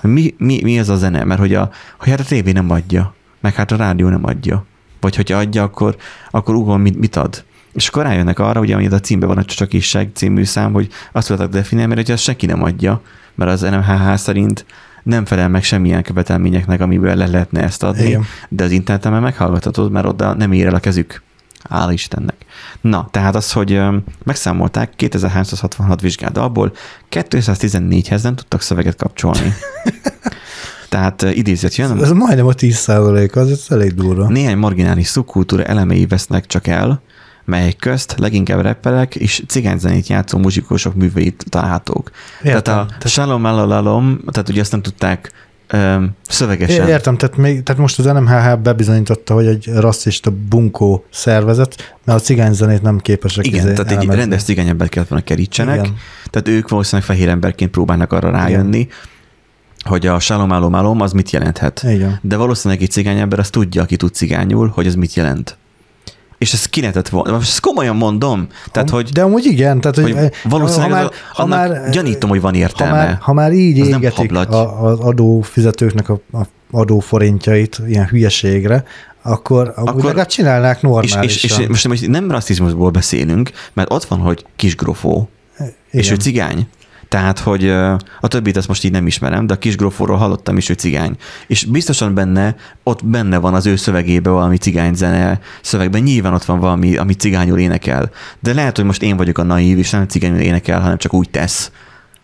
Hogy 0.00 0.10
mi, 0.10 0.34
mi, 0.38 0.60
mi 0.62 0.78
ez 0.78 0.88
a 0.88 0.96
zene, 0.96 1.24
mert 1.24 1.40
hogy, 1.40 1.54
a, 1.54 1.70
hogy 1.98 2.08
hát 2.08 2.20
a 2.20 2.24
tévé 2.24 2.52
nem 2.52 2.70
adja, 2.70 3.14
meg 3.40 3.54
hát 3.54 3.72
a 3.72 3.76
rádió 3.76 4.08
nem 4.08 4.24
adja. 4.24 4.64
Vagy 5.00 5.16
hogyha 5.16 5.38
adja, 5.38 5.62
akkor, 5.62 5.96
akkor 6.30 6.54
ugol 6.54 6.78
mit, 6.78 6.98
mit 6.98 7.16
ad. 7.16 7.44
És 7.72 7.88
akkor 7.88 8.02
rájönnek 8.02 8.38
arra, 8.38 8.60
ugye, 8.60 8.74
amit 8.74 8.92
a 8.92 9.00
címben 9.00 9.28
van 9.28 9.38
a 9.38 9.44
Csak 9.44 9.72
is 9.72 9.96
című 10.14 10.44
szám, 10.44 10.72
hogy 10.72 10.88
azt 11.12 11.28
tudtak 11.28 11.50
definiálni, 11.50 11.94
mert 11.94 12.06
hogy 12.06 12.14
azt 12.14 12.24
senki 12.24 12.46
nem 12.46 12.62
adja, 12.62 13.00
mert 13.34 13.50
az 13.50 13.60
NMHH 13.60 14.14
szerint 14.14 14.64
nem 15.02 15.24
felel 15.24 15.48
meg 15.48 15.62
semmilyen 15.62 16.02
követelményeknek, 16.02 16.80
amiből 16.80 17.14
le 17.14 17.26
lehetne 17.26 17.62
ezt 17.62 17.82
adni, 17.82 18.06
Igen. 18.06 18.24
de 18.48 18.64
az 18.64 18.70
interneten 18.70 19.12
már 19.12 19.20
meghallgathatod, 19.20 19.90
mert 19.90 20.06
oda 20.06 20.34
nem 20.34 20.52
ér 20.52 20.66
el 20.66 20.74
a 20.74 20.78
kezük. 20.80 21.22
Hála 21.70 21.92
Istennek. 21.92 22.36
Na, 22.80 23.08
tehát 23.10 23.34
az, 23.34 23.52
hogy 23.52 23.80
megszámolták 24.24 24.92
2366 24.96 26.00
vizsgát, 26.00 26.36
abból 26.36 26.72
214-hez 27.10 28.22
nem 28.22 28.34
tudtak 28.34 28.60
szöveget 28.60 28.96
kapcsolni. 28.96 29.54
tehát 30.88 31.22
ö, 31.22 31.28
idézet 31.28 31.76
jön, 31.76 32.02
Ez 32.02 32.10
majdnem 32.10 32.46
a 32.46 32.52
10 32.52 32.76
százalék, 32.76 33.36
az 33.36 33.50
ez 33.50 33.66
elég 33.68 33.94
durva. 33.94 34.28
néhány 34.28 34.56
marginális 34.56 35.06
szubkultúra 35.06 35.64
elemei 35.64 36.06
vesznek 36.06 36.46
csak 36.46 36.66
el, 36.66 37.02
melyek 37.44 37.76
közt 37.76 38.14
leginkább 38.18 38.60
rapperek 38.60 39.14
és 39.14 39.42
cigányzenét 39.46 40.06
játszó 40.06 40.38
muzsikusok 40.38 40.94
műveit 40.94 41.44
találhatók. 41.48 42.10
Értem. 42.42 42.62
Tehát 42.62 43.04
a 43.04 43.08
Shalom 43.08 43.44
Alalom, 43.44 44.20
tehát 44.30 44.48
ugye 44.48 44.60
azt 44.60 44.70
nem 44.72 44.82
tudták 44.82 45.32
öm, 45.68 46.10
szövegesen. 46.28 46.88
Értem, 46.88 47.16
tehát, 47.16 47.36
még, 47.36 47.62
tehát 47.62 47.80
most 47.80 47.98
az 47.98 48.04
NMHH 48.04 48.58
bebizonyította, 48.58 49.34
hogy 49.34 49.46
egy 49.46 49.66
rasszista 49.74 50.30
bunkó 50.48 51.04
szervezet, 51.10 51.96
mert 52.04 52.20
a 52.20 52.22
cigányzenét 52.22 52.82
nem 52.82 52.98
képesek 52.98 53.46
Igen, 53.46 53.58
izé 53.58 53.72
tehát 53.72 53.90
egy 53.90 53.96
elemezni. 53.96 54.20
rendes 54.20 54.42
cigány 54.42 54.68
embert 54.68 54.90
kellett 54.90 55.08
volna 55.08 55.24
kerítsenek, 55.24 55.78
Igen. 55.78 55.96
tehát 56.30 56.48
ők 56.48 56.68
valószínűleg 56.68 57.06
fehér 57.06 57.28
emberként 57.28 57.70
próbálnak 57.70 58.12
arra 58.12 58.30
rájönni, 58.30 58.88
hogy 59.82 60.06
a 60.06 60.18
Shalom 60.18 60.50
Alom 60.50 60.74
Alom 60.74 61.00
az 61.00 61.12
mit 61.12 61.30
jelenthet. 61.30 61.84
Igen. 61.88 62.18
De 62.22 62.36
valószínűleg 62.36 62.82
egy 62.82 62.90
cigány 62.90 63.18
ember 63.18 63.38
azt 63.38 63.52
tudja, 63.52 63.82
aki 63.82 63.96
tud 63.96 64.14
cigányul, 64.14 64.68
hogy 64.74 64.86
ez 64.86 64.94
mit 64.94 65.14
jelent. 65.14 65.56
És 66.42 66.52
ez 66.52 66.66
ki 66.66 66.80
lehetett 66.80 67.08
volna. 67.08 67.32
Most 67.32 67.48
ezt 67.48 67.60
komolyan 67.60 67.96
mondom. 67.96 68.46
Tehát, 68.70 68.90
hogy, 68.90 69.08
De 69.08 69.22
amúgy 69.22 69.44
igen, 69.44 69.80
tehát 69.80 69.96
hogy, 69.96 70.12
hogy 70.12 70.32
valószínűleg 70.44 70.90
ha 70.90 71.10
ha 71.32 71.46
már, 71.46 71.68
már, 71.68 71.76
ha 71.76 71.80
már, 71.82 71.90
gyanítom, 71.90 72.30
hogy 72.30 72.40
van 72.40 72.52
ha 72.52 72.58
értelme. 72.58 72.92
már, 72.92 73.18
ha 73.20 73.32
már 73.32 73.52
így 73.52 73.80
Az 73.80 73.88
égetik 73.88 74.32
a, 74.34 74.84
az 74.84 74.98
adófizetőknek 74.98 76.08
a, 76.08 76.20
a 76.32 76.42
adóforintjait 76.70 77.80
ilyen 77.86 78.06
hülyeségre, 78.06 78.84
akkor, 79.22 79.72
akkor 79.76 80.04
legalább 80.04 80.26
csinálnák 80.26 80.76
és, 80.76 80.82
normálisan. 80.82 81.22
és, 81.22 81.42
és 81.44 81.68
most, 81.68 81.88
most 81.88 82.08
nem 82.08 82.30
rasszizmusból 82.30 82.90
beszélünk, 82.90 83.50
mert 83.72 83.92
ott 83.92 84.04
van, 84.04 84.18
hogy 84.18 84.44
kisgrofó, 84.56 85.28
és 85.90 86.06
ő 86.06 86.12
Igen. 86.12 86.18
cigány. 86.18 86.66
Tehát, 87.12 87.38
hogy 87.38 87.68
a 88.20 88.28
többit 88.28 88.56
azt 88.56 88.68
most 88.68 88.84
így 88.84 88.92
nem 88.92 89.06
ismerem, 89.06 89.46
de 89.46 89.54
a 89.54 89.58
kisgrofóról 89.58 90.16
hallottam 90.16 90.56
is, 90.56 90.66
hogy 90.66 90.78
cigány. 90.78 91.16
És 91.46 91.64
biztosan 91.64 92.14
benne, 92.14 92.56
ott 92.82 93.06
benne 93.06 93.38
van 93.38 93.54
az 93.54 93.66
ő 93.66 93.76
szövegében 93.76 94.32
valami 94.32 94.56
cigányzene 94.56 95.40
szövegben, 95.62 96.02
nyilván 96.02 96.34
ott 96.34 96.44
van 96.44 96.60
valami, 96.60 96.96
ami 96.96 97.14
cigányul 97.14 97.58
énekel. 97.58 98.10
De 98.40 98.54
lehet, 98.54 98.76
hogy 98.76 98.84
most 98.84 99.02
én 99.02 99.16
vagyok 99.16 99.38
a 99.38 99.42
naív, 99.42 99.78
és 99.78 99.90
nem 99.90 100.06
cigányul 100.06 100.38
énekel, 100.38 100.80
hanem 100.80 100.96
csak 100.96 101.14
úgy 101.14 101.30
tesz. 101.30 101.70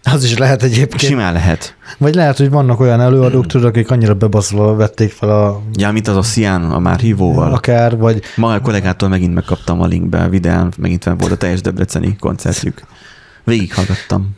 Az 0.03 0.25
is 0.25 0.39
lehet 0.39 0.63
egyébként. 0.63 1.01
Simán 1.01 1.33
lehet. 1.33 1.75
Vagy 1.99 2.15
lehet, 2.15 2.37
hogy 2.37 2.51
vannak 2.51 2.81
olyan 2.81 3.01
előadók, 3.01 3.47
tudod, 3.47 3.67
akik 3.67 3.91
annyira 3.91 4.15
bebaszolva 4.15 4.75
vették 4.75 5.13
fel 5.13 5.31
a 5.31 5.63
Ja, 5.73 5.91
mint 5.91 6.09
az 6.09 6.17
a 6.17 6.23
Szián, 6.23 6.65
a 6.65 6.79
már 6.79 6.99
hívóval. 6.99 7.53
akár, 7.53 7.97
vagy 7.97 8.23
Ma 8.37 8.53
a 8.53 8.61
kollégától 8.61 9.09
megint 9.09 9.35
megkaptam 9.35 9.81
a 9.81 9.87
linkbe 9.87 10.19
a 10.19 10.29
videón, 10.29 10.73
megint 10.77 11.03
fenn 11.03 11.17
volt 11.17 11.33
a 11.33 11.37
teljes 11.37 11.61
debreceni 11.61 12.17
koncertjük. 12.21 12.83
Végighallgattam. 13.49 14.35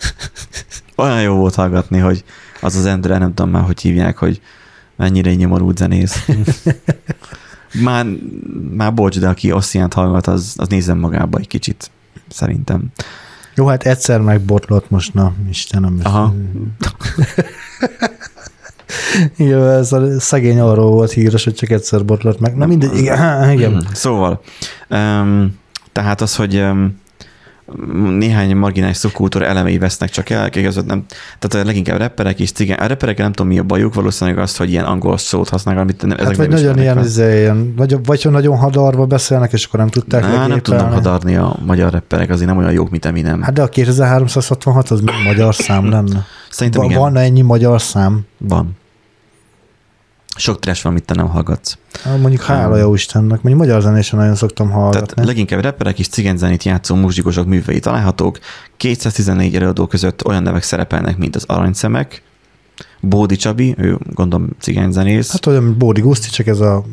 Olyan 0.97 1.23
jó 1.23 1.35
volt 1.35 1.55
hallgatni, 1.55 1.99
hogy 1.99 2.25
az 2.61 2.77
az 2.77 2.87
Endre, 2.87 3.19
nem 3.19 3.35
tudom 3.35 3.51
már, 3.51 3.63
hogy 3.63 3.81
hívják, 3.81 4.17
hogy 4.17 4.41
mennyire 4.97 5.35
nyomorult 5.35 5.77
zenész. 5.77 6.25
Már, 7.73 8.07
már 8.77 8.95
bocs, 8.95 9.19
de 9.19 9.29
aki 9.29 9.53
Ossiánt 9.53 9.93
hallgat, 9.93 10.27
az, 10.27 10.55
az 10.57 10.69
nézzen 10.69 10.97
magába 10.97 11.39
egy 11.39 11.47
kicsit, 11.47 11.91
szerintem. 12.29 12.85
jó, 13.55 13.67
hát 13.67 13.83
egyszer 13.83 14.21
megbotlott 14.21 14.91
most, 14.91 15.15
na, 15.15 15.33
Istenem. 15.49 16.01
Aha. 16.03 16.35
Igen, 19.37 19.69
ez 19.69 19.93
a 19.93 20.21
szegény 20.21 20.59
arról 20.59 20.91
volt 20.91 21.13
híres, 21.13 21.45
hogy 21.45 21.55
csak 21.55 21.71
egyszer 21.71 22.05
botlott 22.05 22.41
meg. 22.41 22.57
Na 22.57 22.67
mindegy, 22.67 22.97
igen, 22.97 23.51
igen. 23.51 23.87
Szóval, 23.93 24.43
um, 24.89 25.59
tehát 25.93 26.21
az, 26.21 26.37
hogy 26.37 26.57
um, 26.57 27.01
néhány 28.18 28.57
marginális 28.57 28.97
szubkultúra 28.97 29.45
elemei 29.47 29.79
vesznek 29.79 30.11
csak 30.11 30.31
el, 30.31 30.49
igazad 30.53 30.87
nem, 30.87 31.05
tehát 31.39 31.66
leginkább 31.66 31.99
rapperek 31.99 32.41
és 32.41 32.53
cigány. 32.53 32.79
A 32.79 32.87
rapperekkel 32.87 33.25
nem 33.25 33.33
tudom 33.33 33.53
mi 33.53 33.59
a 33.59 33.62
bajuk, 33.62 33.95
valószínűleg 33.95 34.39
azt, 34.39 34.57
hogy 34.57 34.71
ilyen 34.71 34.85
angol 34.85 35.18
szót 35.18 35.49
használnak, 35.49 35.83
amit 35.83 36.03
nem, 36.03 36.11
ezek 36.11 36.27
Hát 36.27 36.37
vagy 36.37 36.49
nem 36.49 36.61
nagyon 36.61 36.79
ilyen, 36.79 36.99
izé, 36.99 37.39
ilyen 37.41 37.75
vagy, 37.77 37.97
vagy 38.05 38.27
nagyon 38.31 38.57
hadarva 38.57 39.07
beszélnek, 39.07 39.53
és 39.53 39.64
akkor 39.64 39.79
nem 39.81 39.89
tudták 39.89 40.25
Á, 40.25 40.47
nem 40.47 40.61
tudnak 40.61 40.93
hadarni 40.93 41.37
a 41.37 41.57
magyar 41.66 41.93
rapperek, 41.93 42.31
azért 42.31 42.49
nem 42.49 42.59
olyan 42.59 42.73
jók, 42.73 42.91
mint 42.91 43.05
Eminem. 43.05 43.43
Hát 43.43 43.53
de 43.53 43.62
a 43.62 43.68
2366 43.68 44.91
az 44.91 45.01
magyar 45.25 45.55
szám 45.55 45.91
lenne? 45.91 46.27
Szerintem 46.51 46.81
Va- 46.81 46.91
igen. 46.91 47.03
Van 47.03 47.16
ennyi 47.16 47.41
magyar 47.41 47.81
szám? 47.81 48.21
Van. 48.39 48.79
Sok 50.37 50.59
trash 50.59 50.83
van, 50.83 50.93
amit 50.93 51.05
te 51.05 51.14
nem 51.14 51.28
hallgatsz. 51.28 51.78
Mondjuk 52.20 52.43
hála 52.43 52.76
jó 52.76 52.95
Istennek, 52.95 53.43
mondjuk 53.43 53.57
magyar 53.57 53.83
zenésen 53.83 54.18
nagyon 54.18 54.35
szoktam 54.35 54.68
Tehát 54.68 54.83
hallgatni. 54.83 55.24
leginkább 55.24 55.62
rapperek 55.62 55.99
és 55.99 56.09
cigányzenét 56.09 56.64
játszó 56.64 56.95
muzsikusok 56.95 57.47
művei 57.47 57.78
találhatók. 57.78 58.39
214 58.76 59.55
előadó 59.55 59.87
között 59.87 60.26
olyan 60.26 60.43
nevek 60.43 60.62
szerepelnek, 60.62 61.16
mint 61.16 61.37
az 61.37 61.45
Aranyszemek, 61.47 62.22
Bódi 63.01 63.37
Csabi, 63.37 63.74
ő 63.78 63.99
gondolom 64.12 64.49
cigányzenész. 64.59 65.33
Hát 65.33 65.47
olyan, 65.47 65.78
Bódi 65.78 66.01
Guszti, 66.01 66.31
csak 66.31 66.47
ez 66.47 66.61
a 66.61 66.85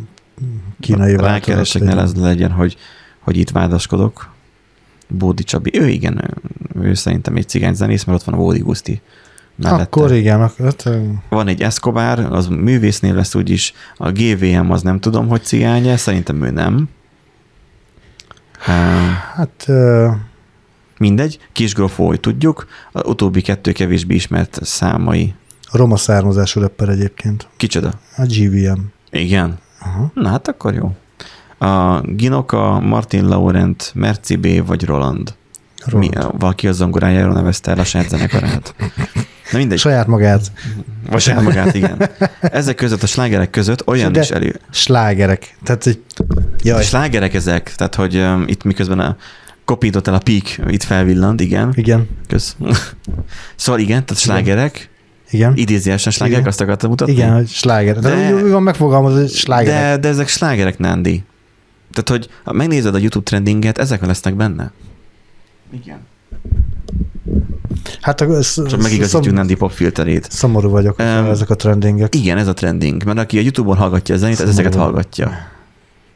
kínai 0.80 1.16
Rákeresek, 1.16 1.82
ne 1.82 1.96
változat. 1.96 2.18
ez 2.18 2.24
legyen, 2.24 2.52
hogy, 2.52 2.78
hogy 3.20 3.38
itt 3.38 3.50
vádaskodok. 3.50 4.30
Bódi 5.08 5.44
Csabi, 5.44 5.80
ő 5.80 5.88
igen, 5.88 6.24
ő, 6.24 6.34
ő 6.82 6.94
szerintem 6.94 7.36
egy 7.36 7.48
cigányzenész, 7.48 8.04
mert 8.04 8.20
ott 8.20 8.26
van 8.26 8.36
a 8.36 8.38
Bódi 8.38 8.60
Guszti. 8.60 9.02
Mellette. 9.58 9.84
Akkor 9.84 10.12
igen, 10.14 10.42
ak- 10.42 10.58
hát, 10.58 10.90
Van 11.30 11.48
egy 11.48 11.62
Escobar, 11.62 12.20
az 12.20 12.48
művésznél 12.48 13.14
lesz 13.14 13.36
úgyis, 13.36 13.74
a 13.96 14.12
GVM 14.12 14.70
az 14.72 14.82
nem 14.82 15.00
tudom, 15.00 15.28
hogy 15.28 15.44
cigány 15.44 15.98
szerintem 15.98 16.44
ő 16.44 16.50
nem. 16.50 16.90
Uh, 18.60 18.74
hát 19.36 19.64
ö, 19.68 20.10
mindegy, 20.98 21.40
Kisgrofó, 21.52 22.08
hogy 22.08 22.20
tudjuk, 22.20 22.68
a 22.92 23.08
utóbbi 23.08 23.42
kettő 23.42 23.72
kevésbé 23.72 24.16
ismert 24.16 24.60
számai. 24.64 25.34
roma 25.72 25.98
származású 25.98 26.60
rapper 26.62 26.90
egyébként. 26.90 27.48
Kicsoda? 27.58 27.92
A 28.18 28.26
GVM. 28.26 28.80
Igen. 29.12 29.58
Aha. 29.82 30.12
Na 30.14 30.30
hát 30.30 30.48
akkor 30.48 30.74
jó. 30.74 30.96
A 31.68 32.02
Ginoka, 32.02 32.80
Martin 32.80 33.28
Laurent, 33.28 33.92
Merci 33.96 34.36
B. 34.36 34.66
vagy 34.66 34.86
Roland. 34.86 35.34
Mi, 35.94 36.10
Roland. 36.14 36.40
valaki 36.40 36.68
a 36.68 36.72
zongorájáról 36.72 37.34
nevezte 37.34 37.72
el 37.72 37.80
a 37.80 37.84
saját 37.84 38.10
zenekarát. 38.10 38.76
Na 39.52 39.58
mindegy. 39.58 39.80
Saját 39.80 40.08
magát. 40.08 40.52
Vagy 41.10 41.22
saját 41.22 41.42
magát, 41.42 41.76
igen. 41.76 42.10
Ezek 42.42 42.76
között 42.76 43.04
a 43.04 43.08
slágerek 43.08 43.50
között 43.50 43.88
olyan 43.88 44.12
De- 44.12 44.20
is 44.22 44.30
elő. 44.30 44.60
Slágerek. 44.72 45.56
Tehát, 45.64 45.84
hogy 45.84 46.02
A 46.18 46.24
jaj, 46.62 46.84
slágerek 46.84 47.34
ezek, 47.34 47.74
tehát 47.76 47.96
hogy 47.96 48.16
um, 48.16 48.44
itt 48.48 48.64
miközben 48.64 49.00
a 49.00 49.18
kopított 49.66 50.08
el 50.08 50.14
a 50.14 50.20
peak, 50.24 50.72
itt 50.74 50.84
felvillant, 50.84 51.42
igen. 51.42 51.72
igen, 51.76 52.10
Kösz. 52.28 52.56
szóval 53.56 53.82
igen, 53.82 54.06
tehát 54.06 54.22
slágerek, 54.24 54.90
igen. 55.30 55.54
idézőjelesen 55.56 56.12
slágerek, 56.12 56.40
Igen. 56.40 56.52
azt 56.52 56.62
akartam 56.62 56.90
mutatni. 56.90 57.14
Igen, 57.14 57.34
hogy 57.34 57.48
sláger. 57.48 58.00
De, 58.00 58.10
De- 58.10 58.48
van 58.50 58.64
megfogalmazva, 58.64 59.20
hogy 59.20 59.30
slágerek. 59.30 59.82
de, 59.82 59.98
de 59.98 60.08
ezek 60.08 60.28
slágerek, 60.28 60.78
Nandi. 60.78 61.24
Tehát, 61.92 62.10
hogy 62.10 62.30
ha 62.44 62.52
megnézed 62.54 62.96
a 62.96 62.98
YouTube 62.98 63.26
trendinget, 63.26 63.78
ezek 63.78 64.06
lesznek 64.06 64.36
benne. 64.36 64.72
Igen. 65.84 65.98
Hát 68.02 68.22
ez, 68.22 68.54
Csak 68.54 68.82
megigazítjuk 68.82 69.24
szom, 69.24 69.34
Nandi 69.34 69.56
pop 69.56 69.72
filterét. 69.72 70.28
szomorú 70.32 70.70
vagyok, 70.70 71.00
Em, 71.00 71.26
ezek 71.26 71.50
a 71.50 71.56
trendingek. 71.56 72.16
Igen, 72.16 72.38
ez 72.38 72.48
a 72.48 72.54
trending, 72.54 73.04
mert 73.04 73.18
aki 73.20 73.38
a 73.38 73.42
YouTube-on 73.42 73.78
hallgatja 73.78 74.16
a 74.16 74.18
zenét, 74.18 74.40
az 74.40 74.50
ezeket 74.50 74.76
hallgatja. 74.76 75.32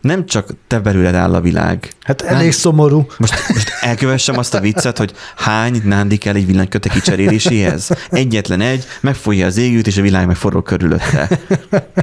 nem 0.02 0.26
csak 0.26 0.50
te 0.68 0.80
belőled 0.80 1.16
áll 1.16 1.34
a 1.34 1.42
világ. 1.42 1.92
Hát 2.04 2.22
elég 2.22 2.42
Nem. 2.42 2.52
szomorú. 2.52 3.06
Most, 3.18 3.34
most 3.54 3.72
elkövessem 3.82 4.38
azt 4.38 4.54
a 4.54 4.60
viccet, 4.60 4.98
hogy 4.98 5.14
hány 5.36 5.82
nándi 5.86 6.18
kell 6.18 6.36
egy 6.36 6.46
villanyköte 6.46 6.90
kicseréléséhez? 6.90 7.90
Egyetlen 8.10 8.62
egy, 8.62 8.86
megfogja 9.02 9.46
az 9.46 9.58
égűt, 9.58 9.88
és 9.88 9.98
a 9.98 10.02
világ 10.02 10.28
meg 10.28 10.36
forog 10.36 10.64
körülötte. 10.64 11.28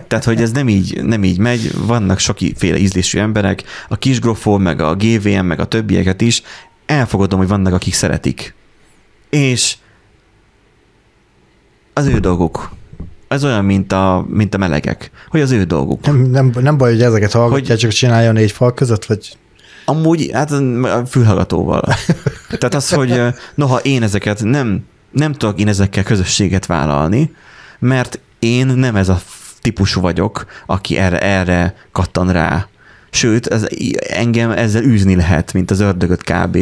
Tehát, 0.09 0.25
hogy 0.25 0.41
ez 0.43 0.51
nem 0.53 0.69
így, 0.69 1.05
nem 1.05 1.25
így 1.25 1.39
megy, 1.39 1.73
vannak 1.87 2.19
sokféle 2.19 2.77
ízlésű 2.79 3.19
emberek, 3.19 3.63
a 3.89 3.97
kisgrofó, 3.97 4.57
meg 4.59 4.81
a 4.81 4.95
GVM, 4.95 5.45
meg 5.45 5.61
a 5.61 5.65
többieket 5.65 6.21
is, 6.21 6.43
elfogadom, 6.87 7.39
hogy 7.39 7.49
vannak, 7.49 7.73
akik 7.75 7.95
szeretik. 7.95 8.55
És 9.31 9.77
az 11.95 12.07
ő 12.07 12.19
dolguk. 12.19 12.71
Ez 13.29 13.45
olyan, 13.45 13.65
mint 13.65 13.93
a, 13.93 14.27
mint 14.29 14.55
a 14.55 14.59
melegek, 14.59 15.11
hogy 15.29 15.41
az 15.41 15.51
ő 15.51 15.65
dolguk. 15.65 16.07
Nem, 16.07 16.17
nem, 16.17 16.53
nem 16.61 16.77
baj, 16.77 16.91
hogy 16.91 17.03
ezeket 17.03 17.33
hallgatják, 17.33 17.69
Hogy- 17.69 17.79
csak 17.79 17.91
csinálja 17.91 18.33
négy 18.33 18.53
fal 18.53 18.75
között, 18.75 19.05
vagy 19.05 19.37
Amúgy, 19.85 20.31
hát 20.33 20.51
a 20.51 21.03
fülhallgatóval. 21.07 21.83
Tehát 22.59 22.75
az, 22.75 22.93
hogy 22.93 23.23
noha 23.55 23.79
én 23.79 24.03
ezeket 24.03 24.45
nem, 24.45 24.85
nem 25.11 25.33
tudok 25.33 25.61
én 25.61 25.69
ezekkel 25.69 26.03
közösséget 26.03 26.67
vállalni, 26.67 27.35
mert 27.79 28.21
én 28.39 28.67
nem 28.67 28.97
ez 28.97 29.09
a 29.09 29.21
típusú 29.61 30.01
vagyok, 30.01 30.47
aki 30.67 30.97
erre, 30.97 31.21
erre 31.21 31.75
kattan 31.93 32.33
rá. 32.33 32.69
Sőt, 33.11 33.47
ez, 33.47 33.67
engem 34.09 34.51
ezzel 34.51 34.83
űzni 34.83 35.17
lehet, 35.17 35.53
mint 35.53 35.71
az 35.71 35.81
ördögöt 35.81 36.23
kb., 36.23 36.59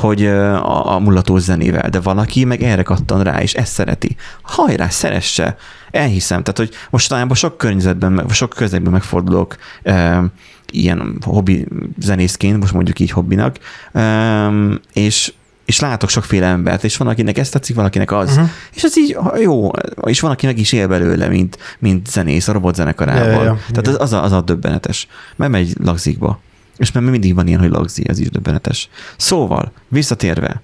hogy 0.00 0.26
a, 0.26 0.94
a 0.94 0.98
mulatós 0.98 1.42
zenével, 1.42 1.88
de 1.90 2.00
valaki 2.00 2.44
meg 2.44 2.62
erre 2.62 2.82
kattan 2.82 3.22
rá, 3.22 3.42
és 3.42 3.54
ezt 3.54 3.72
szereti. 3.72 4.16
Hajrá, 4.42 4.88
szeresse! 4.88 5.56
Elhiszem. 5.90 6.42
Tehát, 6.42 6.58
hogy 6.58 6.70
mostanában 6.90 7.36
sok 7.36 7.58
környezetben, 7.58 8.24
sok 8.30 8.50
közegben 8.50 8.92
megfordulok 8.92 9.56
e, 9.82 10.24
ilyen 10.70 11.18
hobbi 11.24 11.66
zenészként, 11.98 12.58
most 12.58 12.72
mondjuk 12.72 12.98
így 12.98 13.10
hobbinak, 13.10 13.56
e, 13.92 14.50
és 14.92 15.32
és 15.64 15.80
látok 15.80 16.08
sokféle 16.08 16.46
embert, 16.46 16.84
és 16.84 16.96
van, 16.96 17.08
akinek 17.08 17.38
ezt 17.38 17.52
tetszik, 17.52 17.76
valakinek 17.76 18.12
az. 18.12 18.30
Mhm. 18.30 18.40
Uh-huh. 18.40 18.54
És 18.74 18.82
ez 18.82 18.98
így 18.98 19.16
jó, 19.42 19.70
és 20.02 20.20
van, 20.20 20.30
aki 20.30 20.46
meg 20.46 20.58
is 20.58 20.72
él 20.72 20.88
belőle, 20.88 21.28
mint, 21.28 21.58
mint 21.78 22.06
zenész 22.06 22.48
a 22.48 22.52
robotzenekarával. 22.52 23.30
Ja, 23.30 23.42
ja, 23.42 23.44
ja, 23.44 23.58
Tehát 23.68 23.86
az, 23.86 23.96
az, 23.98 24.12
a, 24.12 24.22
az 24.22 24.32
a 24.32 24.40
döbbenetes. 24.40 25.06
Mert 25.36 25.50
megy 25.50 25.74
lagzikba. 25.84 26.40
És 26.80 26.92
mert 26.92 27.06
mindig 27.06 27.34
van 27.34 27.46
ilyen, 27.46 27.60
hogy 27.60 27.70
lagzi, 27.70 28.08
ez 28.08 28.18
is 28.18 28.30
döbbenetes. 28.30 28.88
Szóval, 29.16 29.72
visszatérve, 29.88 30.62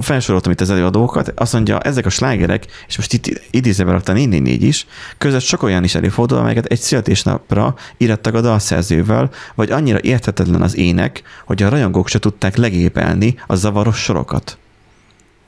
felsoroltam 0.00 0.52
itt 0.52 0.60
az 0.60 0.70
előadókat, 0.70 1.32
azt 1.36 1.52
mondja, 1.52 1.80
ezek 1.80 2.06
a 2.06 2.10
slágerek, 2.10 2.66
és 2.88 2.96
most 2.96 3.12
itt 3.12 3.40
idézőben 3.50 3.92
rakta 3.92 4.12
444 4.12 4.62
is, 4.62 4.86
között 5.18 5.40
sok 5.40 5.62
olyan 5.62 5.84
is 5.84 5.94
előfordul, 5.94 6.38
amelyeket 6.38 6.64
egy 6.64 6.80
születésnapra 6.80 7.74
írattak 7.96 8.34
a 8.34 8.40
dalszerzővel, 8.40 9.30
vagy 9.54 9.70
annyira 9.70 10.00
érthetetlen 10.00 10.62
az 10.62 10.76
ének, 10.76 11.22
hogy 11.44 11.62
a 11.62 11.68
rajongók 11.68 12.08
se 12.08 12.18
tudták 12.18 12.56
legépelni 12.56 13.34
a 13.46 13.54
zavaros 13.54 13.98
sorokat. 14.02 14.58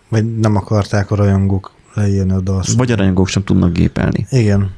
vagy 0.08 0.36
nem 0.38 0.56
akarták 0.56 1.10
a 1.10 1.14
rajongók 1.14 1.72
leírni 1.94 2.32
a 2.32 2.40
dalszöveget. 2.40 2.76
Vagy 2.76 2.92
a 2.92 2.96
rajongók 2.96 3.28
sem 3.28 3.44
tudnak 3.44 3.72
gépelni. 3.72 4.26
Igen. 4.30 4.70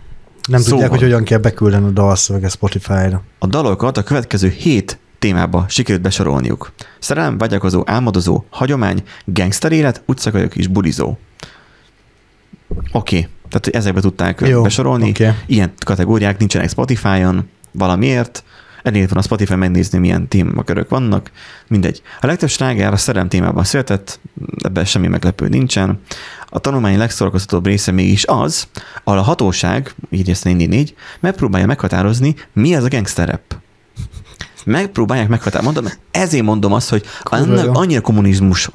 Nem 0.49 0.61
Szóval. 0.61 0.73
tudják, 0.73 0.91
hogy 0.91 1.01
hogyan 1.01 1.25
kell 1.25 1.39
beküldeni 1.39 1.87
a 1.87 1.91
dalszöveget 1.91 2.51
Spotify-ra. 2.51 3.23
A 3.39 3.47
dalokat 3.47 3.97
a 3.97 4.03
következő 4.03 4.49
hét 4.49 4.99
témába 5.19 5.65
sikerült 5.69 6.03
besorolniuk. 6.03 6.73
Szerelem, 6.99 7.39
vágyakozó, 7.39 7.83
álmodozó, 7.87 8.45
hagyomány, 8.51 9.03
gangster 9.25 9.73
élet, 9.73 10.03
utcakajok 10.07 10.57
és 10.57 10.67
bulizó. 10.67 11.19
Oké, 12.69 12.79
okay. 12.93 13.29
tehát 13.49 13.67
ezekbe 13.67 14.01
tudták 14.01 14.41
Jó, 14.47 14.63
besorolni. 14.63 15.09
oké. 15.09 15.33
Ilyen 15.47 15.73
kategóriák 15.85 16.39
nincsenek 16.39 16.69
Spotify-on, 16.69 17.49
valamiért. 17.73 18.45
Elég 18.83 19.09
van 19.09 19.19
a 19.19 19.23
Spotify 19.23 19.55
megnézni, 19.55 19.99
milyen 19.99 20.29
témakörök 20.29 20.89
vannak. 20.89 21.31
Mindegy. 21.69 22.03
A 22.21 22.27
legtöbb 22.27 22.49
sláger 22.49 22.93
a 22.93 22.97
szerelem 22.97 23.29
témában 23.29 23.65
született, 23.65 24.21
ebben 24.65 24.85
semmi 24.85 25.07
meglepő 25.07 25.49
nincsen. 25.49 26.01
A 26.49 26.59
tanulmány 26.59 26.99
legszórakoztatóbb 26.99 27.67
része 27.67 27.93
mégis 27.93 28.25
az, 28.27 28.69
ahol 29.05 29.19
a 29.19 29.23
hatóság, 29.23 29.95
így 30.11 30.31
ezt 30.31 30.45
444, 30.45 30.95
megpróbálja 31.21 31.67
meghatározni, 31.67 32.35
mi 32.53 32.75
ez 32.75 32.85
a 32.85 32.89
gangster 32.89 33.29
rap. 33.29 33.57
Megpróbálják 34.65 35.29
meghatározni. 35.29 35.73
Mondom, 35.73 35.93
ezért 36.11 36.45
mondom 36.45 36.73
azt, 36.73 36.89
hogy 36.89 37.05
annak 37.23 37.77
annyira 37.77 38.01
kommunizmus 38.01 38.71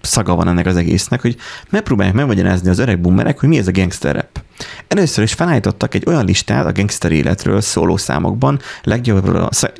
szaga 0.00 0.34
van 0.34 0.48
ennek 0.48 0.66
az 0.66 0.76
egésznek, 0.76 1.20
hogy 1.20 1.36
megpróbálják 1.70 2.14
megmagyarázni 2.14 2.68
az 2.68 2.78
öreg 2.78 3.00
boomerek, 3.00 3.40
hogy 3.40 3.48
mi 3.48 3.58
ez 3.58 3.66
a 3.66 3.72
gangster 3.72 4.14
rap. 4.14 4.43
Először 4.88 5.24
is 5.24 5.32
felállítottak 5.32 5.94
egy 5.94 6.02
olyan 6.06 6.24
listát 6.24 6.66
a 6.66 6.72
gangster 6.72 7.12
életről 7.12 7.60
szóló 7.60 7.96
számokban, 7.96 8.60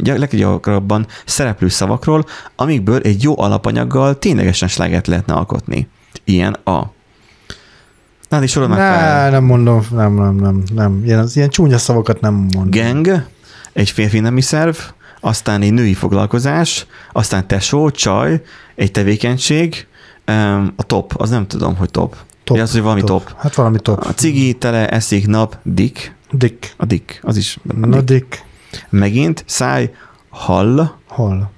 leggyakrabban, 0.05 1.07
szereplő 1.25 1.69
szavakról, 1.69 2.25
amikből 2.57 3.01
egy 3.01 3.23
jó 3.23 3.41
alapanyaggal 3.41 4.19
ténylegesen 4.19 4.69
slágert 4.69 5.07
lehetne 5.07 5.35
alkotni. 5.35 5.89
Ilyen 6.25 6.53
a. 6.53 6.83
Na, 8.29 8.43
és 8.43 8.51
sorod 8.51 8.69
már 8.69 8.79
fel. 8.79 9.25
Ne, 9.25 9.31
nem 9.31 9.45
mondom, 9.45 9.87
nem, 9.91 10.15
nem, 10.15 10.35
nem, 10.35 10.63
nem. 10.75 11.03
Ilyen, 11.05 11.19
az 11.19 11.37
ilyen 11.37 11.49
csúnya 11.49 11.79
szavakat 11.79 12.21
nem 12.21 12.35
mondom. 12.35 12.71
Gang, 12.71 13.27
egy 13.73 13.91
férfi 13.91 14.21
nemi 14.21 14.41
szerv, 14.41 14.77
aztán 15.21 15.63
egy 15.63 15.73
női 15.73 15.95
foglalkozás, 15.95 16.87
aztán 17.13 17.47
tesó, 17.47 17.91
csaj, 17.91 18.43
egy 18.75 18.91
tevékenység, 18.91 19.87
a 20.77 20.83
top, 20.83 21.13
az 21.17 21.31
nem 21.31 21.47
tudom, 21.47 21.77
hogy 21.77 21.91
top. 21.91 22.17
Top, 22.45 22.57
Ja, 22.57 22.63
az, 22.63 22.73
hogy 22.73 22.83
valami 22.83 23.03
top. 23.03 23.35
Hát 23.37 23.55
valami 23.55 23.79
top. 23.81 24.05
A 24.05 24.15
cigi, 24.15 24.53
tele, 24.53 24.89
eszik, 24.89 25.27
nap, 25.27 25.59
dik, 25.63 26.15
Dick. 26.31 26.75
a 26.77 26.85
dik, 26.85 27.21
az 27.23 27.37
is. 27.37 27.59
Na, 27.63 28.01
dik. 28.01 28.45
Megint, 28.91 29.45
száj, 29.47 29.95
hall, 30.29 30.91
Hol? 31.09 31.53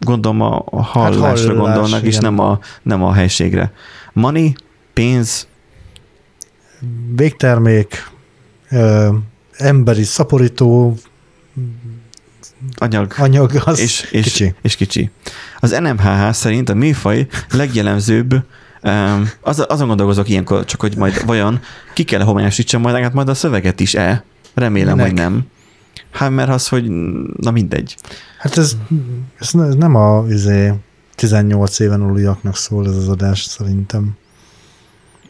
gondolom 0.00 0.40
a 0.40 0.64
a 0.70 0.82
hallásra 0.82 1.20
hallás, 1.20 1.44
gondolnak, 1.44 2.02
és 2.02 2.16
igen. 2.16 2.22
nem 2.34 2.38
a, 2.44 2.58
nem 2.82 3.04
a 3.04 3.12
helységre. 3.12 3.72
Money, 4.12 4.54
pénz, 4.92 5.46
Végtermék, 7.14 8.10
ö, 8.70 9.14
emberi 9.52 10.02
szaporító, 10.02 10.96
anyag, 12.74 13.14
anyag, 13.18 13.60
az 13.64 13.78
és, 13.78 14.08
és, 14.10 14.24
kicsi. 14.24 14.54
és 14.62 14.76
kicsi. 14.76 15.10
Az 15.60 15.70
NMHH 15.70 16.32
szerint 16.32 16.68
a 16.68 16.74
műfaj 16.74 17.26
legjellemzőbb, 17.50 18.34
um, 18.82 19.30
az, 19.40 19.64
azon 19.68 19.86
gondolkozok 19.86 20.28
ilyenkor, 20.28 20.64
csak 20.64 20.80
hogy 20.80 20.96
majd 20.96 21.26
vajon 21.26 21.60
ki 21.94 22.04
kell 22.04 22.20
homályosítsam 22.20 22.80
majd, 22.80 22.96
hát 22.96 23.12
majd 23.12 23.28
a 23.28 23.34
szöveget 23.34 23.80
is 23.80 23.94
e 23.94 24.24
Remélem, 24.54 24.96
Minek? 24.96 25.10
hogy 25.10 25.20
nem. 25.20 25.46
Hát 26.10 26.30
mert 26.30 26.48
az, 26.48 26.68
hogy 26.68 26.90
na 27.36 27.50
mindegy. 27.50 27.96
Hát 28.38 28.56
ez, 28.56 28.76
ez, 29.38 29.50
ne- 29.50 29.66
ez 29.66 29.74
nem 29.74 29.94
a 29.94 30.24
izé, 30.28 30.72
18 31.14 31.78
éven 31.78 32.00
aluliaknak 32.02 32.56
szól 32.56 32.86
ez 32.86 32.96
az 32.96 33.08
adás 33.08 33.44
szerintem. 33.44 34.16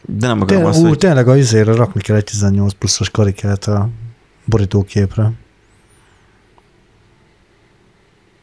De 0.05 0.27
nem 0.27 0.41
akarom 0.41 0.65
azt, 0.65 0.79
ú, 0.79 0.87
hogy 0.87 0.97
tényleg 0.97 1.27
a 1.27 1.35
izére 1.37 1.73
rakni 1.73 2.01
kell 2.01 2.15
egy 2.15 2.23
18 2.23 2.73
pluszos 2.73 3.09
karikát 3.09 3.65
a 3.65 3.89
borítóképre. 4.45 5.31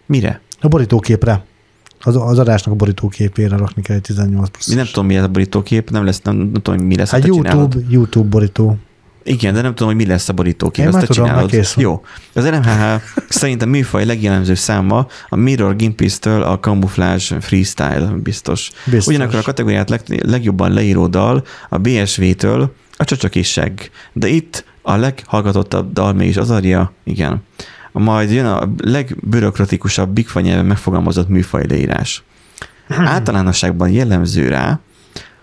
mire? 0.06 0.40
A 0.60 0.68
borítóképre. 0.68 1.44
Az, 2.04 2.16
az 2.16 2.38
adásnak 2.38 2.74
a 2.74 2.76
borítóképére 2.76 3.56
rakni 3.56 3.82
kell 3.82 3.96
egy 3.96 4.02
18 4.02 4.48
pluszos. 4.48 4.68
Mi 4.68 4.74
nem 4.74 4.86
tudom, 4.86 5.06
mi 5.06 5.16
ez 5.16 5.22
a 5.22 5.28
borítókép, 5.28 5.90
nem 5.90 6.04
lesz, 6.04 6.20
nem, 6.22 6.36
nem 6.36 6.52
tudom, 6.52 6.78
hogy 6.78 6.86
mi 6.86 6.96
lesz. 6.96 7.10
Hát 7.10 7.24
YouTube, 7.26 7.48
csinálod. 7.48 7.76
YouTube 7.88 8.28
borító. 8.28 8.78
Igen, 9.26 9.54
de 9.54 9.60
nem 9.60 9.74
tudom, 9.74 9.88
hogy 9.94 10.04
mi 10.04 10.10
lesz 10.10 10.28
a 10.28 10.32
borítókép. 10.32 10.84
Én 10.84 10.86
Ezt 10.86 10.96
már 10.96 11.06
tudom, 11.06 11.26
csinálod. 11.26 11.50
kész. 11.50 11.76
Jó. 11.76 12.04
Az 12.34 12.44
NMHH 12.44 13.02
szerint 13.28 13.62
a 13.62 13.66
műfaj 13.66 14.04
legjellemző 14.04 14.54
száma 14.54 15.06
a 15.28 15.36
Mirror 15.36 15.76
Gimpis-től 15.76 16.42
a 16.42 16.58
Camouflage 16.58 17.40
Freestyle 17.40 18.12
biztos. 18.22 18.70
Biztos. 18.84 19.06
Ugyanakkor 19.06 19.38
a 19.38 19.42
kategóriát 19.42 19.90
leg, 19.90 20.00
legjobban 20.06 20.72
leíró 20.72 21.06
dal 21.06 21.44
a 21.68 21.78
BSV-től 21.78 22.74
a 22.96 23.04
Csacsak 23.04 23.34
és 23.34 23.50
Segg. 23.50 23.78
De 24.12 24.28
itt 24.28 24.64
a 24.82 24.96
leghallgatottabb 24.96 25.92
dal 25.92 26.12
mégis 26.12 26.36
az 26.36 26.50
Aria, 26.50 26.92
igen. 27.04 27.42
Majd 28.02 28.30
jön 28.30 28.46
a 28.46 28.68
legbürokratikusabb 28.76 30.10
Bigfa 30.10 30.40
nyelven 30.40 30.66
megfogalmazott 30.66 31.28
műfaj 31.28 31.66
leírás. 31.68 32.22
Általánosságban 32.88 33.88
jellemző 33.90 34.48
rá, 34.48 34.80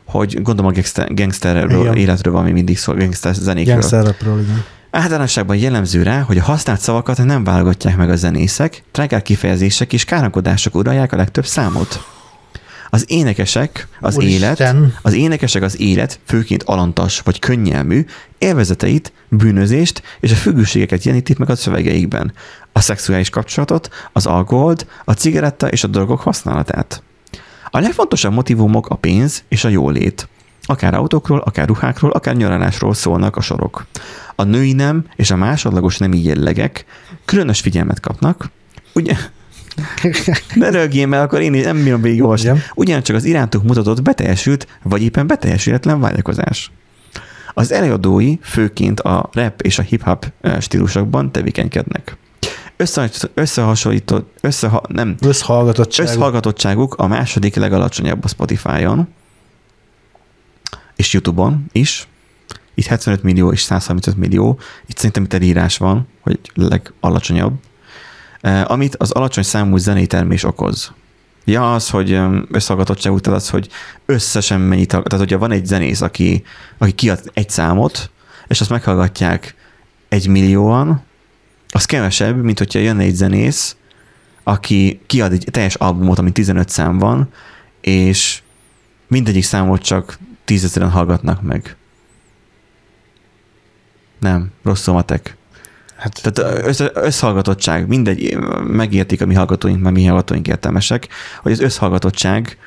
hogy 0.06 0.42
gondolom 0.42 0.72
a 0.72 0.74
gangster, 0.74 1.14
gangsterről, 1.14 1.96
életről 1.96 2.34
van, 2.34 2.42
ami 2.42 2.52
mindig 2.52 2.78
szól, 2.78 2.96
gangster 2.96 3.34
zenékről. 3.34 3.76
Gangster 3.76 4.04
rapről, 4.04 4.42
igen. 4.42 4.64
Általánosságban 4.92 5.56
jellemző 5.56 6.04
rá, 6.04 6.22
hogy 6.22 6.38
a 6.38 6.44
használt 6.44 6.80
szavakat 6.80 7.24
nem 7.24 7.44
válogatják 7.44 7.98
meg 7.98 8.10
a 8.10 8.16
zenészek, 8.16 8.84
trágár 8.92 9.22
kifejezések 9.22 9.94
és 9.94 10.06
kárankodások 10.06 10.76
uralják 10.76 11.14
a 11.14 11.16
legtöbb 11.16 11.46
számot. 11.46 12.06
Az 12.94 13.06
énekesek 13.08 13.88
az 14.00 14.22
élet, 14.22 14.60
Úristen. 14.60 14.96
az 15.02 15.14
énekesek 15.14 15.64
az 15.64 15.80
élet, 15.80 16.20
főként 16.26 16.64
alantas 16.64 17.20
vagy 17.20 17.40
könnyelmű, 17.40 18.06
élvezeteit, 18.38 19.14
bűnözést 19.30 20.02
és 20.20 20.32
a 20.32 20.36
függőségeket 20.36 21.04
jelenítik 21.04 21.38
meg 21.38 21.50
a 21.50 21.56
szövegeikben. 21.56 22.34
A 22.72 22.80
szexuális 22.80 23.30
kapcsolatot, 23.30 23.90
az 24.14 24.26
alkoholt, 24.26 24.86
a 25.06 25.12
cigaretta 25.12 25.68
és 25.68 25.84
a 25.84 25.88
drogok 25.88 26.20
használatát. 26.20 27.04
A 27.70 27.80
legfontosabb 27.80 28.34
motivumok 28.34 28.90
a 28.90 28.96
pénz 28.96 29.44
és 29.48 29.64
a 29.64 29.70
jólét. 29.70 30.28
Akár 30.64 30.94
autókról, 30.94 31.40
akár 31.40 31.68
ruhákról, 31.68 32.12
akár 32.12 32.36
nyaralásról 32.36 32.94
szólnak 32.94 33.36
a 33.36 33.42
sorok. 33.42 33.86
A 34.36 34.44
női 34.44 34.74
nem 34.74 35.06
és 35.16 35.32
a 35.32 35.36
másodlagos 35.36 35.98
nemi 35.98 36.24
jellegek 36.24 36.86
különös 37.26 37.60
figyelmet 37.60 38.00
kapnak, 38.00 38.50
ugye, 38.94 39.16
ne 40.54 40.70
rögjél, 40.70 41.06
mert 41.08 41.24
akkor 41.24 41.42
én 41.42 41.52
nem 41.52 41.84
bírom 41.84 42.02
végig 42.02 42.22
olvasni. 42.22 42.50
Igen. 42.50 42.62
Ugyancsak 42.76 43.16
az 43.16 43.24
irántuk 43.24 43.64
mutatott 43.64 44.02
beteljesült, 44.02 44.68
vagy 44.84 45.02
éppen 45.02 45.28
beteljesületlen 45.28 46.00
vágyakozás. 46.00 46.72
Az 47.54 47.72
előadói 47.72 48.38
főként 48.42 49.00
a 49.00 49.30
rap 49.34 49.62
és 49.62 49.80
a 49.80 49.82
hip-hop 49.82 50.32
stílusokban 50.60 51.32
tevékenykednek. 51.32 52.18
Össze, 52.78 53.10
összehasonlított, 53.34 54.38
összeha, 54.42 54.82
nem, 54.88 55.16
Összhallgatottság. 55.22 56.06
összhallgatottságuk 56.06 56.94
a 56.94 57.08
második 57.08 57.56
legalacsonyabb 57.56 58.24
a 58.24 58.28
Spotify-on, 58.28 59.08
és 60.96 61.14
YouTube-on 61.14 61.66
is. 61.72 62.08
Itt 62.74 62.86
75 62.86 63.24
millió 63.24 63.52
és 63.52 63.62
135 63.62 64.18
millió. 64.18 64.60
Itt 64.88 64.96
szerintem 64.98 65.24
itt 65.24 65.34
elírás 65.34 65.78
van, 65.78 66.08
hogy 66.22 66.40
legalacsonyabb. 66.54 67.54
Eh, 68.42 68.72
Amit 68.72 68.96
az 68.96 69.12
alacsony 69.12 69.44
számú 69.44 69.78
zenei 69.78 70.08
termés 70.08 70.44
okoz. 70.44 70.92
Ja, 71.46 71.74
az, 71.74 71.90
hogy 71.90 72.14
em, 72.14 72.48
összhallgatottságú, 72.52 73.20
tehát 73.20 73.40
az, 73.40 73.50
hogy 73.50 73.70
összesen 74.06 74.62
mennyit, 74.62 74.88
tehát 74.88 75.18
hogyha 75.18 75.38
van 75.38 75.52
egy 75.52 75.66
zenész, 75.66 76.02
aki, 76.02 76.44
aki 76.78 76.92
kiad 76.92 77.32
egy 77.34 77.50
számot, 77.50 78.12
és 78.48 78.62
azt 78.62 78.70
meghallgatják 78.70 79.56
egy 80.10 80.28
millióan, 80.28 81.04
az 81.70 81.86
kevesebb, 81.86 82.44
mint 82.44 82.58
hogyha 82.58 82.80
jönne 82.80 83.04
egy 83.04 83.16
zenész, 83.16 83.76
aki 84.44 85.02
kiad 85.06 85.32
egy 85.32 85.48
teljes 85.52 85.76
albumot, 85.76 86.20
ami 86.20 86.32
15 86.32 86.70
szám 86.70 86.98
van, 86.98 87.30
és 87.82 88.42
mindegyik 89.08 89.44
számot 89.44 89.82
csak 89.82 90.18
tízezeren 90.46 90.90
hallgatnak 90.90 91.42
meg. 91.42 91.76
Nem, 94.20 94.52
rossz 94.64 94.88
a 94.88 94.92
matek. 94.92 95.38
Hát, 96.02 96.22
Tehát 96.22 96.66
össze, 96.66 96.92
összhallgatottság, 96.94 97.88
mindegy, 97.88 98.38
megértik 98.64 99.22
a 99.22 99.26
mi 99.26 99.34
hallgatóink, 99.34 99.82
mert 99.82 99.96
mi 99.96 100.06
hallgatóink 100.06 100.48
értelmesek, 100.48 101.08
hogy 101.42 101.52
az 101.52 101.60
összhallgatottság, 101.60 102.58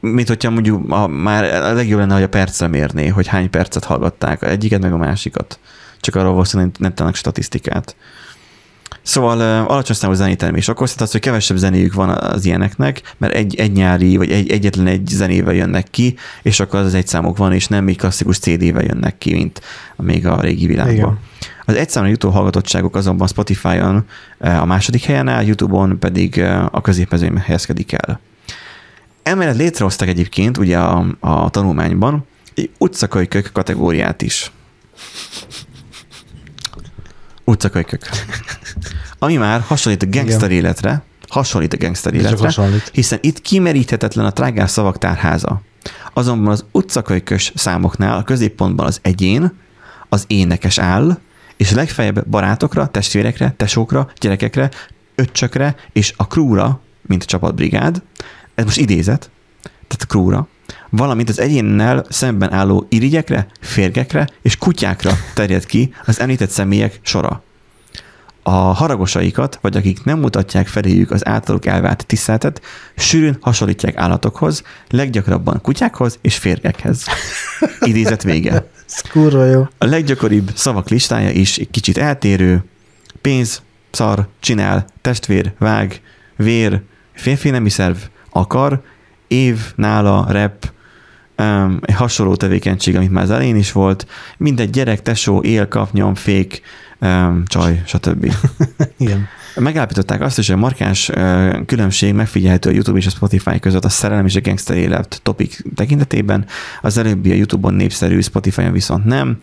mint 0.00 0.28
hogyha 0.28 0.50
mondjuk 0.50 0.92
a, 0.92 1.06
már 1.06 1.44
a 1.44 1.72
legjobb 1.72 1.98
lenne, 1.98 2.14
hogy 2.14 2.22
a 2.22 2.28
percre 2.28 2.66
mérné, 2.66 3.06
hogy 3.08 3.26
hány 3.26 3.50
percet 3.50 3.84
hallgatták, 3.84 4.42
egyiket 4.42 4.80
meg 4.80 4.92
a 4.92 4.96
másikat. 4.96 5.58
Csak 6.00 6.14
arról 6.14 6.32
valószínűleg 6.32 6.72
nem, 6.78 6.94
tennek 6.94 7.14
statisztikát. 7.14 7.96
Szóval 9.02 9.40
alacsony 9.66 9.96
számú 9.96 10.14
zenétermés 10.14 10.68
okoz, 10.68 10.88
tehát 10.88 11.02
az, 11.02 11.12
hogy 11.12 11.20
kevesebb 11.20 11.56
zenéjük 11.56 11.94
van 11.94 12.08
az 12.08 12.44
ilyeneknek, 12.44 13.14
mert 13.18 13.34
egy, 13.34 13.54
egy 13.54 13.72
nyári, 13.72 14.16
vagy 14.16 14.30
egy, 14.30 14.50
egyetlen 14.50 14.86
egy 14.86 15.06
zenével 15.06 15.54
jönnek 15.54 15.90
ki, 15.90 16.16
és 16.42 16.60
akkor 16.60 16.80
az 16.80 16.94
egy 16.94 17.06
számok 17.06 17.36
van, 17.36 17.52
és 17.52 17.66
nem 17.66 17.88
egy 17.88 17.96
klasszikus 17.96 18.38
CD-vel 18.38 18.84
jönnek 18.84 19.18
ki, 19.18 19.32
mint 19.32 19.60
még 19.96 20.26
a 20.26 20.40
régi 20.40 20.66
világban. 20.66 20.94
Igen. 20.94 21.18
Az 21.64 21.74
egyszámra 21.74 22.10
jutó 22.10 22.30
hallgatottságok 22.30 22.96
azonban 22.96 23.28
Spotify-on 23.28 24.04
eh, 24.38 24.62
a 24.62 24.64
második 24.64 25.04
helyen 25.04 25.28
áll, 25.28 25.44
YouTube-on 25.44 25.98
pedig 25.98 26.38
eh, 26.38 26.74
a 26.74 26.80
középmezőnyben 26.80 27.42
helyezkedik 27.42 27.92
el. 27.92 28.20
Emellett 29.22 29.56
létrehoztak 29.56 30.08
egyébként 30.08 30.58
ugye 30.58 30.78
a, 30.78 31.06
a 31.20 31.50
tanulmányban 31.50 32.26
egy 32.54 32.70
utcakölykök 32.78 33.50
kategóriát 33.52 34.22
is. 34.22 34.52
Utcakölykök. 37.44 38.08
Ami 39.18 39.36
már 39.36 39.60
hasonlít 39.60 40.02
a 40.02 40.06
gangster 40.06 40.50
Igen. 40.50 40.64
életre, 40.64 41.02
hasonlít 41.28 41.72
a 41.72 41.76
gangster 41.76 42.14
életre, 42.14 42.44
hasonlít. 42.44 42.90
hiszen 42.92 43.18
itt 43.22 43.40
kimeríthetetlen 43.40 44.24
a 44.24 44.32
trágás 44.32 44.70
szavak 44.70 44.98
tárháza. 44.98 45.62
Azonban 46.12 46.52
az 46.52 46.64
utcakölykös 46.72 47.52
számoknál 47.54 48.16
a 48.16 48.22
középpontban 48.22 48.86
az 48.86 48.98
egyén, 49.02 49.52
az 50.08 50.24
énekes 50.26 50.78
áll, 50.78 51.18
és 51.56 51.70
legfeljebb 51.70 52.28
barátokra, 52.28 52.86
testvérekre, 52.86 53.54
tesókra, 53.56 54.10
gyerekekre, 54.20 54.70
öccsökre 55.14 55.76
és 55.92 56.12
a 56.16 56.26
krúra, 56.26 56.80
mint 57.02 57.22
a 57.22 57.26
csapatbrigád, 57.26 58.02
ez 58.54 58.64
most 58.64 58.78
idézet, 58.78 59.30
tehát 59.62 60.02
a 60.02 60.06
krúra, 60.06 60.48
valamint 60.90 61.28
az 61.28 61.40
egyénnel 61.40 62.04
szemben 62.08 62.52
álló 62.52 62.86
irigyekre, 62.88 63.46
férgekre 63.60 64.28
és 64.42 64.56
kutyákra 64.56 65.12
terjed 65.34 65.66
ki 65.66 65.94
az 66.06 66.20
említett 66.20 66.50
személyek 66.50 67.00
sora. 67.02 67.42
A 68.42 68.50
haragosaikat, 68.50 69.58
vagy 69.60 69.76
akik 69.76 70.04
nem 70.04 70.18
mutatják 70.18 70.66
feléjük 70.66 71.10
az 71.10 71.26
általuk 71.26 71.66
elvárt 71.66 72.06
tiszteletet, 72.06 72.60
sűrűn 72.96 73.36
hasonlítják 73.40 73.96
állatokhoz, 73.96 74.62
leggyakrabban 74.88 75.60
kutyákhoz 75.60 76.18
és 76.20 76.36
férgekhez. 76.36 77.04
Idézet 77.80 78.22
vége. 78.22 78.70
Ez 78.86 79.00
kurva 79.00 79.44
jó. 79.44 79.68
A 79.78 79.84
leggyakoribb 79.84 80.50
szavak 80.54 80.88
listája 80.88 81.30
is 81.30 81.58
egy 81.58 81.70
kicsit 81.70 81.98
eltérő. 81.98 82.64
Pénz, 83.20 83.62
szar, 83.90 84.28
csinál, 84.40 84.86
testvér, 85.00 85.52
vág, 85.58 86.00
vér, 86.36 86.82
férfi 87.12 87.50
nemi 87.50 87.70
szerv, 87.70 87.96
akar, 88.30 88.82
év, 89.28 89.58
nála, 89.76 90.26
rep, 90.28 90.72
um, 91.38 91.78
egy 91.82 91.94
hasonló 91.94 92.34
tevékenység, 92.34 92.96
amit 92.96 93.10
már 93.10 93.24
az 93.24 93.30
elején 93.30 93.56
is 93.56 93.72
volt, 93.72 94.06
mindegy 94.36 94.70
gyerek, 94.70 95.02
tesó, 95.02 95.40
él, 95.40 95.68
kap, 95.68 95.92
nyom, 95.92 96.14
fék, 96.14 96.62
um, 97.00 97.44
csaj, 97.46 97.82
stb. 97.86 98.34
Igen. 98.98 99.28
Megállapították 99.56 100.20
azt 100.20 100.38
is, 100.38 100.46
hogy 100.46 100.56
a 100.56 100.58
markáns 100.58 101.10
különbség 101.66 102.14
megfigyelhető 102.14 102.70
a 102.70 102.72
YouTube 102.72 102.98
és 102.98 103.06
a 103.06 103.10
Spotify 103.10 103.58
között 103.58 103.84
a 103.84 103.88
szerelem 103.88 104.26
és 104.26 104.34
a 104.34 104.40
gangster 104.40 104.76
élet 104.76 105.20
topik 105.22 105.64
tekintetében. 105.74 106.46
Az 106.82 106.98
előbbi 106.98 107.30
a 107.30 107.34
YouTube-on 107.34 107.74
népszerű, 107.74 108.20
Spotify-on 108.20 108.72
viszont 108.72 109.04
nem. 109.04 109.38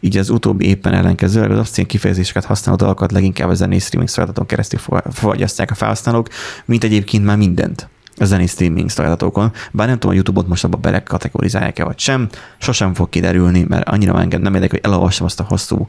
Így 0.00 0.16
az 0.16 0.30
utóbbi 0.30 0.66
éppen 0.66 0.92
ellenkezőleg 0.92 1.50
az 1.50 1.58
obszcén 1.58 1.86
kifejezéseket 1.86 2.44
használó 2.44 2.76
dalokat 2.76 3.12
leginkább 3.12 3.48
a 3.48 3.54
zenei 3.54 3.78
streaming 3.78 4.10
szolgáltatón 4.10 4.46
keresztül 4.46 4.78
fo- 4.78 5.04
fogyasztják 5.12 5.70
a 5.70 5.74
felhasználók, 5.74 6.28
mint 6.64 6.84
egyébként 6.84 7.24
már 7.24 7.36
mindent 7.36 7.88
a 8.16 8.24
zenei 8.24 8.46
streaming 8.46 8.90
szolgáltatókon. 8.90 9.52
Bár 9.72 9.86
nem 9.86 9.98
tudom, 9.98 10.10
a 10.10 10.14
YouTube-ot 10.14 10.48
most 10.48 10.64
abba 10.64 10.76
belekategorizálják-e 10.76 11.84
vagy 11.84 11.98
sem, 11.98 12.28
sosem 12.58 12.94
fog 12.94 13.08
kiderülni, 13.08 13.64
mert 13.68 13.88
annyira 13.88 14.20
engem 14.20 14.40
nem 14.40 14.54
érdekel, 14.54 14.78
hogy 14.80 14.92
elolvassam 14.92 15.26
azt 15.26 15.40
a 15.40 15.44
hosszú 15.48 15.86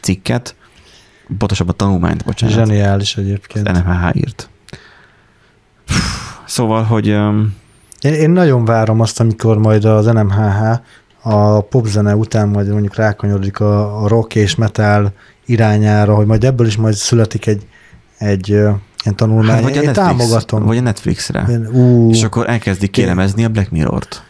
cikket, 0.00 0.54
pontosabban 1.38 1.74
a 1.74 1.76
tanulmányt, 1.76 2.24
bocsánat. 2.24 2.54
Zseniális 2.54 3.16
egyébként. 3.16 3.68
Az 3.68 3.78
NMHH 3.78 4.16
írt. 4.16 4.48
Szóval, 6.46 6.82
hogy 6.82 7.08
öm, 7.08 7.54
Én, 8.00 8.12
én 8.12 8.30
nagyon 8.30 8.64
várom 8.64 9.00
azt, 9.00 9.20
amikor 9.20 9.58
majd 9.58 9.84
az 9.84 10.06
NMHH 10.06 10.80
a 11.22 11.60
popzene 11.60 12.16
után 12.16 12.48
majd 12.48 12.68
mondjuk 12.68 12.94
rákanyarodik 12.94 13.60
a, 13.60 14.02
a 14.02 14.08
rock 14.08 14.34
és 14.34 14.54
metal 14.54 15.12
irányára, 15.46 16.14
hogy 16.14 16.26
majd 16.26 16.44
ebből 16.44 16.66
is 16.66 16.76
majd 16.76 16.94
születik 16.94 17.46
egy, 17.46 17.66
egy 18.18 18.48
ilyen 18.48 18.80
tanulmány. 19.14 19.54
hát 19.54 19.62
vagy 19.62 19.78
a 19.78 19.80
én 19.80 19.86
Netflix, 19.86 20.08
támogatom. 20.08 20.64
vagy 20.64 20.76
a 20.76 20.80
Netflixre. 20.80 21.46
Én, 21.48 21.66
ú, 21.72 22.10
És 22.10 22.22
akkor 22.22 22.48
elkezdik 22.48 22.90
kélemezni 22.90 23.44
a 23.44 23.48
Black 23.48 23.70
Mirror-t. 23.70 24.22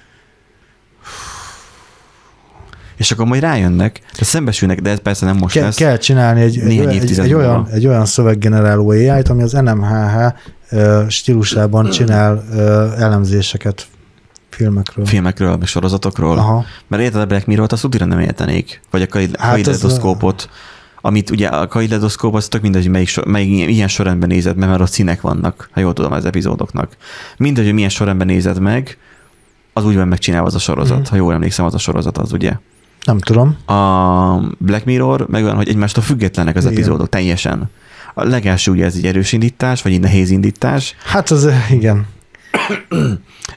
És 3.01 3.11
akkor 3.11 3.27
majd 3.27 3.43
rájönnek, 3.43 4.01
de 4.19 4.25
szembesülnek, 4.25 4.81
de 4.81 4.91
ez 4.91 4.99
persze 4.99 5.27
nem 5.27 5.37
most 5.37 5.55
Ke- 5.55 5.65
lesz. 5.65 5.77
kell 5.77 5.97
csinálni 5.97 6.41
egy, 6.41 6.59
egy, 6.59 6.79
egy, 6.79 6.95
évtized 6.95 7.25
egy, 7.25 7.35
olyan, 7.35 7.69
egy 7.73 7.87
olyan 7.87 8.07
szöveggeneráló 8.07 8.91
AI-t, 8.91 9.29
ami 9.29 9.43
az 9.43 9.53
NMHH 9.53 10.33
stílusában 11.09 11.91
csinál 11.91 12.45
ö, 12.53 12.87
elemzéseket 12.99 13.87
filmekről. 14.51 15.07
filmekről, 15.07 15.57
meg 15.57 15.67
sorozatokról. 15.67 16.39
Aha. 16.39 16.65
Mert 16.89 17.03
érted 17.03 17.21
a 17.21 17.27
Black 17.27 17.47
Mirror-t, 17.47 17.73
azt 17.73 17.85
udira 17.85 18.05
nem 18.05 18.19
értenék. 18.19 18.81
Vagy 18.91 19.03
a 19.03 19.07
kaid- 19.07 19.37
Hát 19.37 20.49
amit 21.01 21.31
ugye 21.31 21.49
a 21.49 21.67
kailedoszkóp 21.67 22.35
az 22.35 22.49
tök 22.49 22.63
mindegy, 22.63 22.83
hogy 22.83 22.91
melyik, 22.91 23.09
sor, 23.09 23.25
melyik 23.25 23.69
ilyen 23.69 23.89
sorrendben 23.89 24.29
nézed 24.29 24.57
meg, 24.57 24.69
mert 24.69 24.81
ott 24.81 24.91
színek 24.91 25.21
vannak, 25.21 25.69
ha 25.73 25.81
jól 25.81 25.93
tudom 25.93 26.13
az 26.13 26.25
epizódoknak. 26.25 26.97
Mindegy, 27.37 27.65
hogy 27.65 27.75
milyen 27.75 27.89
sorrendben 27.89 28.27
nézed 28.27 28.59
meg, 28.59 28.99
az 29.73 29.85
úgy 29.85 29.95
van 29.97 30.09
megcsinálva 30.09 30.47
az 30.47 30.55
a 30.55 30.59
sorozat. 30.59 30.99
Mhm. 30.99 31.09
Ha 31.11 31.17
jól 31.17 31.33
emlékszem, 31.33 31.65
az 31.65 31.75
a 31.75 31.79
sorozat 31.79 32.19
az, 32.19 32.33
ugye? 32.33 32.53
Nem 33.05 33.19
tudom. 33.19 33.57
A 33.67 33.75
Black 34.59 34.85
Mirror 34.85 35.27
meg 35.29 35.45
olyan, 35.45 35.57
hogy 35.57 35.69
egymástól 35.69 36.03
függetlenek 36.03 36.57
az 36.57 36.65
Igen. 36.65 36.75
epizódok 36.77 37.09
teljesen. 37.09 37.71
A 38.15 38.25
legelső 38.25 38.71
ugye 38.71 38.85
ez 38.85 38.95
egy 38.95 39.07
erős 39.07 39.33
indítás, 39.33 39.83
vagy 39.83 39.93
egy 39.93 40.01
nehéz 40.01 40.31
indítás, 40.31 40.95
Hát 41.05 41.31
az, 41.31 41.49
igen. 41.71 42.07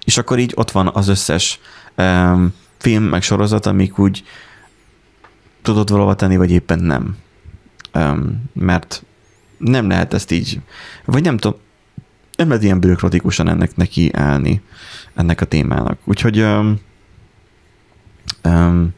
és 0.05 0.17
akkor 0.17 0.39
így 0.39 0.51
ott 0.55 0.71
van 0.71 0.89
az 0.93 1.07
összes 1.07 1.59
um, 1.97 2.53
film, 2.77 3.03
meg 3.03 3.21
sorozat, 3.21 3.65
amik 3.65 3.99
úgy 3.99 4.23
tudod 5.61 5.89
valahova 5.89 6.15
tenni, 6.15 6.37
vagy 6.37 6.51
éppen 6.51 6.79
nem. 6.79 7.17
Um, 7.93 8.43
mert 8.53 9.03
nem 9.57 9.87
lehet 9.87 10.13
ezt 10.13 10.31
így, 10.31 10.59
vagy 11.05 11.23
nem 11.23 11.37
tudom, 11.37 11.59
nem 12.37 12.47
lehet 12.47 12.63
ilyen 12.63 12.79
bürokratikusan 12.79 13.49
ennek 13.49 13.75
neki 13.75 14.11
állni, 14.13 14.61
ennek 15.15 15.41
a 15.41 15.45
témának. 15.45 15.97
Úgyhogy 16.03 16.41
um, 16.41 16.79
um, 18.43 18.93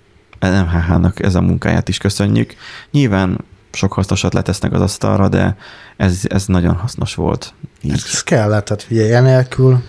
NMHH-nak 0.50 1.24
ez 1.24 1.36
a 1.36 1.42
munkáját 1.42 1.90
is 1.90 1.98
köszönjük. 1.98 2.54
Nyilván 2.92 3.40
sok 3.72 3.94
hasznosat 3.94 4.34
letesznek 4.34 4.74
az 4.74 4.82
asztalra, 4.82 5.28
de 5.30 5.58
ez, 5.98 6.22
ez 6.28 6.46
nagyon 6.46 6.76
hasznos 6.76 7.16
volt. 7.16 7.54
Így. 7.82 7.92
Ez 7.92 8.24
kellett, 8.24 8.66
tehát 8.66 8.84
figyelj, 8.84 9.14
enélkül 9.14 9.84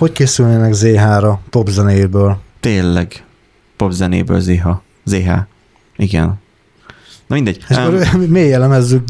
hogy 0.00 0.12
készülnének 0.12 0.72
Z-ra 0.72 1.40
popzenéből? 1.50 2.38
Tényleg. 2.60 3.24
Popzenéből 3.76 4.40
ZH. 4.40 4.68
ZH. 5.04 5.30
Igen. 5.96 6.34
Na 7.30 7.36
mindegy. 7.36 7.64
És 7.68 7.76
akkor 7.76 8.06
Um, 8.14 8.20
mély 8.36 8.52
elemezzük 8.52 9.04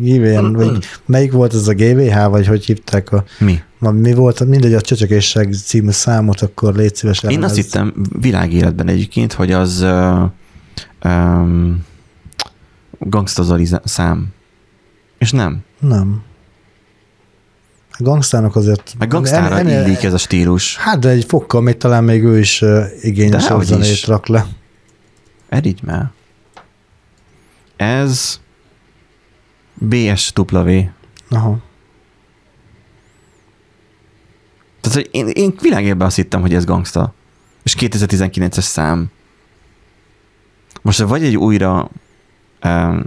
GVN, 0.00 0.52
vagy 0.52 0.84
melyik 1.06 1.32
volt 1.32 1.54
ez 1.54 1.68
a 1.68 1.72
GVH, 1.72 2.28
vagy 2.28 2.46
hogy 2.46 2.64
hívták 2.64 3.12
a, 3.12 3.24
mi? 3.38 3.62
mi 3.78 4.14
volt, 4.14 4.44
mindegy, 4.44 4.74
a 4.74 4.80
Csöcsökészség 4.80 5.54
című 5.54 5.90
számot, 5.90 6.40
akkor 6.40 6.74
légy 6.74 6.94
szíves 6.94 7.22
Én 7.22 7.28
azt 7.28 7.36
elemezz. 7.36 7.56
hittem 7.56 7.94
világéletben 8.20 8.88
egyébként, 8.88 9.32
hogy 9.32 9.52
az 9.52 9.80
uh, 9.82 10.22
um, 11.04 11.84
Gangsta 12.98 13.42
Zoli 13.42 13.68
szám. 13.84 14.26
És 15.18 15.30
nem. 15.30 15.58
Nem. 15.80 16.22
A 17.90 18.02
gangstának 18.02 18.56
azért... 18.56 18.94
Meg 18.98 19.08
gangstára 19.08 19.58
en- 19.58 19.66
en- 19.66 19.84
illik 19.86 20.02
ez 20.02 20.12
a 20.12 20.18
stílus. 20.18 20.76
Hát, 20.76 20.98
de 20.98 21.08
egy 21.08 21.24
fokkal 21.24 21.60
még 21.60 21.76
talán 21.76 22.04
még 22.04 22.22
ő 22.24 22.38
is 22.38 22.58
zenét 23.60 23.90
is. 23.90 24.06
rak 24.06 24.26
le. 24.26 24.46
Erigy 25.48 25.80
már. 25.82 26.10
Ez 27.76 28.40
BSW. 29.74 30.70
Aha. 31.28 31.58
Tehát, 34.80 34.98
hogy 34.98 35.08
én, 35.10 35.28
én 35.28 35.54
világében 35.60 36.06
azt 36.06 36.16
hittem, 36.16 36.40
hogy 36.40 36.54
ez 36.54 36.64
gangsta. 36.64 37.14
És 37.62 37.76
2019-es 37.78 38.60
szám. 38.60 39.10
Most 40.82 40.98
vagy 40.98 41.24
egy 41.24 41.36
újra 41.36 41.90
um, 42.62 43.04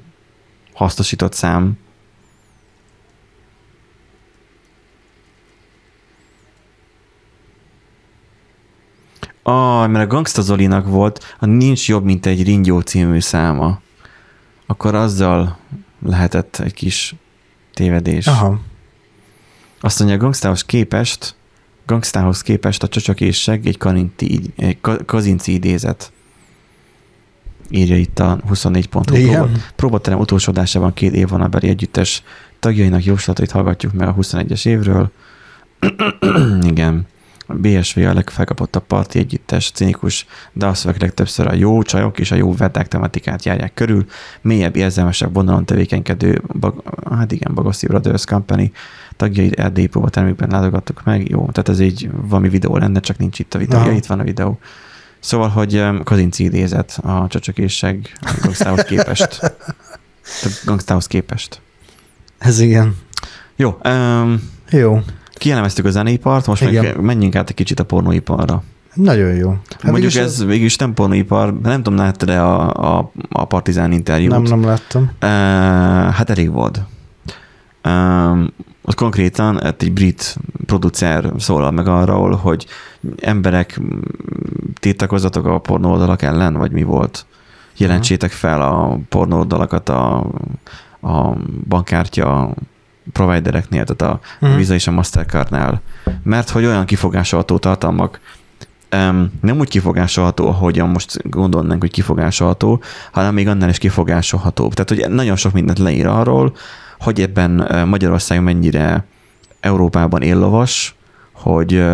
hasznosított 0.74 1.34
szám, 1.34 1.78
Ah, 9.44 9.88
mert 9.88 10.06
a 10.06 10.08
Gangsta 10.08 10.42
Zolinak 10.42 10.88
volt, 10.88 11.36
a 11.40 11.46
Nincs 11.46 11.88
jobb, 11.88 12.04
mint 12.04 12.26
egy 12.26 12.44
Ringyó 12.44 12.80
című 12.80 13.20
száma. 13.20 13.80
Akkor 14.70 14.96
azzal 14.96 15.58
lehetett 16.06 16.58
egy 16.58 16.74
kis 16.74 17.16
tévedés. 17.74 18.28
Aha. 18.28 18.60
Azt 19.82 20.00
mondja, 20.00 20.18
a 20.18 20.20
gangstához 20.20 20.64
képest, 20.64 21.36
gangstához 21.86 22.42
képest 22.42 22.84
a 22.84 22.88
csöcsök 22.88 23.22
és 23.22 23.42
seg 23.42 23.68
egy, 23.68 23.78
kaninti, 23.78 24.42
egy 24.56 24.78
ka- 24.82 25.06
kazinci 25.06 25.54
idézet. 25.54 26.12
Írja 27.70 27.98
itt 27.98 28.20
a 28.20 28.40
24 28.48 28.88
pont. 28.88 29.12
Próbaterem 29.76 30.20
utolsó 30.20 30.52
adásában 30.52 30.94
két 30.94 31.14
évvonalbeli 31.14 31.68
együttes 31.68 32.24
tagjainak 32.60 33.04
javaslatait 33.04 33.52
hallgatjuk 33.52 33.94
meg 33.94 34.08
a 34.08 34.16
21-es 34.16 34.66
évről. 34.66 35.12
Igen. 36.72 37.08
A 37.52 37.54
BSV 37.54 38.00
a 38.00 38.14
legfelkapottabb 38.14 38.84
parti 38.84 39.20
együttes, 39.20 39.72
cinikus, 39.72 40.26
de 40.54 40.66
a 40.66 40.74
szöveg 40.74 41.02
legtöbbször 41.02 41.48
a 41.48 41.54
jó 41.54 41.82
csajok 41.82 42.20
és 42.20 42.32
a 42.32 42.36
jó 42.36 42.54
verdák 42.54 42.88
tematikát 42.88 43.46
járják 43.46 43.74
körül, 43.74 44.06
mélyebb, 44.42 44.76
érzelmesebb 44.76 45.34
vonalon 45.34 45.66
tevékenykedő, 45.66 46.42
bag, 46.60 46.84
hát 47.10 47.32
igen, 47.32 47.54
Bagoszi 47.54 47.88
Brothers 47.88 48.26
Company 48.26 48.72
tagjait 49.16 49.60
erdélyi 49.60 49.88
próbatermükben 49.88 50.50
látogattuk 50.50 51.04
meg. 51.04 51.30
Jó, 51.30 51.40
tehát 51.52 51.70
ez 51.70 51.80
egy 51.80 52.10
valami 52.12 52.50
videó 52.50 52.78
lenne, 52.78 53.00
csak 53.00 53.18
nincs 53.18 53.40
itt 53.40 53.54
a 53.54 53.58
videó. 53.58 53.86
Ja, 53.86 53.92
itt 53.92 54.06
van 54.06 54.20
a 54.20 54.24
videó. 54.24 54.60
Szóval, 55.20 55.48
hogy 55.48 55.86
Kazinci 56.04 56.44
idézet 56.44 57.00
a 57.04 57.28
csöcsökészség 57.28 58.12
gangstához 58.42 58.82
képest. 58.84 59.40
Tehát 60.42 60.62
gangstához 60.66 61.08
képest. 61.08 61.62
Ez 62.38 62.60
igen. 62.60 62.96
Jó, 63.56 63.78
um, 63.84 64.50
Jó. 64.70 65.02
Kielemeztük 65.40 65.86
a 65.86 65.90
zeneipart, 65.90 66.48
most 66.48 66.62
Igen. 66.62 66.84
meg 66.84 67.02
menjünk 67.02 67.36
át 67.36 67.50
egy 67.50 67.56
kicsit 67.56 67.80
a 67.80 67.84
pornóiparra. 67.86 68.64
Nagyon 68.94 69.36
jó. 69.36 69.50
Hát 69.50 69.84
Mondjuk 69.84 70.14
mégis 70.14 70.16
ez 70.16 70.46
végülis 70.46 70.76
nem 70.76 70.94
pornóipar, 70.94 71.60
nem 71.60 71.84
tudom, 71.84 72.00
láttad-e 72.00 72.44
a, 72.44 72.70
a, 72.98 73.12
a 73.30 73.46
Partizán 73.46 73.92
interjút? 73.92 74.32
Nem, 74.32 74.42
nem 74.42 74.64
láttam. 74.64 75.02
Uh, 75.04 75.30
hát 76.14 76.30
elég 76.30 76.52
volt. 76.52 76.82
Um, 77.86 78.54
ott 78.82 78.96
konkrétan 78.96 79.64
egy 79.64 79.94
brit 79.94 80.38
producer 80.66 81.34
szólal 81.38 81.72
meg 81.72 81.88
arról, 81.88 82.36
hogy 82.36 82.66
emberek 83.22 83.80
tiltakozatok 84.80 85.46
a 85.46 85.60
pornó 85.60 85.92
oldalak 85.92 86.22
ellen, 86.22 86.54
vagy 86.54 86.72
mi 86.72 86.84
volt? 86.84 87.26
Jelentsétek 87.78 88.32
fel 88.32 88.62
a 88.62 89.00
pornó 89.10 89.38
oldalakat 89.38 89.90
a, 89.90 90.18
a 91.02 91.34
bankkártya 91.68 92.54
providereknél, 93.14 93.84
tehát 93.84 94.14
a 94.14 94.20
uh-huh. 94.42 94.58
Visa 94.58 94.74
és 94.74 94.88
a 94.88 94.92
Mastercardnál. 94.92 95.82
Mert 96.24 96.50
hogy 96.50 96.66
olyan 96.66 96.86
kifogásolható 96.86 97.58
tartalmak, 97.58 98.20
um, 98.96 99.32
nem 99.42 99.60
úgy 99.60 99.70
kifogásolható, 99.70 100.48
ahogyan 100.48 100.90
most 100.90 101.30
gondolnánk, 101.30 101.82
hogy 101.82 101.92
kifogásolható, 101.92 102.82
hanem 103.12 103.34
még 103.34 103.48
annál 103.48 103.70
is 103.70 103.78
kifogásolhatóbb. 103.78 104.74
Tehát, 104.74 104.90
hogy 104.90 105.16
nagyon 105.16 105.36
sok 105.36 105.54
mindent 105.54 105.80
leír 105.80 106.08
arról, 106.08 106.56
hogy 107.00 107.22
ebben 107.22 107.86
Magyarország 107.88 108.44
mennyire 108.44 109.06
Európában 109.60 110.22
éllovas, 110.22 110.96
hogy 111.32 111.86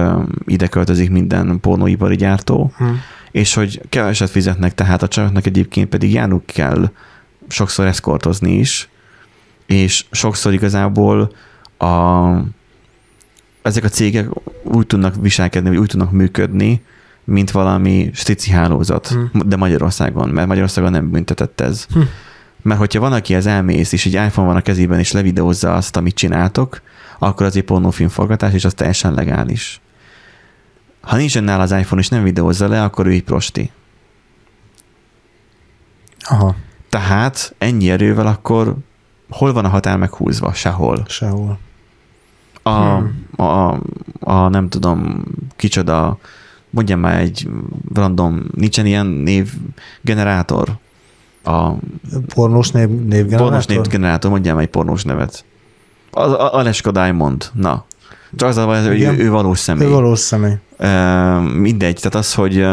ide 0.45 0.67
költözik 0.67 1.09
minden 1.09 1.59
pornóipari 1.59 2.15
gyártó, 2.15 2.71
Hm. 2.77 2.85
és 3.31 3.53
hogy 3.53 3.81
keveset 3.89 4.29
fizetnek, 4.29 4.75
tehát 4.75 5.03
a 5.03 5.07
csajoknak 5.07 5.45
egyébként 5.45 5.89
pedig 5.89 6.13
járnuk 6.13 6.45
kell 6.45 6.89
sokszor 7.47 7.85
eszkortozni 7.85 8.51
is, 8.57 8.89
és 9.65 10.05
sokszor 10.11 10.53
igazából 10.53 11.31
a, 11.77 11.87
ezek 13.61 13.83
a 13.83 13.89
cégek 13.89 14.29
úgy 14.63 14.87
tudnak 14.87 15.15
viselkedni, 15.21 15.69
vagy 15.69 15.77
úgy 15.77 15.87
tudnak 15.87 16.11
működni, 16.11 16.81
mint 17.23 17.51
valami 17.51 18.09
stici 18.13 18.51
hálózat, 18.51 19.07
Hm. 19.07 19.39
de 19.45 19.55
Magyarországon, 19.55 20.29
mert 20.29 20.47
Magyarországon 20.47 20.91
nem 20.91 21.09
büntetett 21.11 21.61
ez. 21.61 21.85
Hm. 21.93 21.99
Mert 22.61 22.79
hogyha 22.79 22.99
van, 22.99 23.13
aki 23.13 23.33
ez 23.33 23.45
elmész, 23.45 23.91
és 23.91 24.05
egy 24.05 24.13
iPhone 24.13 24.47
van 24.47 24.55
a 24.55 24.61
kezében, 24.61 24.99
és 24.99 25.11
levideózza 25.11 25.73
azt, 25.73 25.95
amit 25.95 26.15
csináltok, 26.15 26.81
akkor 27.19 27.45
az 27.45 27.55
egy 27.55 27.63
pornófilmforgatás, 27.63 28.53
és 28.53 28.65
az 28.65 28.73
teljesen 28.73 29.13
legális. 29.13 29.81
Ha 31.01 31.15
nincsen 31.15 31.43
nála 31.43 31.63
az 31.63 31.71
iPhone, 31.71 32.01
és 32.01 32.07
nem 32.07 32.23
videózza 32.23 32.67
le, 32.67 32.83
akkor 32.83 33.05
ő 33.07 33.09
egy 33.09 33.23
prosti. 33.23 33.71
Aha, 36.19 36.55
Tehát 36.89 37.55
ennyi 37.57 37.89
erővel 37.89 38.27
akkor 38.27 38.75
hol 39.29 39.53
van 39.53 39.65
a 39.65 39.69
határ 39.69 39.97
meghúzva? 39.97 40.53
Sehol. 40.53 41.05
sehol. 41.07 41.57
A, 42.63 42.69
Hmm. 42.71 43.25
a, 43.35 43.79
a 44.19 44.47
nem 44.47 44.69
tudom, 44.69 45.23
kicsoda, 45.55 46.17
mondjam 46.69 46.99
már 46.99 47.19
egy 47.19 47.47
random, 47.93 48.43
nincsen 48.55 48.85
ilyen 48.85 49.05
névgenerátor? 49.05 50.77
A 51.43 51.69
Pornós 52.33 52.71
név, 52.71 52.87
névgenerátor? 52.89 53.37
pornós 53.39 53.65
névgenerátor, 53.65 54.31
mondjam 54.31 54.57
egy 54.57 54.67
pornós 54.67 55.03
nevet. 55.03 55.45
Az, 56.11 56.31
a, 56.31 56.53
Aleska 56.53 56.91
Diamond, 56.91 57.45
na. 57.53 57.85
Csak 58.35 58.49
az 58.49 58.57
a 58.57 58.65
baj, 58.65 58.87
hogy 58.87 59.01
ő, 59.01 59.17
ő 59.17 59.29
valós 59.29 59.59
személy. 59.59 59.87
Ő 59.87 59.89
valós 59.89 60.19
személy. 60.19 60.53
Ö, 60.77 61.39
mindegy, 61.39 61.95
tehát 61.95 62.15
az, 62.15 62.33
hogy, 62.33 62.65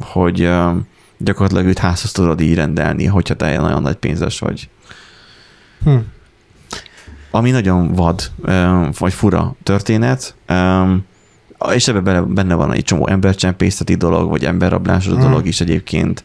hogy 0.00 0.48
gyakorlatilag 1.16 1.66
őt 1.66 1.78
házhoz 1.78 2.12
tudod 2.12 2.40
így 2.40 2.54
rendelni, 2.54 3.04
hogyha 3.04 3.34
te 3.34 3.60
nagyon 3.60 3.82
nagy 3.82 3.96
pénzes 3.96 4.38
vagy. 4.38 4.68
Hm. 5.86 5.96
Ami 7.30 7.50
nagyon 7.50 7.92
vad, 7.94 8.30
vagy 8.98 9.12
fura 9.12 9.54
történet, 9.62 10.34
és 11.74 11.88
ebben 11.88 12.34
benne, 12.34 12.54
van 12.54 12.72
egy 12.72 12.84
csomó 12.84 13.06
embercsempészeti 13.08 13.94
dolog, 13.94 14.28
vagy 14.30 14.44
emberrablásos 14.44 15.12
Mhm. 15.12 15.22
dolog 15.22 15.46
is 15.46 15.60
egyébként. 15.60 16.24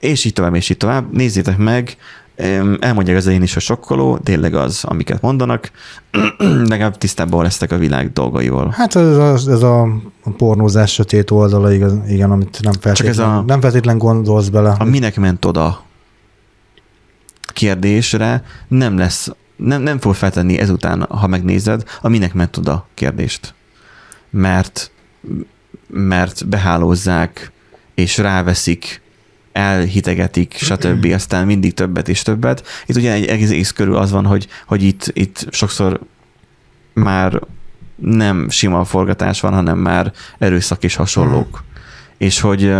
És 0.00 0.24
így 0.24 0.32
tovább, 0.32 0.54
és 0.54 0.68
így 0.70 0.76
tovább. 0.76 1.12
Nézzétek 1.12 1.58
meg, 1.58 1.96
elmondják 2.80 3.16
az 3.16 3.26
én 3.26 3.42
is, 3.42 3.52
hogy 3.54 3.62
sokkoló, 3.62 4.18
tényleg 4.18 4.54
az, 4.54 4.84
amiket 4.84 5.20
mondanak, 5.22 5.70
legalább 6.68 6.98
tisztában 6.98 7.42
lesztek 7.42 7.72
a 7.72 7.78
világ 7.78 8.12
dolgaival. 8.12 8.74
Hát 8.76 8.96
ez 8.96 9.16
a, 9.16 9.32
ez 9.32 9.62
a 9.62 9.88
pornózás 10.36 10.92
sötét 10.92 11.30
oldala, 11.30 11.72
igaz, 11.72 11.94
igen, 12.08 12.30
amit 12.30 12.58
nem 12.62 12.72
feltétlen, 12.80 13.10
ez 13.12 13.18
a- 13.18 13.44
nem 13.46 13.60
feltétlen 13.60 13.98
gondolsz 13.98 14.48
bele. 14.48 14.74
A 14.78 14.84
minek 14.84 15.16
ment 15.16 15.44
oda 15.44 15.82
kérdésre 17.60 18.42
nem 18.68 18.98
lesz, 18.98 19.30
nem, 19.56 19.82
nem 19.82 19.98
fog 19.98 20.14
feltenni 20.14 20.58
ezután, 20.58 21.02
ha 21.02 21.26
megnézed, 21.26 21.82
a 22.00 22.08
minek 22.08 22.34
ment 22.34 22.56
oda 22.56 22.86
kérdést. 22.94 23.54
Mert, 24.30 24.90
mert 25.86 26.48
behálózzák, 26.48 27.52
és 27.94 28.18
ráveszik, 28.18 29.02
elhitegetik, 29.52 30.54
stb. 30.56 31.04
Aztán 31.20 31.46
mindig 31.46 31.74
többet 31.74 32.08
és 32.08 32.22
többet. 32.22 32.66
Itt 32.86 32.96
ugye 32.96 33.12
egy 33.12 33.26
egész 33.26 33.72
körül 33.72 33.96
az 33.96 34.10
van, 34.10 34.26
hogy, 34.26 34.48
hogy 34.66 34.82
itt, 34.82 35.10
itt 35.12 35.46
sokszor 35.50 36.00
már 36.92 37.40
nem 37.96 38.48
sima 38.48 38.84
forgatás 38.84 39.40
van, 39.40 39.52
hanem 39.52 39.78
már 39.78 40.12
erőszak 40.38 40.84
és 40.84 40.94
hasonlók. 40.94 41.64
És 42.18 42.40
hogy, 42.40 42.72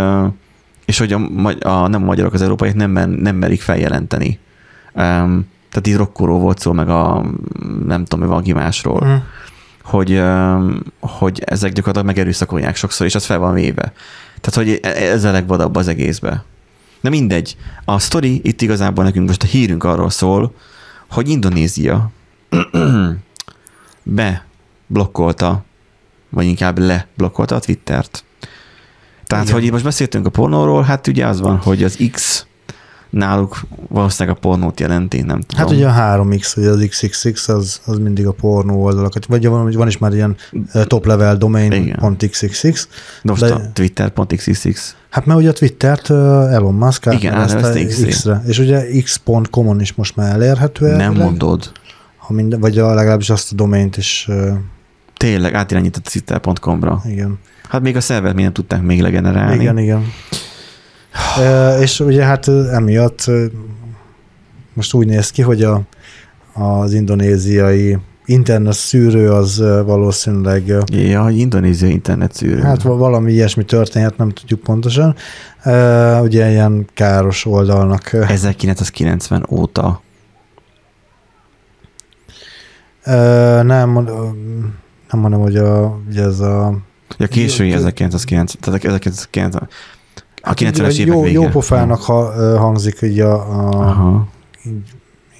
és 0.85 0.97
hogy 0.97 1.13
a, 1.13 1.19
a, 1.59 1.87
nem 1.87 2.01
a 2.01 2.05
magyarok, 2.05 2.33
az 2.33 2.41
európaiak 2.41 2.75
nem, 2.75 2.91
nem 3.09 3.35
merik 3.35 3.61
feljelenteni. 3.61 4.39
Um, 4.93 5.49
tehát 5.69 5.87
itt 5.87 5.95
rokkoró 5.95 6.39
volt 6.39 6.59
szó, 6.59 6.71
meg 6.71 6.89
a 6.89 7.25
nem 7.85 8.05
tudom, 8.05 8.19
mi 8.19 8.31
valaki 8.31 8.53
másról. 8.53 8.99
Hm. 8.99 9.13
hogy, 9.83 10.11
öm, 10.11 10.83
hogy 10.99 11.41
ezek 11.45 11.71
gyakorlatilag 11.71 12.07
megerőszakolják 12.07 12.75
sokszor, 12.75 13.05
és 13.05 13.15
az 13.15 13.25
fel 13.25 13.39
van 13.39 13.53
véve. 13.53 13.93
Tehát, 14.41 14.53
hogy 14.53 14.79
e- 14.81 15.11
ez 15.11 15.23
a 15.23 15.31
legvadabb 15.31 15.75
az 15.75 15.87
egészbe. 15.87 16.43
Na 17.01 17.09
mindegy. 17.09 17.57
A 17.85 17.99
sztori 17.99 18.41
itt 18.43 18.61
igazából 18.61 19.03
nekünk 19.03 19.27
most 19.27 19.43
a 19.43 19.45
hírünk 19.45 19.83
arról 19.83 20.09
szól, 20.09 20.53
hogy 21.09 21.29
Indonézia 21.29 22.11
beblokkolta, 24.03 25.63
vagy 26.29 26.45
inkább 26.45 26.79
leblokkolta 26.79 27.55
a 27.55 27.59
Twittert. 27.59 28.23
Tehát, 29.25 29.45
Igen. 29.45 29.59
hogy 29.59 29.71
most 29.71 29.83
beszéltünk 29.83 30.25
a 30.25 30.29
pornóról, 30.29 30.83
hát 30.83 31.07
ugye 31.07 31.27
az 31.27 31.41
van, 31.41 31.57
hogy 31.57 31.83
az 31.83 32.09
X 32.11 32.45
náluk 33.11 33.61
valószínűleg 33.87 34.37
a 34.37 34.39
pornót 34.39 34.79
jelenti, 34.79 35.21
nem 35.21 35.41
tudom. 35.41 35.65
Hát 35.65 35.75
ugye 35.75 35.87
a 35.87 36.23
3x, 36.23 36.57
ugye 36.57 36.69
az 36.69 36.85
XXX, 36.89 37.47
az, 37.47 37.81
az 37.85 37.97
mindig 37.97 38.27
a 38.27 38.31
pornó 38.31 38.83
oldalakat, 38.83 39.25
vagy 39.25 39.47
van, 39.47 39.71
van 39.71 39.87
is 39.87 39.97
már 39.97 40.13
ilyen 40.13 40.35
top 40.83 41.05
level 41.05 41.37
domain, 41.37 41.97
XXX. 42.29 42.87
De 43.23 43.31
most 43.31 43.41
de- 43.41 43.53
a 43.53 43.71
Twitter.xxx. 43.73 44.95
Hát 45.09 45.25
mert 45.25 45.39
ugye 45.39 45.49
a 45.49 45.53
Twittert 45.53 46.09
Elon 46.09 46.73
Musk 46.73 47.05
Igen, 47.05 47.33
átnevezte 47.33 47.67
átnevezte 47.67 47.85
X-re. 47.85 48.07
X-re. 48.07 48.43
És 48.47 48.59
ugye 48.59 49.01
x.com-on 49.03 49.81
is 49.81 49.93
most 49.93 50.15
már 50.15 50.31
elérhető. 50.33 50.85
Nem 50.87 50.99
elvileg. 50.99 51.25
mondod. 51.25 51.71
Ha 52.17 52.33
minden, 52.33 52.59
vagy 52.59 52.77
a, 52.77 52.93
legalábbis 52.93 53.29
azt 53.29 53.51
a 53.51 53.55
domaint 53.55 53.97
is, 53.97 54.29
Tényleg 55.17 55.53
átirányított 55.53 56.03
Twitter.com-ra. 56.03 57.01
igen. 57.05 57.39
Hát 57.69 57.81
még 57.81 57.95
a 57.95 58.01
szervert 58.01 58.35
mi 58.35 58.41
nem 58.41 58.53
tudták 58.53 58.81
még 58.81 59.01
legenerálni. 59.01 59.61
Igen, 59.61 59.77
igen. 59.77 60.05
És 61.79 61.99
ugye 61.99 62.23
hát 62.23 62.47
emiatt 62.47 63.25
most 64.73 64.93
úgy 64.93 65.07
néz 65.07 65.29
ki, 65.31 65.41
hogy 65.41 65.63
a, 65.63 65.81
az 66.53 66.93
indonéziai 66.93 67.97
internet 68.25 68.73
szűrő 68.73 69.31
az 69.31 69.57
valószínűleg, 69.85 70.67
Ja, 70.91 71.23
hogy 71.23 71.37
indonézia 71.37 71.87
internet 71.89 72.33
szűrő. 72.33 72.61
hát 72.61 72.81
va- 72.81 72.97
valami 72.97 73.31
ilyesmi 73.31 73.65
történhet, 73.65 74.17
nem 74.17 74.29
tudjuk 74.29 74.59
pontosan. 74.59 75.15
Ugye 76.21 76.49
ilyen 76.49 76.87
káros 76.93 77.45
oldalnak. 77.45 78.13
ö, 78.13 78.21
1990 78.23 79.45
óta. 79.49 80.01
Nem, 83.63 83.63
nem 85.11 85.19
mondom, 85.19 85.41
hogy 85.41 85.55
a, 85.57 85.99
ugye 86.09 86.23
ez 86.23 86.39
a 86.39 86.77
Ja, 87.17 87.27
késői 87.27 87.67
Jó, 87.69 87.75
1990, 87.75 88.45
tehát 88.59 88.83
1990. 88.85 89.69
A 90.41 90.47
hát 90.47 90.59
90-es 90.59 90.97
évek 90.97 91.13
jó, 91.13 91.21
vége. 91.21 91.39
jó 91.39 91.47
pofának 91.47 92.01
ha, 92.01 92.57
hangzik 92.57 93.01
így 93.01 93.19
a, 93.19 93.33
a 93.33 93.67
Aha. 93.69 94.27
Így, 94.65 94.91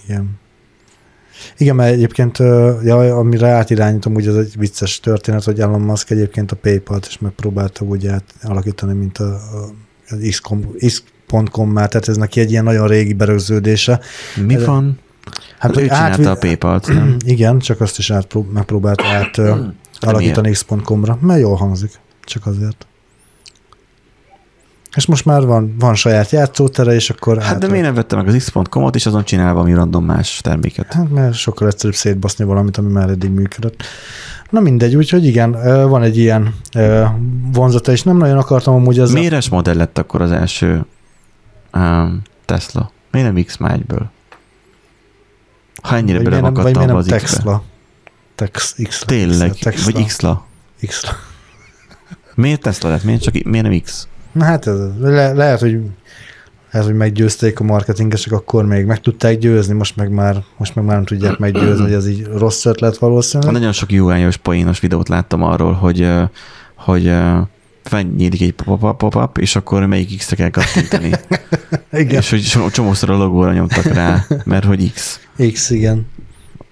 igen. 0.04 0.40
Igen, 1.58 1.76
mert 1.76 1.94
egyébként, 1.94 2.38
ja, 2.84 3.18
amire 3.18 3.48
átirányítom, 3.48 4.16
ugye 4.16 4.30
az 4.30 4.38
egy 4.38 4.54
vicces 4.58 5.00
történet, 5.00 5.44
hogy 5.44 5.60
Elon 5.60 5.82
Musk 5.82 6.10
egyébként 6.10 6.52
a 6.52 6.56
PayPal-t 6.56 7.06
is 7.06 7.20
megpróbálta 7.20 7.86
úgy 7.86 8.08
átalakítani, 8.08 8.94
mint 8.94 9.18
a, 9.18 9.34
a, 9.34 9.70
az 10.10 10.18
X.com, 10.30 10.66
X.com-már, 10.86 11.88
tehát 11.90 12.08
ez 12.08 12.18
neki 12.18 12.40
egy 12.40 12.52
ilyen 12.52 12.64
nagyon 12.64 12.88
régi 12.88 13.14
berögződése. 13.14 14.00
Mi 14.46 14.56
Ez- 14.56 14.66
van? 14.66 15.00
Hát 15.60 15.78
ő 15.78 15.82
csinálta 15.82 16.32
a 16.32 16.36
PayPal-t, 16.36 16.88
nem? 16.88 17.18
Igen, 17.26 17.60
csak 17.60 17.82
azt 17.82 17.98
is 17.98 18.12
átprób- 18.12 18.54
megpróbált 18.54 19.02
át 19.02 19.42
alakítani 20.00 20.52
X.com-ra, 20.52 21.18
mert 21.22 21.40
jól 21.40 21.56
hangzik, 21.56 21.92
csak 22.24 22.46
azért. 22.46 22.86
És 24.96 25.06
most 25.06 25.26
már 25.26 25.46
van, 25.46 25.76
van 25.80 25.96
saját 25.96 26.30
játszótere, 26.30 26.94
és 26.94 27.10
akkor 27.10 27.42
Hát 27.42 27.58
de 27.58 27.66
át- 27.66 27.72
miért 27.72 27.86
nem 27.86 27.96
vette 27.96 28.16
meg 28.16 28.28
az 28.28 28.36
X.com-ot, 28.36 28.96
és 28.96 29.06
azon 29.06 29.24
csinál 29.24 29.54
valami 29.54 29.74
random 29.74 30.06
más 30.06 30.40
terméket? 30.44 30.94
Hát 30.94 31.10
mert 31.10 31.34
sokkal 31.34 31.68
egyszerűbb 31.68 31.96
szétbaszni 31.96 32.46
valamit, 32.46 32.78
ami 32.78 32.92
már 32.92 33.10
eddig 33.10 33.30
működött. 33.30 33.84
Na 34.50 34.60
mindegy, 34.60 34.96
úgyhogy 34.96 35.26
igen, 35.26 35.52
van 35.90 36.02
egy 36.04 36.18
ilyen 36.18 36.56
vonzata, 37.54 37.92
és 37.92 38.04
nem 38.04 38.18
nagyon 38.18 38.38
akartam 38.38 38.74
amúgy 38.74 39.00
az 39.00 39.12
Méres 39.12 39.50
modell 39.50 39.76
lett 39.76 39.98
akkor 39.98 40.22
az 40.22 40.32
első 40.32 40.86
um, 41.74 42.22
Tesla? 42.46 42.92
Miért 43.12 43.34
nem 43.34 43.44
X-mágyből? 43.44 44.10
Ha 45.82 45.96
ennyire 45.96 46.24
vagy 46.24 46.42
nem, 46.42 46.54
vagy 46.54 46.76
nem 46.76 46.96
az 46.96 47.06
X-be. 47.06 47.18
Texla. 47.20 47.64
Tex, 48.36 48.76
X, 48.84 49.04
Tényleg, 49.06 49.54
Texla, 49.56 49.92
vagy 49.92 50.06
X-la. 50.06 50.46
X-la. 50.88 51.12
Miért 52.36 52.62
Tesla 52.62 52.90
lett? 52.90 53.04
Miért, 53.04 53.22
csak, 53.22 53.44
miért 53.44 53.66
nem 53.70 53.80
X? 53.82 54.08
Na 54.32 54.46
hát 54.46 54.68
ez, 54.68 54.78
le, 55.00 55.34
lehet, 55.34 55.60
hogy 55.60 55.80
lehet, 56.72 56.88
hogy 56.88 56.98
meggyőzték 56.98 57.60
a 57.60 57.64
marketingesek, 57.64 58.34
akkor 58.34 58.66
még 58.66 58.86
meg 58.86 59.00
tudták 59.00 59.38
győzni, 59.38 59.74
most 59.74 59.96
meg 59.96 60.10
már, 60.12 60.44
most 60.58 60.76
meg 60.76 60.86
már 60.86 60.96
nem 60.96 61.06
tudják 61.06 61.38
meggyőzni, 61.38 61.84
hogy 61.84 61.94
ez 61.94 62.08
így 62.08 62.26
rossz 62.38 62.66
ötlet 62.66 62.98
valószínűleg. 62.98 63.54
Nagyon 63.54 63.72
sok 63.72 63.90
UI-os 63.92 64.38
poénos 64.38 64.80
videót 64.80 65.10
láttam 65.10 65.44
arról, 65.44 65.74
hogy, 65.74 66.10
hogy 66.76 67.14
felnyílik 67.84 68.42
egy 68.42 68.54
pop-up, 68.98 69.38
és 69.38 69.56
akkor 69.56 69.86
melyik 69.86 70.18
X-re 70.18 70.36
kell 70.36 70.50
kattintani. 70.50 71.12
Igen, 71.92 72.20
és 72.20 72.30
hogy 72.30 72.44
csomó- 72.44 72.70
csomószor 72.70 73.10
a 73.10 73.18
logóra 73.18 73.54
nyomtak 73.54 73.84
rá, 73.84 74.26
mert 74.44 74.66
hogy 74.66 74.92
X. 74.94 75.20
X, 75.54 75.70
igen. 75.70 76.08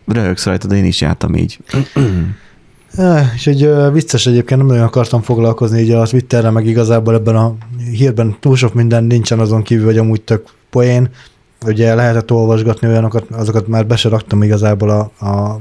Röhögsz 0.06 0.46
rajta, 0.46 0.68
de 0.68 0.76
én 0.76 0.86
is 0.86 1.02
jártam 1.02 1.36
így. 1.36 1.60
Eh, 2.98 3.34
És 3.36 3.48
egy 3.48 3.64
ö, 3.64 3.90
vicces 3.92 4.26
egyébként, 4.28 4.60
nem 4.60 4.70
nagyon 4.70 4.84
akartam 4.84 5.22
foglalkozni 5.22 5.80
így 5.82 5.92
a 5.92 6.06
Twitterre, 6.08 6.50
meg 6.50 6.66
igazából 6.66 7.14
ebben 7.14 7.36
a 7.36 7.56
hírben 7.92 8.36
túl 8.40 8.56
sok 8.56 8.74
minden 8.74 9.04
nincsen 9.04 9.40
azon 9.40 9.62
kívül, 9.64 9.86
hogy 9.86 9.98
amúgy 9.98 10.22
tök 10.22 10.44
poén. 10.70 11.10
Ugye 11.66 11.96
lehetett 11.96 12.32
olvasgatni 12.32 12.88
olyanokat, 12.88 13.26
azokat 13.32 13.68
már 13.68 13.88
be 13.88 13.96
se 13.96 14.10
raktam 14.10 14.44
igazából 14.44 14.90
a, 14.90 15.26
a 15.26 15.60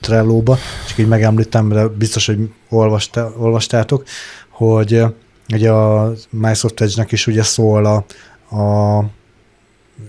Trello-ba, 0.00 0.56
csak 0.88 0.98
így 0.98 1.08
megemlítem, 1.08 1.68
de 1.68 1.86
biztos, 1.86 2.26
hogy 2.26 2.50
olvastá, 2.68 3.28
olvastátok, 3.36 4.04
hogy 4.48 4.92
ö, 4.92 5.06
ugye 5.52 5.70
a 5.70 6.12
Microsoft 6.30 6.80
Edge-nek 6.80 7.12
is 7.12 7.26
ugye 7.26 7.42
szól 7.42 7.84
a, 7.86 8.04
a 8.56 9.04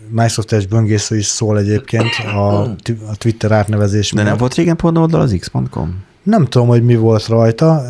Microsoft 0.10 0.52
Edge 0.52 0.68
böngésző 0.70 1.18
is 1.18 1.26
szól 1.26 1.58
egyébként 1.58 2.10
a, 2.34 2.62
a 3.12 3.16
Twitter 3.18 3.52
átnevezés 3.52 4.10
De 4.10 4.16
nem 4.16 4.26
miatt. 4.26 4.40
volt 4.40 4.54
régen 4.54 4.76
pornó 4.76 5.02
oldal 5.02 5.22
az 5.22 5.36
X.com? 5.40 6.06
Nem 6.28 6.46
tudom, 6.46 6.68
hogy 6.68 6.84
mi 6.84 6.96
volt 6.96 7.28
rajta. 7.28 7.82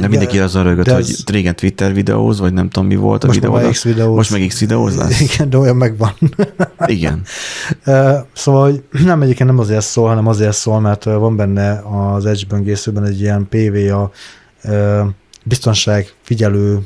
De 0.00 0.08
mindenki 0.08 0.38
azon 0.38 0.62
rögött, 0.62 0.84
de 0.84 0.94
hogy 0.94 1.16
régen 1.26 1.56
Twitter 1.56 1.94
videóz, 1.94 2.40
vagy 2.40 2.52
nem 2.52 2.68
tudom 2.68 2.88
mi 2.88 2.96
volt 2.96 3.24
a 3.24 3.26
most 3.26 3.40
videó. 3.40 3.70
X 3.70 3.82
videóz. 3.82 4.16
Most 4.16 4.30
meg 4.30 4.46
X 4.46 4.60
videóz 4.60 4.96
lesz? 4.96 5.20
Igen, 5.20 5.50
de 5.50 5.58
olyan 5.58 5.76
megvan. 5.76 6.12
Igen. 6.86 7.22
Szóval 8.32 8.70
hogy 8.70 8.82
nem 9.04 9.22
egyébként 9.22 9.48
nem 9.48 9.58
azért 9.58 9.84
szól, 9.84 10.08
hanem 10.08 10.26
azért 10.26 10.56
szól, 10.56 10.80
mert 10.80 11.04
van 11.04 11.36
benne 11.36 11.82
az 12.14 12.26
Edge 12.26 12.44
böngészőben 12.48 13.04
egy 13.04 13.20
ilyen 13.20 13.48
PVA 13.48 14.10
biztonság 15.42 16.12
figyelő 16.22 16.78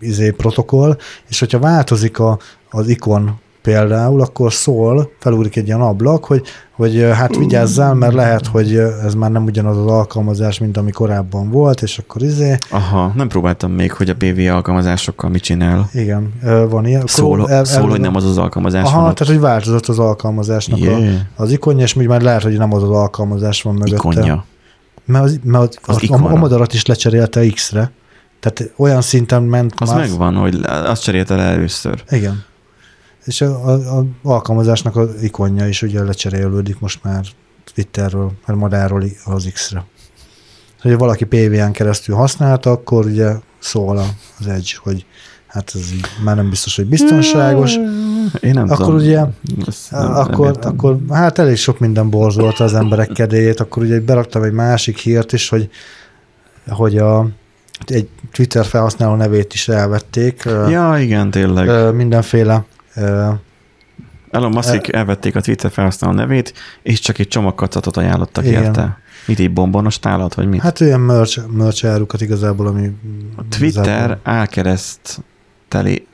izé, 0.00 0.30
protokoll, 0.30 0.96
és 1.28 1.38
hogyha 1.38 1.58
változik 1.58 2.18
a, 2.18 2.38
az 2.70 2.88
ikon 2.88 3.40
például, 3.72 4.20
akkor 4.20 4.52
szól, 4.52 5.10
felúrik 5.18 5.56
egy 5.56 5.66
ilyen 5.66 5.80
ablak, 5.80 6.24
hogy, 6.24 6.42
hogy 6.72 7.06
hát 7.12 7.36
vigyázzál, 7.36 7.94
mert 7.94 8.12
lehet, 8.14 8.46
hogy 8.46 8.76
ez 8.76 9.14
már 9.14 9.30
nem 9.30 9.44
ugyanaz 9.44 9.76
az 9.76 9.86
alkalmazás, 9.86 10.58
mint 10.58 10.76
ami 10.76 10.90
korábban 10.90 11.50
volt, 11.50 11.82
és 11.82 11.98
akkor 11.98 12.22
izé, 12.22 12.56
Aha, 12.70 13.12
nem 13.16 13.28
próbáltam 13.28 13.70
még, 13.72 13.92
hogy 13.92 14.10
a 14.10 14.14
PV 14.14 14.38
alkalmazásokkal 14.54 15.30
mit 15.30 15.42
csinál. 15.42 15.88
igen, 15.92 16.32
van 16.68 16.86
ilyen. 16.86 17.02
Szól, 17.06 17.50
el- 17.50 17.64
szól 17.64 17.82
el- 17.82 17.88
hogy 17.88 18.00
nem 18.00 18.14
az 18.16 18.24
az 18.24 18.38
alkalmazás 18.38 18.82
Aha, 18.84 19.02
van 19.02 19.14
tehát 19.14 19.32
hogy 19.32 19.42
változott 19.42 19.86
az 19.86 19.98
alkalmazásnak 19.98 20.78
a, 20.80 20.84
Yeah. 20.84 21.14
az 21.36 21.50
ikonja, 21.52 21.82
és 21.84 21.96
úgy 21.96 22.06
már 22.06 22.20
lehet, 22.20 22.42
hogy 22.42 22.58
nem 22.58 22.72
az 22.74 22.82
az 22.82 22.90
alkalmazás 22.90 23.62
van 23.62 23.74
mögötte. 23.74 23.94
Ikonja. 23.96 24.44
Mert, 25.04 25.24
az, 25.24 25.38
mert 25.42 25.62
az, 25.64 25.78
Az 25.96 26.02
az 26.02 26.10
a, 26.10 26.30
a 26.30 26.36
madarat 26.36 26.72
is 26.74 26.86
lecserélte 26.86 27.46
X-re. 27.50 27.90
Tehát 28.40 28.72
olyan 28.76 29.00
szinten 29.00 29.42
ment 29.42 29.72
Az 29.76 29.88
már. 29.90 29.98
megvan, 29.98 30.34
hogy 30.34 30.58
azt 30.64 31.02
cserélte 31.02 31.34
le 31.34 31.42
először. 31.42 32.02
Igen. 32.10 32.46
És 33.28 33.40
a, 33.40 33.66
a, 33.66 33.98
a 33.98 34.04
alkalmazásnak 34.22 34.96
az 34.96 35.22
ikonja 35.22 35.68
is 35.68 35.82
ugye 35.82 36.02
lecserélődik 36.02 36.80
most 36.80 37.04
már 37.04 37.24
Twitterről, 37.74 38.32
mert 38.46 38.58
madárról 38.58 39.04
az 39.24 39.50
X-re. 39.52 39.84
Hogy 40.80 40.96
valaki 40.98 41.24
PVN 41.24 41.70
keresztül 41.70 42.14
használta, 42.14 42.70
akkor 42.70 43.06
ugye 43.06 43.32
szól 43.58 43.96
az 44.38 44.46
Edge, 44.46 44.72
hogy 44.82 45.06
hát 45.46 45.72
ez 45.74 45.92
így 45.92 46.06
már 46.24 46.36
nem 46.36 46.48
biztos, 46.48 46.76
hogy 46.76 46.86
biztonságos. 46.86 47.74
Én 48.40 48.52
nem 48.52 48.64
Akkor 48.64 48.76
tudom. 48.76 48.94
ugye 48.94 49.24
Ezt 49.66 49.90
nem, 49.90 50.02
nem 50.02 50.14
akkor, 50.14 50.46
értem. 50.46 50.72
akkor 50.72 50.98
hát 51.10 51.38
elég 51.38 51.56
sok 51.56 51.78
minden 51.78 52.10
borzolta 52.10 52.64
az 52.64 52.74
emberek 52.74 53.08
kedélyét, 53.08 53.60
akkor 53.60 53.82
ugye 53.82 54.00
beraktam 54.00 54.42
egy 54.42 54.52
másik 54.52 54.98
hírt 54.98 55.32
is, 55.32 55.48
hogy, 55.48 55.70
hogy 56.68 56.98
a, 56.98 57.28
egy 57.86 58.08
Twitter 58.32 58.64
felhasználó 58.64 59.14
nevét 59.14 59.54
is 59.54 59.68
elvették. 59.68 60.42
Ja, 60.68 60.96
igen, 60.98 61.30
tényleg. 61.30 61.94
mindenféle 61.94 62.64
Elon 64.30 64.50
Musk 64.50 64.88
elvették 64.88 65.36
a 65.36 65.40
Twitter 65.40 65.70
felhasználó 65.70 66.14
nevét, 66.14 66.54
és 66.82 67.00
csak 67.00 67.18
egy 67.18 67.28
csomagkacatot 67.28 67.96
ajánlottak 67.96 68.44
Igen. 68.44 68.62
érte. 68.62 68.98
Mit 69.26 69.38
egy 69.38 69.52
bombonos 69.52 69.98
tálat, 69.98 70.34
vagy 70.34 70.48
mit? 70.48 70.60
hát 70.60 70.80
olyan 70.80 71.00
merch, 71.00 71.46
merch 71.48 71.86
árukat 71.86 72.20
igazából, 72.20 72.66
ami 72.66 72.90
A 73.36 73.42
Twitter 73.58 74.18
álkereszt 74.22 75.20
teli... 75.68 76.06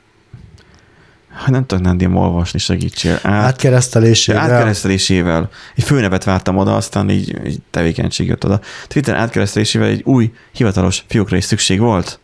Ha 1.43 1.51
nem 1.51 1.65
tudok 1.65 1.83
Nándiam 1.83 2.15
olvasni, 2.15 2.59
segítsél. 2.59 3.13
Át, 3.13 3.25
Átkeresztelésével. 3.25 4.41
átkeresztelésével. 4.41 5.49
Egy 5.75 5.83
főnevet 5.83 6.23
vártam 6.23 6.57
oda, 6.57 6.75
aztán 6.75 7.09
így, 7.09 7.45
így 7.47 7.59
tevékenység 7.71 8.27
jött 8.27 8.45
oda. 8.45 8.59
Twitter 8.87 9.15
átkeresztelésével 9.15 9.87
egy 9.87 10.01
új 10.03 10.33
hivatalos 10.51 11.03
fiókra 11.07 11.37
is 11.37 11.43
szükség 11.43 11.79
volt. 11.79 12.19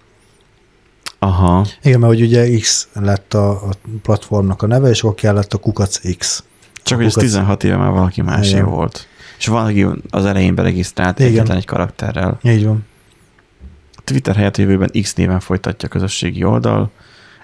Aha. 1.24 1.66
Igen, 1.84 2.00
mert 2.00 2.14
hogy 2.14 2.22
ugye 2.22 2.58
X 2.60 2.88
lett 2.94 3.34
a, 3.34 3.50
a 3.50 3.70
platformnak 4.02 4.62
a 4.62 4.68
neve, 4.68 4.90
és 4.90 5.02
akkor 5.04 5.16
kellett 5.16 5.54
a 5.54 5.58
kukac 5.58 6.18
X. 6.18 6.44
Csak 6.84 6.98
hogy 6.98 7.06
ez 7.06 7.14
Kukac- 7.14 7.32
16 7.32 7.64
éve 7.64 7.76
már 7.76 7.92
valaki 7.92 8.22
másé 8.22 8.50
Igen. 8.50 8.66
volt. 8.66 9.08
És 9.38 9.48
valaki 9.48 9.86
az 10.10 10.26
elején 10.26 10.56
beregisztrált 10.56 11.20
Igen. 11.20 11.32
egyetlen 11.32 11.58
egy 11.58 11.66
karakterrel. 11.66 12.40
Így 12.44 12.66
van. 12.66 12.86
Twitter 14.04 14.36
helyett 14.36 14.58
jövőben 14.58 14.90
X 15.02 15.14
néven 15.14 15.40
folytatja 15.40 15.88
a 15.88 15.92
közösségi 15.92 16.44
oldal, 16.44 16.92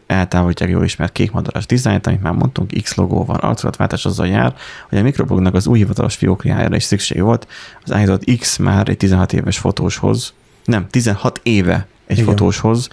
eltávolítják 0.07 0.69
jó 0.69 0.81
ismert 0.81 1.11
kékmadaras 1.11 1.65
dizájnt, 1.65 2.07
amit 2.07 2.21
már 2.21 2.33
mondtunk, 2.33 2.71
X 2.83 2.95
logó 2.95 3.25
van, 3.25 3.35
arculatváltás 3.35 4.05
azzal 4.05 4.27
jár, 4.27 4.55
hogy 4.89 4.97
a 4.97 5.01
mikroblognak 5.01 5.53
az 5.53 5.67
új 5.67 5.77
hivatalos 5.77 6.15
fiókjára 6.15 6.75
is 6.75 6.83
szükség 6.83 7.21
volt. 7.21 7.47
Az 7.83 7.91
állított 7.91 8.37
X 8.39 8.57
már 8.57 8.89
egy 8.89 8.97
16 8.97 9.33
éves 9.33 9.57
fotóshoz, 9.57 10.33
nem, 10.65 10.87
16 10.89 11.39
éve 11.43 11.87
egy 12.07 12.17
Igen. 12.17 12.29
Fotóshoz, 12.29 12.89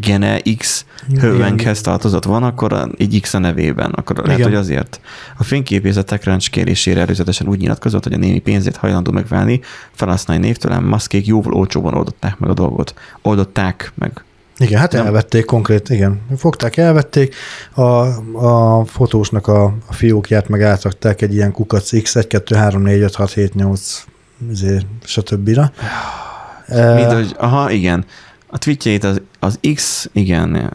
Gene 0.00 0.40
X 0.56 0.84
Hövenkhez 1.20 1.80
tartozott 1.80 2.24
van, 2.24 2.42
akkor 2.42 2.90
egy 2.98 3.20
X 3.20 3.34
a 3.34 3.38
nevében, 3.38 3.90
akkor 3.90 4.16
Igen. 4.16 4.28
lehet, 4.28 4.42
hogy 4.42 4.54
azért. 4.54 5.00
A 5.38 5.44
fényképészet 5.44 6.18
crunch 6.20 6.50
kérésére 6.50 7.00
előzetesen 7.00 7.48
úgy 7.48 7.58
nyilatkozott, 7.58 8.04
hogy 8.04 8.12
a 8.12 8.16
némi 8.16 8.38
pénzét 8.38 8.76
hajlandó 8.76 9.10
megválni, 9.10 9.60
felhasználni 9.92 10.46
névtelen 10.46 10.82
maszkék 10.82 11.26
jóval 11.26 11.52
olcsóban 11.52 11.94
oldották 11.94 12.38
meg 12.38 12.50
a 12.50 12.54
dolgot. 12.54 12.94
Oldották 13.22 13.92
meg. 13.94 14.22
Igen, 14.58 14.80
hát 14.80 14.92
Nem. 14.92 15.06
elvették 15.06 15.44
konkrét, 15.44 15.88
igen. 15.88 16.20
Fogták, 16.36 16.76
elvették, 16.76 17.34
a, 17.74 17.82
a 18.46 18.84
fotósnak 18.84 19.46
a, 19.46 19.64
a 19.86 19.92
fiókját 19.92 20.48
meg 20.48 20.62
átrakták 20.62 21.22
egy 21.22 21.34
ilyen 21.34 21.52
kukac 21.52 22.02
X, 22.02 22.16
1, 22.16 22.26
2, 22.26 22.54
3, 22.54 22.82
4, 22.82 23.00
5, 23.00 23.14
6, 23.14 23.32
7, 23.32 23.54
8, 23.54 23.80
izé, 23.90 24.17
stb. 25.04 25.48
Mind, 26.68 27.12
hogy, 27.12 27.34
aha, 27.38 27.70
igen. 27.70 28.04
A 28.46 28.58
tweetjeit 28.58 29.04
az, 29.04 29.20
az 29.38 29.58
X, 29.74 30.08
igen. 30.12 30.72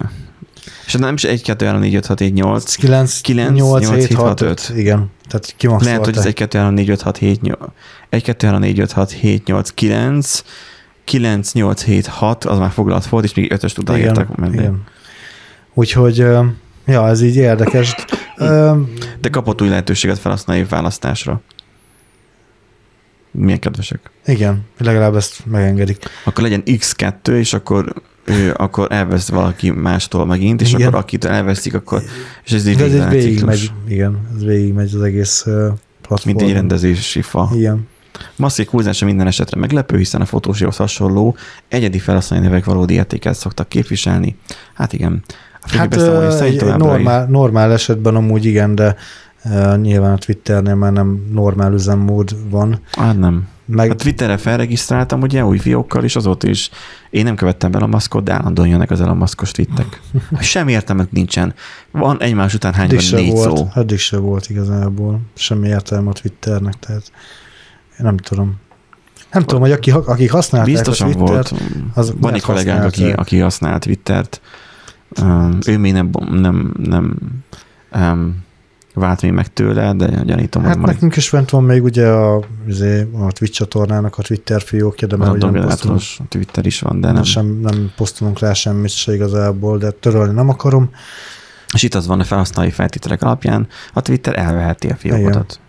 És 0.85 0.94
nem 0.94 1.14
is 1.14 1.23
1, 1.23 1.41
2, 1.41 1.65
3, 1.65 1.80
4, 1.81 1.95
5, 1.95 2.06
6, 2.06 2.19
7, 2.19 2.34
8. 2.34 2.76
9, 2.76 3.22
9, 3.22 3.56
8, 3.57 3.90
8, 3.90 4.06
7, 4.07 4.18
6, 4.18 4.41
5. 4.41 4.72
Igen, 4.76 5.11
tehát 5.27 5.53
kimaxolták. 5.57 5.85
Lehet, 5.88 6.06
hogy 6.06 6.18
ez 6.18 6.26
1, 6.26 6.34
2, 6.34 6.57
3, 6.57 6.73
4, 6.73 6.90
5, 6.90 7.02
6, 7.02 7.18
7, 7.18 7.41
8. 7.41 7.60
1, 8.10 8.23
2, 8.23 8.48
3, 8.48 8.60
4, 8.60 8.80
5, 8.80 8.91
6, 8.91 9.11
7, 9.11 9.45
8, 9.45 9.69
9. 9.69 10.44
9, 11.03 11.53
8, 11.53 11.84
7, 11.84 12.06
6, 12.07 12.45
az 12.45 12.57
már 12.57 12.72
foglalt 12.72 13.06
volt, 13.06 13.23
és 13.23 13.34
még 13.34 13.53
5-öst 13.56 13.77
igen, 13.77 13.95
odaírtak 13.95 14.35
mellé. 14.35 14.53
igen. 14.53 14.84
Úgyhogy, 15.73 16.18
ja, 16.85 17.07
ez 17.07 17.22
így 17.22 17.35
érdekes. 17.35 17.95
Ö, 18.38 18.76
De 19.22 19.30
kapott 19.30 19.61
új 19.61 19.68
lehetőséget 19.69 20.19
felhasználni 20.19 20.64
választásra. 20.64 21.41
Milyen 23.35 23.60
kedvesek. 23.60 24.11
Igen, 24.26 24.61
legalább 24.77 25.15
ezt 25.15 25.45
megengedik. 25.45 25.97
Akkor 26.23 26.43
legyen 26.43 26.64
X2, 26.65 27.27
és 27.27 27.53
akkor 27.53 27.93
ő, 28.26 28.53
akkor 28.57 28.88
elvesz 28.91 29.30
valaki 29.30 29.69
mástól 29.69 30.26
megint, 30.26 30.61
és 30.61 30.73
Igen. 30.73 30.88
akkor 30.88 30.99
akit 30.99 31.26
elveszik, 31.26 31.73
akkor, 31.73 32.01
és 32.45 32.51
ez 32.51 32.68
így 32.68 32.81
ez 32.81 33.10
végig 33.10 33.43
megy, 33.43 33.72
igen, 33.88 34.19
ez 34.35 34.43
végig 34.43 34.73
megy 34.73 34.91
az 34.95 35.01
egész 35.01 35.41
platform. 36.01 36.22
mint 36.26 36.41
egy 36.41 36.53
rendezési 36.53 37.22
fa. 37.22 37.49
Igen. 37.55 37.88
Masszék 38.35 38.69
húzása 38.69 39.05
minden 39.05 39.27
esetre 39.27 39.60
meglepő, 39.60 39.97
hiszen 39.97 40.22
a 40.22 40.26
fotóshoz 40.26 40.76
hasonló 40.76 41.35
egyedi 41.68 41.99
felhasználói 41.99 42.45
nevek 42.47 42.65
valódi 42.65 42.93
értéket 42.93 43.35
szoktak 43.35 43.69
képviselni. 43.69 44.35
Hát 44.73 44.93
igen. 44.93 45.23
A 45.61 45.77
Hát 45.77 45.95
ö, 45.95 46.76
normál, 46.77 47.26
normál 47.26 47.72
esetben 47.72 48.15
amúgy 48.15 48.45
igen, 48.45 48.76
de 48.76 48.95
nyilván 49.75 50.11
a 50.11 50.17
Twitternél 50.17 50.75
már 50.75 50.91
nem 50.91 51.25
normál 51.31 51.73
üzemmód 51.73 52.35
van. 52.49 52.79
Hát 52.91 53.19
nem. 53.19 53.47
Meg, 53.65 53.89
A 53.89 53.95
Twitterre 53.95 54.37
felregisztráltam 54.37 55.21
ugye 55.21 55.45
új 55.45 55.57
fiókkal, 55.57 56.03
és 56.03 56.15
azóta 56.15 56.47
is 56.47 56.69
én 57.09 57.23
nem 57.23 57.35
követtem 57.35 57.71
be 57.71 57.77
a 57.79 57.87
maszkot, 57.87 58.23
de 58.23 58.33
állandóan 58.33 58.67
jönnek 58.67 58.91
az 58.91 58.99
a 58.99 59.13
maszkos 59.13 59.51
twittek. 59.51 60.01
Semmi 60.39 60.71
értelmek 60.71 61.11
nincsen. 61.11 61.53
Van 61.91 62.21
egymás 62.21 62.53
után 62.53 62.73
hány 62.73 62.85
eddig 62.85 63.11
négy 63.11 63.31
volt, 63.31 63.57
szó. 63.57 63.69
eddig 63.73 63.97
se 63.97 64.17
volt 64.17 64.49
igazából 64.49 65.19
semmi 65.33 65.67
értelme 65.67 66.09
a 66.09 66.13
Twitternek, 66.13 66.73
tehát 66.79 67.11
én 67.89 68.05
nem 68.05 68.17
tudom. 68.17 68.55
Nem 69.31 69.43
tudom, 69.43 69.61
hogy 69.61 69.71
aki, 69.71 69.91
akik 69.91 70.31
használták 70.31 70.73
Biztosan 70.73 71.07
a 71.07 71.13
Twittert, 71.13 71.49
volt. 71.49 71.63
az 71.93 72.13
Van 72.19 72.33
egy 72.33 72.41
kollégánk, 72.41 72.83
aki, 72.83 73.11
aki 73.11 73.37
használ 73.37 73.79
Twittert. 73.79 74.41
Um, 75.21 75.57
ő 75.67 75.77
még 75.77 75.93
nem, 75.93 76.09
nem, 76.31 76.73
nem 76.77 77.15
um, 77.95 78.43
vált 78.93 79.21
még 79.21 79.31
meg 79.31 79.53
tőle, 79.53 79.93
de 79.93 80.21
gyanítom, 80.23 80.61
Hát 80.63 80.71
hogy 80.73 80.81
majd 80.81 80.93
nekünk 80.93 81.15
is 81.15 81.29
fent 81.29 81.49
van 81.49 81.63
még 81.63 81.83
ugye 81.83 82.07
a, 82.07 82.43
izé, 82.67 83.07
a 83.13 83.31
Twitch 83.31 83.55
csatornának 83.57 84.17
a 84.17 84.21
Twitter 84.21 84.61
fiókja, 84.61 85.07
de 85.07 85.15
már 85.17 85.29
ugye 85.31 85.49
nem 85.49 85.63
posztolunk, 85.63 86.01
Twitter 86.29 86.65
is 86.65 86.79
van, 86.79 86.99
de 86.99 87.05
nem. 87.07 87.15
nem. 87.15 87.23
Sem, 87.23 87.45
nem 87.61 87.91
posztolunk 87.95 88.39
rá 88.39 88.53
semmit 88.53 88.91
se 88.91 89.13
igazából, 89.13 89.77
de 89.77 89.91
törölni 89.91 90.33
nem 90.33 90.49
akarom. 90.49 90.89
És 91.73 91.83
itt 91.83 91.95
az 91.95 92.07
van 92.07 92.19
a 92.19 92.23
felhasználói 92.23 92.71
feltételek 92.71 93.21
alapján, 93.23 93.67
a 93.93 94.01
Twitter 94.01 94.37
elveheti 94.39 94.87
a 94.87 94.95
fiókodat. 94.95 95.59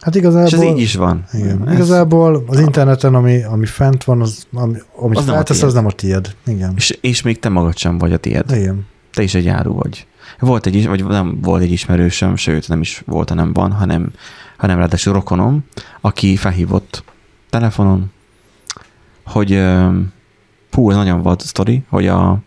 Hát 0.00 0.14
És 0.14 0.20
igazából... 0.20 0.46
ez 0.58 0.62
így 0.62 0.78
is 0.80 0.94
van. 0.94 1.24
Igen. 1.32 1.68
Ez- 1.68 1.74
Igazából 1.74 2.44
az 2.46 2.60
interneten, 2.60 3.14
ami, 3.14 3.42
ami 3.42 3.66
fent 3.66 4.04
van, 4.04 4.20
az, 4.20 4.46
ami, 4.52 4.76
amit 4.96 5.18
Az 5.18 5.24
nem 5.24 5.34
feltesz, 5.34 5.56
tiéd. 5.56 5.68
az 5.68 5.74
nem 5.74 5.86
a 5.86 5.90
tiéd. 5.92 6.34
Igen. 6.46 6.72
És, 6.76 6.98
és 7.00 7.22
még 7.22 7.38
te 7.38 7.48
magad 7.48 7.76
sem 7.76 7.98
vagy 7.98 8.12
a 8.12 8.16
tiéd. 8.16 8.44
Igen. 8.50 8.86
Te 9.14 9.22
is 9.22 9.34
egy 9.34 9.48
áru 9.48 9.72
vagy. 9.74 10.06
Volt 10.40 10.66
egy, 10.66 10.86
vagy 10.86 11.04
nem 11.04 11.40
volt 11.40 11.62
egy 11.62 11.72
ismerősöm, 11.72 12.36
sőt 12.36 12.68
nem 12.68 12.80
is 12.80 13.02
volt, 13.06 13.28
hanem 13.28 13.52
van, 13.52 13.72
hanem, 13.72 14.10
hanem 14.56 14.78
ráadásul 14.78 15.12
rokonom, 15.12 15.64
aki 16.00 16.36
felhívott 16.36 17.04
telefonon, 17.50 18.10
hogy 19.24 19.62
hú, 20.70 20.90
ez 20.90 20.96
nagyon 20.96 21.22
volt 21.22 21.40
sztori, 21.40 21.82
hogy 21.88 22.06
a, 22.06 22.38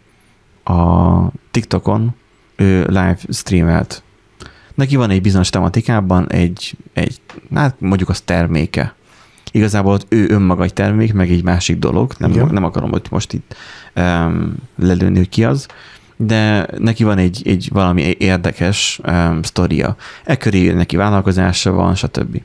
a 0.63 1.31
TikTokon 1.51 2.15
ő 2.55 2.85
live 2.85 3.17
streamelt. 3.29 4.03
Neki 4.75 4.95
van 4.95 5.09
egy 5.09 5.21
bizonyos 5.21 5.49
tematikában 5.49 6.31
egy, 6.31 6.77
egy 6.93 7.21
hát 7.53 7.75
mondjuk 7.79 8.09
az 8.09 8.21
terméke. 8.21 8.95
Igazából 9.51 9.93
ott 9.93 10.05
ő 10.09 10.29
önmaga 10.29 10.63
egy 10.63 10.73
termék, 10.73 11.13
meg 11.13 11.31
egy 11.31 11.43
másik 11.43 11.79
dolog. 11.79 12.13
Nem, 12.17 12.31
Igen. 12.31 12.47
nem 12.47 12.63
akarom 12.63 12.91
hogy 12.91 13.07
most 13.09 13.33
itt 13.33 13.55
um, 13.95 14.55
lelőni, 14.75 15.17
hogy 15.17 15.29
ki 15.29 15.43
az, 15.43 15.67
de 16.25 16.67
neki 16.77 17.03
van 17.03 17.17
egy, 17.17 17.41
egy 17.45 17.69
valami 17.71 18.01
érdekes 18.01 18.99
um, 19.07 19.41
sztoria. 19.41 19.95
E 20.23 20.37
köré 20.37 20.71
neki 20.71 20.95
vállalkozása 20.95 21.71
van, 21.71 21.95
stb. 21.95 22.41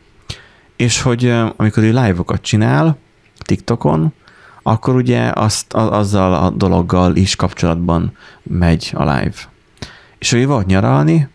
És 0.76 1.00
hogy 1.00 1.24
um, 1.24 1.52
amikor 1.56 1.82
ő 1.82 1.86
live-okat 1.86 2.40
csinál 2.40 2.98
TikTokon, 3.38 4.12
akkor 4.62 4.94
ugye 4.94 5.30
azt, 5.34 5.72
a, 5.72 5.98
azzal 5.98 6.34
a 6.34 6.50
dologgal 6.50 7.16
is 7.16 7.36
kapcsolatban 7.36 8.12
megy 8.42 8.90
a 8.94 9.02
live. 9.02 9.34
És 10.18 10.32
ő 10.32 10.46
volt 10.46 10.66
nyaralni, 10.66 11.28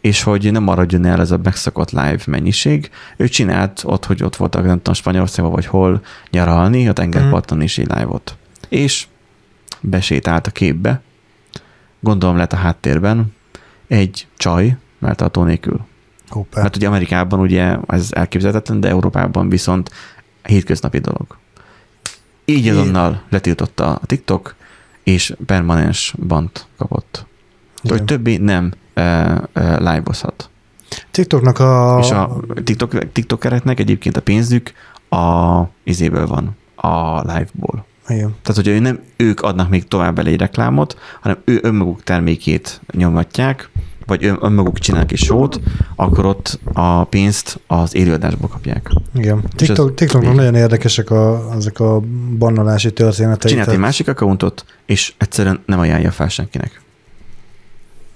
és 0.00 0.22
hogy 0.22 0.52
nem 0.52 0.62
maradjon 0.62 1.04
el 1.04 1.20
ez 1.20 1.30
a 1.30 1.40
megszokott 1.42 1.90
live 1.90 2.22
mennyiség, 2.26 2.90
ő 3.16 3.28
csinált 3.28 3.82
ott, 3.84 4.04
hogy 4.04 4.22
ott 4.22 4.36
voltak, 4.36 4.64
nem 4.64 4.76
tudom, 4.76 4.94
Spanyolországban 4.94 5.54
vagy 5.54 5.66
hol 5.66 6.02
nyaralni, 6.30 6.88
a 6.88 6.92
tengerparton 6.92 7.62
is 7.62 7.78
egy 7.78 7.88
live-ot. 7.88 8.36
És 8.68 9.06
besétált 9.80 10.46
a 10.46 10.50
képbe, 10.50 11.00
gondolom 12.02 12.36
lett 12.36 12.52
a 12.52 12.56
háttérben, 12.56 13.34
egy 13.86 14.26
csaj, 14.36 14.76
mert 14.98 15.20
a 15.20 15.44
nélkül. 15.44 15.80
Hoppá. 16.28 16.62
Mert 16.62 16.76
ugye 16.76 16.86
Amerikában 16.86 17.40
ugye 17.40 17.76
ez 17.86 18.08
elképzelhetetlen, 18.10 18.80
de 18.80 18.88
Európában 18.88 19.48
viszont 19.48 19.90
hétköznapi 20.42 20.98
dolog. 20.98 21.26
Így 22.44 22.68
azonnal 22.68 23.22
letiltotta 23.28 23.92
a 23.94 24.06
TikTok, 24.06 24.54
és 25.02 25.34
permanens 25.46 26.14
bant 26.26 26.66
kapott. 26.76 27.26
Igen. 27.82 27.96
Hogy 27.96 28.06
többé 28.06 28.36
nem 28.36 28.72
uh, 28.96 29.36
uh, 29.54 29.78
live-ozhat. 29.78 30.50
TikToknak 31.10 31.58
a... 31.58 31.98
És 32.02 32.10
a 32.10 32.36
TikTok, 32.64 33.12
TikTokereknek 33.12 33.80
egyébként 33.80 34.16
a 34.16 34.22
pénzük 34.22 34.72
a 35.08 35.62
izéből 35.84 36.26
van, 36.26 36.56
a 36.74 37.20
live-ból. 37.20 37.84
Igen. 38.08 38.34
Tehát, 38.42 38.56
hogy 38.62 38.68
ő 38.68 38.78
nem 38.78 39.00
ők 39.16 39.40
adnak 39.40 39.68
még 39.68 39.88
tovább 39.88 40.18
elé 40.18 40.34
reklámot, 40.34 40.98
hanem 41.20 41.38
ő 41.44 41.58
önmaguk 41.62 42.02
termékét 42.02 42.80
nyomatják, 42.92 43.70
vagy 44.06 44.24
ön, 44.24 44.38
önmaguk 44.40 44.78
csinálnak 44.78 45.12
egy 45.12 45.18
sót, 45.18 45.60
akkor 45.96 46.26
ott 46.26 46.60
a 46.72 47.04
pénzt 47.04 47.60
az 47.66 47.94
élőadásból 47.94 48.48
kapják. 48.48 48.90
Igen. 49.14 49.44
TikTok, 49.56 49.98
végig. 49.98 50.28
nagyon 50.28 50.54
érdekesek 50.54 51.10
a, 51.10 51.52
ezek 51.56 51.80
a 51.80 52.00
bannolási 52.38 52.92
történetei. 52.92 53.50
Csinált 53.50 53.68
egy 53.68 53.74
tehát- 53.74 53.88
másik 53.88 54.08
accountot, 54.08 54.64
és 54.86 55.14
egyszerűen 55.18 55.62
nem 55.66 55.78
ajánlja 55.78 56.10
fel 56.10 56.28
senkinek. 56.28 56.80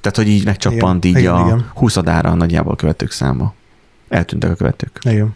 Tehát, 0.00 0.16
hogy 0.16 0.28
így 0.28 0.44
megcsappant 0.44 1.04
Igen, 1.04 1.16
így 1.16 1.22
igen, 1.22 1.34
a 1.34 1.46
igen. 1.46 1.70
20 1.74 1.96
adára 1.96 2.34
nagyjából 2.34 2.72
a 2.72 2.76
követők 2.76 3.10
száma. 3.10 3.54
Eltűntek 4.08 4.50
a 4.50 4.54
követők. 4.54 4.98
Igen. 5.02 5.34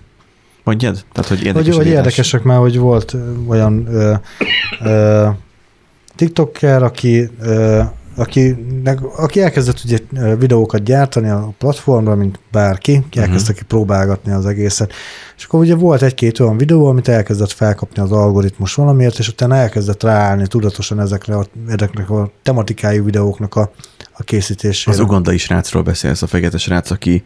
Mondjad? 0.70 1.04
Tehát, 1.12 1.28
hogy 1.30 1.44
érdekes. 1.44 1.66
Hogy, 1.66 1.76
hogy 1.76 1.86
érdekesek 1.92 2.42
már, 2.42 2.58
hogy 2.58 2.78
volt 2.78 3.16
olyan 3.48 3.86
ö, 3.90 4.14
ö, 4.84 5.28
TikToker, 6.16 6.82
aki, 6.82 7.30
ö, 7.40 7.80
aki, 8.16 8.56
aki 9.16 9.42
elkezdett 9.42 9.80
ugye 9.84 9.98
videókat 10.36 10.82
gyártani 10.82 11.28
a 11.28 11.52
platformra, 11.58 12.14
mint 12.14 12.38
bárki, 12.52 12.96
Mhm. 12.96 13.20
elkezdte 13.20 13.52
ki 13.52 13.62
próbálgatni 13.64 14.32
az 14.32 14.46
egészet. 14.46 14.92
És 15.36 15.44
akkor 15.44 15.60
ugye 15.60 15.74
volt 15.74 16.02
egy-két 16.02 16.38
olyan 16.40 16.56
videó, 16.56 16.86
amit 16.86 17.08
elkezdett 17.08 17.50
felkapni 17.52 18.02
az 18.02 18.12
algoritmus 18.12 18.74
valamiért, 18.74 19.18
és 19.18 19.28
utána 19.28 19.56
elkezdett 19.56 20.02
ráállni 20.02 20.46
tudatosan 20.46 21.00
ezekre 21.00 21.36
a, 21.36 21.44
ezeknek 21.68 22.10
a 22.10 22.30
tematikájú 22.42 23.04
videóknak 23.04 23.54
a, 23.54 23.70
a 24.12 24.22
készítésére. 24.22 24.96
Az 24.96 25.02
ugandai 25.02 25.38
srácról 25.38 25.82
beszélsz, 25.82 26.22
a 26.22 26.26
fekete 26.26 26.58
srác, 26.58 26.90
aki 26.90 27.22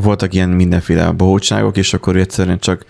voltak 0.00 0.34
ilyen 0.34 0.48
mindenféle 0.48 1.10
bohótságok, 1.10 1.76
és 1.76 1.94
akkor 1.94 2.16
egyszerűen 2.16 2.58
csak 2.58 2.84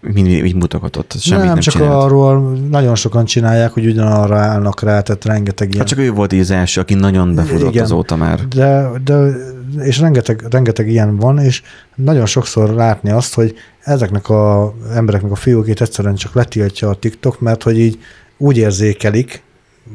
mindig 0.00 0.44
így 0.44 0.54
mutogatott. 0.54 1.14
Semmit 1.18 1.44
nem, 1.44 1.52
nem, 1.52 1.62
csak 1.62 1.74
csinált. 1.74 2.02
arról 2.02 2.58
nagyon 2.70 2.94
sokan 2.94 3.24
csinálják, 3.24 3.72
hogy 3.72 3.86
ugyanarra 3.86 4.36
állnak 4.36 4.82
rá, 4.82 5.00
tehát 5.00 5.24
rengeteg 5.24 5.68
ilyen. 5.68 5.78
Hát 5.78 5.88
csak 5.88 5.98
ő 5.98 6.10
volt 6.10 6.32
így 6.32 6.40
az 6.40 6.50
első, 6.50 6.80
aki 6.80 6.94
nagyon 6.94 7.34
befutott 7.34 7.70
Igen. 7.70 7.82
azóta 7.82 8.16
már. 8.16 8.48
De, 8.48 8.90
de 9.04 9.32
és 9.78 9.98
rengeteg, 9.98 10.44
rengeteg 10.50 10.88
ilyen 10.88 11.16
van, 11.16 11.38
és 11.38 11.62
nagyon 11.94 12.26
sokszor 12.26 12.70
látni 12.70 13.10
azt, 13.10 13.34
hogy 13.34 13.54
ezeknek 13.80 14.28
a 14.28 14.74
embereknek 14.94 15.30
a 15.30 15.36
fiókét 15.36 15.80
egyszerűen 15.80 16.14
csak 16.14 16.34
letiltja 16.34 16.88
a 16.88 16.94
TikTok, 16.94 17.40
mert 17.40 17.62
hogy 17.62 17.78
így 17.78 17.98
úgy 18.36 18.56
érzékelik 18.56 19.42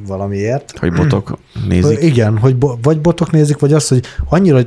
valamiért. 0.08 0.80
Hogy 0.80 0.94
botok 0.94 1.38
nézik. 1.68 2.02
Igen, 2.02 2.38
hogy 2.38 2.56
bo- 2.56 2.78
vagy 2.82 3.02
botok 3.02 3.32
nézik, 3.32 3.60
vagy 3.60 3.74
az, 3.74 3.88
hogy 3.88 4.06
annyira 4.30 4.60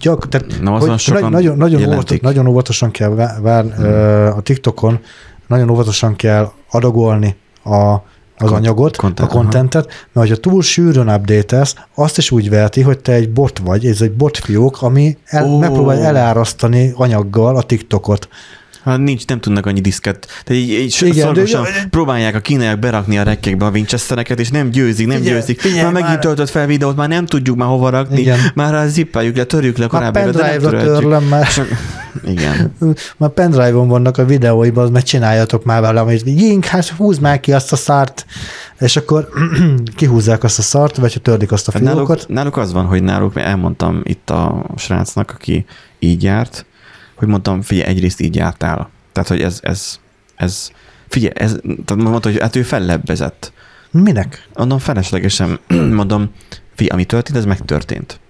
gyak, 0.00 0.28
tehát 0.28 0.60
Na, 0.60 0.78
hogy 0.78 0.98
sokan 0.98 1.30
nagyon, 1.30 1.56
nagyon, 1.56 1.92
óvatos, 1.92 2.18
nagyon 2.20 2.46
óvatosan 2.46 2.90
kell 2.90 3.08
vár, 3.08 3.40
vár 3.40 3.64
hmm. 3.64 4.38
a 4.38 4.40
TikTokon, 4.40 4.98
nagyon 5.46 5.70
óvatosan 5.70 6.16
kell 6.16 6.50
adagolni 6.70 7.36
a, 7.64 7.94
az 8.40 8.48
Kont- 8.48 8.52
anyagot, 8.52 8.96
content, 8.96 9.28
a 9.28 9.32
kontentet, 9.32 9.86
mert 9.86 10.28
hogyha 10.28 10.36
túl 10.36 10.62
sűrűn 10.62 11.08
update 11.08 11.66
azt 11.94 12.18
is 12.18 12.30
úgy 12.30 12.50
verti, 12.50 12.80
hogy 12.80 12.98
te 12.98 13.12
egy 13.12 13.32
bot 13.32 13.58
vagy, 13.58 13.86
ez 13.86 14.00
egy 14.00 14.12
bot 14.12 14.36
fiók, 14.36 14.82
ami 14.82 15.16
el, 15.24 15.44
oh. 15.44 15.60
megpróbálja 15.60 16.04
elárasztani 16.04 16.92
anyaggal 16.94 17.56
a 17.56 17.62
TikTokot. 17.62 18.28
Hát 18.84 18.98
nincs, 18.98 19.26
nem 19.26 19.40
tudnak 19.40 19.66
annyi 19.66 19.80
diszket. 19.80 20.26
Tehát 20.44 20.62
így, 20.62 20.70
így 20.70 20.96
Igen, 21.00 21.12
Igen, 21.14 21.32
de- 21.34 21.46
szorgosan 21.46 21.66
próbálják 21.90 22.34
a 22.34 22.40
kínaiak 22.40 22.78
berakni 22.78 23.18
a 23.18 23.22
rekkekbe 23.22 23.64
a 23.66 23.70
Winchestereket, 23.70 24.40
és 24.40 24.50
nem 24.50 24.70
győzik, 24.70 25.06
nem 25.06 25.16
Figyelj, 25.16 25.36
győzik. 25.38 25.60
figyelj, 25.60 25.82
már 25.82 25.92
megint 25.92 26.08
már- 26.10 26.20
töltött 26.20 26.48
fel 26.50 26.66
videót, 26.66 26.96
már 26.96 27.08
nem 27.08 27.26
tudjuk 27.26 27.56
már 27.56 27.68
hova 27.68 27.90
rakni. 27.90 28.20
Igen. 28.20 28.38
Már 28.54 28.72
rá 28.72 28.86
zippeljük 28.86 29.36
le, 29.36 29.44
törjük 29.44 29.76
le 29.78 29.86
korábbi, 29.86 30.20
de 30.30 30.56
nem 30.60 30.70
törlöm, 30.70 31.24
már, 31.24 31.48
Igen. 32.26 32.74
már 33.16 33.30
pendrive-on 33.30 33.88
vannak 33.88 34.18
a 34.18 34.24
videóiban, 34.24 34.84
az 34.84 34.90
meg 34.90 35.02
csináljatok 35.02 35.64
már 35.64 35.80
valamit. 35.80 36.22
Jink, 36.24 36.64
hát 36.64 36.88
húzd 36.88 37.20
már 37.20 37.40
ki 37.40 37.52
azt 37.52 37.72
a 37.72 37.76
szart, 37.76 38.26
és 38.80 38.96
akkor 38.96 39.28
kihúzzák 39.96 40.44
azt 40.44 40.58
a 40.58 40.62
szart, 40.62 40.96
vagy 40.96 41.12
ha 41.12 41.20
tördik 41.20 41.52
azt 41.52 41.68
a 41.68 41.72
Hát 41.72 41.82
fiókot. 41.82 42.06
náluk, 42.08 42.28
náluk 42.28 42.56
az 42.56 42.72
van, 42.72 42.84
hogy 42.84 43.02
náluk, 43.02 43.36
elmondtam 43.36 44.00
itt 44.04 44.30
a 44.30 44.64
srácnak, 44.76 45.30
aki 45.34 45.64
így 45.98 46.22
járt, 46.22 46.64
hogy 47.20 47.28
mondtam, 47.28 47.62
figyelj, 47.62 47.88
egyrészt 47.88 48.20
így 48.20 48.34
jártál. 48.34 48.90
Tehát, 49.12 49.28
hogy 49.28 49.40
ez, 49.40 49.58
ez, 49.62 50.00
ez 50.36 50.70
figyelj, 51.08 51.32
ez, 51.36 51.56
tehát 51.84 52.02
mondta, 52.02 52.30
hogy 52.30 52.40
hát 52.40 52.56
ő 52.56 52.62
fellebbezett. 52.62 53.52
Minek? 53.90 54.48
Mondom, 54.54 54.78
feleslegesen 54.78 55.58
mondom, 56.00 56.30
figyelj, 56.74 56.90
ami 56.90 57.04
történt, 57.04 57.38
ez 57.38 57.44
megtörtént. 57.44 58.20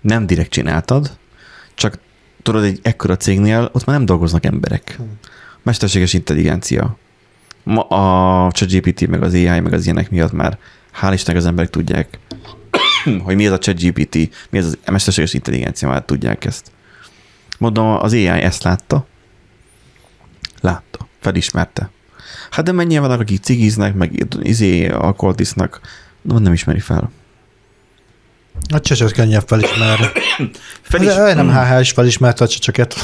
Nem 0.00 0.26
direkt 0.26 0.50
csináltad, 0.50 1.10
csak 1.74 1.98
tudod, 2.42 2.64
egy 2.64 2.78
ekkora 2.82 3.16
cégnél 3.16 3.70
ott 3.72 3.84
már 3.84 3.96
nem 3.96 4.06
dolgoznak 4.06 4.44
emberek. 4.44 4.94
Hm. 4.96 5.02
Mesterséges 5.62 6.12
intelligencia. 6.12 6.96
Ma 7.62 7.82
a 7.82 8.52
ChatGPT, 8.52 9.06
meg 9.06 9.22
az 9.22 9.34
AI, 9.34 9.60
meg 9.60 9.72
az 9.72 9.84
ilyenek 9.84 10.10
miatt 10.10 10.32
már 10.32 10.58
hál' 11.00 11.10
Istennek 11.12 11.40
az 11.40 11.46
emberek 11.46 11.70
tudják, 11.70 12.18
hogy 13.24 13.36
mi 13.36 13.46
az 13.46 13.52
a 13.52 13.58
ChatGPT, 13.58 14.14
mi 14.50 14.58
az 14.58 14.78
a 14.86 14.90
mesterséges 14.90 15.34
intelligencia, 15.34 15.88
már 15.88 16.04
tudják 16.04 16.44
ezt. 16.44 16.70
Mondom, 17.58 17.86
az 17.86 18.12
AI 18.12 18.26
ezt 18.26 18.62
látta, 18.62 19.06
látta, 20.60 21.08
felismerte. 21.20 21.90
Hát 22.50 22.64
de 22.64 22.72
mennyien 22.72 23.02
vannak, 23.02 23.20
akik 23.20 23.42
cigiznek, 23.42 23.94
meg 23.94 24.26
izé, 24.42 24.88
alkoholt 24.88 25.40
isznak, 25.40 25.80
nem 26.22 26.52
ismeri 26.52 26.80
fel. 26.80 27.10
A 28.68 28.80
csöcsöt 28.80 29.12
könnyebb 29.12 29.46
felismerni. 29.46 30.06
Felis... 30.80 31.06
De 31.06 31.34
nem 31.34 31.50
HH 31.50 31.80
is 31.80 31.90
felismerte 31.90 32.44
a 32.44 32.48
csöcsöket. 32.48 32.94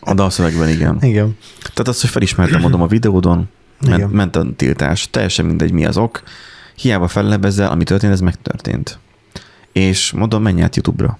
A 0.00 0.14
dalszövegben 0.14 0.68
igen. 0.68 0.98
Igen. 1.00 1.38
Tehát 1.60 1.88
azt, 1.88 2.00
hogy 2.00 2.10
felismertem, 2.10 2.60
mondom 2.60 2.82
a 2.82 2.86
videódon, 2.86 3.48
ment, 3.80 4.12
ment 4.12 4.36
a 4.36 4.46
tiltás, 4.56 5.10
teljesen 5.10 5.44
mindegy, 5.44 5.72
mi 5.72 5.84
az 5.84 5.96
ok. 5.96 6.22
Hiába 6.76 7.08
fellebezzel, 7.08 7.70
ami 7.70 7.84
történt, 7.84 8.12
ez 8.12 8.20
megtörtént. 8.20 8.98
És 9.72 10.12
mondom, 10.12 10.42
menj 10.42 10.62
át 10.62 10.76
YouTube-ra. 10.76 11.18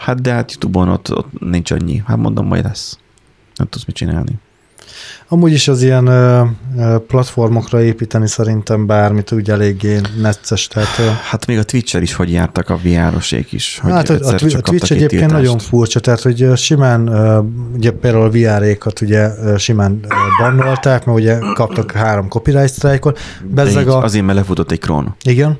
Hát 0.00 0.20
de 0.20 0.32
hát 0.32 0.50
YouTube-on 0.52 0.88
ott, 0.88 1.16
ott 1.16 1.40
nincs 1.40 1.70
annyi. 1.70 2.02
Hát 2.06 2.16
mondom, 2.16 2.46
majd 2.46 2.64
lesz. 2.64 2.98
Nem 3.56 3.66
tudsz 3.68 3.84
mit 3.84 3.96
csinálni. 3.96 4.38
Amúgy 5.28 5.52
is 5.52 5.68
az 5.68 5.82
ilyen 5.82 6.06
ö, 6.06 6.44
ö, 6.78 6.96
platformokra 7.06 7.82
építeni 7.82 8.28
szerintem 8.28 8.86
bármit 8.86 9.32
úgy 9.32 9.50
eléggé 9.50 10.00
necces. 10.20 10.66
Tehát, 10.66 10.98
ö, 10.98 11.02
Hát 11.30 11.46
még 11.46 11.58
a 11.58 11.62
Twitch-el 11.62 12.02
is 12.02 12.14
hogy 12.14 12.32
jártak 12.32 12.68
a 12.68 12.78
VR-osék 12.82 13.52
is. 13.52 13.78
Hogy 13.82 13.90
hát 13.92 14.08
a, 14.08 14.14
a, 14.14 14.34
a 14.34 14.60
Twitch 14.60 14.92
egyébként 14.92 15.08
tiltást. 15.10 15.32
nagyon 15.32 15.58
furcsa, 15.58 16.00
tehát 16.00 16.20
hogy 16.20 16.50
simán, 16.56 17.06
ö, 17.06 17.40
ugye 17.74 17.90
például 17.90 18.24
a 18.24 18.30
VR-ékat 18.30 19.00
ugye 19.00 19.30
simán 19.58 20.00
bannolták, 20.40 21.04
mert 21.04 21.18
ugye 21.18 21.38
kaptak 21.54 21.92
három 21.92 22.28
copyright 22.28 22.72
strike-ot. 22.72 23.18
Bezzeg 23.44 23.88
a, 23.88 24.02
azért, 24.02 24.24
mert 24.24 24.38
lefutott 24.38 24.70
egy 24.70 24.80
krón. 24.80 25.14
igen, 25.22 25.58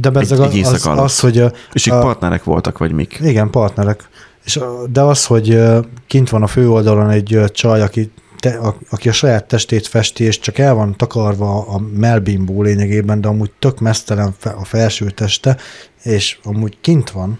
de 0.00 0.10
bezzeg 0.10 0.40
egy 0.40 0.56
éjszaka 0.56 0.90
az, 0.90 0.98
az, 0.98 1.20
hogy 1.20 1.44
És 1.72 1.86
ők 1.86 1.94
A- 1.94 1.98
partnerek 1.98 2.44
voltak, 2.44 2.78
vagy 2.78 2.92
mik? 2.92 3.18
Igen, 3.22 3.50
partnerek. 3.50 4.08
És, 4.44 4.60
de 4.90 5.00
az, 5.00 5.26
hogy 5.26 5.62
kint 6.06 6.30
van 6.30 6.42
a 6.42 6.46
főoldalon 6.46 7.10
egy 7.10 7.40
csaj, 7.52 7.82
aki, 7.82 8.10
te, 8.38 8.50
a, 8.50 8.76
aki 8.90 9.08
a 9.08 9.12
saját 9.12 9.44
testét 9.44 9.86
festi, 9.86 10.24
és 10.24 10.38
csak 10.38 10.58
el 10.58 10.74
van 10.74 10.96
takarva 10.96 11.66
a 11.66 11.78
melbimbó 11.78 12.62
lényegében, 12.62 13.20
de 13.20 13.28
amúgy 13.28 13.50
tök 13.58 13.80
mesztelen 13.80 14.34
a 14.42 14.64
felső 14.64 15.10
teste, 15.10 15.56
és 16.02 16.38
amúgy 16.42 16.76
kint 16.80 17.10
van 17.10 17.38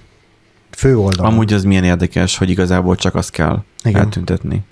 főoldalon. 0.77 1.33
Amúgy 1.33 1.53
az 1.53 1.65
milyen 1.65 1.85
érdekes, 1.85 2.37
hogy 2.37 2.51
igazából 2.51 2.97
csak 2.97 3.15
azt 3.15 3.31
kell 3.31 3.63
Igen. 3.85 4.01
eltüntetni. 4.01 4.63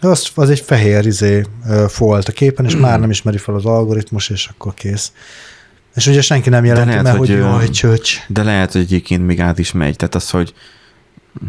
Az, 0.00 0.30
az 0.34 0.50
egy 0.50 0.60
fehér 0.60 1.06
izé 1.06 1.44
folt 1.88 2.28
a 2.28 2.32
képen, 2.32 2.64
és 2.64 2.76
már 2.86 3.00
nem 3.00 3.10
ismeri 3.10 3.38
fel 3.38 3.54
az 3.54 3.64
algoritmus, 3.64 4.28
és 4.28 4.48
akkor 4.48 4.74
kész. 4.74 5.12
És 5.96 6.06
ugye 6.06 6.20
senki 6.20 6.48
nem 6.48 6.64
jelenti, 6.64 6.88
lehet, 6.88 7.02
mert 7.04 7.16
hogy, 7.16 7.28
hogy 7.28 7.38
jaj, 7.38 7.68
csöcs. 7.68 8.16
De 8.28 8.42
lehet, 8.42 8.72
hogy 8.72 8.80
egyébként 8.80 9.26
még 9.26 9.40
át 9.40 9.58
is 9.58 9.72
megy. 9.72 9.96
Tehát 9.96 10.14
az, 10.14 10.30
hogy 10.30 10.54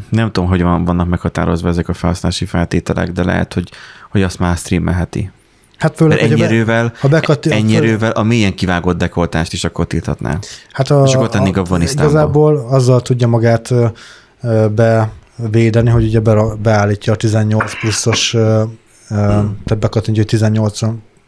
nem 0.10 0.32
tudom, 0.32 0.50
hogy 0.50 0.62
van, 0.62 0.86
vannak 0.86 1.08
meghatározva 1.08 1.70
ezek 1.70 1.90
a 1.90 1.94
felhasználási 1.94 2.46
feltételek, 2.46 3.12
de 3.12 3.24
lehet, 3.24 3.54
hogy, 3.54 3.70
hogy 4.12 4.24
azt 4.24 4.40
már 4.40 4.58
streamelheti. 4.58 5.32
Hát 5.78 5.96
főleg, 5.96 6.20
ennyi 6.20 6.42
a 6.42 6.46
erővel, 6.46 6.94
ha 7.00 7.08
bekatti- 7.08 7.52
ennyi 7.52 7.76
erővel 7.76 8.12
a 8.12 8.24
mélyen 8.24 8.56
kivágott 8.56 8.98
dekoltást 8.98 9.54
is 9.54 9.64
akkor 9.64 9.88
tilthatná. 9.88 10.40
Hát 10.72 10.90
a, 10.90 11.04
És 11.06 11.14
akkor 11.14 11.30
tennék 11.30 11.58
Afganisztánba. 11.58 12.10
Igazából 12.12 12.68
azzal 12.70 13.02
tudja 13.02 13.28
magát 13.28 13.74
bevédeni, 14.76 15.90
hogy 15.90 16.04
ugye 16.04 16.20
be, 16.20 16.44
beállítja 16.62 17.14
a 17.14 17.16
18 17.16 17.80
pluszos, 17.80 18.34
ö, 18.34 18.64
tehát 19.08 19.80
bekattintja, 19.80 20.24
hogy 20.24 20.32
18 20.32 20.80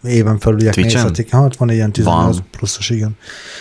éven 0.03 0.39
felüliek 0.39 0.75
nézhetik. 0.75 1.29
Hát 1.29 1.55
van 1.55 1.69
ilyen 1.69 1.91
18 1.91 2.35
Van. 2.35 2.45
pluszos, 2.51 2.89
igen. 2.89 3.17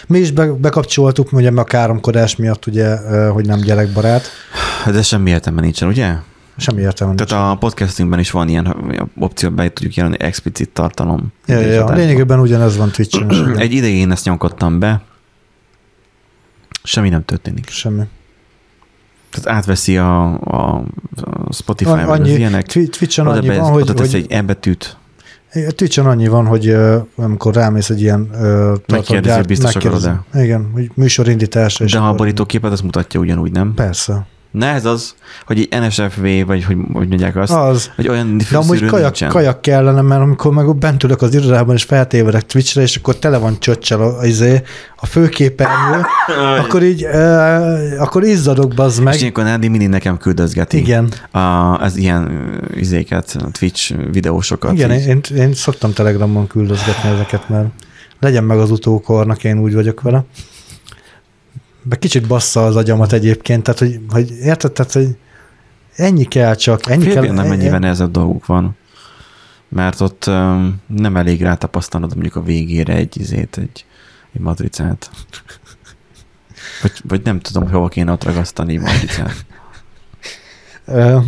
Mi 0.06 0.18
is 0.18 0.30
be, 0.30 0.46
bekapcsoltuk, 0.46 1.32
ugye 1.32 1.50
a 1.50 1.64
káromkodás 1.64 2.36
miatt, 2.36 2.66
ugye, 2.66 2.96
hogy 3.28 3.46
nem 3.46 3.60
gyerekbarát. 3.60 4.28
Ez 4.86 5.06
semmi 5.06 5.30
értelme 5.30 5.60
nincsen, 5.60 5.88
ugye? 5.88 6.14
Semmi 6.56 6.80
értelme. 6.80 7.14
Tehát 7.14 7.52
a 7.52 7.56
podcastingben 7.58 8.18
is 8.18 8.30
van 8.30 8.48
ilyen 8.48 8.76
opció, 9.18 9.50
be 9.50 9.72
tudjuk 9.72 9.94
jelölni 9.94 10.16
explicit 10.20 10.70
tartalom. 10.70 11.32
Ja, 11.46 11.58
ja, 11.58 11.72
ja. 11.72 11.92
Lényegében 11.92 12.40
ugyanez 12.40 12.76
van 12.76 12.90
Twitch-en. 12.90 13.58
Egy 13.58 13.72
ideig 13.72 13.96
én 13.96 14.10
ezt 14.10 14.24
nyomkodtam 14.24 14.78
be, 14.78 15.02
semmi 16.82 17.08
nem 17.08 17.24
történik. 17.24 17.68
Semmi. 17.68 18.02
Tehát 19.30 19.58
átveszi 19.58 19.96
a, 19.96 20.24
a, 20.40 20.84
a 21.14 21.52
Spotify, 21.52 21.90
An- 21.90 22.06
meg 22.06 22.20
az 22.20 22.28
ilyenek, 22.28 22.66
Twi- 22.66 22.90
Twitch-en 22.98 23.26
annyi 23.26 23.48
van, 23.48 23.70
hogy, 23.70 23.82
oda 23.82 23.94
tesz 23.94 24.10
hogy 24.10 24.20
egy 24.20 24.32
e-betűt, 24.32 24.96
A 24.96 25.07
Twitch-en 25.52 26.06
annyi 26.06 26.28
van, 26.28 26.46
hogy 26.46 26.76
amikor 27.16 27.54
rámész 27.54 27.90
egy 27.90 28.00
ilyen 28.00 28.28
ö, 28.32 28.74
Megkérdezi, 28.86 29.36
hogy 29.36 29.46
biztos 29.46 29.74
megkérdezi. 29.74 30.10
Igen, 30.34 30.70
hogy 30.72 30.90
műsorindításra. 30.94 31.84
és 31.84 31.92
de 31.92 31.98
ha 31.98 32.08
a 32.08 32.14
borítóképet 32.14 32.72
azt 32.72 32.82
mutatja 32.82 33.20
ugyanúgy, 33.20 33.52
nem? 33.52 33.74
Persze. 33.74 34.26
Na 34.50 34.66
ez 34.66 34.84
az, 34.84 35.14
hogy 35.46 35.68
egy 35.70 35.80
NSFV, 35.80 36.26
vagy 36.46 36.64
hogy, 36.64 36.76
hogy 36.92 37.08
mondják 37.08 37.36
azt, 37.36 37.52
Az. 37.52 37.90
hogy 37.96 38.08
olyan 38.08 38.38
De 38.50 38.56
amúgy 38.56 38.84
kajak, 38.84 39.02
nincsen. 39.02 39.28
kajak 39.28 39.60
kellene, 39.60 40.00
mert 40.00 40.20
amikor 40.20 40.52
meg 40.52 40.76
bent 40.76 41.02
ülök 41.02 41.22
az 41.22 41.34
irodában, 41.34 41.74
és 41.74 41.82
feltévedek 41.82 42.46
Twitchre, 42.46 42.82
és 42.82 42.96
akkor 42.96 43.16
tele 43.16 43.38
van 43.38 43.56
csöccsel 43.60 44.00
a, 44.00 44.26
izé, 44.26 44.62
a 44.96 45.06
főképernyő, 45.06 46.00
akkor 46.58 46.82
így, 46.82 47.04
uh, 47.04 48.02
akkor 48.02 48.24
izzadok, 48.24 48.74
bazd 48.74 48.98
És 48.98 49.04
meg. 49.04 49.20
ilyenkor 49.20 49.44
Nádi 49.44 49.68
mindig 49.68 49.88
nekem 49.88 50.16
küldözgeti 50.18 50.76
Igen, 50.78 51.12
a, 51.30 51.38
az 51.80 51.96
ilyen 51.96 52.50
izéket, 52.74 53.36
Twitch 53.52 53.94
videósokat. 54.12 54.72
igen 54.72 54.92
így. 54.92 55.06
én, 55.06 55.20
én, 55.36 55.54
szoktam 55.54 55.92
Telegramon 55.92 56.46
küldözgetni 56.46 57.08
ezeket, 57.10 57.48
mert 57.48 57.66
legyen 58.20 58.44
meg 58.44 58.58
az 58.58 58.70
utókornak, 58.70 59.44
én 59.44 59.58
úgy 59.58 59.74
vagyok 59.74 60.00
vele. 60.00 60.24
De 61.82 61.96
kicsit 61.96 62.26
bassza 62.26 62.66
az 62.66 62.76
agyamat 62.76 63.12
egyébként, 63.12 63.62
tehát 63.62 63.78
hogy, 63.78 64.00
hogy 64.08 64.30
érted, 64.30 64.72
tehát, 64.72 64.92
hogy 64.92 65.16
ennyi 65.94 66.24
kell 66.24 66.54
csak, 66.54 66.90
ennyi 66.90 67.04
kell. 67.04 67.12
Félben 67.12 67.34
nem 67.34 67.52
ennyivel 67.52 67.78
nehezebb 67.78 68.10
dolguk 68.10 68.46
van. 68.46 68.76
Mert 69.68 70.00
ott 70.00 70.24
um, 70.26 70.80
nem 70.86 71.16
elég 71.16 71.42
rátapasztalnod 71.42 72.12
mondjuk 72.12 72.36
a 72.36 72.42
végére 72.42 72.94
egy 72.94 73.20
izét, 73.20 73.56
egy, 73.56 73.84
egy 74.32 74.40
matricát. 74.40 75.10
Vagy, 76.82 76.92
vagy 77.04 77.22
nem 77.24 77.40
tudom, 77.40 77.70
hova 77.70 77.88
kéne 77.88 78.12
ott 78.12 78.24
ragasztani 78.24 78.74
egy 78.74 78.80
matricát. 78.80 79.46
Ö, 80.84 81.18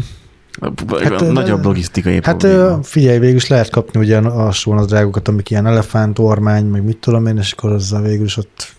Hát, 1.02 1.32
Nagyobb 1.32 1.64
logisztikai 1.64 2.20
Hát 2.22 2.36
probléma. 2.36 2.82
figyelj, 2.82 3.18
végül 3.18 3.36
is 3.36 3.46
lehet 3.48 3.70
kapni 3.70 4.00
ugye 4.00 4.18
az 4.18 4.86
drágokat, 4.86 5.28
amik 5.28 5.50
ilyen 5.50 5.66
elefánt, 5.66 6.18
ormány, 6.18 6.64
meg 6.64 6.84
mit 6.84 6.96
tudom 6.96 7.26
én, 7.26 7.36
és 7.36 7.52
akkor 7.52 7.72
azzal 7.72 8.02
végül 8.02 8.24
is 8.24 8.36
ott 8.36 8.72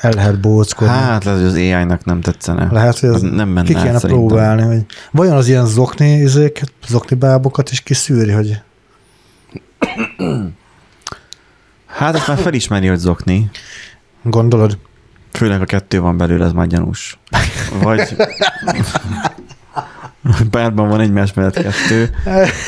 el 0.00 0.12
lehet 0.12 0.40
bóckodni. 0.40 0.94
Hát 0.94 1.24
lehet, 1.24 1.40
hogy 1.40 1.48
az 1.48 1.54
AI-nak 1.54 2.04
nem 2.04 2.20
tetszene. 2.20 2.68
lehet, 2.72 2.98
hogy 2.98 3.08
az 3.08 3.14
Az 3.14 3.20
nem 3.30 3.48
menne 3.48 3.66
ki 3.66 3.74
kéne 3.74 3.90
át 3.92 4.06
próbálni, 4.06 4.62
hogy 4.62 4.84
vajon 5.10 5.36
az 5.36 5.48
ilyen 5.48 5.66
zokni, 5.66 6.10
izéket, 6.12 6.72
zokni 6.88 7.16
bábokat 7.16 7.70
is 7.70 7.80
kiszűri, 7.80 8.30
hogy 8.30 8.60
Hát 11.86 12.14
ezt 12.14 12.28
már 12.28 12.38
felismeri, 12.38 12.86
hogy 12.86 12.98
zokni. 12.98 13.50
gondolod? 14.22 14.78
Főleg 15.32 15.60
a 15.60 15.64
kettő 15.64 16.00
van 16.00 16.16
belőle, 16.16 16.44
ez 16.44 16.52
már 16.52 16.66
gyanús. 16.66 17.18
Vagy 17.82 18.16
párban 20.50 20.88
van 20.88 21.00
egymás 21.00 21.32
mellett 21.34 21.62
kettő, 21.62 22.10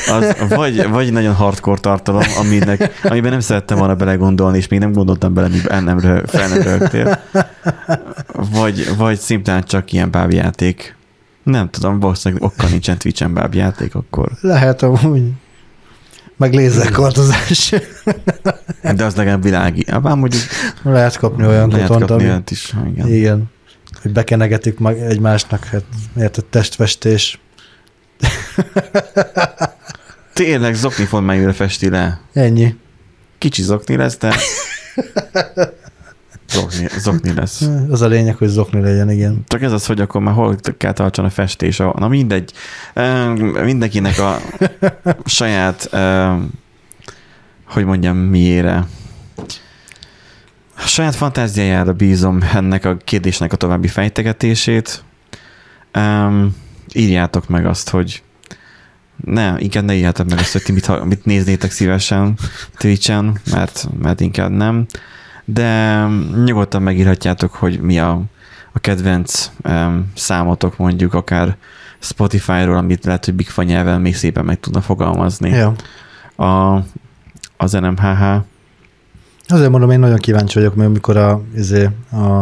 az 0.07 0.49
vagy, 0.49 0.89
vagy 0.89 1.11
nagyon 1.11 1.33
hardcore 1.33 1.79
tartalom, 1.79 2.23
aminek, 2.39 2.99
amiben 3.03 3.31
nem 3.31 3.39
szerettem 3.39 3.77
volna 3.77 3.95
belegondolni, 3.95 4.57
és 4.57 4.67
még 4.67 4.79
nem 4.79 4.91
gondoltam 4.91 5.33
bele, 5.33 5.47
míg 5.47 5.65
el 5.69 5.81
nem 5.81 5.99
röhög, 5.99 6.25
fel 6.27 6.47
nem 6.47 6.61
röhögtél. 6.61 7.19
Vagy, 8.51 8.97
vagy 8.97 9.19
szimplán 9.19 9.63
csak 9.63 9.91
ilyen 9.91 10.11
bábjáték. 10.11 10.95
Nem 11.43 11.69
tudom, 11.69 11.99
valószínűleg 11.99 12.43
okkal 12.43 12.69
nincsen 12.69 12.97
Twitch-en 12.97 13.33
bábjáték, 13.33 13.95
akkor. 13.95 14.31
Lehet 14.41 14.81
amúgy. 14.81 15.31
Meg 16.37 16.53
lézerkartozás. 16.53 17.73
De 18.95 19.03
az 19.03 19.15
legalább 19.15 19.43
világi. 19.43 19.81
Abban 19.81 20.17
mondjuk 20.17 20.43
lehet 20.83 21.17
kapni 21.17 21.45
olyan 21.45 21.69
lehet 21.69 21.87
totont, 21.87 22.09
kapni 22.09 22.29
ami... 22.29 22.41
is. 22.49 22.73
Igen. 22.93 23.07
Igen. 23.07 23.51
Hogy 24.01 24.11
bekenegetik 24.11 24.77
egymásnak, 25.09 25.63
hát 25.63 25.83
érted, 26.17 26.45
testvestés. 26.45 27.39
Tényleg 30.33 30.73
zokni 30.73 31.05
formájúra 31.05 31.53
festi 31.53 31.89
le. 31.89 32.19
Ennyi. 32.33 32.75
Kicsi 33.37 33.61
zokni 33.61 33.95
lesz, 33.95 34.17
de 34.17 34.35
zokni, 36.49 36.87
zokni 36.97 37.33
lesz. 37.33 37.69
Az 37.89 38.01
a 38.01 38.07
lényeg, 38.07 38.35
hogy 38.35 38.47
zokni 38.47 38.81
legyen, 38.81 39.09
igen. 39.09 39.43
Csak 39.47 39.61
ez 39.61 39.71
az, 39.71 39.85
hogy 39.85 40.01
akkor 40.01 40.21
már 40.21 40.33
hol 40.33 40.55
kell 40.77 40.93
tartson 40.93 41.25
a 41.25 41.29
festés. 41.29 41.79
A- 41.79 41.95
Na 41.97 42.07
mindegy. 42.07 42.51
Mindenkinek 43.63 44.19
a 44.19 44.39
saját, 45.25 45.89
hogy 47.67 47.85
mondjam, 47.85 48.17
miére. 48.17 48.85
A 50.77 50.87
saját 50.87 51.15
fantáziájára 51.15 51.93
bízom 51.93 52.39
ennek 52.53 52.85
a 52.85 52.97
kérdésnek 52.97 53.53
a 53.53 53.55
további 53.55 53.87
fejtegetését. 53.87 55.03
Um, 55.97 56.55
írjátok 56.95 57.47
meg 57.47 57.65
azt, 57.65 57.89
hogy 57.89 58.23
ne, 59.25 59.55
inkább 59.57 59.83
ne 59.83 59.93
írjátok 59.93 60.29
meg 60.29 60.39
azt, 60.39 60.51
hogy 60.51 60.63
ti 60.63 60.71
mit, 60.71 61.03
mit 61.03 61.25
néznétek 61.25 61.71
szívesen 61.71 62.37
Twitch-en, 62.77 63.39
mert, 63.51 63.87
mert 64.01 64.19
inkább 64.19 64.51
nem. 64.51 64.85
De 65.45 66.05
nyugodtan 66.45 66.81
megírhatjátok, 66.81 67.53
hogy 67.53 67.79
mi 67.79 67.99
a, 67.99 68.21
a 68.71 68.79
kedvenc 68.79 69.51
um, 69.63 70.11
számotok 70.15 70.77
mondjuk 70.77 71.13
akár 71.13 71.57
Spotify-ról, 71.99 72.77
amit 72.77 73.05
lehet, 73.05 73.25
hogy 73.25 73.33
Bigfa 73.33 73.63
nyelven 73.63 74.01
még 74.01 74.15
szépen 74.15 74.45
meg 74.45 74.59
tudna 74.59 74.81
fogalmazni. 74.81 75.49
Ja. 75.49 75.73
A, 76.45 76.83
az 77.57 77.71
NMHH. 77.71 78.23
Azért 79.47 79.69
mondom, 79.69 79.91
én 79.91 79.99
nagyon 79.99 80.17
kíváncsi 80.17 80.57
vagyok, 80.59 80.75
mert 80.75 80.89
amikor 80.89 81.17
a, 81.17 81.41
izé, 81.55 81.89
a, 82.11 82.39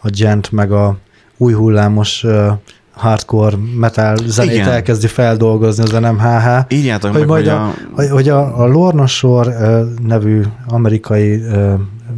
a 0.00 0.10
gent 0.10 0.52
meg 0.52 0.72
a 0.72 0.98
új 1.36 1.52
hullámos 1.52 2.24
uh, 2.24 2.52
hardcore 2.96 3.56
metal 3.78 4.16
zenét 4.26 4.54
Igen. 4.54 4.68
Elkezdi 4.68 5.06
feldolgozni 5.06 5.82
az 5.82 5.90
NMHH, 5.90 6.48
Írjátok 6.68 7.10
hogy 7.10 7.20
meg, 7.20 7.28
majd 7.28 7.46
hogy 7.46 7.48
a, 7.48 7.64
a, 7.94 8.12
hogy, 8.12 8.28
a, 8.28 8.62
a 8.62 8.66
Lorna 8.66 9.06
Shore 9.06 9.84
nevű 10.06 10.42
amerikai 10.66 11.42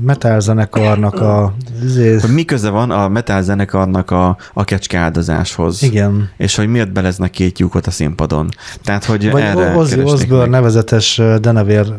metal 0.00 0.40
zenekarnak 0.40 1.20
a 1.20 1.54
izé, 1.84 2.18
hogy 2.20 2.30
mi 2.30 2.44
köze 2.44 2.70
van 2.70 2.90
a 2.90 3.08
metal 3.08 3.42
zenekarnak 3.42 4.10
a, 4.10 4.36
a 4.52 4.64
kecske 4.64 4.98
áldozáshoz. 4.98 5.82
igen, 5.82 6.30
És 6.36 6.56
hogy 6.56 6.68
miért 6.68 6.92
beleznek 6.92 7.30
két 7.30 7.58
lyukot 7.58 7.86
a 7.86 7.90
színpadon. 7.90 8.48
Tehát, 8.82 9.04
hogy 9.04 9.30
vagy 9.30 9.42
erre 9.42 9.76
Ozzy 9.76 10.02
Osbourne 10.02 10.48
nevezetes 10.48 11.20
denevér, 11.40 11.94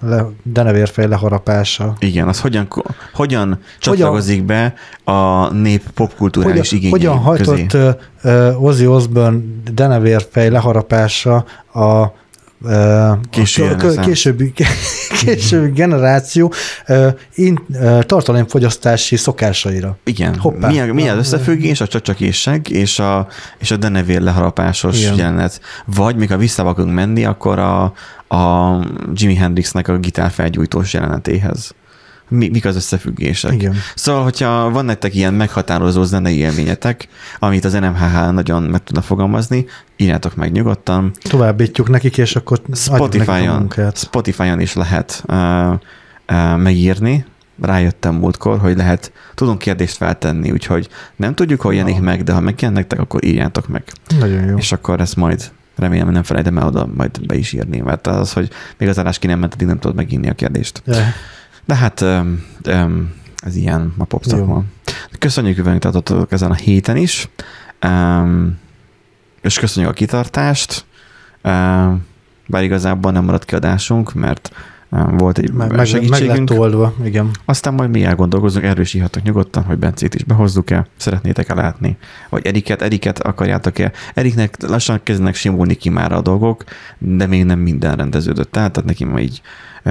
le, 0.00 0.26
denevérfej 0.42 1.06
leharapása. 1.06 1.96
Igen, 1.98 2.28
az 2.28 2.40
hogyan, 2.40 2.68
hogyan 3.12 3.58
csatlakozik 3.78 4.44
be 4.44 4.74
a 5.04 5.52
nép 5.52 5.82
popkulturális 5.94 6.70
Hogyan, 6.70 6.78
igényei 6.78 6.90
hogyan 6.90 7.36
közé? 7.36 7.50
hajtott 7.50 7.96
uh, 8.22 8.64
Ozzy 8.64 8.86
Osbourne 8.86 9.38
denevérfej 9.72 10.48
leharapása 10.48 11.44
a 11.72 12.12
Késő 13.30 13.62
a, 13.64 13.68
kö- 13.68 13.80
reneszánsz. 13.80 14.06
későbbi, 14.06 14.52
későbbi 15.24 15.70
generáció 15.70 16.52
in, 17.34 17.66
tartalomfogyasztási 18.00 19.16
szokásaira. 19.16 19.98
Igen. 20.04 20.36
Hoppá. 20.38 20.68
Mi, 20.68 20.80
a, 20.80 20.94
mi 20.94 21.08
az 21.08 21.18
összefüggés 21.18 21.80
a 21.80 21.86
csacsakéseg 21.86 22.70
és 22.70 22.98
a, 22.98 23.26
és 23.58 23.70
a 23.70 23.76
denevér 23.76 24.20
leharapásos 24.20 25.00
Igen. 25.00 25.16
jelenet? 25.16 25.60
Vagy 25.84 26.16
még 26.16 26.28
ha 26.28 26.36
vissza 26.36 26.74
menni, 26.86 27.24
akkor 27.24 27.58
a, 27.58 27.82
a 28.28 28.76
Jimi 29.14 29.34
Hendrixnek 29.34 29.88
a 29.88 29.98
gitárfelgyújtós 29.98 30.92
jelenetéhez. 30.92 31.74
Mi, 32.28 32.48
mik 32.48 32.64
az 32.64 32.76
összefüggések? 32.76 33.52
Igen. 33.52 33.74
Szóval, 33.94 34.22
hogyha 34.22 34.70
van 34.70 34.84
nektek 34.84 35.14
ilyen 35.14 35.34
meghatározó 35.34 36.02
zenei 36.02 36.36
élményetek, 36.36 37.08
amit 37.38 37.64
az 37.64 37.72
NMHH 37.72 38.30
nagyon 38.32 38.62
meg 38.62 38.84
tudna 38.84 39.02
fogalmazni, 39.02 39.66
írjátok 39.96 40.34
meg 40.34 40.52
nyugodtan. 40.52 41.10
Továbbítjuk 41.22 41.88
nekik, 41.88 42.18
és 42.18 42.36
akkor 42.36 42.60
Spotify-on. 42.72 43.72
Spotify-on 43.94 44.60
is 44.60 44.74
lehet 44.74 45.24
uh, 45.28 45.72
uh, 45.72 46.56
megírni. 46.56 47.24
Rájöttem 47.62 48.14
múltkor, 48.14 48.58
hogy 48.58 48.76
lehet, 48.76 49.12
tudunk 49.34 49.58
kérdést 49.58 49.96
feltenni, 49.96 50.50
úgyhogy 50.50 50.88
nem 51.16 51.34
tudjuk, 51.34 51.60
hol 51.60 51.74
jelenik 51.74 52.00
meg, 52.00 52.22
de 52.22 52.32
ha 52.32 52.40
megjön 52.40 52.72
nektek, 52.72 53.00
akkor 53.00 53.24
írjátok 53.24 53.68
meg. 53.68 53.82
Nagyon 54.18 54.44
jó. 54.44 54.56
És 54.56 54.72
akkor 54.72 55.00
ezt 55.00 55.16
majd 55.16 55.50
remélem, 55.76 56.04
hogy 56.04 56.14
nem 56.14 56.22
felejtem 56.22 56.58
el 56.58 56.66
oda 56.66 56.88
majd 56.96 57.26
be 57.26 57.34
is 57.34 57.52
írni, 57.52 57.80
mert 57.80 58.06
az, 58.06 58.32
hogy 58.32 58.50
még 58.78 58.88
az 58.88 58.98
adás 58.98 59.18
ki 59.18 59.26
nem 59.26 59.38
ment, 59.38 59.54
addig 59.54 59.66
nem 59.66 59.78
tudod 59.78 59.96
megírni 59.96 60.28
a 60.28 60.34
kérdést. 60.34 60.82
Ja. 60.86 60.94
De 61.68 61.74
hát 61.74 62.00
um, 62.00 62.44
um, 62.66 63.12
ez 63.36 63.56
ilyen 63.56 63.94
a 63.98 64.04
pop 64.04 64.24
szakma. 64.24 64.62
Köszönjük, 65.18 65.54
hogy 65.54 65.64
velünk 65.64 65.82
tartottatok 65.82 66.32
ezen 66.32 66.50
a 66.50 66.54
héten 66.54 66.96
is, 66.96 67.28
um, 67.86 68.58
és 69.40 69.58
köszönjük 69.58 69.92
a 69.92 69.94
kitartást, 69.94 70.84
um, 71.44 72.06
bár 72.46 72.62
igazából 72.62 73.12
nem 73.12 73.24
maradt 73.24 73.44
kiadásunk, 73.44 74.14
mert 74.14 74.50
volt 75.10 75.38
egy 75.38 75.52
Meg, 75.52 75.56
meg, 75.56 75.68
meg 75.68 75.78
lett 75.78 75.86
segítségünk. 75.86 76.50
oldva, 76.50 76.94
igen. 77.04 77.30
Aztán 77.44 77.74
majd 77.74 77.90
mi 77.90 78.04
elgondolkozunk, 78.04 78.64
erről 78.64 78.82
is 78.82 78.94
írhatok 78.94 79.22
nyugodtan, 79.22 79.62
hogy 79.62 79.78
Bencét 79.78 80.14
is 80.14 80.24
behozzuk-e, 80.24 80.86
szeretnétek-e 80.96 81.54
látni, 81.54 81.96
vagy 82.28 82.46
Eriket, 82.46 82.82
Eriket 82.82 83.18
akarjátok-e. 83.18 83.92
Eriknek 84.14 84.62
lassan 84.62 85.00
kezdenek 85.02 85.34
simulni 85.34 85.74
ki 85.74 85.88
már 85.88 86.12
a 86.12 86.20
dolgok, 86.20 86.64
de 86.98 87.26
még 87.26 87.44
nem 87.44 87.58
minden 87.58 87.96
rendeződött 87.96 88.56
el, 88.56 88.70
tehát 88.70 88.84
neki 88.84 89.04
már 89.04 89.22
így 89.22 89.40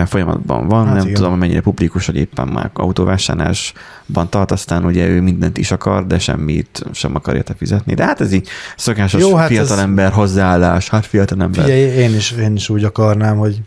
folyamatban 0.06 0.68
van, 0.68 0.86
Hát 0.86 0.94
nem 0.96 1.04
igen. 1.04 1.14
tudom, 1.16 1.38
mennyire 1.38 1.62
publikus, 1.62 2.06
hogy 2.06 2.16
éppen 2.16 2.48
már 2.48 2.70
autóvásárlásban 2.74 4.30
tart, 4.30 4.52
aztán 4.52 4.86
ugye 4.86 5.08
ő 5.08 5.22
mindent 5.22 5.58
is 5.58 5.72
akar, 5.72 6.08
de 6.08 6.20
semmit 6.20 6.84
sem 6.92 7.16
akar 7.16 7.36
érte 7.36 7.54
fizetni. 7.58 7.94
De 7.94 8.04
hát 8.06 8.22
ez 8.22 8.32
így 8.34 8.48
szokásos 8.76 9.22
Jó, 9.22 9.36
hát 9.36 9.50
ez- 9.52 9.58
fiatalember 9.58 10.12
hozzáállás, 10.12 10.90
hát 10.90 11.06
fiatalember. 11.06 11.64
Figyelj, 11.64 11.82
én 11.82 12.16
is, 12.16 12.32
én 12.32 12.56
is 12.56 12.70
úgy 12.70 12.84
akarnám, 12.84 13.38
hogy 13.38 13.62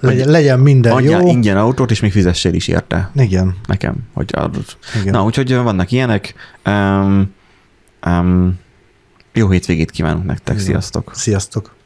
legyen, 0.00 0.28
legyen 0.28 0.60
minden 0.60 0.92
Adjál 0.92 1.20
jó. 1.20 1.28
ingyen 1.28 1.56
autót, 1.56 1.90
és 1.90 2.00
még 2.00 2.12
fizessél 2.12 2.52
is 2.54 2.68
érte 2.68 3.10
Igen, 3.14 3.54
nekem, 3.66 3.94
hogy 4.14 4.30
adod. 4.32 4.64
igen. 5.00 5.12
Na, 5.12 5.24
úgyhogy 5.24 5.54
vannak 5.54 5.90
ilyenek. 5.92 6.34
Um, 6.66 7.32
um, 8.06 8.58
jó 9.32 9.48
hétvégét 9.50 9.90
kívánunk 9.90 10.24
nektek, 10.26 10.54
Igen. 10.54 10.66
sziasztok! 10.66 11.10
Sziasztok. 11.14 11.76